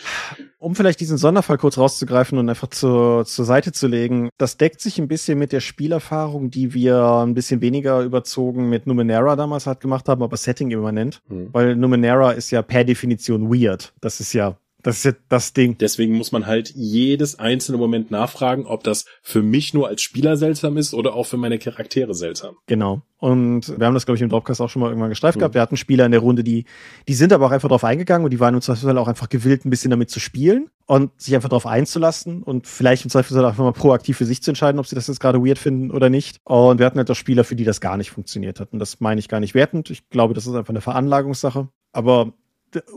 Um 0.58 0.74
vielleicht 0.74 1.00
diesen 1.00 1.18
Sonderfall 1.18 1.58
kurz 1.58 1.78
rauszugreifen 1.78 2.38
und 2.38 2.48
einfach 2.48 2.68
zur, 2.68 3.24
zur 3.24 3.44
Seite 3.44 3.72
zu 3.72 3.88
legen, 3.88 4.30
das 4.38 4.56
deckt 4.56 4.80
sich 4.80 4.98
ein 4.98 5.08
bisschen 5.08 5.38
mit 5.38 5.52
der 5.52 5.60
Spielerfahrung, 5.60 6.50
die 6.50 6.74
wir 6.74 7.02
ein 7.02 7.34
bisschen 7.34 7.60
weniger 7.60 8.02
überzogen 8.02 8.68
mit 8.68 8.86
Numenera 8.86 9.36
damals 9.36 9.66
halt 9.66 9.80
gemacht 9.80 10.08
haben, 10.08 10.22
aber 10.22 10.36
Setting 10.36 10.70
immanent. 10.70 11.22
Hm. 11.28 11.48
Weil 11.52 11.76
Numenera 11.76 12.32
ist 12.32 12.50
ja 12.50 12.62
per 12.62 12.84
Definition 12.84 13.52
weird. 13.52 13.92
Das 14.00 14.20
ist 14.20 14.32
ja 14.32 14.56
das 14.82 14.98
ist 14.98 15.04
ja 15.04 15.12
das 15.28 15.52
Ding. 15.52 15.76
Deswegen 15.78 16.16
muss 16.16 16.32
man 16.32 16.46
halt 16.46 16.72
jedes 16.74 17.38
einzelne 17.38 17.78
Moment 17.78 18.10
nachfragen, 18.10 18.66
ob 18.66 18.84
das 18.84 19.04
für 19.22 19.42
mich 19.42 19.74
nur 19.74 19.88
als 19.88 20.02
Spieler 20.02 20.36
seltsam 20.36 20.76
ist 20.76 20.94
oder 20.94 21.14
auch 21.14 21.24
für 21.24 21.36
meine 21.36 21.58
Charaktere 21.58 22.14
seltsam. 22.14 22.56
Genau. 22.66 23.02
Und 23.18 23.78
wir 23.78 23.86
haben 23.86 23.92
das, 23.92 24.06
glaube 24.06 24.16
ich, 24.16 24.22
im 24.22 24.30
Dropcast 24.30 24.62
auch 24.62 24.70
schon 24.70 24.80
mal 24.80 24.88
irgendwann 24.88 25.10
gestreift 25.10 25.36
mhm. 25.36 25.40
gehabt. 25.40 25.54
Wir 25.54 25.60
hatten 25.60 25.76
Spieler 25.76 26.06
in 26.06 26.12
der 26.12 26.20
Runde, 26.20 26.42
die, 26.42 26.64
die 27.06 27.14
sind 27.14 27.32
aber 27.32 27.46
auch 27.46 27.50
einfach 27.50 27.68
drauf 27.68 27.84
eingegangen 27.84 28.24
und 28.24 28.30
die 28.30 28.40
waren 28.40 28.54
im 28.54 28.62
Zweifelsfall 28.62 28.96
auch 28.96 29.08
einfach 29.08 29.28
gewillt, 29.28 29.66
ein 29.66 29.70
bisschen 29.70 29.90
damit 29.90 30.10
zu 30.10 30.20
spielen 30.20 30.70
und 30.86 31.10
sich 31.20 31.34
einfach 31.34 31.50
drauf 31.50 31.66
einzulassen 31.66 32.42
und 32.42 32.66
vielleicht 32.66 33.04
im 33.04 33.10
Zweifelsfall 33.10 33.44
einfach 33.44 33.62
mal 33.62 33.72
proaktiv 33.72 34.16
für 34.16 34.24
sich 34.24 34.42
zu 34.42 34.50
entscheiden, 34.50 34.78
ob 34.78 34.86
sie 34.86 34.94
das 34.94 35.06
jetzt 35.06 35.20
gerade 35.20 35.44
weird 35.44 35.58
finden 35.58 35.90
oder 35.90 36.08
nicht. 36.08 36.38
Und 36.44 36.78
wir 36.78 36.86
hatten 36.86 36.98
halt 36.98 37.10
auch 37.10 37.14
Spieler, 37.14 37.44
für 37.44 37.56
die 37.56 37.64
das 37.64 37.82
gar 37.82 37.98
nicht 37.98 38.10
funktioniert 38.10 38.58
hat. 38.58 38.72
Und 38.72 38.78
das 38.78 39.00
meine 39.00 39.18
ich 39.18 39.28
gar 39.28 39.40
nicht 39.40 39.54
wertend. 39.54 39.90
Ich 39.90 40.08
glaube, 40.08 40.32
das 40.32 40.46
ist 40.46 40.54
einfach 40.54 40.70
eine 40.70 40.80
Veranlagungssache. 40.80 41.68
Aber 41.92 42.32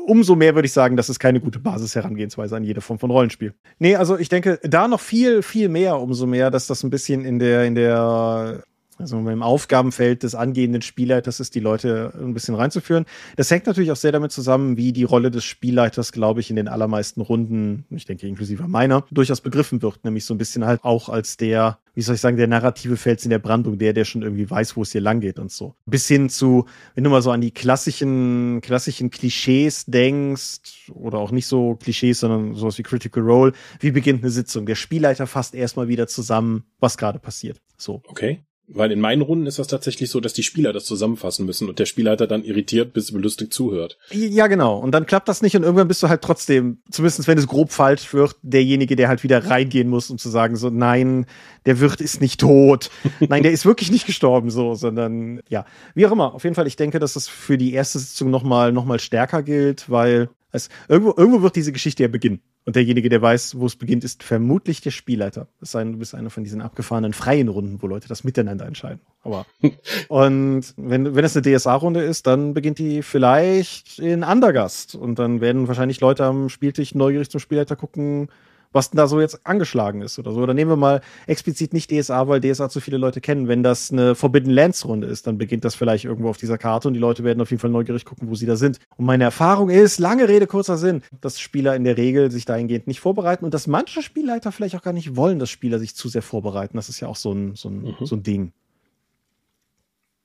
umso 0.06 0.36
mehr 0.36 0.56
würde 0.56 0.66
ich 0.66 0.74
sagen, 0.74 0.98
das 0.98 1.10
ist 1.10 1.20
keine 1.20 1.40
gute 1.40 1.60
Basisherangehensweise 1.60 2.56
an 2.56 2.64
jede 2.64 2.82
Form 2.82 3.00
von 3.00 3.12
Rollenspiel. 3.12 3.54
Nee, 3.80 3.96
also 3.96 4.18
ich 4.18 4.30
denke, 4.30 4.60
da 4.64 4.88
noch 4.88 5.00
viel, 5.00 5.42
viel 5.42 5.70
mehr, 5.70 6.00
umso 6.00 6.28
mehr, 6.28 6.52
dass 6.52 6.68
das 6.68 6.84
ein 6.84 6.90
bisschen 6.90 7.26
in 7.26 7.40
der, 7.40 7.66
in 7.66 7.76
der 7.76 8.64
also 9.00 9.18
im 9.18 9.44
Aufgabenfeld 9.44 10.24
des 10.24 10.36
angehenden 10.36 10.82
Spielleiters 10.82 11.40
ist, 11.40 11.56
die 11.56 11.60
Leute 11.60 12.14
ein 12.20 12.34
bisschen 12.34 12.56
reinzuführen. 12.56 13.06
Das 13.36 13.50
hängt 13.52 13.66
natürlich 13.66 13.92
auch 13.92 13.98
sehr 13.98 14.12
damit 14.12 14.32
zusammen, 14.32 14.78
wie 14.78 14.94
die 14.94 15.04
Rolle 15.04 15.32
des 15.32 15.44
Spielleiters, 15.44 16.12
glaube 16.12 16.40
ich, 16.40 16.50
in 16.50 16.56
den 16.56 16.68
allermeisten 16.68 17.22
Runden, 17.22 17.86
ich 17.90 18.06
denke 18.06 18.28
inklusive 18.28 18.68
meiner, 18.68 19.06
durchaus 19.12 19.42
begriffen 19.42 19.82
wird. 19.82 20.04
Nämlich 20.04 20.26
so 20.26 20.34
ein 20.34 20.38
bisschen 20.38 20.66
halt 20.66 20.84
auch 20.84 21.10
als 21.10 21.38
der 21.38 21.80
wie 21.96 22.02
soll 22.02 22.16
ich 22.16 22.22
sagen, 22.22 22.38
der 22.38 22.48
narrative 22.48 22.98
Fels 22.98 23.24
in 23.24 23.30
der 23.30 23.40
Brandung, 23.40 23.78
der, 23.78 23.94
der 23.94 24.06
schon 24.06 24.24
irgendwie 24.24 24.50
weiß, 24.50 24.76
wo 24.76 24.82
es 24.82 24.92
hier 24.92 25.02
lang 25.02 25.20
geht 25.20 25.38
und 25.38 25.52
so. 25.52 25.76
Bis 25.86 26.08
hin 26.08 26.30
zu, 26.30 26.66
wenn 26.96 27.04
du 27.04 27.10
mal 27.10 27.22
so 27.22 27.32
an 27.32 27.42
die 27.42 27.52
klassischen, 27.52 28.62
klassischen 28.62 29.12
Klischees 29.12 29.86
denkst, 29.86 30.92
oder 30.92 31.20
auch 31.20 31.32
nicht 31.32 31.48
so 31.48 31.76
Klischees, 31.76 32.20
sondern 32.20 32.56
sowas 32.56 32.78
wie 32.78 32.84
Critical 32.84 33.24
Role, 33.24 33.54
wie 33.80 33.92
beginnt 33.92 34.24
eine 34.24 34.32
Sitzung? 34.32 34.66
Der 34.66 34.76
Spielleiter 34.76 35.28
fasst 35.28 35.54
erstmal 35.54 35.88
wieder 35.88 36.08
zusammen, 36.08 36.64
was 36.80 36.98
gerade 36.98 37.20
passiert. 37.20 37.62
So. 37.78 38.02
Okay. 38.08 38.44
Weil 38.68 38.94
in 38.94 39.02
meinen 39.02 39.22
Runden 39.22 39.46
ist 39.46 39.60
das 39.60 39.68
tatsächlich 39.68 40.10
so, 40.10 40.22
dass 40.22 40.32
die 40.32 40.42
Spieler 40.42 40.72
das 40.72 40.86
zusammenfassen 40.86 41.46
müssen 41.46 41.68
und 41.68 41.80
der 41.80 41.86
Spielleiter 41.86 42.28
dann 42.28 42.44
irritiert 42.44 42.94
bis 42.94 43.12
belustigt 43.12 43.54
zuhört. 43.54 43.98
Ja, 44.12 44.48
genau. 44.48 44.78
Und 44.78 44.92
dann 44.92 45.06
klappt 45.06 45.28
das 45.28 45.42
nicht 45.42 45.58
und 45.58 45.64
irgendwann 45.64 45.90
bist 45.90 46.02
du 46.02 46.08
halt 46.08 46.22
trotzdem, 46.22 46.78
zumindest 46.90 47.28
wenn 47.28 47.38
es 47.38 47.48
grob 47.48 47.72
falsch 47.72 48.14
wird, 48.14 48.36
derjenige, 48.42 48.96
der 48.96 49.10
halt 49.10 49.24
wieder 49.24 49.46
reingehen 49.50 49.90
muss, 49.90 50.10
um 50.10 50.18
zu 50.18 50.30
sagen, 50.30 50.56
so, 50.56 50.70
nein, 50.70 51.26
der 51.66 51.82
Wirt 51.82 52.00
ist 52.00 52.22
nicht 52.22 52.40
tot. 52.40 52.90
nein, 53.20 53.44
der 53.44 53.52
ist 53.52 53.66
wirklich 53.66 53.92
nicht 53.92 54.06
gestorben, 54.06 54.50
so, 54.50 54.76
sondern, 54.76 55.42
ja. 55.50 55.66
Wie 55.94 56.06
auch 56.06 56.12
immer. 56.12 56.34
Auf 56.34 56.46
jeden 56.46 56.56
Fall, 56.56 56.68
ich 56.68 56.78
denke, 56.78 57.00
dass 57.00 57.14
das 57.14 57.28
für 57.28 57.58
die 57.58 57.74
erste 57.74 58.00
Sitzung 58.00 58.30
nochmal, 58.30 58.72
noch 58.72 58.86
mal 58.86 59.00
stärker 59.00 59.44
gilt, 59.44 59.90
weil 59.90 60.30
es, 60.54 60.70
irgendwo, 60.88 61.14
irgendwo 61.18 61.42
wird 61.42 61.56
diese 61.56 61.72
Geschichte 61.72 62.04
ja 62.04 62.08
beginnen. 62.08 62.40
Und 62.66 62.76
derjenige, 62.76 63.10
der 63.10 63.22
weiß, 63.22 63.60
wo 63.60 63.66
es 63.66 63.76
beginnt, 63.76 64.04
ist 64.04 64.24
vermutlich 64.24 64.82
der 64.82 64.92
Spielleiter. 64.92 65.48
Es 65.60 65.72
sei 65.72 65.84
denn, 65.84 65.94
du 65.94 65.98
bist 65.98 66.16
einer 66.16 66.30
von 66.30 66.44
diesen 66.44 66.62
abgefahrenen 66.62 67.12
freien 67.12 67.50
Runden, 67.50 67.82
wo 67.82 67.88
Leute 67.88 68.08
das 68.08 68.24
miteinander 68.24 68.66
entscheiden. 68.66 69.02
Aber 69.24 69.46
und 70.08 70.74
wenn, 70.78 71.16
wenn 71.16 71.26
es 71.26 71.36
eine 71.36 71.58
DSA-Runde 71.58 72.02
ist, 72.02 72.28
dann 72.28 72.54
beginnt 72.54 72.78
die 72.78 73.02
vielleicht 73.02 73.98
in 73.98 74.24
Andergast. 74.24 74.96
Und 74.96 75.18
dann 75.20 75.42
werden 75.42 75.68
wahrscheinlich 75.68 76.00
Leute 76.00 76.24
am 76.24 76.50
Spieltisch 76.50 76.94
neugierig 76.94 77.30
zum 77.30 77.40
Spielleiter 77.40 77.76
gucken, 77.76 78.30
was 78.74 78.90
denn 78.90 78.98
da 78.98 79.08
so 79.08 79.22
jetzt 79.22 79.46
angeschlagen 79.46 80.02
ist 80.02 80.20
oder 80.20 80.32
so. 80.32 80.42
Oder 80.42 80.54
nehmen 80.54 80.72
wir 80.72 80.76
mal 80.76 81.02
explizit 81.28 81.74
nicht 81.74 81.92
DSA, 81.92 82.28
weil 82.28 82.42
DSA 82.42 82.70
zu 82.70 82.82
viele 82.82 82.98
Leute 82.98 83.22
kennen. 83.22 83.48
Wenn 83.48 83.64
das 83.64 83.92
eine 83.92 84.16
Forbidden 84.16 84.52
Lands 84.52 84.86
Runde 84.86 85.08
ist, 85.08 85.28
dann 85.28 85.38
beginnt 85.38 85.64
das 85.64 85.76
vielleicht 85.76 86.06
irgendwo 86.06 86.30
auf 86.30 86.38
dieser 86.38 86.58
Karte 86.58 86.88
und 86.88 86.94
die 86.96 87.00
Leute 87.00 87.24
werden 87.24 87.40
auf 87.42 87.52
jeden 87.52 87.62
Fall 87.62 87.70
neugierig 87.70 88.04
gucken, 88.04 88.30
wo 88.30 88.36
sie 88.36 88.46
da 88.46 88.56
sind. 88.56 88.80
Und 88.98 89.06
meine 89.06 89.24
Erfahrung 89.24 89.70
ist, 89.70 90.00
lange 90.00 90.28
Rede, 90.28 90.48
kurzer 90.48 90.78
Sinn, 90.78 91.04
dass 91.22 91.40
Spieler 91.40 91.76
in 91.76 91.84
der 91.84 91.98
Regel 91.98 92.32
sich 92.32 92.46
dahingehend 92.46 92.88
nicht 92.88 93.00
vorbereiten 93.00 93.46
und 93.46 93.54
dass 93.54 93.68
manche 93.68 94.02
Spielleiter 94.02 94.52
vielleicht 94.52 94.76
auch 94.76 94.82
gar 94.82 94.94
nicht 94.94 95.16
wollen, 95.16 95.40
dass 95.40 95.50
Spieler 95.50 95.80
sich 95.80 95.96
zu 95.96 96.10
sehr 96.10 96.24
vorbereiten. 96.24 96.76
Das 96.76 96.90
ist 96.90 97.00
ja 97.00 97.08
auch 97.08 97.16
so 97.16 97.32
ein, 97.32 97.56
so 97.56 97.70
ein, 97.70 97.82
mhm. 97.84 97.96
so 98.02 98.16
ein 98.16 98.24
Ding. 98.24 98.52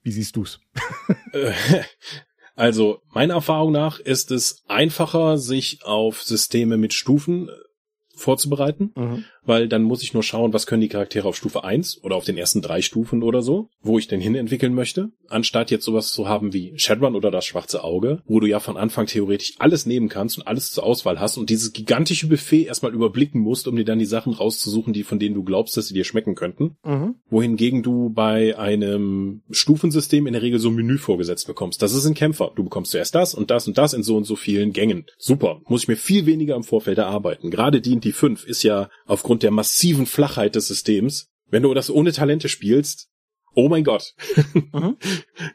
Wie 0.03 0.13
siehst 0.13 0.37
du's? 0.37 0.61
Also, 2.59 3.03
meiner 3.11 3.35
Erfahrung 3.35 3.71
nach 3.71 4.01
ist 4.01 4.33
es 4.33 4.65
einfacher, 4.67 5.39
sich 5.39 5.85
auf 5.85 6.25
Systeme 6.25 6.77
mit 6.77 6.93
Stufen 6.93 7.49
vorzubereiten, 8.19 8.93
mhm. 8.95 9.25
Weil 9.49 9.69
dann 9.69 9.83
muss 9.83 10.03
ich 10.03 10.15
nur 10.15 10.23
schauen, 10.23 10.53
was 10.53 10.67
können 10.67 10.83
die 10.83 10.89
Charaktere 10.89 11.27
auf 11.27 11.37
Stufe 11.37 11.65
1 11.65 12.05
oder 12.05 12.17
auf 12.17 12.25
den 12.25 12.37
ersten 12.37 12.63
drei 12.63 12.83
Stufen 12.83 13.23
oder 13.23 13.43
so, 13.43 13.69
wo 13.83 13.99
ich 13.99 14.07
denn 14.07 14.21
hin 14.21 14.35
entwickeln 14.35 14.75
möchte, 14.75 15.11
anstatt 15.29 15.71
jetzt 15.71 15.85
sowas 15.85 16.13
zu 16.13 16.29
haben 16.29 16.53
wie 16.53 16.75
Shadowrun 16.77 17.17
oder 17.17 17.31
das 17.31 17.47
schwarze 17.47 17.83
Auge, 17.83 18.23
wo 18.27 18.41
du 18.41 18.47
ja 18.47 18.61
von 18.61 18.77
Anfang 18.77 19.07
theoretisch 19.07 19.55
alles 19.59 19.87
nehmen 19.87 20.09
kannst 20.09 20.39
und 20.39 20.47
alles 20.47 20.71
zur 20.71 20.85
Auswahl 20.85 21.19
hast 21.19 21.39
und 21.39 21.51
dieses 21.51 21.73
gigantische 21.73 22.29
Buffet 22.29 22.65
erstmal 22.65 22.95
überblicken 22.95 23.41
musst, 23.41 23.67
um 23.67 23.77
dir 23.77 23.85
dann 23.85 23.99
die 23.99 24.05
Sachen 24.05 24.33
rauszusuchen, 24.33 24.93
die 24.93 25.03
von 25.03 25.19
denen 25.19 25.35
du 25.35 25.43
glaubst, 25.43 25.77
dass 25.77 25.89
sie 25.89 25.95
dir 25.95 26.05
schmecken 26.05 26.35
könnten. 26.35 26.77
Mhm. 26.85 27.17
Wohingegen 27.31 27.83
du 27.83 28.11
bei 28.11 28.59
einem 28.59 29.43
Stufensystem 29.51 30.27
in 30.27 30.35
der 30.35 30.43
Regel 30.43 30.59
so 30.59 30.69
ein 30.69 30.75
Menü 30.75 30.99
vorgesetzt 30.99 31.47
bekommst. 31.47 31.81
Das 31.83 31.95
ist 31.95 32.07
ein 32.07 32.15
Kämpfer. 32.15 32.53
Du 32.55 32.65
bekommst 32.65 32.93
zuerst 32.93 33.15
das 33.15 33.35
und 33.35 33.51
das 33.51 33.67
und 33.67 33.79
das 33.79 33.95
in 33.95 34.03
so 34.03 34.17
und 34.17 34.25
so 34.25 34.37
vielen 34.37 34.73
Gängen. 34.73 35.07
Super. 35.17 35.61
Muss 35.67 35.83
ich 35.83 35.89
mir 35.89 35.97
viel 35.97 36.27
weniger 36.27 36.55
im 36.55 36.65
Vorfeld 36.65 36.99
erarbeiten. 36.99 37.51
Gerade 37.51 37.81
die 37.81 38.13
5 38.13 38.45
ist 38.47 38.63
ja 38.63 38.91
aufgrund 39.07 39.38
der 39.43 39.51
massiven 39.51 40.07
Flachheit 40.07 40.55
des 40.55 40.69
Systems, 40.69 41.29
wenn 41.47 41.63
du 41.63 41.73
das 41.75 41.91
ohne 41.91 42.13
Talente 42.13 42.49
spielst 42.49 43.09
Oh 43.59 43.69
mein 43.69 43.83
Gott. 43.83 44.15
Mhm. 44.73 44.97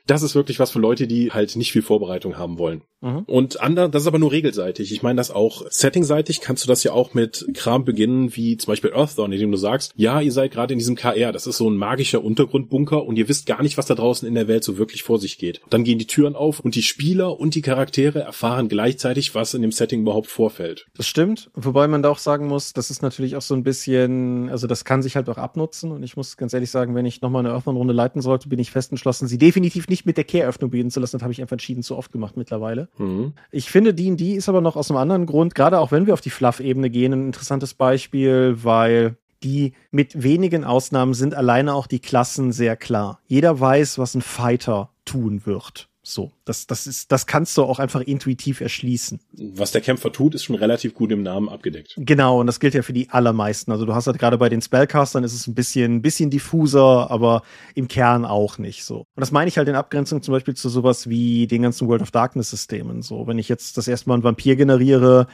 Das 0.06 0.24
ist 0.24 0.36
wirklich 0.36 0.60
was 0.60 0.72
für 0.72 0.80
Leute, 0.80 1.08
die 1.08 1.32
halt 1.32 1.56
nicht 1.58 1.72
viel 1.72 1.82
Vorbereitung 1.82 2.38
haben 2.38 2.58
wollen. 2.58 2.84
Mhm. 3.04 3.24
Und 3.26 3.60
ander, 3.60 3.90
das 3.90 4.04
ist 4.04 4.08
aber 4.08 4.20
nur 4.20 4.32
regelseitig. 4.32 4.94
Ich 4.94 5.04
meine 5.04 5.18
das 5.18 5.30
auch 5.30 5.64
settingseitig 5.70 6.40
kannst 6.40 6.64
du 6.64 6.68
das 6.70 6.84
ja 6.84 6.94
auch 6.94 7.14
mit 7.14 7.46
Kram 7.54 7.84
beginnen, 7.84 8.36
wie 8.36 8.56
zum 8.56 8.72
Beispiel 8.72 8.94
Earthdawn, 8.94 9.34
in 9.34 9.40
dem 9.40 9.52
du 9.52 9.58
sagst, 9.58 9.92
ja, 9.98 10.22
ihr 10.22 10.32
seid 10.32 10.52
gerade 10.52 10.74
in 10.74 10.80
diesem 10.80 10.96
KR, 10.96 11.34
das 11.34 11.48
ist 11.48 11.58
so 11.58 11.70
ein 11.70 11.76
magischer 11.76 12.24
Untergrundbunker 12.24 13.04
und 13.04 13.18
ihr 13.18 13.28
wisst 13.28 13.46
gar 13.46 13.62
nicht, 13.62 13.78
was 13.78 13.86
da 13.86 13.96
draußen 13.96 14.28
in 14.28 14.36
der 14.36 14.48
Welt 14.48 14.64
so 14.64 14.78
wirklich 14.78 15.04
vor 15.04 15.20
sich 15.20 15.38
geht. 15.38 15.62
Dann 15.70 15.84
gehen 15.84 16.00
die 16.00 16.08
Türen 16.08 16.36
auf 16.36 16.62
und 16.62 16.76
die 16.76 16.84
Spieler 16.84 17.38
und 17.40 17.56
die 17.56 17.62
Charaktere 17.62 18.22
erfahren 18.22 18.70
gleichzeitig, 18.70 19.36
was 19.36 19.54
in 19.54 19.62
dem 19.62 19.74
Setting 19.74 20.02
überhaupt 20.02 20.28
vorfällt. 20.28 20.88
Das 20.96 21.08
stimmt, 21.08 21.52
wobei 21.56 21.90
man 21.90 22.04
da 22.04 22.10
auch 22.10 22.20
sagen 22.20 22.48
muss, 22.48 22.72
das 22.72 22.90
ist 22.90 23.02
natürlich 23.02 23.36
auch 23.36 23.42
so 23.42 23.54
ein 23.54 23.64
bisschen, 23.64 24.50
also 24.50 24.66
das 24.66 24.86
kann 24.86 25.02
sich 25.02 25.18
halt 25.18 25.28
auch 25.28 25.38
abnutzen 25.38 25.92
und 25.92 26.04
ich 26.04 26.16
muss 26.16 26.38
ganz 26.38 26.54
ehrlich 26.54 26.72
sagen, 26.72 26.96
wenn 26.96 27.06
ich 27.06 27.22
nochmal 27.22 27.46
eine 27.46 27.54
Earthdawn-Runde 27.54 27.93
leiten 27.94 28.22
sollte, 28.22 28.50
bin 28.50 28.60
ich 28.60 28.72
fest 28.72 28.92
entschlossen, 28.92 29.28
sie 29.28 29.38
definitiv 29.38 29.88
nicht 29.88 30.06
mit 30.06 30.18
der 30.18 30.24
Kehröffnung 30.24 30.72
beginnen 30.72 30.92
zu 30.92 31.00
lassen. 31.00 31.18
Das 31.18 31.24
habe 31.24 31.34
ich 31.34 31.42
einfach 31.42 31.54
entschieden 31.54 31.84
zu 31.84 31.98
oft 31.98 32.12
gemacht 32.12 32.38
mittlerweile. 32.38 32.90
Mhm. 32.98 33.34
Ich 33.52 33.70
finde, 33.70 33.94
D&D 33.94 34.34
ist 34.34 34.50
aber 34.50 34.62
noch 34.62 34.76
aus 34.76 34.90
einem 34.90 35.00
anderen 35.00 35.26
Grund, 35.26 35.56
gerade 35.56 35.80
auch 35.80 35.92
wenn 35.92 36.06
wir 36.06 36.14
auf 36.14 36.22
die 36.22 36.30
Fluff-Ebene 36.30 36.90
gehen, 36.90 37.14
ein 37.14 37.26
interessantes 37.28 37.74
Beispiel, 37.74 38.58
weil 38.64 39.18
die 39.44 39.74
mit 39.92 40.24
wenigen 40.24 40.64
Ausnahmen 40.64 41.14
sind 41.14 41.36
alleine 41.36 41.74
auch 41.74 41.88
die 41.88 42.00
Klassen 42.00 42.52
sehr 42.52 42.76
klar. 42.76 43.20
Jeder 43.28 43.60
weiß, 43.60 43.98
was 44.00 44.16
ein 44.16 44.22
Fighter 44.22 44.90
tun 45.06 45.46
wird. 45.46 45.90
So, 46.06 46.34
das, 46.44 46.68
das 46.68 46.86
ist, 46.86 47.14
das 47.14 47.28
kannst 47.28 47.56
du 47.56 47.64
auch 47.64 47.80
einfach 47.80 48.02
intuitiv 48.02 48.60
erschließen. 48.60 49.22
Was 49.56 49.72
der 49.72 49.80
Kämpfer 49.80 50.12
tut, 50.12 50.36
ist 50.36 50.44
schon 50.44 50.58
relativ 50.58 50.94
gut 50.94 51.14
im 51.14 51.24
Namen 51.24 51.48
abgedeckt. 51.48 51.94
Genau, 51.96 52.42
und 52.42 52.48
das 52.48 52.60
gilt 52.60 52.74
ja 52.74 52.82
für 52.82 52.92
die 52.92 53.10
allermeisten. 53.10 53.72
Also 53.72 53.86
du 53.86 53.96
hast 53.96 54.08
halt 54.08 54.20
gerade 54.20 54.38
bei 54.38 54.50
den 54.50 54.62
Spellcastern 54.62 55.24
ist 55.24 55.34
es 55.34 55.48
ein 55.48 55.56
bisschen, 55.56 55.96
ein 55.96 56.02
bisschen 56.02 56.30
diffuser, 56.30 57.10
aber 57.10 57.42
im 57.74 57.88
Kern 57.88 58.26
auch 58.26 58.58
nicht 58.58 58.84
so. 58.84 59.00
Und 59.16 59.22
das 59.22 59.32
meine 59.32 59.48
ich 59.48 59.58
halt 59.58 59.70
in 59.70 59.76
Abgrenzung 59.76 60.22
zum 60.22 60.34
Beispiel 60.34 60.56
zu 60.56 60.68
sowas 60.68 61.08
wie 61.08 61.48
den 61.48 61.62
ganzen 61.62 61.88
World 61.88 62.02
of 62.02 62.12
Darkness 62.12 62.50
Systemen. 62.50 63.02
So, 63.02 63.26
wenn 63.26 63.40
ich 63.40 63.48
jetzt 63.48 63.78
das 63.78 63.88
erste 63.88 64.10
Mal 64.10 64.16
einen 64.16 64.24
Vampir 64.24 64.58
generiere, 64.58 65.28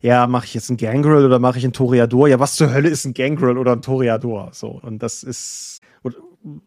ja, 0.00 0.26
mache 0.26 0.46
ich 0.46 0.54
jetzt 0.54 0.70
einen 0.70 0.76
Gangrel 0.76 1.24
oder 1.24 1.38
mache 1.38 1.58
ich 1.58 1.64
einen 1.64 1.72
Toreador? 1.72 2.26
Ja, 2.26 2.40
was 2.40 2.56
zur 2.56 2.74
Hölle 2.74 2.88
ist 2.88 3.04
ein 3.04 3.14
Gangrel 3.14 3.58
oder 3.58 3.72
ein 3.72 3.82
Toreador? 3.82 4.50
So, 4.52 4.80
und 4.82 5.04
das 5.04 5.22
ist, 5.22 5.80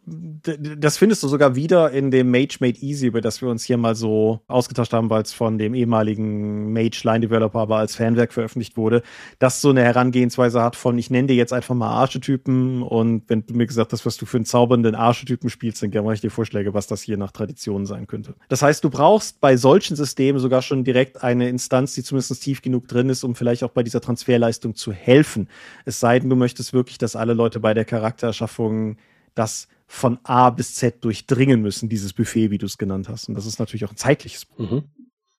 das 0.06 0.98
findest 0.98 1.24
du 1.24 1.28
sogar 1.30 1.56
wieder 1.56 1.92
in 1.92 2.12
dem 2.12 2.32
Mage 2.32 2.58
Made 2.60 2.80
Easy, 2.80 3.08
über 3.08 3.22
das 3.22 3.42
wir 3.42 3.50
uns 3.50 3.64
hier 3.64 3.78
mal 3.78 3.96
so 3.96 4.42
ausgetauscht 4.48 4.92
haben, 4.92 5.10
weil 5.10 5.22
es 5.22 5.32
von 5.32 5.58
dem 5.58 5.74
ehemaligen 5.74 6.74
Mage 6.74 7.02
Line 7.04 7.22
Developer 7.22 7.60
aber 7.60 7.78
als 7.78 7.96
Fanwerk 7.96 8.34
veröffentlicht 8.34 8.76
wurde, 8.76 9.04
das 9.40 9.62
so 9.62 9.70
eine 9.70 9.84
Herangehensweise 9.84 10.62
hat 10.62 10.76
von, 10.76 10.98
ich 10.98 11.10
nenne 11.10 11.28
dir 11.28 11.36
jetzt 11.36 11.54
einfach 11.54 11.76
mal 11.76 11.90
Archetypen 11.90 12.84
und 12.84 13.24
wenn 13.28 13.46
du 13.46 13.54
mir 13.54 13.68
gesagt 13.68 13.94
hast, 13.94 14.06
was 14.06 14.18
du 14.18 14.26
für 14.26 14.38
einen 14.38 14.46
zaubernden 14.46 14.96
Archetypen 14.96 15.50
spielst, 15.50 15.82
dann 15.82 15.92
mache 16.04 16.16
ich 16.16 16.22
dir 16.22 16.32
Vorschläge, 16.32 16.74
was 16.74 16.88
das 16.88 17.02
hier 17.02 17.18
nach 17.18 17.32
Tradition 17.32 17.86
sein 17.86 18.08
könnte. 18.08 18.36
Das 18.50 18.62
heißt, 18.62 18.84
du 18.84 18.90
brauchst 18.90 19.40
bei 19.40 19.56
solchen 19.56 19.96
Systemen 19.96 20.42
sogar 20.42 20.62
schon 20.62 20.84
direkt 20.84 21.24
eine 21.24 21.48
Instanz, 21.48 21.96
die 21.96 22.04
zumindest 22.04 22.44
tief 22.44 22.62
genug 22.62 22.88
drin 22.88 23.10
ist, 23.10 23.24
um 23.24 23.36
vielleicht 23.36 23.64
auch 23.64 23.72
bei 23.72 23.84
dieser 23.84 24.02
Transferleistung 24.02 24.76
zu 24.76 24.92
helfen. 24.92 25.48
Es 25.86 26.00
sei 26.00 26.20
denn, 26.20 26.30
du 26.30 26.36
möchtest 26.36 26.74
wirklich, 26.74 26.98
dass 26.98 27.16
alle 27.16 27.34
Leute 27.34 27.60
bei 27.60 27.74
der 27.74 27.86
Charaktererschaffung 27.86 28.98
das 29.40 29.68
von 29.88 30.20
A 30.24 30.50
bis 30.52 30.76
Z 30.76 31.04
durchdringen 31.04 31.62
müssen, 31.62 31.90
dieses 31.90 32.14
Buffet, 32.14 32.52
wie 32.52 32.58
du 32.58 32.66
es 32.66 32.78
genannt 32.78 33.10
hast. 33.10 33.30
Und 33.30 33.36
das 33.36 33.46
ist 33.46 33.58
natürlich 33.58 33.86
auch 33.86 33.92
ein 33.92 33.98
zeitliches. 33.98 34.46
Mhm. 34.58 34.84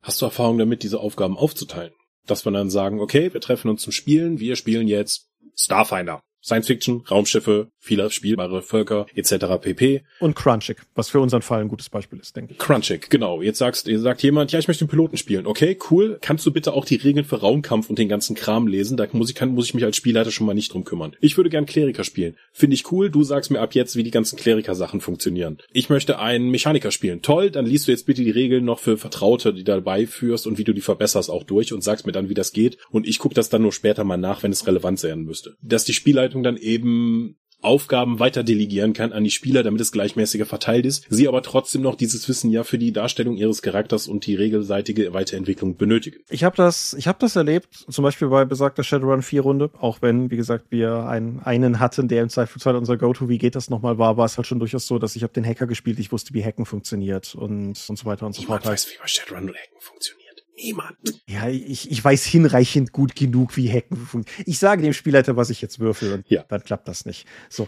Hast 0.02 0.20
du 0.20 0.26
Erfahrung 0.26 0.58
damit, 0.58 0.82
diese 0.82 0.98
Aufgaben 0.98 1.36
aufzuteilen? 1.36 1.92
Dass 2.26 2.44
wir 2.44 2.50
dann 2.50 2.70
sagen, 2.70 3.00
okay, 3.00 3.32
wir 3.32 3.40
treffen 3.40 3.70
uns 3.70 3.82
zum 3.82 3.92
Spielen, 3.92 4.40
wir 4.40 4.56
spielen 4.56 4.88
jetzt 4.88 5.28
Starfinder. 5.54 6.20
Science 6.42 6.66
Fiction, 6.66 7.02
Raumschiffe, 7.10 7.68
viele 7.78 8.10
spielbare 8.10 8.62
Völker 8.62 9.06
etc. 9.14 9.46
pp. 9.60 10.02
Und 10.20 10.34
Crunchik, 10.34 10.82
was 10.94 11.10
für 11.10 11.20
unseren 11.20 11.42
Fall 11.42 11.60
ein 11.60 11.68
gutes 11.68 11.88
Beispiel 11.88 12.18
ist, 12.18 12.36
denke 12.36 12.52
ich. 12.52 12.58
Crunchik, 12.58 13.10
genau. 13.10 13.42
Jetzt 13.42 13.58
sagst, 13.58 13.88
sagt 13.92 14.22
jemand, 14.22 14.52
ja, 14.52 14.58
ich 14.58 14.68
möchte 14.68 14.84
den 14.84 14.90
Piloten 14.90 15.16
spielen. 15.16 15.46
Okay, 15.46 15.78
cool. 15.90 16.18
Kannst 16.20 16.46
du 16.46 16.52
bitte 16.52 16.72
auch 16.72 16.84
die 16.84 16.96
Regeln 16.96 17.24
für 17.24 17.40
Raumkampf 17.40 17.90
und 17.90 17.98
den 17.98 18.08
ganzen 18.08 18.36
Kram 18.36 18.66
lesen? 18.66 18.96
Da 18.96 19.06
muss 19.12 19.30
ich, 19.30 19.34
kann, 19.34 19.50
muss 19.50 19.66
ich 19.66 19.74
mich 19.74 19.84
als 19.84 19.96
Spielleiter 19.96 20.30
schon 20.30 20.46
mal 20.46 20.54
nicht 20.54 20.72
drum 20.72 20.84
kümmern. 20.84 21.16
Ich 21.20 21.36
würde 21.36 21.50
gern 21.50 21.66
Kleriker 21.66 22.04
spielen. 22.04 22.36
Finde 22.52 22.74
ich 22.74 22.90
cool. 22.92 23.10
Du 23.10 23.22
sagst 23.22 23.50
mir 23.50 23.60
ab 23.60 23.74
jetzt, 23.74 23.96
wie 23.96 24.02
die 24.02 24.10
ganzen 24.10 24.38
Kleriker-Sachen 24.38 25.00
funktionieren. 25.00 25.58
Ich 25.72 25.88
möchte 25.90 26.18
einen 26.18 26.50
Mechaniker 26.50 26.90
spielen. 26.90 27.22
Toll, 27.22 27.50
dann 27.50 27.66
liest 27.66 27.86
du 27.86 27.92
jetzt 27.92 28.06
bitte 28.06 28.22
die 28.22 28.30
Regeln 28.30 28.64
noch 28.64 28.78
für 28.78 28.96
Vertraute, 28.96 29.52
die 29.52 29.64
dabei 29.64 30.06
führst 30.06 30.46
und 30.46 30.58
wie 30.58 30.64
du 30.64 30.72
die 30.72 30.80
verbesserst 30.80 31.30
auch 31.30 31.44
durch 31.44 31.72
und 31.72 31.82
sagst 31.82 32.06
mir 32.06 32.12
dann, 32.12 32.28
wie 32.28 32.34
das 32.34 32.52
geht. 32.52 32.78
Und 32.90 33.06
ich 33.06 33.18
gucke 33.18 33.34
das 33.34 33.48
dann 33.48 33.62
nur 33.62 33.72
später 33.72 34.04
mal 34.04 34.16
nach, 34.16 34.42
wenn 34.42 34.52
es 34.52 34.66
relevant 34.66 34.98
sein 34.98 35.22
müsste. 35.22 35.56
Dass 35.62 35.84
die 35.84 35.92
Spielleitung 36.30 36.42
dann 36.42 36.56
eben 36.56 37.36
Aufgaben 37.62 38.20
weiter 38.20 38.42
delegieren 38.42 38.94
kann 38.94 39.12
an 39.12 39.22
die 39.22 39.30
Spieler, 39.30 39.62
damit 39.62 39.82
es 39.82 39.92
gleichmäßiger 39.92 40.46
verteilt 40.46 40.86
ist, 40.86 41.04
sie 41.10 41.28
aber 41.28 41.42
trotzdem 41.42 41.82
noch 41.82 41.94
dieses 41.94 42.26
Wissen 42.26 42.50
ja 42.50 42.64
für 42.64 42.78
die 42.78 42.90
Darstellung 42.90 43.36
ihres 43.36 43.60
Charakters 43.60 44.08
und 44.08 44.24
die 44.24 44.34
regelseitige 44.34 45.12
Weiterentwicklung 45.12 45.76
benötigen. 45.76 46.20
Ich 46.30 46.42
habe 46.42 46.56
das, 46.56 46.94
ich 46.94 47.06
habe 47.06 47.18
das 47.20 47.36
erlebt, 47.36 47.84
zum 47.90 48.02
Beispiel 48.02 48.28
bei 48.28 48.46
besagter 48.46 48.82
Shadowrun 48.82 49.20
4 49.20 49.42
Runde, 49.42 49.70
auch 49.78 50.00
wenn, 50.00 50.30
wie 50.30 50.38
gesagt, 50.38 50.66
wir 50.70 51.04
einen, 51.04 51.40
einen 51.40 51.80
hatten, 51.80 52.08
der 52.08 52.22
im 52.22 52.30
Zweifelsfall 52.30 52.76
unser 52.76 52.96
Go-To, 52.96 53.28
wie 53.28 53.36
geht 53.36 53.56
das 53.56 53.68
nochmal 53.68 53.98
war, 53.98 54.16
war 54.16 54.24
es 54.24 54.38
halt 54.38 54.46
schon 54.46 54.58
durchaus 54.58 54.86
so, 54.86 54.98
dass 54.98 55.14
ich 55.14 55.22
habe 55.22 55.34
den 55.34 55.44
Hacker 55.44 55.66
gespielt, 55.66 55.98
ich 55.98 56.12
wusste, 56.12 56.32
wie 56.32 56.42
Hacken 56.42 56.64
funktioniert 56.64 57.34
und, 57.34 57.76
und 57.88 57.98
so 57.98 58.06
weiter 58.06 58.24
und 58.24 58.34
so 58.34 58.40
fort. 58.40 58.62
Ich 58.64 58.70
weiß, 58.70 58.90
wie 58.90 58.98
bei 58.98 59.06
Shadowrun 59.06 59.48
Hacken 59.48 59.80
funktioniert. 59.80 60.19
Niemand. 60.62 60.96
Ja, 61.26 61.48
ich, 61.48 61.90
ich 61.90 62.04
weiß 62.04 62.24
hinreichend 62.24 62.92
gut 62.92 63.14
genug, 63.14 63.56
wie 63.56 63.70
Hacken 63.70 63.96
funktioniert. 63.96 64.48
Ich 64.48 64.58
sage 64.58 64.82
dem 64.82 64.92
Spielleiter, 64.92 65.36
was 65.36 65.50
ich 65.50 65.60
jetzt 65.60 65.78
würfel 65.80 66.12
und 66.12 66.28
ja. 66.28 66.44
dann 66.48 66.62
klappt 66.62 66.88
das 66.88 67.06
nicht. 67.06 67.26
So. 67.48 67.66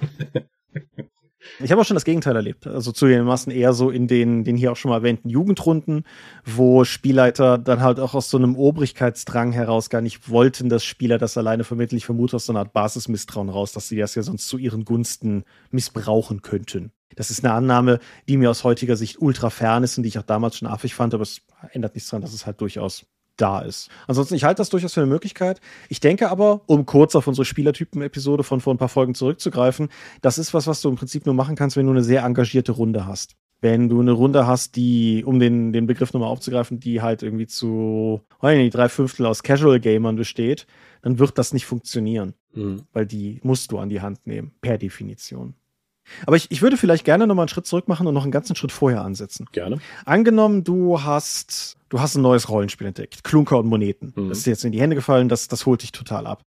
Ich 1.59 1.73
habe 1.73 1.81
auch 1.81 1.85
schon 1.85 1.97
das 1.97 2.05
Gegenteil 2.05 2.37
erlebt. 2.37 2.67
Also 2.67 2.93
zugegebenermaßen 2.93 3.53
eher 3.53 3.73
so 3.73 3.91
in 3.91 4.07
den, 4.07 4.45
den 4.45 4.57
hier 4.57 4.73
auch 4.73 4.77
schon 4.77 4.91
mal 4.91 4.99
erwähnten 4.99 5.29
Jugendrunden, 5.29 6.05
wo 6.45 6.85
Spielleiter 6.85 7.59
dann 7.59 7.81
halt 7.81 7.99
auch 7.99 8.15
aus 8.15 8.31
so 8.31 8.37
einem 8.37 8.57
Obrigkeitsdrang 8.57 9.53
heraus 9.53 9.91
gar 9.91 10.03
nicht 10.03 10.29
wollten, 10.29 10.69
dass 10.69 10.85
Spieler 10.85 11.19
das 11.19 11.37
alleine 11.37 11.65
vermitteln. 11.65 11.97
Ich 11.97 12.07
vermute 12.07 12.37
aus 12.37 12.47
so 12.47 12.53
einer 12.53 12.61
Art 12.61 12.73
Basismisstrauen 12.73 13.49
raus, 13.49 13.73
dass 13.73 13.89
sie 13.89 13.97
das 13.97 14.15
ja 14.15 14.23
sonst 14.23 14.47
zu 14.49 14.59
ihren 14.59 14.85
Gunsten 14.85 15.45
missbrauchen 15.71 16.43
könnten. 16.43 16.93
Das 17.17 17.31
ist 17.31 17.45
eine 17.45 17.55
Annahme, 17.55 17.99
die 18.29 18.37
mir 18.37 18.51
aus 18.51 18.65
heutiger 18.65 18.97
Sicht 18.97 19.21
ultra 19.21 19.51
fern 19.51 19.83
ist 19.83 19.97
und 19.97 20.03
die 20.03 20.09
ich 20.09 20.19
auch 20.19 20.23
damals 20.23 20.57
schon 20.57 20.69
affig 20.69 20.95
fand, 20.95 21.15
aber 21.15 21.23
es 21.23 21.43
ändert 21.73 21.95
nichts 21.95 22.11
daran, 22.11 22.23
dass 22.23 22.33
es 22.33 22.47
halt 22.47 22.61
durchaus 22.61 23.07
da 23.37 23.61
ist. 23.61 23.89
Ansonsten, 24.07 24.35
ich 24.35 24.45
halte 24.45 24.59
das 24.59 24.71
durchaus 24.71 24.95
für 24.95 25.01
eine 25.01 25.11
Möglichkeit. 25.11 25.61
Ich 25.89 26.01
denke 26.01 26.31
aber, 26.31 26.63
um 26.67 26.87
kurz 26.87 27.15
auf 27.15 27.27
unsere 27.27 27.45
Spielertypen-Episode 27.45 28.45
von 28.45 28.61
vor 28.61 28.75
ein 28.75 28.79
paar 28.79 28.89
Folgen 28.89 29.15
zurückzugreifen, 29.15 29.89
das 30.21 30.39
ist 30.39 30.55
was, 30.55 30.67
was 30.67 30.81
du 30.81 30.89
im 30.89 30.97
Prinzip 30.97 31.27
nur 31.27 31.35
machen 31.35 31.57
kannst, 31.57 31.77
wenn 31.77 31.87
du 31.87 31.93
eine 31.93 32.05
sehr 32.05 32.25
engagierte 32.25 32.73
Runde 32.73 33.07
hast. 33.07 33.35
Wenn 33.61 33.89
du 33.89 34.01
eine 34.01 34.13
Runde 34.13 34.47
hast, 34.47 34.75
die, 34.75 35.23
um 35.25 35.39
den, 35.39 35.73
den 35.73 35.87
Begriff 35.87 36.13
nochmal 36.13 36.31
aufzugreifen, 36.31 36.81
die 36.81 37.01
halt 37.01 37.23
irgendwie 37.23 37.47
zu 37.47 38.21
nicht, 38.43 38.75
drei 38.75 38.89
Fünftel 38.89 39.25
aus 39.25 39.45
Casual-Gamern 39.45 40.17
besteht, 40.17 40.67
dann 41.01 41.21
wird 41.21 41.39
das 41.39 41.53
nicht 41.53 41.67
funktionieren. 41.67 42.35
Mhm. 42.55 42.83
Weil 42.93 43.07
die 43.07 43.39
musst 43.45 43.71
du 43.71 43.79
an 43.79 43.89
die 43.89 44.01
Hand 44.01 44.27
nehmen, 44.27 44.53
per 44.61 44.79
Definition. 44.79 45.55
Aber 46.27 46.37
ich, 46.37 46.51
ich 46.51 46.63
würde 46.63 46.77
vielleicht 46.77 47.05
gerne 47.05 47.27
nochmal 47.27 47.45
einen 47.45 47.49
Schritt 47.49 47.67
zurück 47.67 47.89
machen 47.89 48.07
und 48.07 48.15
noch 48.15 48.23
einen 48.23 48.33
ganzen 48.33 48.57
Schritt 48.57 48.73
vorher 48.73 49.03
ansetzen. 49.03 49.47
Gerne. 49.53 49.79
Angenommen, 50.05 50.65
du 50.65 51.03
hast, 51.03 51.77
du 51.89 52.01
hast 52.01 52.17
ein 52.17 52.23
neues 52.23 52.49
Rollenspiel 52.49 52.87
entdeckt. 52.87 53.25
Klunker 53.25 53.59
und 53.59 53.67
Moneten. 53.67 54.13
Mhm. 54.15 54.29
Das 54.29 54.39
ist 54.39 54.47
jetzt 54.47 54.65
in 54.65 54.73
die 54.73 54.81
Hände 54.81 54.97
gefallen, 54.97 55.29
das, 55.29 55.49
das 55.49 55.67
holt 55.67 55.83
dich 55.83 55.93
total 55.93 56.27
ab. 56.27 56.43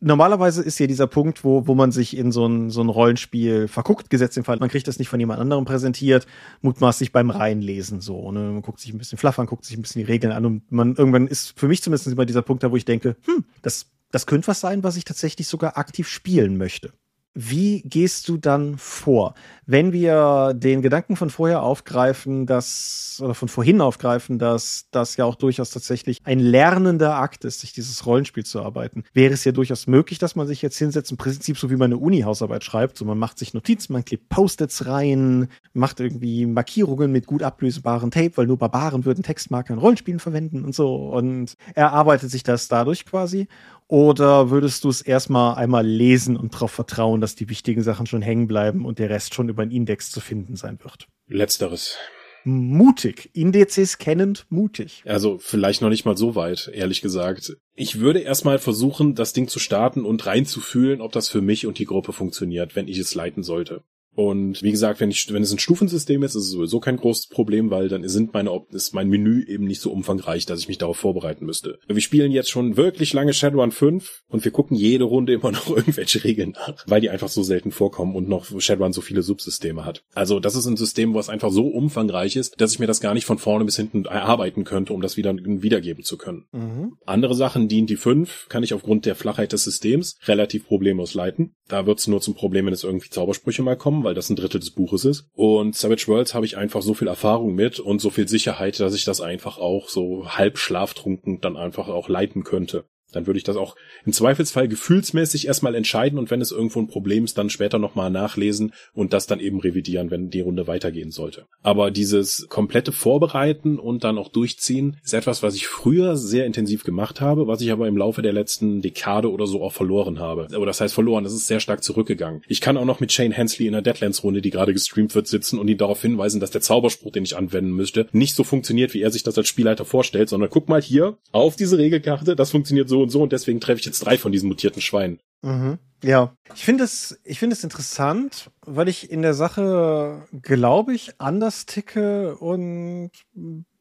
Normalerweise 0.00 0.62
ist 0.62 0.78
ja 0.78 0.86
dieser 0.86 1.06
Punkt, 1.06 1.44
wo, 1.44 1.66
wo 1.66 1.74
man 1.74 1.90
sich 1.90 2.14
in 2.14 2.30
so 2.30 2.44
ein, 2.44 2.68
so 2.68 2.82
ein 2.82 2.90
Rollenspiel 2.90 3.68
verguckt, 3.68 4.10
gesetzt 4.10 4.36
im 4.36 4.44
Fall, 4.44 4.58
man 4.58 4.68
kriegt 4.68 4.86
das 4.86 4.98
nicht 4.98 5.08
von 5.08 5.18
jemand 5.18 5.40
anderem 5.40 5.64
präsentiert, 5.64 6.26
mutmaßlich 6.60 7.10
beim 7.10 7.30
Reinlesen 7.30 8.02
so. 8.02 8.30
Ne? 8.30 8.40
Man 8.40 8.60
guckt 8.60 8.80
sich 8.80 8.92
ein 8.92 8.98
bisschen 8.98 9.16
flaff 9.16 9.38
an, 9.38 9.46
guckt 9.46 9.64
sich 9.64 9.78
ein 9.78 9.82
bisschen 9.82 10.00
die 10.00 10.12
Regeln 10.12 10.32
an 10.32 10.44
und 10.44 10.70
man 10.70 10.94
irgendwann 10.94 11.26
ist 11.26 11.58
für 11.58 11.68
mich 11.68 11.82
zumindest 11.82 12.06
immer 12.08 12.26
dieser 12.26 12.42
Punkt 12.42 12.62
da, 12.62 12.70
wo 12.70 12.76
ich 12.76 12.84
denke, 12.84 13.16
hm, 13.24 13.44
das, 13.62 13.86
das 14.10 14.26
könnte 14.26 14.48
was 14.48 14.60
sein, 14.60 14.82
was 14.82 14.96
ich 14.96 15.04
tatsächlich 15.04 15.48
sogar 15.48 15.78
aktiv 15.78 16.06
spielen 16.06 16.58
möchte. 16.58 16.92
Wie 17.36 17.82
gehst 17.82 18.28
du 18.28 18.36
dann 18.36 18.78
vor? 18.78 19.34
Wenn 19.66 19.92
wir 19.92 20.54
den 20.54 20.82
Gedanken 20.82 21.16
von 21.16 21.30
vorher 21.30 21.64
aufgreifen, 21.64 22.46
dass, 22.46 23.20
oder 23.20 23.34
von 23.34 23.48
vorhin 23.48 23.80
aufgreifen, 23.80 24.38
dass 24.38 24.86
das 24.92 25.16
ja 25.16 25.24
auch 25.24 25.34
durchaus 25.34 25.70
tatsächlich 25.70 26.18
ein 26.22 26.38
lernender 26.38 27.16
Akt 27.16 27.44
ist, 27.44 27.60
sich 27.60 27.72
dieses 27.72 28.06
Rollenspiel 28.06 28.44
zu 28.44 28.62
arbeiten, 28.62 29.02
wäre 29.14 29.34
es 29.34 29.44
ja 29.44 29.50
durchaus 29.50 29.88
möglich, 29.88 30.20
dass 30.20 30.36
man 30.36 30.46
sich 30.46 30.62
jetzt 30.62 30.78
hinsetzt, 30.78 31.10
im 31.10 31.16
Prinzip 31.16 31.58
so 31.58 31.70
wie 31.70 31.76
man 31.76 31.92
eine 31.92 31.98
Uni-Hausarbeit 31.98 32.62
schreibt. 32.62 32.98
So 32.98 33.04
man 33.04 33.18
macht 33.18 33.40
sich 33.40 33.52
Notizen, 33.52 33.94
man 33.94 34.04
klebt 34.04 34.28
Post-its 34.28 34.86
rein, 34.86 35.48
macht 35.72 35.98
irgendwie 35.98 36.46
Markierungen 36.46 37.10
mit 37.10 37.26
gut 37.26 37.42
ablösbaren 37.42 38.12
Tape, 38.12 38.36
weil 38.36 38.46
nur 38.46 38.58
Barbaren 38.58 39.04
würden 39.04 39.24
Textmarker 39.24 39.72
in 39.72 39.80
Rollenspielen 39.80 40.20
verwenden 40.20 40.64
und 40.64 40.74
so. 40.74 40.94
Und 41.08 41.56
er 41.74 41.92
arbeitet 41.92 42.30
sich 42.30 42.44
das 42.44 42.68
dadurch 42.68 43.06
quasi. 43.06 43.48
Oder 43.88 44.50
würdest 44.50 44.84
du 44.84 44.88
es 44.88 45.02
erstmal 45.02 45.56
einmal 45.56 45.86
lesen 45.86 46.36
und 46.36 46.54
darauf 46.54 46.70
vertrauen, 46.70 47.20
dass 47.20 47.34
die 47.34 47.48
wichtigen 47.48 47.82
Sachen 47.82 48.06
schon 48.06 48.22
hängen 48.22 48.46
bleiben 48.46 48.86
und 48.86 48.98
der 48.98 49.10
Rest 49.10 49.34
schon 49.34 49.48
über 49.48 49.62
einen 49.62 49.70
Index 49.70 50.10
zu 50.10 50.20
finden 50.20 50.56
sein 50.56 50.78
wird? 50.82 51.06
Letzteres. 51.26 51.96
Mutig. 52.44 53.30
Indizes 53.32 53.96
kennend 53.96 54.46
mutig. 54.50 55.02
Also 55.06 55.38
vielleicht 55.38 55.80
noch 55.80 55.88
nicht 55.88 56.04
mal 56.04 56.16
so 56.16 56.34
weit, 56.34 56.70
ehrlich 56.72 57.00
gesagt. 57.00 57.56
Ich 57.74 58.00
würde 58.00 58.20
erstmal 58.20 58.58
versuchen, 58.58 59.14
das 59.14 59.32
Ding 59.32 59.48
zu 59.48 59.58
starten 59.58 60.04
und 60.04 60.26
reinzufühlen, 60.26 61.00
ob 61.00 61.12
das 61.12 61.28
für 61.28 61.40
mich 61.40 61.66
und 61.66 61.78
die 61.78 61.86
Gruppe 61.86 62.12
funktioniert, 62.12 62.76
wenn 62.76 62.86
ich 62.86 62.98
es 62.98 63.14
leiten 63.14 63.42
sollte. 63.42 63.82
Und 64.14 64.62
wie 64.62 64.70
gesagt, 64.70 65.00
wenn 65.00 65.10
ich, 65.10 65.32
wenn 65.32 65.42
es 65.42 65.52
ein 65.52 65.58
Stufensystem 65.58 66.22
ist, 66.22 66.34
ist 66.34 66.44
es 66.44 66.50
sowieso 66.50 66.80
kein 66.80 66.96
großes 66.96 67.28
Problem, 67.28 67.70
weil 67.70 67.88
dann 67.88 68.06
sind 68.08 68.32
meine, 68.32 68.50
ist 68.70 68.94
mein 68.94 69.08
Menü 69.08 69.44
eben 69.44 69.64
nicht 69.64 69.80
so 69.80 69.90
umfangreich, 69.90 70.46
dass 70.46 70.60
ich 70.60 70.68
mich 70.68 70.78
darauf 70.78 70.96
vorbereiten 70.96 71.44
müsste. 71.44 71.78
Wir 71.88 72.00
spielen 72.00 72.32
jetzt 72.32 72.50
schon 72.50 72.76
wirklich 72.76 73.12
lange 73.12 73.32
Shadowrun 73.32 73.72
5 73.72 74.22
und 74.28 74.44
wir 74.44 74.52
gucken 74.52 74.76
jede 74.76 75.04
Runde 75.04 75.32
immer 75.32 75.50
noch 75.52 75.68
irgendwelche 75.68 76.22
Regeln 76.22 76.50
nach, 76.52 76.84
weil 76.86 77.00
die 77.00 77.10
einfach 77.10 77.28
so 77.28 77.42
selten 77.42 77.72
vorkommen 77.72 78.14
und 78.14 78.28
noch 78.28 78.60
Shadowrun 78.60 78.92
so 78.92 79.00
viele 79.00 79.22
Subsysteme 79.22 79.84
hat. 79.84 80.04
Also 80.14 80.38
das 80.40 80.54
ist 80.54 80.66
ein 80.66 80.76
System, 80.76 81.14
was 81.14 81.28
einfach 81.28 81.50
so 81.50 81.66
umfangreich 81.66 82.36
ist, 82.36 82.60
dass 82.60 82.72
ich 82.72 82.78
mir 82.78 82.86
das 82.86 83.00
gar 83.00 83.14
nicht 83.14 83.26
von 83.26 83.38
vorne 83.38 83.64
bis 83.64 83.76
hinten 83.76 84.04
erarbeiten 84.04 84.64
könnte, 84.64 84.92
um 84.92 85.00
das 85.00 85.16
wieder 85.16 85.34
wiedergeben 85.34 86.04
zu 86.04 86.16
können. 86.16 86.46
Mhm. 86.52 86.96
Andere 87.04 87.34
Sachen, 87.34 87.68
die 87.68 87.80
in 87.80 87.86
die 87.86 87.96
5, 87.96 88.46
kann 88.48 88.62
ich 88.62 88.74
aufgrund 88.74 89.06
der 89.06 89.14
Flachheit 89.14 89.52
des 89.52 89.64
Systems 89.64 90.18
relativ 90.26 90.66
problemlos 90.66 91.14
leiten. 91.14 91.54
Da 91.68 91.86
wird 91.86 91.98
es 91.98 92.06
nur 92.06 92.20
zum 92.20 92.34
Problem, 92.34 92.66
wenn 92.66 92.72
es 92.72 92.84
irgendwie 92.84 93.10
Zaubersprüche 93.10 93.62
mal 93.62 93.76
kommen, 93.76 94.03
weil 94.04 94.14
das 94.14 94.30
ein 94.30 94.36
Drittel 94.36 94.60
des 94.60 94.70
Buches 94.70 95.04
ist. 95.04 95.28
Und 95.32 95.74
Savage 95.74 96.04
Worlds 96.06 96.34
habe 96.34 96.46
ich 96.46 96.56
einfach 96.56 96.82
so 96.82 96.94
viel 96.94 97.08
Erfahrung 97.08 97.54
mit 97.54 97.80
und 97.80 98.00
so 98.00 98.10
viel 98.10 98.28
Sicherheit, 98.28 98.78
dass 98.80 98.94
ich 98.94 99.04
das 99.04 99.20
einfach 99.20 99.58
auch 99.58 99.88
so 99.88 100.26
halb 100.28 100.58
schlaftrunken 100.58 101.40
dann 101.40 101.56
einfach 101.56 101.88
auch 101.88 102.08
leiten 102.08 102.44
könnte. 102.44 102.84
Dann 103.14 103.26
würde 103.26 103.38
ich 103.38 103.44
das 103.44 103.56
auch 103.56 103.76
im 104.04 104.12
Zweifelsfall 104.12 104.68
gefühlsmäßig 104.68 105.46
erstmal 105.46 105.74
entscheiden 105.74 106.18
und 106.18 106.30
wenn 106.30 106.40
es 106.40 106.52
irgendwo 106.52 106.80
ein 106.80 106.88
Problem 106.88 107.24
ist, 107.24 107.38
dann 107.38 107.50
später 107.50 107.78
nochmal 107.78 108.10
nachlesen 108.10 108.72
und 108.92 109.12
das 109.12 109.26
dann 109.26 109.40
eben 109.40 109.60
revidieren, 109.60 110.10
wenn 110.10 110.30
die 110.30 110.40
Runde 110.40 110.66
weitergehen 110.66 111.10
sollte. 111.10 111.46
Aber 111.62 111.90
dieses 111.90 112.46
komplette 112.48 112.92
Vorbereiten 112.92 113.78
und 113.78 114.04
dann 114.04 114.18
auch 114.18 114.28
durchziehen 114.28 114.96
ist 115.04 115.14
etwas, 115.14 115.42
was 115.42 115.54
ich 115.54 115.66
früher 115.66 116.16
sehr 116.16 116.46
intensiv 116.46 116.84
gemacht 116.84 117.20
habe, 117.20 117.46
was 117.46 117.60
ich 117.60 117.72
aber 117.72 117.88
im 117.88 117.96
Laufe 117.96 118.22
der 118.22 118.32
letzten 118.32 118.82
Dekade 118.82 119.30
oder 119.30 119.46
so 119.46 119.62
auch 119.62 119.72
verloren 119.72 120.18
habe. 120.18 120.48
Oder 120.56 120.66
das 120.66 120.80
heißt 120.80 120.94
verloren, 120.94 121.24
das 121.24 121.32
ist 121.32 121.46
sehr 121.46 121.60
stark 121.60 121.82
zurückgegangen. 121.82 122.42
Ich 122.48 122.60
kann 122.60 122.76
auch 122.76 122.84
noch 122.84 123.00
mit 123.00 123.12
Shane 123.12 123.32
Hensley 123.32 123.66
in 123.66 123.72
der 123.72 123.82
Deadlands-Runde, 123.82 124.42
die 124.42 124.50
gerade 124.50 124.72
gestreamt 124.72 125.14
wird, 125.14 125.26
sitzen 125.26 125.58
und 125.58 125.68
ihn 125.68 125.78
darauf 125.78 126.02
hinweisen, 126.02 126.40
dass 126.40 126.50
der 126.50 126.60
Zauberspruch, 126.60 127.12
den 127.12 127.24
ich 127.24 127.36
anwenden 127.36 127.72
müsste, 127.72 128.06
nicht 128.12 128.34
so 128.34 128.44
funktioniert, 128.44 128.94
wie 128.94 129.02
er 129.02 129.10
sich 129.10 129.22
das 129.22 129.38
als 129.38 129.48
Spielleiter 129.48 129.84
vorstellt, 129.84 130.28
sondern 130.28 130.50
guck 130.50 130.68
mal 130.68 130.82
hier 130.82 131.16
auf 131.32 131.56
diese 131.56 131.78
Regelkarte, 131.78 132.36
das 132.36 132.50
funktioniert 132.50 132.88
so 132.88 133.03
und 133.04 133.10
so 133.10 133.22
und 133.22 133.32
deswegen 133.32 133.60
treffe 133.60 133.80
ich 133.80 133.86
jetzt 133.86 134.00
drei 134.00 134.18
von 134.18 134.32
diesen 134.32 134.48
mutierten 134.48 134.82
Schweinen. 134.82 135.20
Mhm. 135.42 135.78
Ja, 136.02 136.36
ich 136.54 136.64
finde 136.64 136.84
es, 136.84 137.18
ich 137.24 137.38
finde 137.38 137.54
es 137.54 137.64
interessant, 137.64 138.50
weil 138.62 138.88
ich 138.88 139.10
in 139.10 139.22
der 139.22 139.34
Sache, 139.34 140.26
glaube 140.42 140.94
ich, 140.94 141.18
anders 141.18 141.64
ticke 141.64 142.36
und 142.36 143.10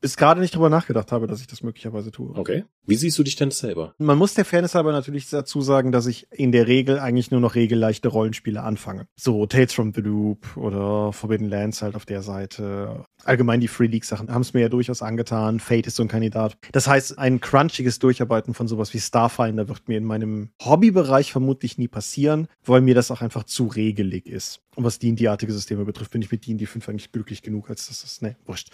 bis 0.03 0.17
gerade 0.17 0.41
nicht 0.41 0.53
drüber 0.53 0.69
nachgedacht 0.69 1.13
habe, 1.13 1.27
dass 1.27 1.39
ich 1.39 1.47
das 1.47 1.63
möglicherweise 1.63 2.11
tue. 2.11 2.35
Okay. 2.35 2.65
Wie 2.85 2.95
siehst 2.95 3.17
du 3.17 3.23
dich 3.23 3.37
denn 3.37 3.51
selber? 3.51 3.95
Man 3.99 4.17
muss 4.17 4.33
der 4.33 4.43
Fairness 4.43 4.75
aber 4.75 4.91
natürlich 4.91 5.29
dazu 5.29 5.61
sagen, 5.61 5.93
dass 5.93 6.07
ich 6.07 6.27
in 6.29 6.51
der 6.51 6.67
Regel 6.67 6.99
eigentlich 6.99 7.31
nur 7.31 7.39
noch 7.39 7.55
regelleichte 7.55 8.09
Rollenspiele 8.09 8.61
anfange. 8.61 9.07
So 9.15 9.45
Tales 9.45 9.71
from 9.71 9.93
the 9.93 10.01
Loop 10.01 10.57
oder 10.57 11.13
Forbidden 11.13 11.47
Lands 11.47 11.81
halt 11.81 11.95
auf 11.95 12.05
der 12.05 12.21
Seite. 12.21 13.05
Allgemein 13.23 13.61
die 13.61 13.69
Free 13.69 13.87
League 13.87 14.03
Sachen 14.03 14.29
haben 14.29 14.41
es 14.41 14.53
mir 14.53 14.59
ja 14.59 14.67
durchaus 14.67 15.01
angetan. 15.01 15.61
Fate 15.61 15.87
ist 15.87 15.95
so 15.95 16.03
ein 16.03 16.09
Kandidat. 16.09 16.57
Das 16.73 16.85
heißt, 16.85 17.17
ein 17.17 17.39
crunchiges 17.39 17.99
Durcharbeiten 17.99 18.53
von 18.53 18.67
sowas 18.67 18.93
wie 18.93 18.99
Starfinder 18.99 19.69
wird 19.69 19.87
mir 19.87 19.97
in 19.97 20.03
meinem 20.03 20.49
Hobbybereich 20.61 21.31
vermutlich 21.31 21.77
nie 21.77 21.87
passieren, 21.87 22.49
weil 22.65 22.81
mir 22.81 22.93
das 22.93 23.09
auch 23.09 23.21
einfach 23.21 23.45
zu 23.45 23.67
regelig 23.67 24.27
ist. 24.27 24.59
Und 24.75 24.83
was 24.83 24.99
D&D-artige 24.99 25.53
Systeme 25.53 25.85
betrifft, 25.85 26.11
bin 26.11 26.21
ich 26.21 26.31
mit 26.31 26.47
D&D 26.47 26.65
5 26.65 26.89
eigentlich 26.89 27.11
glücklich 27.11 27.41
genug, 27.43 27.69
als 27.69 27.87
dass 27.87 28.01
das, 28.01 28.21
ne, 28.21 28.35
wurscht. 28.45 28.69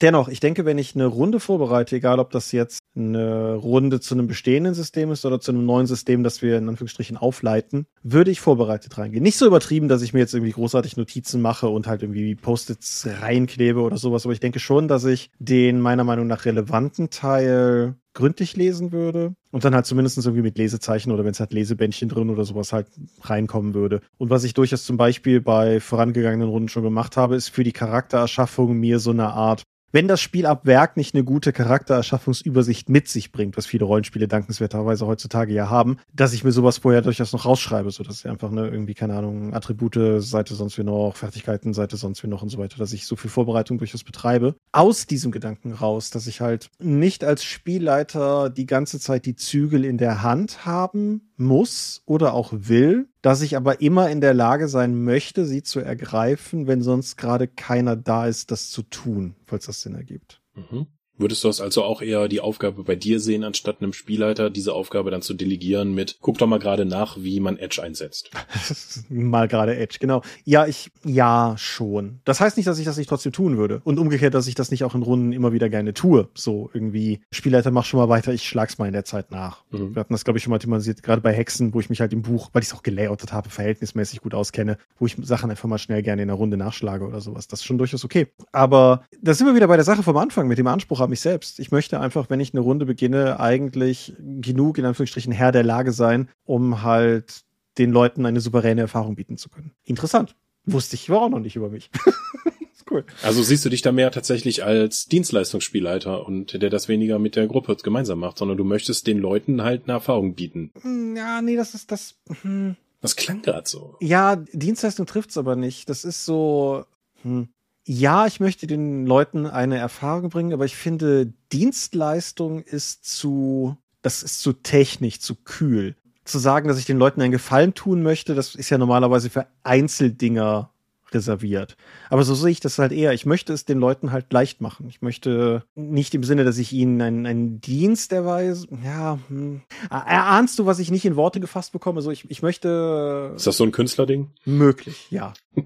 Dennoch, 0.00 0.28
ich 0.28 0.40
denke, 0.40 0.64
wenn 0.64 0.78
ich 0.78 0.96
eine 0.96 1.06
Runde 1.06 1.38
vorbereite, 1.38 1.96
egal 1.96 2.18
ob 2.18 2.30
das 2.30 2.50
jetzt 2.50 2.80
eine 2.96 3.54
Runde 3.54 4.00
zu 4.00 4.14
einem 4.14 4.26
bestehenden 4.26 4.74
System 4.74 5.12
ist 5.12 5.24
oder 5.24 5.40
zu 5.40 5.52
einem 5.52 5.64
neuen 5.66 5.86
System, 5.86 6.24
das 6.24 6.42
wir 6.42 6.58
in 6.58 6.68
Anführungsstrichen 6.68 7.16
aufleiten, 7.16 7.86
würde 8.02 8.32
ich 8.32 8.40
vorbereitet 8.40 8.98
reingehen. 8.98 9.22
Nicht 9.22 9.38
so 9.38 9.46
übertrieben, 9.46 9.88
dass 9.88 10.02
ich 10.02 10.12
mir 10.12 10.20
jetzt 10.20 10.34
irgendwie 10.34 10.52
großartig 10.52 10.96
Notizen 10.96 11.40
mache 11.40 11.68
und 11.68 11.86
halt 11.86 12.02
irgendwie 12.02 12.34
Post-its 12.34 13.06
reinklebe 13.20 13.80
oder 13.80 13.96
sowas, 13.96 14.24
aber 14.26 14.32
ich 14.32 14.40
denke 14.40 14.58
schon, 14.58 14.88
dass 14.88 15.04
ich 15.04 15.30
den 15.38 15.80
meiner 15.80 16.04
Meinung 16.04 16.26
nach 16.26 16.44
relevanten 16.44 17.10
Teil 17.10 17.96
gründlich 18.14 18.56
lesen 18.56 18.92
würde 18.92 19.34
und 19.50 19.64
dann 19.64 19.74
halt 19.74 19.86
zumindest 19.86 20.18
irgendwie 20.18 20.42
mit 20.42 20.56
Lesezeichen 20.56 21.12
oder 21.12 21.24
wenn 21.24 21.32
es 21.32 21.40
halt 21.40 21.52
Lesebändchen 21.52 22.08
drin 22.08 22.30
oder 22.30 22.44
sowas 22.44 22.72
halt 22.72 22.86
reinkommen 23.22 23.74
würde. 23.74 24.00
Und 24.16 24.30
was 24.30 24.44
ich 24.44 24.54
durchaus 24.54 24.84
zum 24.84 24.96
Beispiel 24.96 25.40
bei 25.40 25.80
vorangegangenen 25.80 26.48
Runden 26.48 26.68
schon 26.68 26.84
gemacht 26.84 27.16
habe, 27.16 27.36
ist 27.36 27.48
für 27.48 27.64
die 27.64 27.72
Charaktererschaffung 27.72 28.76
mir 28.78 29.00
so 29.00 29.10
eine 29.10 29.28
Art 29.28 29.64
wenn 29.94 30.08
das 30.08 30.20
Spiel 30.20 30.44
ab 30.44 30.66
Werk 30.66 30.96
nicht 30.96 31.14
eine 31.14 31.22
gute 31.22 31.52
Charaktererschaffungsübersicht 31.52 32.88
mit 32.88 33.06
sich 33.06 33.30
bringt, 33.30 33.56
was 33.56 33.64
viele 33.64 33.84
Rollenspiele 33.84 34.26
dankenswerterweise 34.26 35.06
heutzutage 35.06 35.54
ja 35.54 35.70
haben, 35.70 35.98
dass 36.12 36.32
ich 36.32 36.42
mir 36.42 36.50
sowas 36.50 36.78
vorher 36.78 37.00
durchaus 37.00 37.32
noch 37.32 37.44
rausschreibe, 37.44 37.92
so 37.92 38.02
dass 38.02 38.18
ich 38.18 38.28
einfach 38.28 38.50
ne, 38.50 38.66
irgendwie, 38.66 38.94
keine 38.94 39.14
Ahnung, 39.14 39.54
Attribute, 39.54 40.20
Seite 40.20 40.56
sonst 40.56 40.76
wie 40.78 40.82
noch, 40.82 41.14
Fertigkeiten, 41.14 41.72
Seite 41.74 41.96
sonst 41.96 42.24
wie 42.24 42.26
noch 42.26 42.42
und 42.42 42.48
so 42.48 42.58
weiter, 42.58 42.76
dass 42.76 42.92
ich 42.92 43.06
so 43.06 43.14
viel 43.14 43.30
Vorbereitung 43.30 43.78
durchaus 43.78 44.02
betreibe. 44.02 44.56
Aus 44.72 45.06
diesem 45.06 45.30
Gedanken 45.30 45.72
raus, 45.72 46.10
dass 46.10 46.26
ich 46.26 46.40
halt 46.40 46.70
nicht 46.80 47.22
als 47.22 47.44
Spielleiter 47.44 48.50
die 48.50 48.66
ganze 48.66 48.98
Zeit 48.98 49.26
die 49.26 49.36
Zügel 49.36 49.84
in 49.84 49.96
der 49.96 50.22
Hand 50.22 50.66
haben 50.66 51.30
muss 51.36 52.02
oder 52.04 52.34
auch 52.34 52.52
will, 52.52 53.06
dass 53.24 53.40
ich 53.40 53.56
aber 53.56 53.80
immer 53.80 54.10
in 54.10 54.20
der 54.20 54.34
Lage 54.34 54.68
sein 54.68 55.02
möchte, 55.02 55.46
sie 55.46 55.62
zu 55.62 55.80
ergreifen, 55.80 56.66
wenn 56.66 56.82
sonst 56.82 57.16
gerade 57.16 57.48
keiner 57.48 57.96
da 57.96 58.26
ist, 58.26 58.50
das 58.50 58.68
zu 58.68 58.82
tun, 58.82 59.34
falls 59.46 59.64
das 59.64 59.80
Sinn 59.80 59.94
ergibt. 59.94 60.42
Mhm. 60.54 60.88
Würdest 61.16 61.44
du 61.44 61.48
das 61.48 61.60
also 61.60 61.84
auch 61.84 62.02
eher 62.02 62.26
die 62.26 62.40
Aufgabe 62.40 62.82
bei 62.82 62.96
dir 62.96 63.20
sehen, 63.20 63.44
anstatt 63.44 63.80
einem 63.80 63.92
Spielleiter 63.92 64.50
diese 64.50 64.72
Aufgabe 64.72 65.12
dann 65.12 65.22
zu 65.22 65.34
delegieren 65.34 65.94
mit, 65.94 66.18
guck 66.20 66.38
doch 66.38 66.48
mal 66.48 66.58
gerade 66.58 66.84
nach, 66.84 67.16
wie 67.20 67.38
man 67.38 67.56
Edge 67.56 67.80
einsetzt? 67.80 68.30
mal 69.08 69.46
gerade 69.46 69.76
Edge, 69.76 69.98
genau. 70.00 70.22
Ja, 70.44 70.66
ich, 70.66 70.90
ja, 71.04 71.54
schon. 71.56 72.20
Das 72.24 72.40
heißt 72.40 72.56
nicht, 72.56 72.66
dass 72.66 72.78
ich 72.80 72.84
das 72.84 72.96
nicht 72.96 73.08
trotzdem 73.08 73.32
tun 73.32 73.56
würde. 73.56 73.80
Und 73.84 74.00
umgekehrt, 74.00 74.34
dass 74.34 74.48
ich 74.48 74.56
das 74.56 74.72
nicht 74.72 74.82
auch 74.82 74.96
in 74.96 75.02
Runden 75.02 75.32
immer 75.32 75.52
wieder 75.52 75.68
gerne 75.68 75.94
tue. 75.94 76.28
So 76.34 76.68
irgendwie, 76.74 77.20
Spielleiter, 77.30 77.70
mach 77.70 77.84
schon 77.84 78.00
mal 78.00 78.08
weiter, 78.08 78.32
ich 78.32 78.48
schlag's 78.48 78.78
mal 78.78 78.86
in 78.86 78.92
der 78.92 79.04
Zeit 79.04 79.30
nach. 79.30 79.62
Mhm. 79.70 79.94
Wir 79.94 80.00
hatten 80.00 80.14
das, 80.14 80.24
glaube 80.24 80.38
ich, 80.38 80.42
schon 80.42 80.50
mal 80.50 80.58
thematisiert, 80.58 81.04
gerade 81.04 81.22
bei 81.22 81.32
Hexen, 81.32 81.74
wo 81.74 81.80
ich 81.80 81.90
mich 81.90 82.00
halt 82.00 82.12
im 82.12 82.22
Buch, 82.22 82.50
weil 82.52 82.62
ich 82.62 82.68
es 82.68 82.74
auch 82.74 82.82
gelayoutet 82.82 83.32
habe, 83.32 83.50
verhältnismäßig 83.50 84.20
gut 84.20 84.34
auskenne, 84.34 84.78
wo 84.98 85.06
ich 85.06 85.16
Sachen 85.22 85.50
einfach 85.50 85.68
mal 85.68 85.78
schnell 85.78 86.02
gerne 86.02 86.22
in 86.22 86.28
der 86.28 86.36
Runde 86.36 86.56
nachschlage 86.56 87.06
oder 87.06 87.20
sowas. 87.20 87.46
Das 87.46 87.60
ist 87.60 87.66
schon 87.66 87.78
durchaus 87.78 88.04
okay. 88.04 88.26
Aber 88.50 89.04
da 89.22 89.32
sind 89.32 89.46
wir 89.46 89.54
wieder 89.54 89.68
bei 89.68 89.76
der 89.76 89.84
Sache 89.84 90.02
vom 90.02 90.16
Anfang 90.16 90.48
mit 90.48 90.58
dem 90.58 90.66
Anspruch 90.66 91.03
an 91.04 91.10
mich 91.10 91.20
selbst. 91.20 91.58
Ich 91.60 91.70
möchte 91.70 92.00
einfach, 92.00 92.30
wenn 92.30 92.40
ich 92.40 92.52
eine 92.52 92.60
Runde 92.60 92.86
beginne, 92.86 93.40
eigentlich 93.40 94.14
genug, 94.18 94.78
in 94.78 94.84
Anführungsstrichen, 94.84 95.32
Herr 95.32 95.52
der 95.52 95.62
Lage 95.62 95.92
sein, 95.92 96.28
um 96.44 96.82
halt 96.82 97.44
den 97.78 97.90
Leuten 97.90 98.26
eine 98.26 98.40
souveräne 98.40 98.82
Erfahrung 98.82 99.16
bieten 99.16 99.36
zu 99.36 99.48
können. 99.48 99.72
Interessant. 99.84 100.36
Wusste 100.64 100.96
ich 100.96 101.10
aber 101.10 101.22
auch 101.22 101.28
noch 101.28 101.40
nicht 101.40 101.56
über 101.56 101.68
mich. 101.68 101.90
cool. 102.90 103.04
Also 103.22 103.42
siehst 103.42 103.64
du 103.64 103.68
dich 103.68 103.82
da 103.82 103.92
mehr 103.92 104.10
tatsächlich 104.10 104.64
als 104.64 105.06
Dienstleistungsspielleiter 105.06 106.26
und 106.26 106.60
der 106.60 106.70
das 106.70 106.88
weniger 106.88 107.18
mit 107.18 107.36
der 107.36 107.46
Gruppe 107.46 107.76
gemeinsam 107.76 108.20
macht, 108.20 108.38
sondern 108.38 108.56
du 108.56 108.64
möchtest 108.64 109.06
den 109.06 109.18
Leuten 109.18 109.62
halt 109.62 109.84
eine 109.84 109.92
Erfahrung 109.92 110.34
bieten. 110.34 110.72
Hm, 110.80 111.16
ja, 111.16 111.42
nee, 111.42 111.56
das 111.56 111.74
ist 111.74 111.90
das. 111.90 112.16
Hm. 112.42 112.76
Das 113.00 113.16
klang 113.16 113.42
gerade 113.42 113.68
so. 113.68 113.96
Ja, 114.00 114.36
Dienstleistung 114.36 115.06
trifft's 115.06 115.36
aber 115.36 115.56
nicht. 115.56 115.88
Das 115.90 116.04
ist 116.04 116.24
so. 116.24 116.84
Hm 117.22 117.48
ja, 117.86 118.26
ich 118.26 118.40
möchte 118.40 118.66
den 118.66 119.06
Leuten 119.06 119.46
eine 119.46 119.76
Erfahrung 119.76 120.30
bringen, 120.30 120.52
aber 120.52 120.64
ich 120.64 120.76
finde, 120.76 121.32
Dienstleistung 121.52 122.62
ist 122.62 123.04
zu, 123.04 123.76
das 124.02 124.22
ist 124.22 124.40
zu 124.40 124.52
technisch, 124.54 125.20
zu 125.20 125.34
kühl. 125.34 125.94
Zu 126.24 126.38
sagen, 126.38 126.68
dass 126.68 126.78
ich 126.78 126.86
den 126.86 126.98
Leuten 126.98 127.20
einen 127.20 127.32
Gefallen 127.32 127.74
tun 127.74 128.02
möchte, 128.02 128.34
das 128.34 128.54
ist 128.54 128.70
ja 128.70 128.78
normalerweise 128.78 129.28
für 129.28 129.46
Einzeldinger 129.62 130.70
reserviert. 131.14 131.76
Aber 132.10 132.24
so 132.24 132.34
sehe 132.34 132.50
ich 132.50 132.60
das 132.60 132.78
halt 132.78 132.92
eher. 132.92 133.12
Ich 133.12 133.26
möchte 133.26 133.52
es 133.52 133.64
den 133.64 133.78
Leuten 133.78 134.10
halt 134.10 134.32
leicht 134.32 134.60
machen. 134.60 134.88
Ich 134.88 135.00
möchte 135.00 135.64
nicht 135.74 136.14
im 136.14 136.24
Sinne, 136.24 136.44
dass 136.44 136.58
ich 136.58 136.72
ihnen 136.72 137.00
einen, 137.00 137.26
einen 137.26 137.60
Dienst 137.60 138.12
erweise. 138.12 138.66
Ja, 138.82 139.18
hm. 139.28 139.62
erahnst 139.90 140.58
du, 140.58 140.66
was 140.66 140.78
ich 140.78 140.90
nicht 140.90 141.04
in 141.04 141.16
Worte 141.16 141.40
gefasst 141.40 141.72
bekomme? 141.72 142.02
So, 142.02 142.10
ich, 142.10 142.28
ich 142.30 142.42
möchte. 142.42 143.32
Ist 143.36 143.46
das 143.46 143.56
so 143.56 143.64
ein 143.64 143.72
Künstlerding? 143.72 144.30
Möglich, 144.44 145.06
ja. 145.10 145.32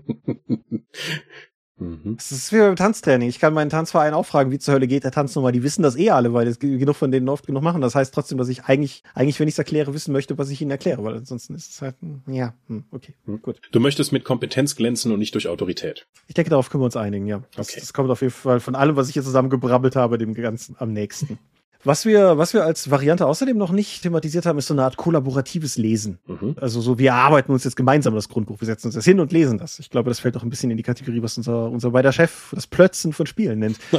Mhm. 1.79 2.16
Das 2.16 2.33
ist 2.33 2.53
wie 2.53 2.59
beim 2.59 2.76
Tanztraining. 2.76 3.29
Ich 3.29 3.39
kann 3.39 3.55
meinen 3.55 3.70
Tanzverein 3.70 4.14
auch 4.14 4.26
fragen, 4.26 4.51
wie 4.51 4.59
zur 4.59 4.74
Hölle 4.74 4.87
geht 4.87 5.05
der 5.05 5.11
Tanznummer. 5.11 5.53
Die 5.53 5.62
wissen 5.62 5.83
das 5.83 5.97
eh 5.97 6.11
alle, 6.11 6.33
weil 6.33 6.47
es 6.47 6.59
genug 6.59 6.97
von 6.97 7.11
denen 7.11 7.29
oft 7.29 7.47
genug 7.47 7.62
machen. 7.62 7.81
Das 7.81 7.95
heißt 7.95 8.12
trotzdem, 8.12 8.39
dass 8.39 8.49
ich 8.49 8.64
eigentlich, 8.64 9.03
eigentlich, 9.14 9.39
wenn 9.41 9.49
ich 9.49 9.55
es 9.55 9.59
erkläre, 9.59 9.95
wissen 9.95 10.12
möchte, 10.12 10.37
was 10.39 10.51
ich 10.51 10.61
ihnen 10.61 10.70
erkläre, 10.70 11.03
weil 11.05 11.16
ansonsten 11.16 11.55
ist 11.55 11.70
es 11.70 11.83
halt, 11.83 11.97
ja, 12.26 12.55
hm, 12.66 12.85
okay, 12.91 13.14
hm. 13.26 13.43
gut. 13.43 13.61
Du 13.70 13.81
möchtest 13.81 14.12
mit 14.12 14.24
Kompetenz 14.24 14.76
glänzen 14.76 15.12
und 15.12 15.18
nicht 15.18 15.35
durch 15.35 15.49
Autorität. 15.49 16.07
Ich 16.26 16.35
denke, 16.35 16.51
darauf 16.51 16.70
können 16.70 16.83
wir 16.83 16.87
uns 16.87 16.97
einigen, 16.97 17.26
ja. 17.26 17.43
Das, 17.55 17.70
okay. 17.70 17.81
das 17.81 17.93
kommt 17.93 18.11
auf 18.11 18.20
jeden 18.20 18.33
Fall 18.33 18.61
von 18.61 18.74
allem, 18.74 18.97
was 18.97 19.09
ich 19.09 19.14
hier 19.14 19.22
zusammengebrabbelt 19.22 19.97
habe, 19.97 20.18
dem 20.18 20.35
Ganzen 20.35 20.76
am 20.79 20.93
nächsten. 20.93 21.39
Was 21.85 22.05
wir, 22.05 22.39
was 22.39 22.55
wir 22.55 22.64
als 22.64 22.91
Variante 22.91 23.26
außerdem 23.26 23.57
noch 23.57 23.70
nicht 23.70 24.03
thematisiert 24.03 24.47
haben, 24.47 24.59
ist 24.59 24.66
so 24.66 24.74
eine 24.74 24.83
Art 24.83 24.97
kollaboratives 24.97 25.76
Lesen. 25.76 26.18
Mhm. 26.26 26.57
Also 26.61 26.81
so, 26.81 26.99
wir 26.99 27.14
arbeiten 27.14 27.53
uns 27.53 27.62
jetzt 27.62 27.76
gemeinsam 27.76 28.14
das 28.14 28.29
Grundbuch, 28.29 28.61
wir 28.61 28.66
setzen 28.66 28.89
uns 28.89 28.97
das 28.97 29.05
hin 29.05 29.20
und 29.20 29.33
lesen 29.33 29.59
das. 29.59 29.79
Ich 29.79 29.89
glaube, 29.89 30.11
das 30.11 30.18
fällt 30.18 30.37
auch 30.37 30.43
ein 30.43 30.51
bisschen 30.51 30.72
in 30.72 30.76
die 30.76 30.83
Kategorie, 30.83 31.22
was 31.22 31.37
unser, 31.37 31.70
unser 31.70 31.93
beider 31.93 32.12
Chef 32.12 32.53
das 32.53 32.66
Plötzen 32.66 33.12
von 33.12 33.26
Spielen 33.26 33.61
nennt. 33.61 33.79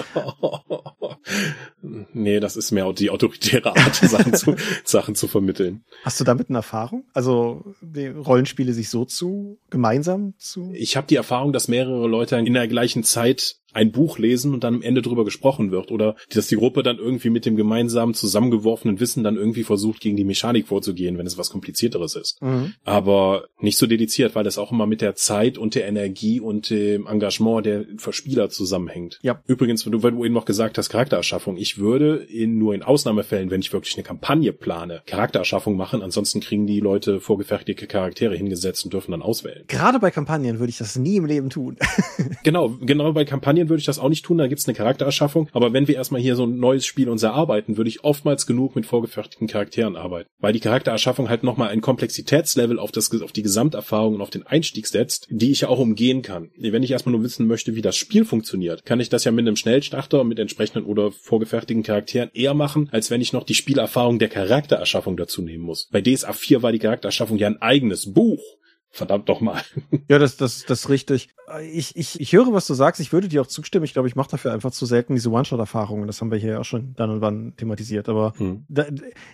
nee, 2.14 2.42
das 2.42 2.58
ist 2.58 2.72
mehr 2.72 2.92
die 2.92 3.10
autoritäre 3.10 3.76
Art, 3.76 3.96
Sachen, 3.96 4.34
zu, 4.34 4.56
Sachen 4.84 5.16
zu 5.16 5.28
vermitteln. 5.28 5.86
Hast 6.04 6.20
du 6.20 6.26
damit 6.26 6.50
eine 6.50 6.60
Erfahrung? 6.60 7.06
Also 7.14 7.74
Rollenspiele 7.96 8.74
sich 8.74 8.90
so 8.90 9.06
zu, 9.06 9.58
gemeinsam 9.70 10.34
zu? 10.38 10.72
Ich 10.74 10.98
habe 10.98 11.08
die 11.08 11.16
Erfahrung, 11.16 11.54
dass 11.54 11.70
mehrere 11.70 12.08
Leute 12.08 12.36
in 12.38 12.54
der 12.54 12.68
gleichen 12.68 13.04
Zeit 13.04 13.59
ein 13.74 13.92
Buch 13.92 14.18
lesen 14.18 14.54
und 14.54 14.64
dann 14.64 14.76
am 14.76 14.82
Ende 14.82 15.02
drüber 15.02 15.26
gesprochen 15.26 15.72
wird 15.72 15.92
oder 15.92 16.16
dass 16.34 16.48
die 16.48 16.56
Gruppe 16.56 16.84
dann 16.84 16.98
irgendwie 16.98 17.30
mit 17.30 17.46
dem 17.46 17.56
gemeinsamen 17.56 18.14
zusammengeworfenen 18.14 19.00
Wissen 19.00 19.24
dann 19.24 19.36
irgendwie 19.36 19.64
versucht, 19.64 20.02
gegen 20.02 20.18
die 20.18 20.24
Mechanik 20.24 20.68
vorzugehen, 20.68 21.18
wenn 21.18 21.28
es 21.28 21.38
was 21.38 21.50
komplizierteres 21.50 22.16
ist. 22.16 22.42
Mhm. 22.42 22.74
Aber 22.84 23.48
nicht 23.60 23.78
so 23.78 23.88
dediziert, 23.88 24.36
weil 24.36 24.44
das 24.44 24.58
auch 24.58 24.72
immer 24.72 24.86
mit 24.86 25.02
der 25.02 25.16
Zeit 25.16 25.58
und 25.58 25.76
der 25.76 25.88
Energie 25.88 26.40
und 26.40 26.70
dem 26.70 27.08
Engagement 27.08 27.66
der 27.66 27.86
Verspieler 27.98 28.50
zusammenhängt. 28.50 29.20
Ja. 29.22 29.42
Übrigens, 29.48 29.86
wenn 29.86 29.92
du, 29.92 30.04
wenn 30.04 30.16
du 30.16 30.26
eben 30.26 30.34
noch 30.34 30.46
gesagt 30.46 30.78
hast, 30.78 30.90
Charaktererschaffung, 30.90 31.58
ich 31.58 31.78
würde 31.78 32.16
in, 32.16 32.58
nur 32.58 32.74
in 32.74 32.84
Ausnahmefällen, 32.84 33.52
wenn 33.52 33.62
ich 33.62 33.74
wirklich 33.74 33.96
eine 33.96 34.04
Kampagne 34.04 34.54
plane, 34.54 35.02
Charaktererschaffung 35.06 35.76
machen, 35.76 36.02
ansonsten 36.02 36.40
kriegen 36.40 36.68
die 36.68 36.80
Leute 36.80 37.20
vorgefertigte 37.20 37.88
Charaktere 37.88 38.36
hingesetzt 38.36 38.86
und 38.86 38.94
dürfen 38.94 39.12
dann 39.12 39.22
auswählen. 39.22 39.66
Gerade 39.68 40.00
bei 40.00 40.12
Kampagnen 40.12 40.60
würde 40.60 40.70
ich 40.70 40.78
das 40.78 40.98
nie 40.98 41.18
im 41.18 41.26
Leben 41.26 41.50
tun. 41.50 41.78
genau, 42.44 42.70
genau 42.82 43.12
bei 43.14 43.26
Kampagnen 43.26 43.59
Kampagnen 43.60 43.70
würde 43.70 43.80
ich 43.80 43.86
das 43.86 44.00
auch 44.00 44.10
nicht 44.10 44.26
tun, 44.26 44.38
da 44.38 44.48
gibt's 44.48 44.68
eine 44.68 44.76
Charaktererschaffung. 44.76 45.50
Aber 45.52 45.74
wenn 45.74 45.88
wir 45.88 45.96
erstmal 45.96 46.22
hier 46.22 46.36
so 46.36 46.46
ein 46.46 46.60
neues 46.60 46.86
Spiel 46.86 47.10
uns 47.10 47.24
erarbeiten, 47.24 47.78
würde 47.78 47.90
ich 47.90 48.04
oftmals 48.04 48.46
genug 48.46 48.76
mit 48.76 48.86
vorgefertigten 48.86 49.48
Charakteren 49.48 49.96
arbeiten. 49.96 50.30
Weil 50.40 50.54
die 50.54 50.60
Charaktererschaffung 50.60 51.30
halt 51.30 51.44
nochmal 51.44 51.70
ein 51.70 51.82
Komplexitätslevel 51.82 52.80
auf, 52.80 52.92
das, 52.92 53.10
auf 53.22 53.32
die 53.32 53.44
Gesamterfahrung 53.44 54.16
und 54.16 54.22
auf 54.22 54.30
den 54.30 54.46
Einstieg 54.46 54.88
setzt, 54.88 55.28
die 55.30 55.52
ich 55.52 55.62
ja 55.62 55.70
auch 55.70 55.80
umgehen 55.80 56.22
kann. 56.22 56.52
Wenn 56.58 56.84
ich 56.84 56.92
erstmal 56.92 57.14
nur 57.14 57.24
wissen 57.24 57.48
möchte, 57.48 57.76
wie 57.76 57.82
das 57.82 57.96
Spiel 57.96 58.26
funktioniert, 58.26 58.86
kann 58.86 59.00
ich 59.00 59.10
das 59.10 59.24
ja 59.24 59.32
mit 59.32 59.48
einem 59.48 59.56
Schnellstarter 59.56 60.24
mit 60.24 60.40
entsprechenden 60.40 60.86
oder 60.86 61.12
vorgefertigten 61.12 61.84
Charakteren 61.84 62.30
eher 62.34 62.54
machen, 62.54 62.90
als 62.92 63.12
wenn 63.12 63.22
ich 63.22 63.34
noch 63.34 63.44
die 63.44 63.56
Spielerfahrung 63.56 64.20
der 64.20 64.30
Charaktererschaffung 64.30 65.18
dazu 65.18 65.42
nehmen 65.42 65.64
muss. 65.64 65.88
Bei 65.92 66.02
DSA 66.02 66.34
4 66.34 66.64
war 66.64 66.72
die 66.72 66.80
Charaktererschaffung 66.80 67.38
ja 67.38 67.48
ein 67.48 67.62
eigenes 67.62 68.14
Buch. 68.14 68.42
Verdammt 68.92 69.30
doch 69.30 69.40
mal. 69.42 69.62
Ja, 70.08 70.18
das, 70.18 70.38
das, 70.38 70.66
das 70.66 70.80
ist 70.82 70.90
richtig. 70.90 71.30
Ich, 71.72 71.96
ich, 71.96 72.20
ich 72.20 72.34
höre, 72.34 72.52
was 72.52 72.66
du 72.66 72.74
sagst. 72.74 73.00
Ich 73.00 73.14
würde 73.14 73.28
dir 73.28 73.42
auch 73.42 73.48
zustimmen. 73.48 73.86
Ich 73.86 73.94
glaube, 73.94 74.08
ich 74.08 74.16
mache 74.16 74.32
dafür 74.32 74.54
einfach 74.54 74.72
zu 74.72 74.88
selten 74.88 75.14
diese 75.14 75.30
One-Shot-Erfahrungen. 75.30 76.08
Das 76.08 76.20
haben 76.20 76.32
wir 76.32 76.40
hier 76.40 76.60
auch 76.60 76.66
schon 76.66 76.96
dann 76.96 77.12
und 77.12 77.22
wann 77.22 77.56
thematisiert. 77.58 78.10
Aber 78.10 78.34
hm. 78.38 78.66
da, 78.70 78.86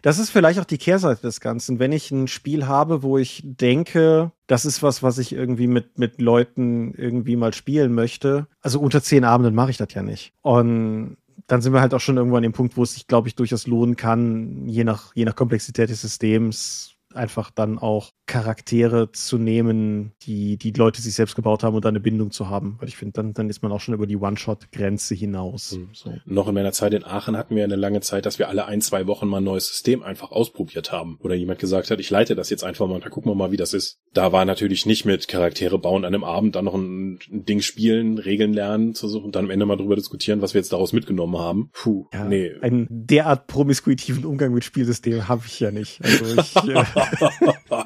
das 0.01 0.19
ist 0.19 0.31
vielleicht 0.31 0.59
auch 0.59 0.65
die 0.65 0.77
Kehrseite 0.77 1.21
des 1.21 1.39
Ganzen. 1.39 1.79
Wenn 1.79 1.93
ich 1.93 2.11
ein 2.11 2.27
Spiel 2.27 2.67
habe, 2.67 3.03
wo 3.03 3.17
ich 3.17 3.41
denke, 3.45 4.31
das 4.47 4.65
ist 4.65 4.83
was, 4.83 5.01
was 5.01 5.17
ich 5.17 5.31
irgendwie 5.31 5.67
mit, 5.67 5.97
mit 5.97 6.19
Leuten 6.19 6.93
irgendwie 6.93 7.37
mal 7.37 7.53
spielen 7.53 7.93
möchte. 7.93 8.47
Also 8.61 8.81
unter 8.81 9.01
zehn 9.01 9.23
Abenden 9.23 9.55
mache 9.55 9.71
ich 9.71 9.77
das 9.77 9.93
ja 9.93 10.03
nicht. 10.03 10.33
Und 10.41 11.15
dann 11.47 11.61
sind 11.61 11.71
wir 11.71 11.81
halt 11.81 11.93
auch 11.93 12.01
schon 12.01 12.17
irgendwo 12.17 12.35
an 12.35 12.43
dem 12.43 12.53
Punkt, 12.53 12.75
wo 12.75 12.83
es 12.83 12.95
sich, 12.95 13.07
glaube 13.07 13.29
ich, 13.29 13.35
durchaus 13.35 13.67
lohnen 13.67 13.95
kann, 13.95 14.67
je 14.67 14.83
nach, 14.83 15.15
je 15.15 15.23
nach 15.23 15.35
Komplexität 15.35 15.89
des 15.89 16.01
Systems 16.01 16.94
einfach 17.15 17.51
dann 17.51 17.79
auch 17.79 18.11
Charaktere 18.27 19.11
zu 19.11 19.37
nehmen, 19.37 20.13
die 20.23 20.57
die 20.57 20.71
Leute 20.71 21.01
sich 21.01 21.13
selbst 21.13 21.35
gebaut 21.35 21.63
haben 21.63 21.75
und 21.75 21.85
dann 21.85 21.91
eine 21.91 21.99
Bindung 21.99 22.31
zu 22.31 22.49
haben. 22.49 22.77
Weil 22.79 22.87
ich 22.87 22.97
finde, 22.97 23.13
dann, 23.13 23.33
dann 23.33 23.49
ist 23.49 23.61
man 23.61 23.71
auch 23.71 23.79
schon 23.79 23.93
über 23.93 24.07
die 24.07 24.17
One-Shot-Grenze 24.17 25.13
hinaus. 25.13 25.73
Mhm. 25.73 25.89
So. 25.93 26.13
Noch 26.25 26.47
in 26.47 26.55
meiner 26.55 26.71
Zeit 26.71 26.93
in 26.93 27.03
Aachen 27.03 27.37
hatten 27.37 27.55
wir 27.55 27.63
eine 27.63 27.75
lange 27.75 28.01
Zeit, 28.01 28.25
dass 28.25 28.39
wir 28.39 28.49
alle 28.49 28.65
ein, 28.65 28.81
zwei 28.81 29.05
Wochen 29.05 29.27
mal 29.27 29.37
ein 29.37 29.43
neues 29.43 29.67
System 29.67 30.01
einfach 30.01 30.31
ausprobiert 30.31 30.91
haben. 30.91 31.19
Oder 31.21 31.35
jemand 31.35 31.59
gesagt 31.59 31.91
hat, 31.91 31.99
ich 31.99 32.09
leite 32.09 32.35
das 32.35 32.49
jetzt 32.49 32.63
einfach 32.63 32.87
mal, 32.87 32.99
da 32.99 33.09
gucken 33.09 33.31
wir 33.31 33.35
mal, 33.35 33.51
wie 33.51 33.57
das 33.57 33.73
ist. 33.73 33.99
Da 34.13 34.31
war 34.31 34.45
natürlich 34.45 34.87
nicht 34.87 35.05
mit 35.05 35.27
Charaktere 35.27 35.77
bauen 35.77 36.03
an 36.03 36.13
einem 36.13 36.23
Abend, 36.23 36.55
dann 36.55 36.65
noch 36.65 36.73
ein, 36.73 37.19
ein 37.31 37.45
Ding 37.45 37.61
spielen, 37.61 38.17
Regeln 38.17 38.53
lernen 38.53 38.95
zu 38.95 39.07
suchen 39.07 39.25
und 39.25 39.35
dann 39.35 39.45
am 39.45 39.51
Ende 39.51 39.67
mal 39.67 39.77
drüber 39.77 39.95
diskutieren, 39.95 40.41
was 40.41 40.55
wir 40.55 40.61
jetzt 40.61 40.73
daraus 40.73 40.93
mitgenommen 40.93 41.37
haben. 41.37 41.69
Puh, 41.73 42.07
ja, 42.11 42.25
nee. 42.25 42.53
Einen 42.61 42.87
derart 42.89 43.45
promiskuitiven 43.45 44.25
Umgang 44.25 44.51
mit 44.53 44.63
Spielsystemen 44.63 45.27
habe 45.27 45.43
ich 45.45 45.59
ja 45.59 45.69
nicht. 45.69 46.03
Also 46.03 46.41
ich, 46.41 46.55
äh 46.69 46.83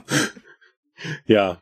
ja. 1.26 1.62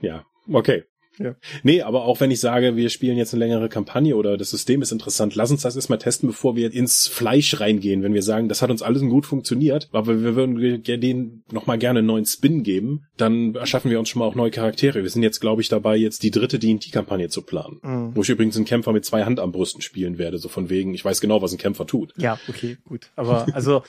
Ja. 0.00 0.24
Okay. 0.50 0.84
Ja. 1.18 1.34
Nee, 1.62 1.82
aber 1.82 2.04
auch 2.04 2.20
wenn 2.20 2.30
ich 2.30 2.40
sage, 2.40 2.76
wir 2.76 2.90
spielen 2.90 3.16
jetzt 3.16 3.32
eine 3.32 3.44
längere 3.44 3.68
Kampagne 3.68 4.16
oder 4.16 4.36
das 4.36 4.50
System 4.50 4.82
ist 4.82 4.92
interessant, 4.92 5.34
lass 5.34 5.50
uns 5.50 5.62
das 5.62 5.76
erstmal 5.76 5.98
testen, 5.98 6.28
bevor 6.28 6.56
wir 6.56 6.72
ins 6.72 7.06
Fleisch 7.06 7.58
reingehen. 7.58 8.02
Wenn 8.02 8.14
wir 8.14 8.22
sagen, 8.22 8.48
das 8.48 8.62
hat 8.62 8.70
uns 8.70 8.82
alles 8.82 9.02
gut 9.02 9.24
funktioniert, 9.24 9.88
aber 9.92 10.22
wir 10.22 10.36
würden 10.36 10.82
denen 10.82 11.44
nochmal 11.50 11.78
gerne 11.78 12.00
einen 12.00 12.08
neuen 12.08 12.26
Spin 12.26 12.62
geben, 12.62 13.06
dann 13.16 13.54
erschaffen 13.54 13.90
wir 13.90 13.98
uns 13.98 14.08
schon 14.08 14.20
mal 14.20 14.26
auch 14.26 14.34
neue 14.34 14.50
Charaktere. 14.50 15.02
Wir 15.02 15.10
sind 15.10 15.22
jetzt, 15.22 15.40
glaube 15.40 15.62
ich, 15.62 15.68
dabei, 15.68 15.96
jetzt 15.96 16.22
die 16.22 16.30
dritte 16.30 16.58
D&D-Kampagne 16.58 17.28
zu 17.28 17.42
planen. 17.42 17.78
Mhm. 17.82 18.16
Wo 18.16 18.22
ich 18.22 18.28
übrigens 18.28 18.56
einen 18.56 18.66
Kämpfer 18.66 18.92
mit 18.92 19.04
zwei 19.04 19.24
Handarmbrüsten 19.24 19.80
spielen 19.80 20.18
werde, 20.18 20.38
so 20.38 20.48
von 20.48 20.68
wegen, 20.68 20.94
ich 20.94 21.04
weiß 21.04 21.20
genau, 21.20 21.40
was 21.40 21.52
ein 21.52 21.58
Kämpfer 21.58 21.86
tut. 21.86 22.12
Ja, 22.18 22.38
okay, 22.48 22.76
gut. 22.84 23.10
Aber 23.16 23.46
also 23.54 23.82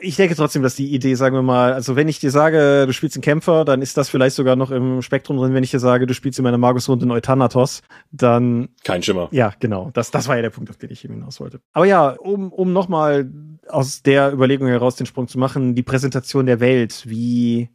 ich 0.00 0.16
denke 0.16 0.34
trotzdem, 0.34 0.62
dass 0.62 0.74
die 0.74 0.92
Idee, 0.94 1.14
sagen 1.14 1.34
wir 1.34 1.42
mal, 1.42 1.72
also 1.72 1.96
wenn 1.96 2.08
ich 2.08 2.18
dir 2.18 2.30
sage, 2.30 2.84
du 2.86 2.92
spielst 2.92 3.16
einen 3.16 3.22
Kämpfer, 3.22 3.64
dann 3.64 3.82
ist 3.82 3.96
das 3.96 4.08
vielleicht 4.08 4.36
sogar 4.36 4.56
noch 4.56 4.70
im 4.70 5.02
Spektrum 5.02 5.36
drin. 5.36 5.54
Wenn 5.54 5.64
ich 5.64 5.70
dir 5.70 5.78
sage, 5.78 6.06
du 6.06 6.14
spielst 6.14 6.38
in 6.38 6.42
meiner 6.42 6.58
Magus-Runde 6.58 7.06
Neutanatos, 7.06 7.82
dann. 8.10 8.68
Kein 8.84 9.02
Schimmer. 9.02 9.28
Ja, 9.30 9.52
genau. 9.60 9.90
Das, 9.92 10.10
das 10.10 10.28
war 10.28 10.36
ja 10.36 10.42
der 10.42 10.50
Punkt, 10.50 10.70
auf 10.70 10.76
den 10.76 10.90
ich 10.90 11.04
eben 11.04 11.14
hinaus 11.14 11.40
wollte. 11.40 11.60
Aber 11.72 11.86
ja, 11.86 12.10
um, 12.10 12.52
um 12.52 12.72
nochmal 12.72 13.30
aus 13.68 14.02
der 14.02 14.32
Überlegung 14.32 14.68
heraus 14.68 14.96
den 14.96 15.06
Sprung 15.06 15.28
zu 15.28 15.38
machen, 15.38 15.74
die 15.74 15.82
Präsentation 15.82 16.46
der 16.46 16.60
Welt, 16.60 17.04
wie 17.06 17.68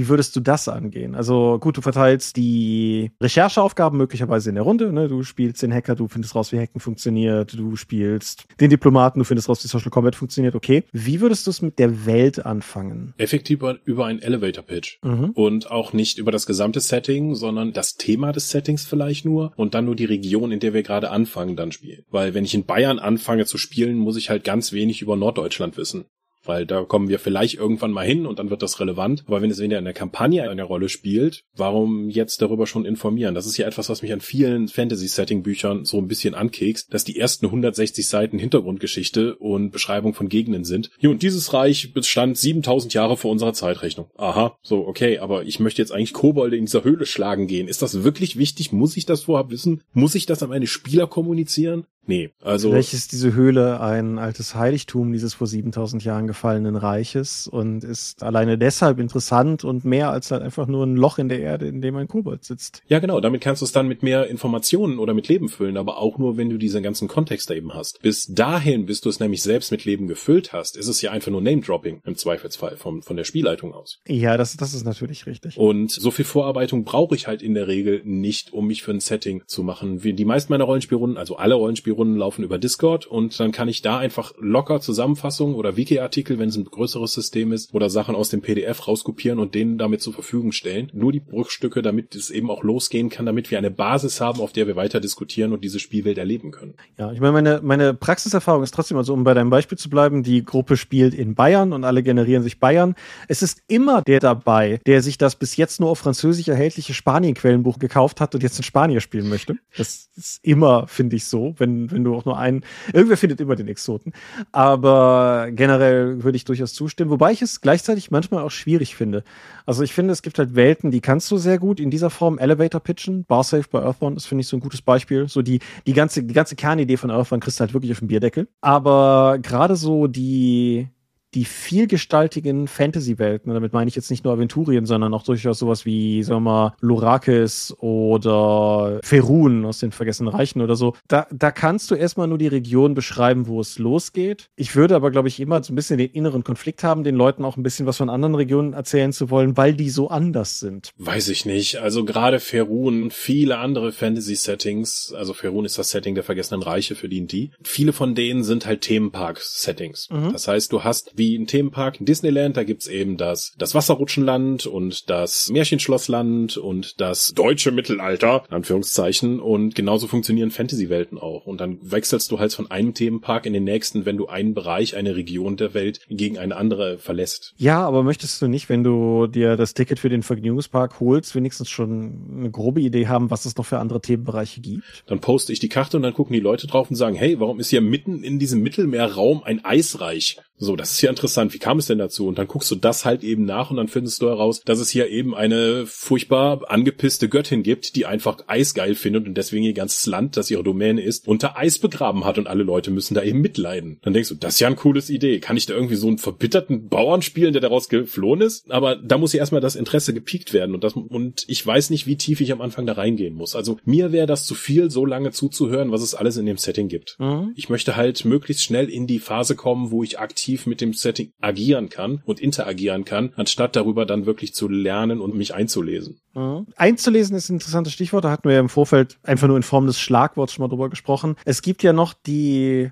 wie 0.00 0.08
würdest 0.08 0.34
du 0.34 0.40
das 0.40 0.66
angehen? 0.66 1.14
Also 1.14 1.58
gut, 1.58 1.76
du 1.76 1.82
verteilst 1.82 2.34
die 2.38 3.10
Rechercheaufgaben 3.20 3.98
möglicherweise 3.98 4.48
in 4.48 4.54
der 4.54 4.64
Runde. 4.64 4.94
Ne? 4.94 5.08
Du 5.08 5.22
spielst 5.24 5.62
den 5.62 5.74
Hacker, 5.74 5.94
du 5.94 6.08
findest 6.08 6.34
raus, 6.34 6.52
wie 6.52 6.58
Hacken 6.58 6.80
funktioniert. 6.80 7.52
Du 7.52 7.76
spielst 7.76 8.44
den 8.60 8.70
Diplomaten, 8.70 9.18
du 9.18 9.26
findest 9.26 9.50
raus, 9.50 9.62
wie 9.62 9.68
Social 9.68 9.90
Combat 9.90 10.16
funktioniert. 10.16 10.54
Okay. 10.54 10.84
Wie 10.92 11.20
würdest 11.20 11.46
du 11.46 11.50
es 11.50 11.60
mit 11.60 11.78
der 11.78 12.06
Welt 12.06 12.46
anfangen? 12.46 13.12
Effektiv 13.18 13.60
über 13.84 14.06
einen 14.06 14.22
Elevator 14.22 14.64
Pitch. 14.64 14.96
Mhm. 15.02 15.32
Und 15.34 15.70
auch 15.70 15.92
nicht 15.92 16.16
über 16.16 16.32
das 16.32 16.46
gesamte 16.46 16.80
Setting, 16.80 17.34
sondern 17.34 17.74
das 17.74 17.96
Thema 17.96 18.32
des 18.32 18.48
Settings 18.48 18.86
vielleicht 18.86 19.26
nur 19.26 19.52
und 19.56 19.74
dann 19.74 19.84
nur 19.84 19.96
die 19.96 20.06
Region, 20.06 20.50
in 20.50 20.60
der 20.60 20.72
wir 20.72 20.82
gerade 20.82 21.10
anfangen, 21.10 21.56
dann 21.56 21.72
spielen. 21.72 22.04
Weil 22.10 22.32
wenn 22.32 22.46
ich 22.46 22.54
in 22.54 22.64
Bayern 22.64 22.98
anfange 22.98 23.44
zu 23.44 23.58
spielen, 23.58 23.98
muss 23.98 24.16
ich 24.16 24.30
halt 24.30 24.44
ganz 24.44 24.72
wenig 24.72 25.02
über 25.02 25.16
Norddeutschland 25.16 25.76
wissen 25.76 26.06
weil 26.44 26.66
da 26.66 26.82
kommen 26.84 27.08
wir 27.08 27.18
vielleicht 27.18 27.54
irgendwann 27.54 27.92
mal 27.92 28.06
hin 28.06 28.26
und 28.26 28.38
dann 28.38 28.50
wird 28.50 28.62
das 28.62 28.80
relevant. 28.80 29.24
Aber 29.26 29.42
wenn 29.42 29.50
es 29.50 29.60
wieder 29.60 29.78
in 29.78 29.84
der 29.84 29.94
Kampagne 29.94 30.48
eine 30.48 30.62
Rolle 30.62 30.88
spielt, 30.88 31.44
warum 31.56 32.08
jetzt 32.08 32.42
darüber 32.42 32.66
schon 32.66 32.84
informieren? 32.84 33.34
Das 33.34 33.46
ist 33.46 33.56
ja 33.56 33.66
etwas, 33.66 33.88
was 33.88 34.02
mich 34.02 34.12
an 34.12 34.20
vielen 34.20 34.68
Fantasy-Setting-Büchern 34.68 35.84
so 35.84 35.98
ein 35.98 36.08
bisschen 36.08 36.34
ankekst, 36.34 36.92
dass 36.92 37.04
die 37.04 37.18
ersten 37.18 37.46
160 37.46 38.06
Seiten 38.06 38.38
Hintergrundgeschichte 38.38 39.36
und 39.36 39.70
Beschreibung 39.70 40.14
von 40.14 40.28
Gegenden 40.28 40.64
sind. 40.64 40.90
Hier 40.98 41.10
und 41.10 41.22
dieses 41.22 41.52
Reich 41.52 41.92
bestand 41.92 42.38
7000 42.38 42.94
Jahre 42.94 43.16
vor 43.16 43.30
unserer 43.30 43.52
Zeitrechnung. 43.52 44.08
Aha, 44.16 44.56
so, 44.62 44.86
okay, 44.86 45.18
aber 45.18 45.44
ich 45.44 45.60
möchte 45.60 45.82
jetzt 45.82 45.92
eigentlich 45.92 46.12
Kobolde 46.12 46.56
in 46.56 46.66
dieser 46.66 46.84
Höhle 46.84 47.06
schlagen 47.06 47.46
gehen. 47.46 47.68
Ist 47.68 47.82
das 47.82 48.02
wirklich 48.02 48.36
wichtig? 48.36 48.72
Muss 48.72 48.96
ich 48.96 49.06
das 49.06 49.24
vorab 49.24 49.50
wissen? 49.50 49.82
Muss 49.92 50.14
ich 50.14 50.26
das 50.26 50.42
an 50.42 50.50
meine 50.50 50.66
Spieler 50.66 51.06
kommunizieren? 51.06 51.86
Nee, 52.06 52.30
also. 52.42 52.70
Vielleicht 52.70 52.94
ist 52.94 53.12
diese 53.12 53.34
Höhle 53.34 53.80
ein 53.80 54.18
altes 54.18 54.54
Heiligtum 54.54 55.12
dieses 55.12 55.34
vor 55.34 55.46
7000 55.46 56.02
Jahren 56.04 56.26
gefallenen 56.26 56.76
Reiches 56.76 57.46
und 57.46 57.84
ist 57.84 58.22
alleine 58.22 58.58
deshalb 58.58 58.98
interessant 58.98 59.64
und 59.64 59.84
mehr 59.84 60.10
als 60.10 60.30
halt 60.30 60.42
einfach 60.42 60.66
nur 60.66 60.84
ein 60.86 60.96
Loch 60.96 61.18
in 61.18 61.28
der 61.28 61.40
Erde, 61.40 61.68
in 61.68 61.80
dem 61.80 61.96
ein 61.96 62.08
Kobold 62.08 62.44
sitzt. 62.44 62.82
Ja, 62.88 62.98
genau. 62.98 63.20
Damit 63.20 63.42
kannst 63.42 63.62
du 63.62 63.66
es 63.66 63.72
dann 63.72 63.86
mit 63.86 64.02
mehr 64.02 64.26
Informationen 64.26 64.98
oder 64.98 65.14
mit 65.14 65.28
Leben 65.28 65.48
füllen, 65.48 65.76
aber 65.76 65.98
auch 65.98 66.18
nur, 66.18 66.36
wenn 66.36 66.50
du 66.50 66.58
diesen 66.58 66.82
ganzen 66.82 67.06
Kontext 67.06 67.50
da 67.50 67.54
eben 67.54 67.74
hast. 67.74 68.00
Bis 68.02 68.26
dahin, 68.26 68.86
bis 68.86 69.00
du 69.00 69.08
es 69.08 69.20
nämlich 69.20 69.42
selbst 69.42 69.70
mit 69.70 69.84
Leben 69.84 70.08
gefüllt 70.08 70.52
hast, 70.52 70.76
ist 70.76 70.88
es 70.88 71.02
ja 71.02 71.12
einfach 71.12 71.30
nur 71.30 71.42
Name-Dropping 71.42 72.02
im 72.04 72.16
Zweifelsfall 72.16 72.76
vom, 72.76 73.02
von 73.02 73.16
der 73.16 73.24
Spielleitung 73.24 73.72
aus. 73.72 74.00
Ja, 74.08 74.36
das, 74.36 74.56
das 74.56 74.74
ist 74.74 74.84
natürlich 74.84 75.26
richtig. 75.26 75.58
Und 75.58 75.90
so 75.90 76.10
viel 76.10 76.24
Vorarbeitung 76.24 76.84
brauche 76.84 77.14
ich 77.14 77.26
halt 77.26 77.42
in 77.42 77.54
der 77.54 77.68
Regel 77.68 78.02
nicht, 78.04 78.52
um 78.52 78.66
mich 78.66 78.82
für 78.82 78.90
ein 78.90 79.00
Setting 79.00 79.42
zu 79.46 79.62
machen. 79.62 80.02
Wie 80.02 80.12
die 80.12 80.24
meisten 80.24 80.52
meiner 80.52 80.64
Rollenspielrunden, 80.64 81.18
also 81.18 81.36
alle 81.36 81.54
Rollenspielrunden, 81.54 81.89
Runden 81.90 82.16
laufen 82.16 82.44
über 82.44 82.58
Discord 82.58 83.06
und 83.06 83.38
dann 83.38 83.52
kann 83.52 83.68
ich 83.68 83.82
da 83.82 83.98
einfach 83.98 84.32
locker 84.38 84.80
Zusammenfassungen 84.80 85.54
oder 85.54 85.76
Wiki-Artikel, 85.76 86.38
wenn 86.38 86.48
es 86.48 86.56
ein 86.56 86.64
größeres 86.64 87.12
System 87.12 87.52
ist, 87.52 87.74
oder 87.74 87.90
Sachen 87.90 88.14
aus 88.14 88.28
dem 88.28 88.40
PDF 88.40 88.86
rauskopieren 88.86 89.38
und 89.38 89.54
denen 89.54 89.78
damit 89.78 90.02
zur 90.02 90.12
Verfügung 90.12 90.52
stellen. 90.52 90.90
Nur 90.92 91.12
die 91.12 91.20
Bruchstücke, 91.20 91.82
damit 91.82 92.14
es 92.14 92.30
eben 92.30 92.50
auch 92.50 92.62
losgehen 92.62 93.10
kann, 93.10 93.26
damit 93.26 93.50
wir 93.50 93.58
eine 93.58 93.70
Basis 93.70 94.20
haben, 94.20 94.40
auf 94.40 94.52
der 94.52 94.66
wir 94.66 94.76
weiter 94.76 95.00
diskutieren 95.00 95.52
und 95.52 95.64
diese 95.64 95.78
Spielwelt 95.78 96.18
erleben 96.18 96.50
können. 96.50 96.74
Ja, 96.98 97.12
ich 97.12 97.20
meine, 97.20 97.32
meine, 97.32 97.60
meine 97.62 97.94
Praxiserfahrung 97.94 98.62
ist 98.62 98.74
trotzdem, 98.74 98.96
also 98.96 99.14
um 99.14 99.24
bei 99.24 99.34
deinem 99.34 99.50
Beispiel 99.50 99.78
zu 99.78 99.90
bleiben, 99.90 100.22
die 100.22 100.44
Gruppe 100.44 100.76
spielt 100.76 101.14
in 101.14 101.34
Bayern 101.34 101.72
und 101.72 101.84
alle 101.84 102.02
generieren 102.02 102.42
sich 102.42 102.60
Bayern. 102.60 102.94
Es 103.28 103.42
ist 103.42 103.62
immer 103.68 104.02
der 104.02 104.20
dabei, 104.20 104.80
der 104.86 105.02
sich 105.02 105.18
das 105.18 105.36
bis 105.36 105.56
jetzt 105.56 105.80
nur 105.80 105.90
auf 105.90 105.98
Französisch 105.98 106.48
erhältliche 106.48 106.94
Spanien-Quellenbuch 106.94 107.78
gekauft 107.78 108.20
hat 108.20 108.34
und 108.34 108.42
jetzt 108.42 108.58
in 108.58 108.64
Spanier 108.64 109.00
spielen 109.00 109.28
möchte. 109.28 109.56
Das 109.76 110.10
ist 110.16 110.44
immer, 110.44 110.86
finde 110.86 111.16
ich, 111.16 111.24
so, 111.24 111.54
wenn 111.58 111.79
wenn, 111.90 112.04
du 112.04 112.14
auch 112.14 112.24
nur 112.24 112.38
einen, 112.38 112.64
irgendwer 112.92 113.16
findet 113.16 113.40
immer 113.40 113.56
den 113.56 113.68
Exoten. 113.68 114.12
Aber 114.52 115.48
generell 115.52 116.22
würde 116.22 116.36
ich 116.36 116.44
durchaus 116.44 116.74
zustimmen, 116.74 117.10
wobei 117.10 117.32
ich 117.32 117.42
es 117.42 117.60
gleichzeitig 117.60 118.10
manchmal 118.10 118.42
auch 118.42 118.50
schwierig 118.50 118.96
finde. 118.96 119.24
Also 119.66 119.82
ich 119.82 119.92
finde, 119.92 120.12
es 120.12 120.22
gibt 120.22 120.38
halt 120.38 120.54
Welten, 120.54 120.90
die 120.90 121.00
kannst 121.00 121.30
du 121.30 121.36
sehr 121.36 121.58
gut 121.58 121.80
in 121.80 121.90
dieser 121.90 122.10
Form 122.10 122.38
Elevator 122.38 122.80
pitchen. 122.80 123.24
Barsafe 123.24 123.68
bei 123.70 123.82
Earthbound 123.82 124.16
ist, 124.16 124.26
finde 124.26 124.42
ich, 124.42 124.48
so 124.48 124.56
ein 124.56 124.60
gutes 124.60 124.82
Beispiel. 124.82 125.28
So 125.28 125.42
die, 125.42 125.60
die 125.86 125.92
ganze, 125.92 126.22
die 126.22 126.34
ganze 126.34 126.56
Kernidee 126.56 126.96
von 126.96 127.10
Earthbound 127.10 127.42
kriegst 127.42 127.60
du 127.60 127.62
halt 127.62 127.74
wirklich 127.74 127.92
auf 127.92 128.00
den 128.00 128.08
Bierdeckel. 128.08 128.48
Aber 128.60 129.38
gerade 129.40 129.76
so 129.76 130.06
die, 130.06 130.88
die 131.34 131.44
vielgestaltigen 131.44 132.66
Fantasy-Welten, 132.66 133.52
damit 133.52 133.72
meine 133.72 133.88
ich 133.88 133.94
jetzt 133.94 134.10
nicht 134.10 134.24
nur 134.24 134.32
Aventurien, 134.32 134.86
sondern 134.86 135.14
auch 135.14 135.22
durchaus 135.22 135.58
sowas 135.58 135.84
wie, 135.84 136.22
sagen 136.22 136.42
wir 136.42 136.50
mal, 136.50 136.74
Lurakis 136.80 137.74
oder 137.78 139.00
Ferun 139.02 139.64
aus 139.64 139.78
den 139.78 139.92
Vergessenen 139.92 140.32
Reichen 140.32 140.60
oder 140.60 140.76
so. 140.76 140.94
Da, 141.08 141.26
da 141.30 141.50
kannst 141.50 141.90
du 141.90 141.94
erstmal 141.94 142.26
nur 142.26 142.38
die 142.38 142.48
Region 142.48 142.94
beschreiben, 142.94 143.46
wo 143.46 143.60
es 143.60 143.78
losgeht. 143.78 144.48
Ich 144.56 144.74
würde 144.74 144.96
aber, 144.96 145.10
glaube 145.10 145.28
ich, 145.28 145.38
immer 145.38 145.62
so 145.62 145.72
ein 145.72 145.76
bisschen 145.76 145.98
den 145.98 146.10
inneren 146.10 146.42
Konflikt 146.42 146.82
haben, 146.82 147.04
den 147.04 147.14
Leuten 147.14 147.44
auch 147.44 147.56
ein 147.56 147.62
bisschen 147.62 147.86
was 147.86 147.98
von 147.98 148.10
anderen 148.10 148.34
Regionen 148.34 148.72
erzählen 148.72 149.12
zu 149.12 149.30
wollen, 149.30 149.56
weil 149.56 149.74
die 149.74 149.90
so 149.90 150.08
anders 150.08 150.58
sind. 150.58 150.90
Weiß 150.96 151.28
ich 151.28 151.46
nicht. 151.46 151.76
Also 151.76 152.04
gerade 152.04 152.40
Ferun 152.40 153.04
und 153.04 153.12
viele 153.12 153.58
andere 153.58 153.92
Fantasy-Settings, 153.92 155.14
also 155.16 155.32
Ferun 155.32 155.64
ist 155.64 155.78
das 155.78 155.90
Setting 155.90 156.14
der 156.14 156.24
Vergessenen 156.24 156.62
Reiche 156.62 156.96
für 156.96 157.08
D&D. 157.08 157.50
Viele 157.62 157.92
von 157.92 158.14
denen 158.14 158.42
sind 158.42 158.66
halt 158.66 158.80
Themenpark-Settings. 158.80 160.08
Mhm. 160.10 160.32
Das 160.32 160.48
heißt, 160.48 160.72
du 160.72 160.82
hast 160.82 161.12
wie 161.20 161.36
ein 161.36 161.46
Themenpark 161.46 162.00
in 162.00 162.06
Disneyland, 162.06 162.56
da 162.56 162.64
gibt's 162.64 162.88
eben 162.88 163.18
das, 163.18 163.52
das 163.58 163.74
Wasserrutschenland 163.74 164.66
und 164.66 165.10
das 165.10 165.50
Märchenschlossland 165.50 166.56
und 166.56 166.98
das 166.98 167.34
deutsche 167.34 167.72
Mittelalter, 167.72 168.44
in 168.48 168.56
Anführungszeichen. 168.56 169.38
Und 169.38 169.74
genauso 169.74 170.06
funktionieren 170.06 170.50
Fantasy-Welten 170.50 171.18
auch. 171.18 171.44
Und 171.44 171.60
dann 171.60 171.78
wechselst 171.82 172.30
du 172.30 172.38
halt 172.38 172.54
von 172.54 172.70
einem 172.70 172.94
Themenpark 172.94 173.44
in 173.44 173.52
den 173.52 173.64
nächsten, 173.64 174.06
wenn 174.06 174.16
du 174.16 174.28
einen 174.28 174.54
Bereich, 174.54 174.96
eine 174.96 175.14
Region 175.14 175.58
der 175.58 175.74
Welt 175.74 176.00
gegen 176.08 176.38
eine 176.38 176.56
andere 176.56 176.96
verlässt. 176.96 177.52
Ja, 177.58 177.86
aber 177.86 178.02
möchtest 178.02 178.40
du 178.40 178.48
nicht, 178.48 178.70
wenn 178.70 178.82
du 178.82 179.26
dir 179.26 179.56
das 179.56 179.74
Ticket 179.74 179.98
für 179.98 180.08
den 180.08 180.22
Vergnügungspark 180.22 181.00
holst, 181.00 181.34
wenigstens 181.34 181.68
schon 181.68 182.38
eine 182.38 182.50
grobe 182.50 182.80
Idee 182.80 183.08
haben, 183.08 183.30
was 183.30 183.44
es 183.44 183.58
noch 183.58 183.66
für 183.66 183.78
andere 183.78 184.00
Themenbereiche 184.00 184.62
gibt? 184.62 184.84
Dann 185.06 185.20
poste 185.20 185.52
ich 185.52 185.58
die 185.58 185.68
Karte 185.68 185.98
und 185.98 186.02
dann 186.02 186.14
gucken 186.14 186.32
die 186.32 186.40
Leute 186.40 186.66
drauf 186.66 186.88
und 186.88 186.96
sagen, 186.96 187.14
hey, 187.14 187.38
warum 187.38 187.60
ist 187.60 187.68
hier 187.68 187.82
mitten 187.82 188.22
in 188.22 188.38
diesem 188.38 188.62
Mittelmeerraum 188.62 189.42
ein 189.42 189.62
Eisreich? 189.62 190.38
So, 190.62 190.76
das 190.76 190.92
ist 190.92 191.00
ja 191.00 191.09
interessant. 191.10 191.52
Wie 191.52 191.58
kam 191.58 191.78
es 191.78 191.86
denn 191.86 191.98
dazu? 191.98 192.26
Und 192.26 192.38
dann 192.38 192.48
guckst 192.48 192.70
du 192.70 192.74
das 192.74 193.04
halt 193.04 193.22
eben 193.22 193.44
nach 193.44 193.70
und 193.70 193.76
dann 193.76 193.88
findest 193.88 194.22
du 194.22 194.28
heraus, 194.28 194.62
dass 194.64 194.78
es 194.78 194.90
hier 194.90 195.08
eben 195.08 195.34
eine 195.34 195.84
furchtbar 195.86 196.70
angepisste 196.70 197.28
Göttin 197.28 197.62
gibt, 197.62 197.96
die 197.96 198.06
einfach 198.06 198.38
Eis 198.46 198.74
geil 198.74 198.94
findet 198.94 199.26
und 199.26 199.34
deswegen 199.34 199.64
ihr 199.64 199.72
ganzes 199.72 200.06
Land, 200.06 200.36
das 200.36 200.50
ihre 200.50 200.64
Domäne 200.64 201.02
ist, 201.02 201.28
unter 201.28 201.56
Eis 201.56 201.78
begraben 201.78 202.24
hat 202.24 202.38
und 202.38 202.46
alle 202.46 202.62
Leute 202.62 202.90
müssen 202.90 203.14
da 203.14 203.22
eben 203.22 203.40
mitleiden. 203.40 203.98
Dann 204.02 204.12
denkst 204.12 204.30
du, 204.30 204.34
das 204.34 204.54
ist 204.54 204.60
ja 204.60 204.66
eine 204.66 204.76
coole 204.76 205.00
Idee. 205.00 205.40
Kann 205.40 205.56
ich 205.56 205.66
da 205.66 205.74
irgendwie 205.74 205.94
so 205.94 206.08
einen 206.08 206.18
verbitterten 206.18 206.88
Bauern 206.88 207.22
spielen, 207.22 207.52
der 207.52 207.62
daraus 207.62 207.88
geflohen 207.88 208.42
ist? 208.42 208.70
Aber 208.70 208.96
da 208.96 209.18
muss 209.18 209.32
ja 209.32 209.38
erstmal 209.38 209.60
das 209.60 209.76
Interesse 209.76 210.12
gepiekt 210.12 210.52
werden 210.52 210.74
und 210.74 210.84
das, 210.84 210.94
und 210.94 211.44
ich 211.48 211.66
weiß 211.66 211.90
nicht, 211.90 212.06
wie 212.06 212.16
tief 212.16 212.40
ich 212.40 212.52
am 212.52 212.60
Anfang 212.60 212.86
da 212.86 212.92
reingehen 212.94 213.34
muss. 213.34 213.54
Also 213.56 213.78
mir 213.84 214.12
wäre 214.12 214.26
das 214.26 214.46
zu 214.46 214.54
viel, 214.54 214.90
so 214.90 215.06
lange 215.06 215.30
zuzuhören, 215.30 215.90
was 215.90 216.02
es 216.02 216.14
alles 216.14 216.36
in 216.36 216.46
dem 216.46 216.58
Setting 216.58 216.88
gibt. 216.88 217.16
Mhm. 217.18 217.52
Ich 217.56 217.68
möchte 217.68 217.96
halt 217.96 218.24
möglichst 218.24 218.64
schnell 218.64 218.88
in 218.88 219.06
die 219.06 219.18
Phase 219.18 219.56
kommen, 219.56 219.90
wo 219.90 220.02
ich 220.02 220.18
aktiv 220.18 220.40
aktiv 220.40 220.66
mit 220.66 220.80
dem 220.80 220.94
Setting 221.00 221.32
agieren 221.40 221.88
kann 221.88 222.22
und 222.24 222.40
interagieren 222.40 223.04
kann, 223.04 223.32
anstatt 223.36 223.76
darüber 223.76 224.06
dann 224.06 224.26
wirklich 224.26 224.54
zu 224.54 224.68
lernen 224.68 225.20
und 225.20 225.34
mich 225.34 225.54
einzulesen. 225.54 226.20
Mhm. 226.34 226.66
Einzulesen 226.76 227.36
ist 227.36 227.48
ein 227.48 227.54
interessantes 227.54 227.92
Stichwort. 227.92 228.24
Da 228.24 228.30
hatten 228.30 228.48
wir 228.48 228.54
ja 228.54 228.60
im 228.60 228.68
Vorfeld 228.68 229.18
einfach 229.22 229.48
nur 229.48 229.56
in 229.56 229.62
Form 229.62 229.86
des 229.86 229.98
Schlagworts 229.98 230.52
schon 230.52 230.62
mal 230.62 230.68
drüber 230.68 230.90
gesprochen. 230.90 231.36
Es 231.44 231.62
gibt 231.62 231.82
ja 231.82 231.92
noch 231.92 232.14
die 232.14 232.90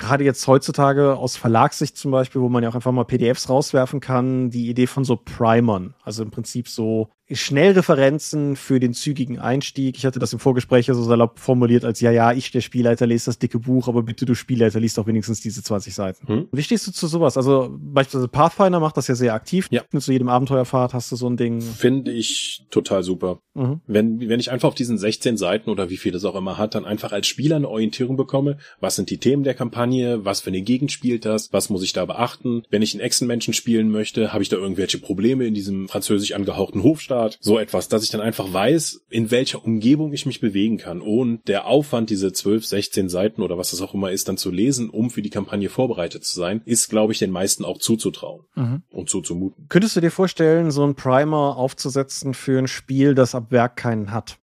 gerade 0.00 0.24
jetzt 0.24 0.46
heutzutage 0.46 1.16
aus 1.16 1.36
Verlagssicht 1.36 1.96
zum 1.96 2.10
Beispiel, 2.10 2.40
wo 2.40 2.48
man 2.48 2.62
ja 2.62 2.70
auch 2.70 2.74
einfach 2.74 2.90
mal 2.90 3.04
PDFs 3.04 3.48
rauswerfen 3.48 4.00
kann, 4.00 4.50
die 4.50 4.68
Idee 4.68 4.86
von 4.86 5.04
so 5.04 5.16
Primern. 5.16 5.94
Also 6.02 6.22
im 6.22 6.30
Prinzip 6.30 6.68
so 6.68 7.10
Schnellreferenzen 7.30 8.56
für 8.56 8.80
den 8.80 8.92
zügigen 8.92 9.38
Einstieg. 9.38 9.96
Ich 9.96 10.06
hatte 10.06 10.18
das 10.18 10.32
im 10.32 10.38
Vorgespräch 10.38 10.86
so 10.86 11.02
salopp 11.02 11.38
formuliert 11.38 11.84
als, 11.84 12.00
ja, 12.00 12.10
ja, 12.10 12.32
ich, 12.32 12.50
der 12.50 12.60
Spielleiter, 12.60 13.06
lese 13.06 13.26
das 13.26 13.38
dicke 13.38 13.58
Buch, 13.58 13.88
aber 13.88 14.02
bitte 14.02 14.24
du 14.26 14.34
Spielleiter, 14.34 14.80
liest 14.80 14.98
doch 14.98 15.06
wenigstens 15.06 15.40
diese 15.40 15.62
20 15.62 15.94
Seiten. 15.94 16.26
Hm? 16.26 16.48
Wie 16.52 16.62
stehst 16.62 16.86
du 16.86 16.92
zu 16.92 17.06
sowas? 17.06 17.36
Also 17.36 17.76
beispielsweise 17.78 18.28
Pathfinder 18.28 18.80
macht 18.80 18.96
das 18.96 19.06
ja 19.08 19.14
sehr 19.14 19.34
aktiv. 19.34 19.68
Ja. 19.70 19.82
So 19.92 20.12
jedem 20.12 20.28
Abenteuerfahrt 20.28 20.94
hast 20.94 21.12
du 21.12 21.16
so 21.16 21.28
ein 21.28 21.36
Ding. 21.36 21.60
Finde 21.60 22.10
ich 22.10 22.66
total 22.70 23.02
super. 23.02 23.40
Mhm. 23.54 23.80
Wenn, 23.86 24.28
wenn 24.28 24.40
ich 24.40 24.50
einfach 24.50 24.68
auf 24.68 24.74
diesen 24.74 24.98
16 24.98 25.36
Seiten 25.36 25.70
oder 25.70 25.90
wie 25.90 25.96
viel 25.96 26.12
das 26.12 26.24
auch 26.24 26.34
immer 26.34 26.58
hat, 26.58 26.74
dann 26.74 26.84
einfach 26.84 27.12
als 27.12 27.26
Spieler 27.26 27.56
eine 27.56 27.68
Orientierung 27.68 28.16
bekomme, 28.16 28.58
was 28.80 28.96
sind 28.96 29.10
die 29.10 29.18
Themen 29.18 29.44
der 29.44 29.54
Kampagne, 29.54 30.24
was 30.24 30.40
für 30.40 30.50
eine 30.50 30.62
Gegend 30.62 30.90
spielt 30.92 31.24
das, 31.24 31.52
was 31.52 31.70
muss 31.70 31.82
ich 31.82 31.92
da 31.92 32.04
beachten. 32.04 32.62
Wenn 32.70 32.82
ich 32.82 32.94
einen 32.94 33.02
Echsenmenschen 33.02 33.54
spielen 33.54 33.90
möchte, 33.90 34.32
habe 34.32 34.42
ich 34.42 34.48
da 34.48 34.56
irgendwelche 34.56 34.98
Probleme 34.98 35.46
in 35.46 35.54
diesem 35.54 35.88
französisch 35.88 36.32
angehauchten 36.32 36.82
Hofstaat 36.82 37.19
Fahrrad, 37.20 37.38
so 37.40 37.58
etwas, 37.58 37.88
dass 37.88 38.02
ich 38.02 38.10
dann 38.10 38.20
einfach 38.20 38.52
weiß, 38.52 39.02
in 39.10 39.30
welcher 39.30 39.64
Umgebung 39.64 40.12
ich 40.12 40.26
mich 40.26 40.40
bewegen 40.40 40.78
kann. 40.78 41.00
Und 41.00 41.46
der 41.48 41.66
Aufwand, 41.66 42.10
diese 42.10 42.32
12, 42.32 42.66
16 42.66 43.08
Seiten 43.08 43.42
oder 43.42 43.58
was 43.58 43.70
das 43.70 43.80
auch 43.80 43.94
immer 43.94 44.10
ist, 44.10 44.28
dann 44.28 44.36
zu 44.36 44.50
lesen, 44.50 44.90
um 44.90 45.10
für 45.10 45.22
die 45.22 45.30
Kampagne 45.30 45.68
vorbereitet 45.68 46.24
zu 46.24 46.38
sein, 46.38 46.62
ist, 46.64 46.88
glaube 46.88 47.12
ich, 47.12 47.18
den 47.18 47.30
meisten 47.30 47.64
auch 47.64 47.78
zuzutrauen 47.78 48.44
mhm. 48.54 48.82
und 48.90 49.08
zuzumuten. 49.08 49.66
Könntest 49.68 49.96
du 49.96 50.00
dir 50.00 50.10
vorstellen, 50.10 50.70
so 50.70 50.84
ein 50.84 50.94
Primer 50.94 51.56
aufzusetzen 51.56 52.34
für 52.34 52.58
ein 52.58 52.68
Spiel, 52.68 53.14
das 53.14 53.34
ab 53.34 53.50
Werk 53.50 53.76
keinen 53.76 54.12
hat? 54.12 54.39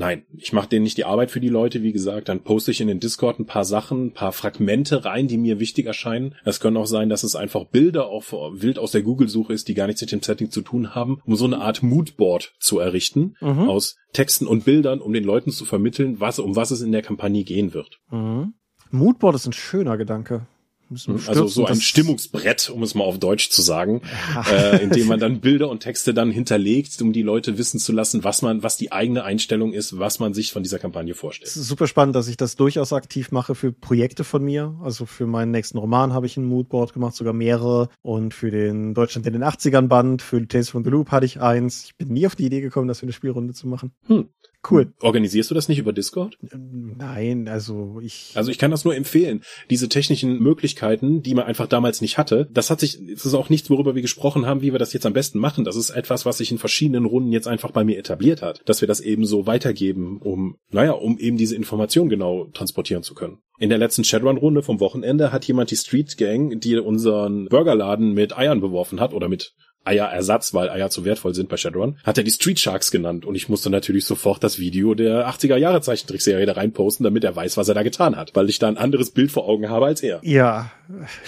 Nein, 0.00 0.24
ich 0.34 0.54
mache 0.54 0.66
denen 0.66 0.84
nicht 0.84 0.96
die 0.96 1.04
Arbeit 1.04 1.30
für 1.30 1.40
die 1.40 1.50
Leute, 1.50 1.82
wie 1.82 1.92
gesagt, 1.92 2.30
dann 2.30 2.40
poste 2.40 2.70
ich 2.70 2.80
in 2.80 2.88
den 2.88 3.00
Discord 3.00 3.38
ein 3.38 3.44
paar 3.44 3.66
Sachen, 3.66 4.06
ein 4.06 4.12
paar 4.14 4.32
Fragmente 4.32 5.04
rein, 5.04 5.28
die 5.28 5.36
mir 5.36 5.60
wichtig 5.60 5.84
erscheinen. 5.84 6.34
Es 6.42 6.58
können 6.58 6.78
auch 6.78 6.86
sein, 6.86 7.10
dass 7.10 7.22
es 7.22 7.36
einfach 7.36 7.66
Bilder 7.66 8.06
auf 8.06 8.32
wild 8.32 8.78
aus 8.78 8.92
der 8.92 9.02
Google-Suche 9.02 9.52
ist, 9.52 9.68
die 9.68 9.74
gar 9.74 9.86
nichts 9.86 10.00
mit 10.00 10.10
dem 10.10 10.22
Setting 10.22 10.50
zu 10.50 10.62
tun 10.62 10.94
haben, 10.94 11.20
um 11.26 11.36
so 11.36 11.44
eine 11.44 11.60
Art 11.60 11.82
Moodboard 11.82 12.54
zu 12.58 12.78
errichten 12.78 13.34
mhm. 13.42 13.68
aus 13.68 13.96
Texten 14.14 14.46
und 14.46 14.64
Bildern, 14.64 15.02
um 15.02 15.12
den 15.12 15.24
Leuten 15.24 15.50
zu 15.50 15.66
vermitteln, 15.66 16.18
was 16.18 16.38
um 16.38 16.56
was 16.56 16.70
es 16.70 16.80
in 16.80 16.92
der 16.92 17.02
Kampagne 17.02 17.44
gehen 17.44 17.74
wird. 17.74 18.00
Mhm. 18.10 18.54
Moodboard 18.90 19.34
ist 19.34 19.46
ein 19.46 19.52
schöner 19.52 19.98
Gedanke. 19.98 20.46
Hm, 20.90 21.20
also 21.26 21.46
so 21.46 21.66
ein 21.66 21.80
Stimmungsbrett, 21.80 22.68
um 22.70 22.82
es 22.82 22.94
mal 22.94 23.04
auf 23.04 23.18
Deutsch 23.18 23.50
zu 23.50 23.62
sagen, 23.62 24.02
ja. 24.34 24.42
äh, 24.50 24.82
in 24.82 24.90
dem 24.90 25.06
man 25.06 25.20
dann 25.20 25.40
Bilder 25.40 25.68
und 25.68 25.80
Texte 25.80 26.12
dann 26.12 26.32
hinterlegt, 26.32 27.00
um 27.00 27.12
die 27.12 27.22
Leute 27.22 27.58
wissen 27.58 27.78
zu 27.78 27.92
lassen, 27.92 28.24
was 28.24 28.42
man, 28.42 28.62
was 28.62 28.76
die 28.76 28.90
eigene 28.90 29.22
Einstellung 29.22 29.72
ist, 29.72 29.98
was 29.98 30.18
man 30.18 30.34
sich 30.34 30.52
von 30.52 30.62
dieser 30.62 30.78
Kampagne 30.78 31.14
vorstellt. 31.14 31.48
Es 31.48 31.56
ist 31.56 31.68
super 31.68 31.86
spannend, 31.86 32.16
dass 32.16 32.26
ich 32.26 32.36
das 32.36 32.56
durchaus 32.56 32.92
aktiv 32.92 33.30
mache 33.30 33.54
für 33.54 33.72
Projekte 33.72 34.24
von 34.24 34.42
mir. 34.42 34.76
Also 34.82 35.06
für 35.06 35.26
meinen 35.26 35.52
nächsten 35.52 35.78
Roman 35.78 36.12
habe 36.12 36.26
ich 36.26 36.36
ein 36.36 36.44
Moodboard 36.44 36.92
gemacht, 36.92 37.14
sogar 37.14 37.32
mehrere. 37.32 37.88
Und 38.02 38.34
für 38.34 38.50
den 38.50 38.94
Deutschland 38.94 39.26
in 39.26 39.32
den 39.34 39.44
80ern 39.44 39.86
Band, 39.86 40.22
für 40.22 40.46
Tales 40.46 40.70
from 40.70 40.82
the 40.82 40.90
Loop 40.90 41.10
hatte 41.10 41.26
ich 41.26 41.40
eins. 41.40 41.84
Ich 41.84 41.96
bin 41.96 42.08
nie 42.08 42.26
auf 42.26 42.34
die 42.34 42.46
Idee 42.46 42.60
gekommen, 42.60 42.88
das 42.88 42.98
für 42.98 43.04
eine 43.04 43.12
Spielrunde 43.12 43.54
zu 43.54 43.68
machen. 43.68 43.92
Hm. 44.06 44.28
Cool. 44.68 44.92
Organisierst 45.00 45.50
du 45.50 45.54
das 45.54 45.68
nicht 45.68 45.78
über 45.78 45.92
Discord? 45.92 46.36
Nein, 46.52 47.48
also 47.48 47.98
ich. 48.02 48.32
Also 48.34 48.50
ich 48.50 48.58
kann 48.58 48.70
das 48.70 48.84
nur 48.84 48.94
empfehlen. 48.94 49.42
Diese 49.70 49.88
technischen 49.88 50.38
Möglichkeiten, 50.38 51.22
die 51.22 51.34
man 51.34 51.46
einfach 51.46 51.66
damals 51.66 52.00
nicht 52.02 52.18
hatte, 52.18 52.46
das 52.52 52.68
hat 52.68 52.80
sich, 52.80 52.98
das 53.14 53.24
ist 53.24 53.34
auch 53.34 53.48
nichts, 53.48 53.70
worüber 53.70 53.94
wir 53.94 54.02
gesprochen 54.02 54.44
haben, 54.44 54.60
wie 54.60 54.72
wir 54.72 54.78
das 54.78 54.92
jetzt 54.92 55.06
am 55.06 55.14
besten 55.14 55.38
machen. 55.38 55.64
Das 55.64 55.76
ist 55.76 55.90
etwas, 55.90 56.26
was 56.26 56.38
sich 56.38 56.50
in 56.50 56.58
verschiedenen 56.58 57.06
Runden 57.06 57.32
jetzt 57.32 57.48
einfach 57.48 57.70
bei 57.70 57.84
mir 57.84 57.98
etabliert 57.98 58.42
hat, 58.42 58.60
dass 58.66 58.82
wir 58.82 58.88
das 58.88 59.00
eben 59.00 59.24
so 59.24 59.46
weitergeben, 59.46 60.18
um, 60.20 60.56
naja, 60.70 60.92
um 60.92 61.18
eben 61.18 61.38
diese 61.38 61.56
Information 61.56 62.10
genau 62.10 62.46
transportieren 62.52 63.02
zu 63.02 63.14
können. 63.14 63.38
In 63.58 63.70
der 63.70 63.78
letzten 63.78 64.04
Shadowrun-Runde 64.04 64.62
vom 64.62 64.80
Wochenende 64.80 65.32
hat 65.32 65.46
jemand 65.46 65.70
die 65.70 65.76
Street 65.76 66.16
Gang, 66.16 66.60
die 66.60 66.78
unseren 66.78 67.46
Burgerladen 67.46 68.12
mit 68.12 68.36
Eiern 68.36 68.60
beworfen 68.60 69.00
hat 69.00 69.12
oder 69.12 69.28
mit 69.28 69.54
Eierersatz, 69.84 70.54
weil 70.54 70.70
Eier 70.70 70.90
zu 70.90 71.04
wertvoll 71.04 71.34
sind 71.34 71.48
bei 71.48 71.56
Shadowrun, 71.56 71.96
hat 72.04 72.18
er 72.18 72.24
die 72.24 72.30
Street 72.30 72.58
Sharks 72.58 72.90
genannt 72.90 73.24
und 73.24 73.34
ich 73.34 73.48
musste 73.48 73.70
natürlich 73.70 74.04
sofort 74.04 74.44
das 74.44 74.58
Video 74.58 74.94
der 74.94 75.28
80er 75.28 75.56
Jahre 75.56 75.80
Zeichentrickserie 75.80 76.46
da 76.46 76.52
reinposten, 76.52 77.04
damit 77.04 77.24
er 77.24 77.34
weiß, 77.34 77.56
was 77.56 77.68
er 77.68 77.74
da 77.74 77.82
getan 77.82 78.16
hat, 78.16 78.32
weil 78.34 78.48
ich 78.48 78.58
da 78.58 78.68
ein 78.68 78.76
anderes 78.76 79.10
Bild 79.10 79.32
vor 79.32 79.48
Augen 79.48 79.68
habe 79.68 79.86
als 79.86 80.02
er. 80.02 80.20
Ja, 80.22 80.70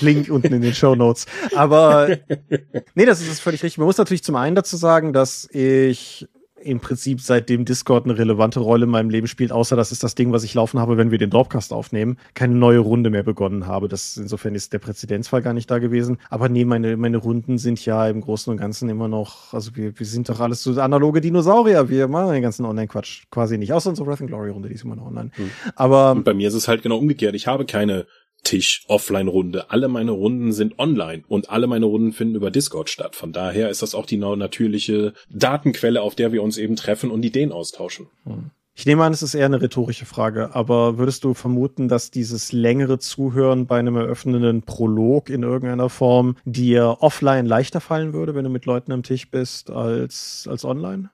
Link 0.01 0.29
unten 0.31 0.53
in 0.53 0.63
den 0.63 0.75
Show 0.75 0.95
Notes. 0.95 1.27
Aber 1.55 2.19
nee, 2.95 3.07
das 3.07 3.21
ist 3.21 3.41
völlig 3.41 3.63
richtig. 3.63 3.79
Man 3.79 3.87
muss 3.87 3.99
natürlich 3.99 4.25
zum 4.25 4.37
einen 4.37 4.57
dazu 4.57 4.77
sagen, 4.77 5.13
dass 5.13 5.49
ich 5.53 6.27
im 6.65 6.81
Prinzip 6.81 7.21
seitdem 7.21 7.65
Discord 7.65 8.05
eine 8.05 8.17
relevante 8.17 8.61
Rolle 8.61 8.85
in 8.85 8.91
meinem 8.91 9.11
Leben 9.11 9.27
spielt, 9.27 9.53
außer 9.53 9.77
das 9.77 9.93
ist 9.93 10.03
das 10.03 10.15
Ding, 10.15 10.33
was 10.33 10.45
ich 10.45 10.55
laufen 10.55 10.81
habe, 10.81 10.97
wenn 10.97 11.11
wir 11.11 11.19
den 11.19 11.31
Dropcast 11.31 11.73
aufnehmen, 11.73 12.17
keine 12.35 12.55
neue 12.55 12.79
Runde 12.79 13.11
mehr 13.11 13.23
begonnen 13.23 13.67
habe. 13.67 13.89
Das 13.89 14.17
insofern 14.17 14.55
ist 14.55 14.73
der 14.73 14.79
Präzedenzfall 14.79 15.43
gar 15.43 15.53
nicht 15.53 15.71
da 15.71 15.79
gewesen. 15.79 16.19
Aber 16.31 16.49
nee, 16.49 16.65
meine, 16.65 16.97
meine 16.97 17.19
Runden 17.19 17.59
sind 17.59 17.85
ja 17.85 18.09
im 18.09 18.21
Großen 18.21 18.51
und 18.51 18.59
Ganzen 18.59 18.89
immer 18.89 19.09
noch, 19.09 19.53
also 19.53 19.77
wir, 19.77 19.99
wir 19.99 20.07
sind 20.07 20.29
doch 20.29 20.41
alles 20.41 20.63
so 20.63 20.81
analoge 20.81 21.21
Dinosaurier. 21.21 21.89
Wir 21.89 22.09
machen 22.09 22.33
den 22.33 22.43
ganzen 22.43 22.65
Online-Quatsch 22.65 23.25
quasi 23.31 23.59
nicht. 23.59 23.73
Außer 23.73 23.91
unsere 23.91 24.07
Wrath 24.09 24.21
and 24.21 24.31
Glory 24.31 24.51
Runde, 24.51 24.69
die 24.69 24.75
ist 24.75 24.85
immer 24.85 24.97
noch 24.97 25.07
online. 25.07 25.31
Hm. 25.35 25.51
Aber. 25.77 26.13
Und 26.13 26.25
bei 26.25 26.35
mir 26.35 26.49
ist 26.49 26.55
es 26.55 26.69
halt 26.69 26.83
genau 26.83 26.99
umgekehrt. 26.99 27.35
Ich 27.35 27.47
habe 27.47 27.67
keine 27.67 28.07
Tisch 28.43 28.85
Offline-Runde. 28.89 29.71
Alle 29.71 29.89
meine 29.89 30.11
Runden 30.11 30.53
sind 30.53 30.79
online 30.79 31.23
und 31.29 31.51
alle 31.51 31.67
meine 31.67 31.87
Runden 31.87 32.13
finden 32.13 32.35
über 32.35 32.51
Discord 32.51 32.91
statt. 32.91 33.17
Von 33.17 33.33
daher 33.33 33.71
ist 33.71 33.83
das 33.83 33.95
auch 33.95 34.07
die 34.07 34.19
natürliche 34.19 35.15
Datenquelle, 35.31 36.03
auf 36.03 36.15
der 36.15 36.33
wir 36.33 36.43
uns 36.43 36.59
eben 36.59 36.77
treffen 36.77 37.11
und 37.11 37.25
Ideen 37.25 37.53
austauschen. 37.53 38.09
Hm. 38.25 38.51
Ich 38.75 38.87
nehme 38.87 39.05
an, 39.05 39.13
es 39.13 39.23
ist 39.23 39.35
eher 39.35 39.45
eine 39.45 39.61
rhetorische 39.61 40.07
Frage, 40.07 40.55
aber 40.55 40.97
würdest 40.97 41.25
du 41.25 41.35
vermuten, 41.35 41.89
dass 41.89 42.11
dieses 42.11 42.53
längere 42.53 42.99
Zuhören 42.99 43.67
bei 43.67 43.79
einem 43.79 43.97
eröffnenden 43.97 44.63
Prolog 44.63 45.29
in 45.29 45.43
irgendeiner 45.43 45.91
Form 45.91 46.37
dir 46.47 46.97
offline 47.01 47.45
leichter 47.45 47.83
fallen 47.83 48.15
würde, 48.15 48.35
wenn 48.35 48.45
du 48.45 48.51
mit 48.51 48.65
Leuten 48.65 48.93
am 48.93 49.03
Tisch 49.03 49.31
bist, 49.31 49.71
als, 49.71 50.49
als 50.51 50.65
online? 50.65 51.11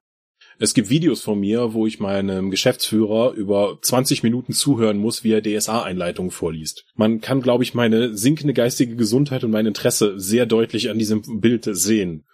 Es 0.61 0.74
gibt 0.74 0.90
Videos 0.90 1.20
von 1.20 1.38
mir, 1.38 1.72
wo 1.72 1.86
ich 1.86 2.00
meinem 2.00 2.50
Geschäftsführer 2.50 3.32
über 3.32 3.78
20 3.80 4.22
Minuten 4.22 4.52
zuhören 4.52 4.98
muss, 4.98 5.22
wie 5.22 5.32
er 5.32 5.42
DSA-Einleitungen 5.42 6.32
vorliest. 6.32 6.84
Man 6.94 7.20
kann, 7.20 7.40
glaube 7.40 7.62
ich, 7.62 7.74
meine 7.74 8.16
sinkende 8.16 8.54
geistige 8.54 8.96
Gesundheit 8.96 9.44
und 9.44 9.52
mein 9.52 9.66
Interesse 9.66 10.18
sehr 10.18 10.46
deutlich 10.46 10.90
an 10.90 10.98
diesem 10.98 11.40
Bild 11.40 11.68
sehen. 11.70 12.24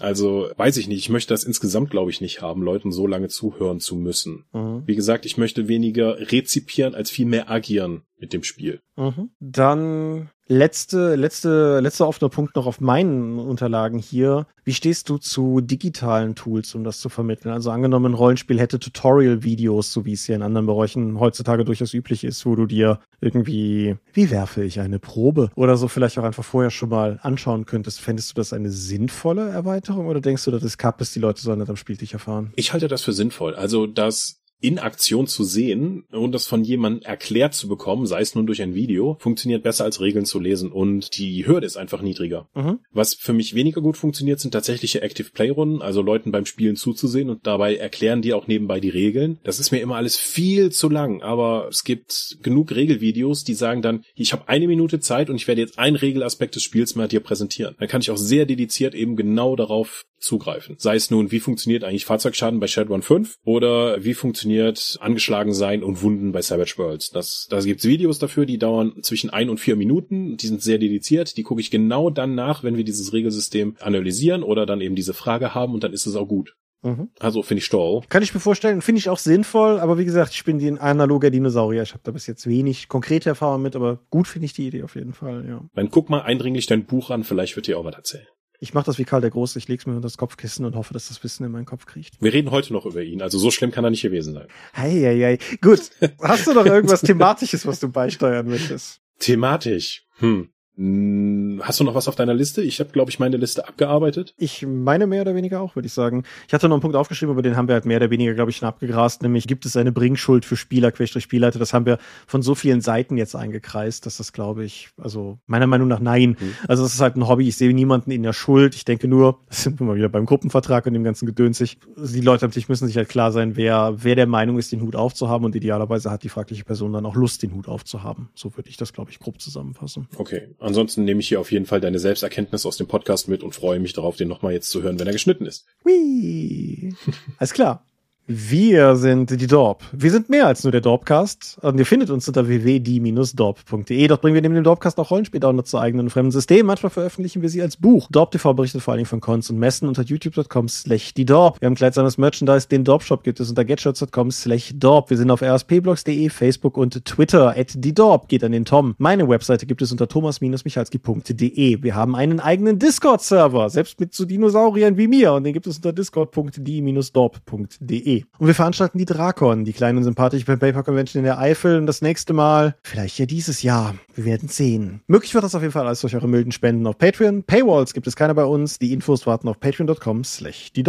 Also 0.00 0.50
weiß 0.56 0.76
ich 0.76 0.88
nicht, 0.88 0.98
ich 0.98 1.08
möchte 1.08 1.32
das 1.32 1.44
insgesamt, 1.44 1.90
glaube 1.90 2.10
ich, 2.10 2.20
nicht 2.20 2.42
haben, 2.42 2.62
Leuten 2.62 2.92
so 2.92 3.06
lange 3.06 3.28
zuhören 3.28 3.80
zu 3.80 3.96
müssen. 3.96 4.44
Mhm. 4.52 4.82
Wie 4.86 4.96
gesagt, 4.96 5.26
ich 5.26 5.36
möchte 5.36 5.68
weniger 5.68 6.18
rezipieren 6.32 6.94
als 6.94 7.10
viel 7.10 7.26
mehr 7.26 7.50
agieren 7.50 8.02
mit 8.18 8.32
dem 8.32 8.42
Spiel. 8.42 8.80
Mhm. 8.96 9.30
Dann 9.40 10.30
letzte, 10.46 11.14
letzte, 11.14 11.80
letzter 11.80 12.08
offener 12.08 12.28
Punkt 12.28 12.56
noch 12.56 12.66
auf 12.66 12.80
meinen 12.80 13.38
Unterlagen 13.38 13.98
hier. 13.98 14.46
Wie 14.64 14.72
stehst 14.72 15.08
du 15.08 15.18
zu 15.18 15.60
digitalen 15.60 16.34
Tools, 16.34 16.74
um 16.74 16.84
das 16.84 17.00
zu 17.00 17.08
vermitteln? 17.08 17.52
Also 17.52 17.70
angenommen, 17.70 18.12
ein 18.12 18.14
Rollenspiel 18.14 18.58
hätte 18.58 18.78
Tutorial-Videos, 18.78 19.92
so 19.92 20.04
wie 20.04 20.12
es 20.12 20.24
hier 20.24 20.36
in 20.36 20.42
anderen 20.42 20.66
Bereichen 20.66 21.20
heutzutage 21.20 21.64
durchaus 21.64 21.94
üblich 21.94 22.24
ist, 22.24 22.44
wo 22.46 22.56
du 22.56 22.66
dir 22.66 23.00
irgendwie, 23.20 23.96
wie 24.12 24.30
werfe 24.30 24.64
ich 24.64 24.80
eine 24.80 24.98
Probe 24.98 25.50
oder 25.54 25.76
so 25.76 25.88
vielleicht 25.88 26.18
auch 26.18 26.24
einfach 26.24 26.44
vorher 26.44 26.70
schon 26.70 26.88
mal 26.88 27.18
anschauen 27.22 27.66
könntest. 27.66 28.00
Fändest 28.00 28.30
du 28.30 28.34
das 28.34 28.52
eine 28.52 28.70
sinnvolle 28.70 29.48
Erweiterung 29.50 30.06
oder 30.06 30.20
denkst 30.20 30.44
du, 30.44 30.50
das 30.50 30.62
ist 30.62 30.78
die 31.14 31.20
Leute 31.20 31.42
sollen 31.42 31.58
das 31.58 31.70
am 31.70 31.76
Spiel 31.76 31.96
dich 31.96 32.12
erfahren? 32.12 32.52
Ich 32.56 32.72
halte 32.72 32.88
das 32.88 33.02
für 33.02 33.12
sinnvoll. 33.12 33.54
Also, 33.54 33.86
dass 33.86 34.43
in 34.64 34.78
Aktion 34.78 35.26
zu 35.26 35.44
sehen 35.44 36.04
und 36.10 36.32
das 36.32 36.46
von 36.46 36.64
jemandem 36.64 37.02
erklärt 37.02 37.52
zu 37.52 37.68
bekommen, 37.68 38.06
sei 38.06 38.22
es 38.22 38.34
nun 38.34 38.46
durch 38.46 38.62
ein 38.62 38.74
Video, 38.74 39.18
funktioniert 39.20 39.62
besser 39.62 39.84
als 39.84 40.00
Regeln 40.00 40.24
zu 40.24 40.40
lesen 40.40 40.72
und 40.72 41.18
die 41.18 41.46
Hürde 41.46 41.66
ist 41.66 41.76
einfach 41.76 42.00
niedriger. 42.00 42.48
Mhm. 42.54 42.78
Was 42.90 43.12
für 43.12 43.34
mich 43.34 43.54
weniger 43.54 43.82
gut 43.82 43.98
funktioniert, 43.98 44.40
sind 44.40 44.52
tatsächliche 44.52 45.02
Active 45.02 45.32
Play 45.34 45.50
Runden, 45.50 45.82
also 45.82 46.00
Leuten 46.00 46.32
beim 46.32 46.46
Spielen 46.46 46.76
zuzusehen 46.76 47.28
und 47.28 47.46
dabei 47.46 47.76
erklären 47.76 48.22
die 48.22 48.32
auch 48.32 48.46
nebenbei 48.46 48.80
die 48.80 48.88
Regeln. 48.88 49.38
Das 49.44 49.60
ist 49.60 49.70
mir 49.70 49.80
immer 49.80 49.96
alles 49.96 50.16
viel 50.16 50.72
zu 50.72 50.88
lang, 50.88 51.20
aber 51.20 51.68
es 51.68 51.84
gibt 51.84 52.38
genug 52.42 52.74
Regelvideos, 52.74 53.44
die 53.44 53.52
sagen 53.52 53.82
dann, 53.82 54.02
ich 54.14 54.32
habe 54.32 54.48
eine 54.48 54.66
Minute 54.66 54.98
Zeit 54.98 55.28
und 55.28 55.36
ich 55.36 55.46
werde 55.46 55.60
jetzt 55.60 55.78
einen 55.78 55.96
Regelaspekt 55.96 56.56
des 56.56 56.62
Spiels 56.62 56.94
mal 56.94 57.06
dir 57.06 57.20
präsentieren. 57.20 57.74
Dann 57.78 57.88
kann 57.88 58.00
ich 58.00 58.10
auch 58.10 58.16
sehr 58.16 58.46
dediziert 58.46 58.94
eben 58.94 59.14
genau 59.14 59.56
darauf 59.56 60.06
zugreifen. 60.24 60.76
Sei 60.78 60.96
es 60.96 61.10
nun, 61.10 61.30
wie 61.30 61.40
funktioniert 61.40 61.84
eigentlich 61.84 62.04
Fahrzeugschaden 62.04 62.60
bei 62.60 62.66
Shadowrun 62.66 63.02
5 63.02 63.38
oder 63.44 64.02
wie 64.02 64.14
funktioniert 64.14 64.98
angeschlagen 65.00 65.54
sein 65.54 65.82
und 65.82 66.02
Wunden 66.02 66.32
bei 66.32 66.42
Savage 66.42 66.74
Worlds. 66.76 67.10
Das, 67.10 67.46
da 67.50 67.60
gibt's 67.60 67.84
Videos 67.84 68.18
dafür, 68.18 68.46
die 68.46 68.58
dauern 68.58 68.94
zwischen 69.02 69.30
ein 69.30 69.48
und 69.48 69.60
vier 69.60 69.76
Minuten. 69.76 70.36
Die 70.36 70.46
sind 70.46 70.62
sehr 70.62 70.78
dediziert. 70.78 71.36
Die 71.36 71.42
gucke 71.42 71.60
ich 71.60 71.70
genau 71.70 72.10
dann 72.10 72.34
nach, 72.34 72.62
wenn 72.62 72.76
wir 72.76 72.84
dieses 72.84 73.12
Regelsystem 73.12 73.76
analysieren 73.80 74.42
oder 74.42 74.66
dann 74.66 74.80
eben 74.80 74.96
diese 74.96 75.14
Frage 75.14 75.54
haben 75.54 75.74
und 75.74 75.84
dann 75.84 75.92
ist 75.92 76.06
es 76.06 76.16
auch 76.16 76.26
gut. 76.26 76.54
Mhm. 76.84 77.08
Also 77.18 77.42
finde 77.42 77.60
ich 77.62 77.68
toll. 77.68 78.02
Kann 78.10 78.22
ich 78.22 78.34
mir 78.34 78.40
vorstellen, 78.40 78.82
finde 78.82 78.98
ich 78.98 79.08
auch 79.08 79.18
sinnvoll, 79.18 79.80
aber 79.80 79.96
wie 79.98 80.04
gesagt, 80.04 80.34
ich 80.34 80.44
bin 80.44 80.58
die 80.58 80.70
analoger 80.70 81.30
Dinosaurier. 81.30 81.82
Ich 81.82 81.92
habe 81.92 82.02
da 82.04 82.12
bis 82.12 82.26
jetzt 82.26 82.46
wenig 82.46 82.88
konkrete 82.88 83.30
Erfahrung 83.30 83.62
mit, 83.62 83.74
aber 83.74 84.00
gut 84.10 84.28
finde 84.28 84.46
ich 84.46 84.52
die 84.52 84.66
Idee 84.66 84.82
auf 84.82 84.94
jeden 84.94 85.14
Fall, 85.14 85.46
ja. 85.48 85.62
Dann 85.74 85.90
guck 85.90 86.10
mal 86.10 86.20
eindringlich 86.20 86.66
dein 86.66 86.84
Buch 86.84 87.10
an, 87.10 87.24
vielleicht 87.24 87.56
wird 87.56 87.66
dir 87.66 87.78
auch 87.78 87.84
was 87.84 87.94
erzählen. 87.94 88.26
Ich 88.64 88.72
mache 88.72 88.86
das 88.86 88.96
wie 88.96 89.04
Karl 89.04 89.20
der 89.20 89.28
Große, 89.28 89.58
ich 89.58 89.68
leg's 89.68 89.84
mir 89.84 89.92
unter 89.92 90.06
das 90.06 90.16
Kopfkissen 90.16 90.64
und 90.64 90.74
hoffe, 90.74 90.94
dass 90.94 91.08
das 91.08 91.22
Wissen 91.22 91.44
in 91.44 91.52
meinen 91.52 91.66
Kopf 91.66 91.84
kriegt. 91.84 92.14
Wir 92.22 92.32
reden 92.32 92.50
heute 92.50 92.72
noch 92.72 92.86
über 92.86 93.02
ihn, 93.02 93.20
also 93.20 93.38
so 93.38 93.50
schlimm 93.50 93.70
kann 93.70 93.84
er 93.84 93.90
nicht 93.90 94.00
gewesen 94.00 94.32
sein. 94.32 94.46
Hei, 94.74 94.90
hei, 94.90 95.20
hei. 95.20 95.56
Gut, 95.60 95.90
hast 96.22 96.46
du 96.46 96.54
noch 96.54 96.64
irgendwas 96.64 97.02
Thematisches, 97.02 97.66
was 97.66 97.78
du 97.78 97.90
beisteuern 97.90 98.48
möchtest? 98.48 99.02
Thematisch? 99.18 100.06
Hm. 100.16 100.48
Hm, 100.76 101.60
hast 101.62 101.80
du 101.80 101.84
noch 101.84 101.94
was 101.94 102.08
auf 102.08 102.16
deiner 102.16 102.34
Liste? 102.34 102.62
Ich 102.62 102.80
habe, 102.80 102.90
glaube 102.90 103.10
ich, 103.10 103.18
meine 103.18 103.36
Liste 103.36 103.68
abgearbeitet. 103.68 104.34
Ich 104.38 104.66
meine 104.66 105.06
mehr 105.06 105.22
oder 105.22 105.34
weniger 105.34 105.60
auch, 105.60 105.76
würde 105.76 105.86
ich 105.86 105.92
sagen. 105.92 106.24
Ich 106.48 106.54
hatte 106.54 106.68
noch 106.68 106.76
einen 106.76 106.82
Punkt 106.82 106.96
aufgeschrieben, 106.96 107.32
aber 107.32 107.42
den 107.42 107.56
haben 107.56 107.68
wir 107.68 107.74
halt 107.74 107.84
mehr 107.84 107.98
oder 107.98 108.10
weniger, 108.10 108.34
glaube 108.34 108.50
ich, 108.50 108.56
schon 108.56 108.68
abgegrast. 108.68 109.22
Nämlich 109.22 109.46
gibt 109.46 109.66
es 109.66 109.76
eine 109.76 109.92
Bringschuld 109.92 110.44
für 110.44 110.56
Spieler, 110.56 110.92
Spielleiter. 110.96 111.58
Das 111.58 111.72
haben 111.72 111.86
wir 111.86 111.98
von 112.26 112.42
so 112.42 112.54
vielen 112.54 112.80
Seiten 112.80 113.16
jetzt 113.16 113.36
eingekreist, 113.36 114.06
dass 114.06 114.16
das, 114.16 114.32
glaube 114.32 114.64
ich, 114.64 114.88
also 114.96 115.38
meiner 115.46 115.66
Meinung 115.66 115.88
nach 115.88 116.00
nein. 116.00 116.36
Mhm. 116.40 116.54
Also 116.66 116.82
das 116.82 116.94
ist 116.94 117.00
halt 117.00 117.16
ein 117.16 117.28
Hobby. 117.28 117.48
Ich 117.48 117.56
sehe 117.56 117.72
niemanden 117.72 118.10
in 118.10 118.22
der 118.22 118.32
Schuld. 118.32 118.74
Ich 118.74 118.84
denke 118.84 119.06
nur, 119.06 119.40
das 119.48 119.62
sind 119.62 119.80
wir 119.80 119.86
mal 119.86 119.96
wieder 119.96 120.08
beim 120.08 120.26
Gruppenvertrag 120.26 120.86
und 120.86 120.94
dem 120.94 121.04
ganzen 121.04 121.26
Gedönsig. 121.26 121.78
Die 121.96 122.20
Leute 122.20 122.44
Tisch 122.50 122.68
müssen 122.68 122.86
sich 122.86 122.96
halt 122.96 123.08
klar 123.08 123.32
sein, 123.32 123.56
wer, 123.56 123.94
wer 123.98 124.16
der 124.16 124.26
Meinung 124.26 124.58
ist, 124.58 124.72
den 124.72 124.80
Hut 124.80 124.96
aufzuhaben 124.96 125.44
und 125.44 125.54
idealerweise 125.54 126.10
hat 126.10 126.22
die 126.22 126.28
fragliche 126.28 126.64
Person 126.64 126.92
dann 126.92 127.06
auch 127.06 127.14
Lust, 127.14 127.42
den 127.42 127.54
Hut 127.54 127.68
aufzuhaben. 127.68 128.28
So 128.34 128.56
würde 128.56 128.70
ich 128.70 128.76
das, 128.76 128.92
glaube 128.92 129.10
ich, 129.10 129.18
grob 129.18 129.40
zusammenfassen. 129.40 130.08
Okay. 130.16 130.48
Ansonsten 130.64 131.04
nehme 131.04 131.20
ich 131.20 131.28
hier 131.28 131.40
auf 131.40 131.52
jeden 131.52 131.66
Fall 131.66 131.82
deine 131.82 131.98
Selbsterkenntnis 131.98 132.64
aus 132.64 132.78
dem 132.78 132.86
Podcast 132.86 133.28
mit 133.28 133.42
und 133.42 133.54
freue 133.54 133.80
mich 133.80 133.92
darauf, 133.92 134.16
den 134.16 134.28
nochmal 134.28 134.54
jetzt 134.54 134.70
zu 134.70 134.82
hören, 134.82 134.98
wenn 134.98 135.06
er 135.06 135.12
geschnitten 135.12 135.44
ist. 135.44 135.66
Whee. 135.84 136.94
Alles 137.38 137.52
klar. 137.52 137.86
Wir 138.26 138.96
sind 138.96 139.38
die 139.38 139.46
Dorp. 139.46 139.84
Wir 139.92 140.10
sind 140.10 140.30
mehr 140.30 140.46
als 140.46 140.64
nur 140.64 140.72
der 140.72 140.80
Dorpcast. 140.80 141.58
Und 141.60 141.78
ihr 141.78 141.84
findet 141.84 142.08
uns 142.08 142.26
unter 142.26 142.48
www.die-dorp.de. 142.48 144.08
Dort 144.08 144.22
bringen 144.22 144.34
wir 144.34 144.40
neben 144.40 144.54
dem 144.54 144.64
Dorpcast 144.64 144.98
auch 144.98 145.10
Rollenspiel-Downloads 145.10 145.68
zu 145.68 145.78
eigenen 145.78 146.06
und 146.06 146.10
fremden 146.10 146.30
Systemen. 146.30 146.64
Manchmal 146.64 146.88
veröffentlichen 146.88 147.42
wir 147.42 147.50
sie 147.50 147.60
als 147.60 147.76
Buch. 147.76 148.08
Dorp 148.10 148.30
TV 148.30 148.54
berichtet 148.54 148.80
vor 148.80 148.92
allen 148.92 149.00
Dingen 149.00 149.08
von 149.08 149.20
Cons 149.20 149.50
und 149.50 149.58
Messen 149.58 149.88
unter 149.88 150.02
youtube.com 150.02 150.70
slash 150.70 151.12
die 151.12 151.26
Dorp. 151.26 151.60
Wir 151.60 151.66
haben 151.66 151.74
kleidsames 151.74 152.16
Merchandise. 152.16 152.66
Den 152.66 152.84
Dorp-Shop 152.84 153.24
gibt 153.24 153.40
es 153.40 153.50
unter 153.50 153.62
getshirts.com 153.62 154.30
slash 154.30 154.72
Dorp. 154.74 155.10
Wir 155.10 155.18
sind 155.18 155.30
auf 155.30 155.42
rspblogs.de, 155.42 156.30
Facebook 156.30 156.78
und 156.78 157.04
Twitter. 157.04 157.54
At 157.54 157.72
die 157.74 157.92
Dorp 157.92 158.28
geht 158.28 158.42
an 158.42 158.52
den 158.52 158.64
Tom. 158.64 158.94
Meine 158.96 159.28
Webseite 159.28 159.66
gibt 159.66 159.82
es 159.82 159.92
unter 159.92 160.08
thomas-michalski.de. 160.08 161.82
Wir 161.82 161.94
haben 161.94 162.16
einen 162.16 162.40
eigenen 162.40 162.78
Discord-Server. 162.78 163.68
Selbst 163.68 164.00
mit 164.00 164.14
so 164.14 164.24
Dinosauriern 164.24 164.96
wie 164.96 165.08
mir. 165.08 165.34
Und 165.34 165.44
den 165.44 165.52
gibt 165.52 165.66
es 165.66 165.76
unter 165.76 165.92
discord.die-dorp.de. 165.92 168.13
Und 168.38 168.46
wir 168.46 168.54
veranstalten 168.54 168.98
die 168.98 169.04
Drakon, 169.04 169.64
die 169.64 169.72
kleine 169.72 169.98
und 169.98 170.04
sympathische 170.04 170.44
Paper 170.44 170.82
Convention 170.82 171.20
in 171.20 171.24
der 171.24 171.38
Eifel. 171.38 171.78
Und 171.78 171.86
das 171.86 172.02
nächste 172.02 172.32
Mal, 172.32 172.76
vielleicht 172.82 173.18
ja 173.18 173.26
dieses 173.26 173.62
Jahr. 173.62 173.96
Wir 174.14 174.24
werden 174.24 174.48
sehen. 174.48 175.02
Möglich 175.08 175.34
wird 175.34 175.42
das 175.42 175.54
auf 175.56 175.62
jeden 175.62 175.72
Fall 175.72 175.86
alles 175.86 176.00
durch 176.00 176.14
eure 176.14 176.28
milden 176.28 176.52
Spenden 176.52 176.86
auf 176.86 176.98
Patreon. 176.98 177.42
Paywalls 177.42 177.94
gibt 177.94 178.06
es 178.06 178.14
keine 178.14 178.34
bei 178.34 178.44
uns. 178.44 178.78
Die 178.78 178.92
Infos 178.92 179.26
warten 179.26 179.48
auf 179.48 179.58
patreon.com 179.58 180.22
slash 180.22 180.72
die. 180.72 180.84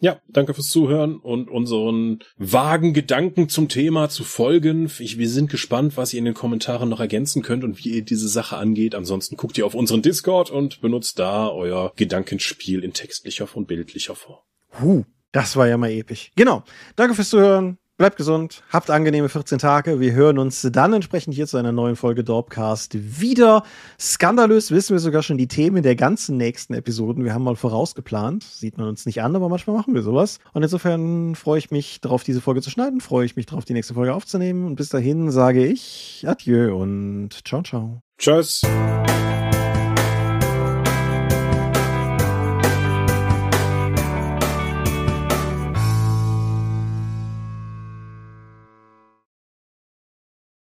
Ja, 0.00 0.20
danke 0.28 0.54
fürs 0.54 0.68
Zuhören 0.68 1.16
und 1.16 1.50
unseren 1.50 2.20
vagen 2.36 2.92
Gedanken 2.92 3.48
zum 3.48 3.68
Thema 3.68 4.08
zu 4.08 4.22
folgen. 4.22 4.88
Ich, 4.98 5.18
wir 5.18 5.28
sind 5.28 5.50
gespannt, 5.50 5.96
was 5.96 6.12
ihr 6.12 6.20
in 6.20 6.24
den 6.24 6.34
Kommentaren 6.34 6.88
noch 6.88 7.00
ergänzen 7.00 7.42
könnt 7.42 7.64
und 7.64 7.84
wie 7.84 7.96
ihr 7.96 8.04
diese 8.04 8.28
Sache 8.28 8.56
angeht. 8.56 8.94
Ansonsten 8.94 9.36
guckt 9.36 9.58
ihr 9.58 9.66
auf 9.66 9.74
unseren 9.74 10.02
Discord 10.02 10.50
und 10.50 10.80
benutzt 10.80 11.18
da 11.18 11.48
euer 11.48 11.92
Gedankenspiel 11.96 12.84
in 12.84 12.92
textlicher 12.92 13.48
und 13.54 13.66
bildlicher 13.66 14.14
Form. 14.14 14.38
Huh. 14.80 15.04
Das 15.32 15.56
war 15.56 15.68
ja 15.68 15.76
mal 15.76 15.90
episch. 15.90 16.30
Genau. 16.36 16.62
Danke 16.96 17.14
fürs 17.14 17.30
Zuhören. 17.30 17.78
Bleibt 17.98 18.16
gesund, 18.16 18.62
habt 18.72 18.90
angenehme 18.90 19.28
14 19.28 19.58
Tage. 19.58 19.98
Wir 19.98 20.12
hören 20.12 20.38
uns 20.38 20.62
dann 20.62 20.92
entsprechend 20.92 21.34
hier 21.34 21.48
zu 21.48 21.56
einer 21.56 21.72
neuen 21.72 21.96
Folge 21.96 22.22
Dorpcast 22.22 23.20
wieder. 23.20 23.64
Skandalös 23.98 24.70
wissen 24.70 24.94
wir 24.94 25.00
sogar 25.00 25.24
schon 25.24 25.36
die 25.36 25.48
Themen 25.48 25.82
der 25.82 25.96
ganzen 25.96 26.36
nächsten 26.36 26.74
Episoden. 26.74 27.24
Wir 27.24 27.34
haben 27.34 27.42
mal 27.42 27.56
vorausgeplant. 27.56 28.44
Sieht 28.44 28.78
man 28.78 28.86
uns 28.86 29.04
nicht 29.04 29.20
an, 29.20 29.34
aber 29.34 29.48
manchmal 29.48 29.74
machen 29.74 29.94
wir 29.94 30.02
sowas. 30.02 30.38
Und 30.52 30.62
insofern 30.62 31.34
freue 31.34 31.58
ich 31.58 31.72
mich 31.72 32.00
darauf, 32.00 32.22
diese 32.22 32.40
Folge 32.40 32.62
zu 32.62 32.70
schneiden. 32.70 33.00
Freue 33.00 33.26
ich 33.26 33.34
mich 33.34 33.46
darauf, 33.46 33.64
die 33.64 33.72
nächste 33.72 33.94
Folge 33.94 34.14
aufzunehmen. 34.14 34.64
Und 34.64 34.76
bis 34.76 34.90
dahin 34.90 35.32
sage 35.32 35.66
ich 35.66 36.24
Adieu 36.24 36.76
und 36.76 37.30
ciao, 37.44 37.64
ciao. 37.64 38.00
Tschüss. 38.16 38.62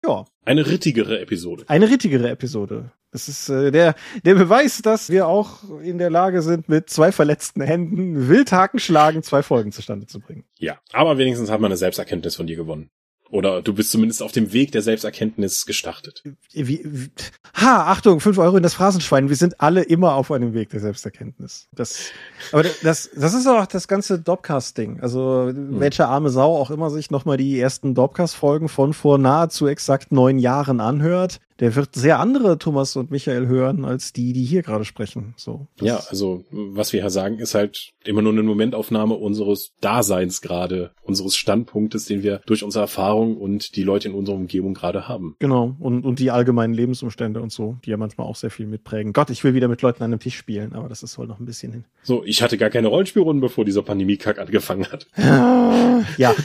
Ja. 0.06 0.26
Eine 0.46 0.68
rittigere 0.68 1.20
Episode. 1.20 1.66
Eine 1.68 1.90
rittigere 1.90 2.30
Episode. 2.30 2.92
Das 3.12 3.30
ist 3.30 3.50
äh, 3.50 3.72
der, 3.72 3.96
der 4.26 4.36
Beweis, 4.36 4.82
dass 4.82 5.10
wir 5.10 5.28
auch 5.28 5.64
in 5.82 5.98
der 5.98 6.10
Lage 6.10 6.42
sind, 6.42 6.68
mit 6.70 6.90
zwei 6.90 7.12
verletzten 7.12 7.62
Händen 7.62 8.28
Wildhaken 8.28 8.80
schlagen, 8.80 9.24
zwei 9.24 9.44
Folgen 9.44 9.72
zustande 9.72 10.08
zu 10.08 10.20
bringen. 10.20 10.44
Ja, 10.58 10.80
aber 10.92 11.18
wenigstens 11.18 11.50
hat 11.50 11.62
man 11.62 11.72
eine 11.72 11.78
Selbsterkenntnis 11.78 12.36
von 12.36 12.48
dir 12.48 12.58
gewonnen. 12.58 12.90
Oder 13.30 13.62
du 13.62 13.74
bist 13.74 13.92
zumindest 13.92 14.22
auf 14.24 14.32
dem 14.32 14.54
Weg 14.54 14.72
der 14.72 14.82
Selbsterkenntnis 14.82 15.66
gestartet. 15.66 16.24
Wie, 16.54 16.82
wie, 16.84 17.10
ha, 17.56 17.92
Achtung, 17.92 18.20
fünf 18.20 18.38
Euro 18.38 18.58
in 18.58 18.64
das 18.64 18.74
Phrasenschwein. 18.74 19.30
Wir 19.30 19.36
sind 19.36 19.60
alle 19.60 19.84
immer 19.84 20.14
auf 20.16 20.32
einem 20.32 20.54
Weg 20.54 20.70
der 20.70 20.80
Selbsterkenntnis. 20.80 21.68
Das, 21.74 22.12
aber 22.52 22.64
das, 22.84 23.10
das 23.16 23.34
ist 23.34 23.48
auch 23.48 23.66
das 23.66 23.88
ganze 23.88 24.20
Dopcast-Ding. 24.20 25.02
Also, 25.02 25.48
hm. 25.48 25.80
welche 25.80 26.08
arme 26.08 26.30
Sau 26.30 26.56
auch 26.56 26.72
immer 26.72 26.90
sich 26.90 27.12
nochmal 27.12 27.38
die 27.38 27.60
ersten 27.60 27.96
Dopcast-Folgen 27.96 28.70
von 28.70 28.94
vor 28.94 29.18
nahezu 29.18 29.68
exakt 29.68 30.12
neun 30.12 30.40
Jahren 30.40 30.80
anhört, 30.80 31.40
der 31.60 31.76
wird 31.76 31.96
sehr 31.96 32.20
andere 32.20 32.58
Thomas 32.58 32.96
und 32.96 33.12
Michael 33.12 33.48
hören, 33.48 33.86
als 33.86 34.14
die, 34.14 34.34
die 34.34 34.44
hier 34.44 34.62
gerade 34.62 34.86
sprechen. 34.86 35.34
So. 35.38 35.68
Ja, 35.82 36.02
also 36.10 36.44
was 36.52 36.94
wir 36.94 37.02
ja 37.02 37.10
sagen, 37.10 37.40
ist 37.40 37.56
halt 37.56 37.94
immer 38.06 38.22
nur 38.22 38.32
eine 38.32 38.44
Momentaufnahme 38.44 39.16
unseres 39.16 39.72
Daseins 39.82 40.42
gerade, 40.42 40.92
unseres 41.04 41.36
Standpunktes, 41.36 42.06
den 42.06 42.24
wir 42.24 42.42
durch 42.46 42.64
unsere 42.64 42.84
Erfahrung 42.84 43.38
und 43.38 43.76
die 43.76 43.84
Leute 43.84 44.08
in 44.10 44.14
unserer 44.14 44.36
Umgebung 44.36 44.74
gerade 44.74 45.08
haben. 45.08 45.36
Genau, 45.40 45.76
und, 45.80 46.06
und 46.06 46.20
die 46.20 46.32
allgemeinen 46.32 46.74
Lebensumstände 46.74 47.42
und 47.42 47.52
so, 47.52 47.78
die 47.86 47.90
ja 47.90 47.98
manchmal 47.98 48.28
auch 48.28 48.36
sehr 48.36 48.52
viel 48.52 48.68
mitprägen. 48.68 49.14
Gott, 49.14 49.30
ich 49.30 49.44
will 49.44 49.54
wieder 49.54 49.68
mit 49.68 49.82
Leuten 49.82 50.04
an 50.04 50.12
einem 50.12 50.20
Tisch 50.20 50.38
spielen, 50.38 50.74
aber 50.74 50.90
das 50.90 51.04
ist 51.04 51.18
wohl 51.18 51.28
noch 51.28 51.40
ein 51.40 51.46
bisschen 51.46 51.72
hin. 51.72 51.84
So, 52.04 52.24
ich 52.24 52.42
hatte 52.42 52.58
gar 52.58 52.70
keine 52.70 52.88
Rollenspielrunden, 52.88 53.42
bevor 53.42 53.66
dieser 53.66 53.82
Pandemie-Kack 53.82 54.40
angefangen 54.40 54.88
hat. 54.92 55.08
ja. 56.18 56.36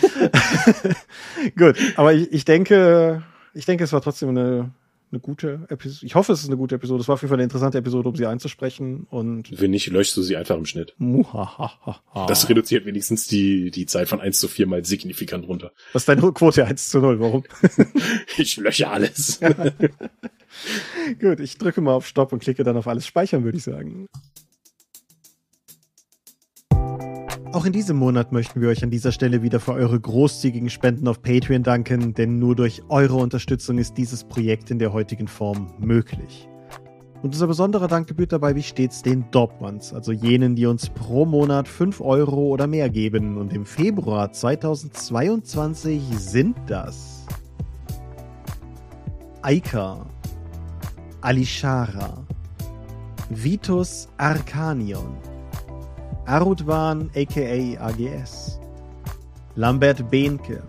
Gut, 1.57 1.77
aber 1.97 2.15
ich, 2.15 2.33
ich 2.33 2.45
denke, 2.45 3.23
ich 3.55 3.67
denke, 3.67 3.85
es 3.85 3.93
war 3.93 4.01
trotzdem 4.01 4.31
eine, 4.31 4.71
eine 5.13 5.21
gute 5.21 5.67
Episode. 5.69 6.07
Ich 6.07 6.15
hoffe, 6.15 6.33
es 6.33 6.41
ist 6.41 6.49
eine 6.49 6.57
gute 6.57 6.75
Episode. 6.75 7.01
Es 7.01 7.09
war 7.09 7.15
auf 7.15 7.23
jeden 7.23 7.29
Fall 7.29 7.37
eine 7.37 7.45
interessante 7.45 7.79
Episode, 7.79 8.09
um 8.09 8.17
sie 8.17 8.27
einzusprechen. 8.27 9.07
Und 9.11 9.61
wenn 9.61 9.71
nicht, 9.71 9.87
löschst 9.89 10.17
du 10.17 10.23
sie 10.23 10.37
einfach 10.37 10.57
im 10.57 10.67
Schnitt. 10.67 10.95
das 12.27 12.49
reduziert 12.49 12.87
wenigstens 12.87 13.27
die, 13.27 13.71
die 13.71 13.87
Zeit 13.87 14.09
von 14.09 14.21
1 14.21 14.41
zu 14.41 14.49
4 14.49 14.67
mal 14.67 14.85
signifikant 14.85 15.47
runter. 15.47 15.73
Was 15.93 16.03
ist 16.03 16.09
deine 16.09 16.33
Quote 16.33 16.65
1 16.65 16.89
zu 16.89 17.01
0? 17.01 17.21
Warum? 17.21 17.45
ich 18.39 18.57
lösche 18.57 18.89
alles. 18.89 19.41
Gut, 21.21 21.41
ich 21.41 21.59
drücke 21.59 21.81
mal 21.81 21.95
auf 21.95 22.07
Stopp 22.07 22.33
und 22.33 22.41
klicke 22.41 22.65
dann 22.65 22.77
auf 22.77 22.89
alles 22.89 23.07
speichern, 23.07 23.45
würde 23.45 23.59
ich 23.59 23.65
sagen. 23.65 24.09
Auch 27.53 27.67
in 27.67 27.73
diesem 27.75 27.99
Monat 27.99 28.33
möchten 28.33 28.63
wir 28.63 28.71
euch 28.71 28.83
an 28.83 28.89
dieser 28.89 29.13
Stelle 29.13 29.43
wieder 29.43 29.61
für 29.61 29.75
eure 29.75 30.01
großzügigen 30.01 30.71
Spenden 30.71 31.07
auf 31.07 31.21
Patreon 31.21 31.63
danken, 31.63 32.15
denn 32.15 32.39
nur 32.39 32.57
durch 32.57 32.83
eure 32.89 33.17
Unterstützung 33.17 33.77
ist 33.77 33.99
dieses 33.99 34.25
Projekt 34.25 34.71
in 34.71 34.79
der 34.79 34.95
heutigen 34.95 35.29
Form 35.29 35.71
möglich. 35.79 36.49
Und 37.23 37.35
unser 37.35 37.47
besonderer 37.47 37.89
Dank 37.89 38.09
gebührt 38.09 38.33
dabei 38.33 38.57
wie 38.57 38.63
stets 38.63 39.03
den 39.03 39.27
Ones, 39.35 39.93
also 39.93 40.13
jenen, 40.13 40.57
die 40.57 40.65
uns 40.65 40.89
pro 40.89 41.27
Monat 41.27 41.69
5 41.69 42.01
Euro 42.01 42.47
oder 42.47 42.67
mehr 42.67 42.89
geben. 42.89 43.37
Und 43.37 43.53
im 43.53 43.67
Februar 43.67 44.33
2022 44.33 46.03
sind 46.17 46.57
das 46.67 47.27
Aika, 49.43 50.07
Alishara, 51.21 52.25
Vitus 53.29 54.09
Arcanion, 54.17 55.19
Arudwan 56.27 57.11
aka 57.17 57.77
AGS, 57.77 58.59
Lambert 59.57 60.09
Behnke, 60.11 60.63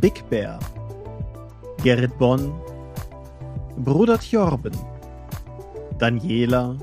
Big 0.00 0.22
Bear, 0.30 0.58
Gerrit 1.82 2.16
Bonn, 2.18 2.52
Bruder 3.76 4.18
Tjorben, 4.18 4.72
Daniela, 5.98 6.76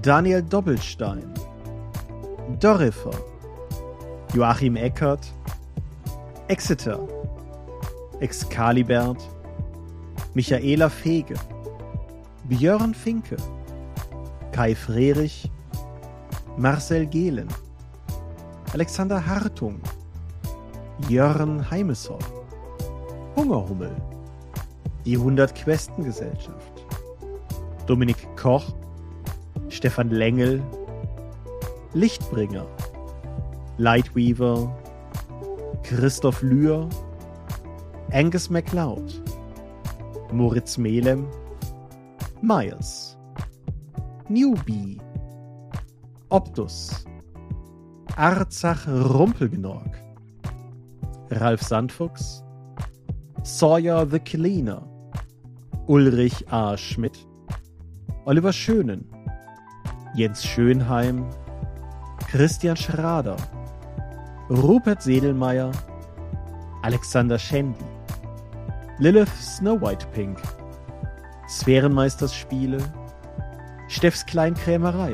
Daniel 0.00 0.42
Doppelstein, 0.42 1.32
Dorifer, 2.60 3.14
Joachim 4.34 4.76
Eckert, 4.76 5.32
Exeter, 6.48 6.98
Excalibert, 8.20 9.20
Michaela 10.34 10.88
Fege, 10.88 11.34
Björn 12.48 12.94
Finke, 12.94 13.36
Kai 14.52 14.74
Frerich, 14.74 15.50
Marcel 16.58 17.06
Gehlen, 17.06 17.48
Alexander 18.72 19.24
Hartung, 19.24 19.78
Jörn 21.06 21.70
Heimeshoff, 21.70 22.32
Hungerhummel, 23.36 23.94
die 25.04 25.16
100 25.16 25.54
Questen 25.54 26.04
Gesellschaft, 26.04 26.86
Dominik 27.86 28.16
Koch, 28.36 28.74
Stefan 29.68 30.08
Lengel, 30.08 30.62
Lichtbringer, 31.92 32.66
Lightweaver, 33.76 34.74
Christoph 35.82 36.40
Lühr, 36.40 36.88
Angus 38.12 38.48
MacLeod, 38.48 39.22
Moritz 40.32 40.78
Melem, 40.78 41.26
Miles, 42.40 43.18
Newbie, 44.30 44.98
Optus, 46.28 47.04
Arzach 48.16 48.88
Rumpelgnorg, 48.88 49.96
Ralf 51.30 51.62
Sandfuchs, 51.62 52.42
Sawyer 53.44 54.04
the 54.10 54.18
Cleaner, 54.18 54.82
Ulrich 55.86 56.44
A. 56.50 56.76
Schmidt, 56.76 57.16
Oliver 58.24 58.52
Schönen, 58.52 59.04
Jens 60.16 60.44
Schönheim, 60.44 61.30
Christian 62.28 62.76
Schrader, 62.76 63.36
Rupert 64.50 65.02
Sedelmeier, 65.02 65.70
Alexander 66.82 67.38
Schendi, 67.38 67.84
Lilith 68.98 69.32
Snow 69.40 69.80
White 69.80 70.08
Pink, 70.12 70.42
Sphärenmeisters 71.46 72.34
Spiele, 72.34 72.82
Steffs 73.86 74.26
Kleinkrämerei, 74.26 75.12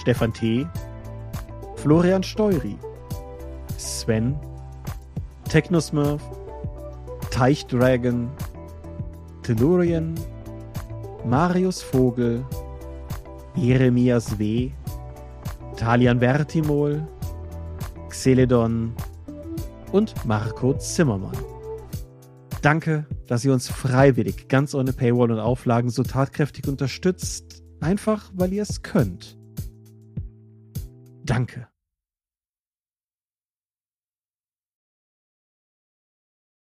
Stefan 0.00 0.32
T., 0.32 0.66
Florian 1.76 2.22
Steury, 2.22 2.78
Sven, 3.76 4.34
Technosmurf, 5.44 6.22
Teichdragon, 7.30 8.30
Tellurian, 9.42 10.14
Marius 11.24 11.82
Vogel, 11.82 12.42
Jeremias 13.54 14.38
W., 14.38 14.70
Talian 15.76 16.18
Bertimol, 16.18 17.06
Xeledon. 18.08 18.94
Und 19.92 20.14
Marco 20.24 20.72
Zimmermann. 20.74 21.36
Danke, 22.62 23.06
dass 23.26 23.44
ihr 23.44 23.52
uns 23.52 23.68
freiwillig, 23.68 24.46
ganz 24.46 24.72
ohne 24.74 24.92
Paywall 24.92 25.32
und 25.32 25.40
Auflagen 25.40 25.90
so 25.90 26.04
tatkräftig 26.04 26.68
unterstützt, 26.68 27.64
einfach 27.80 28.30
weil 28.34 28.52
ihr 28.52 28.62
es 28.62 28.82
könnt. 28.82 29.39
Danke. 31.30 31.69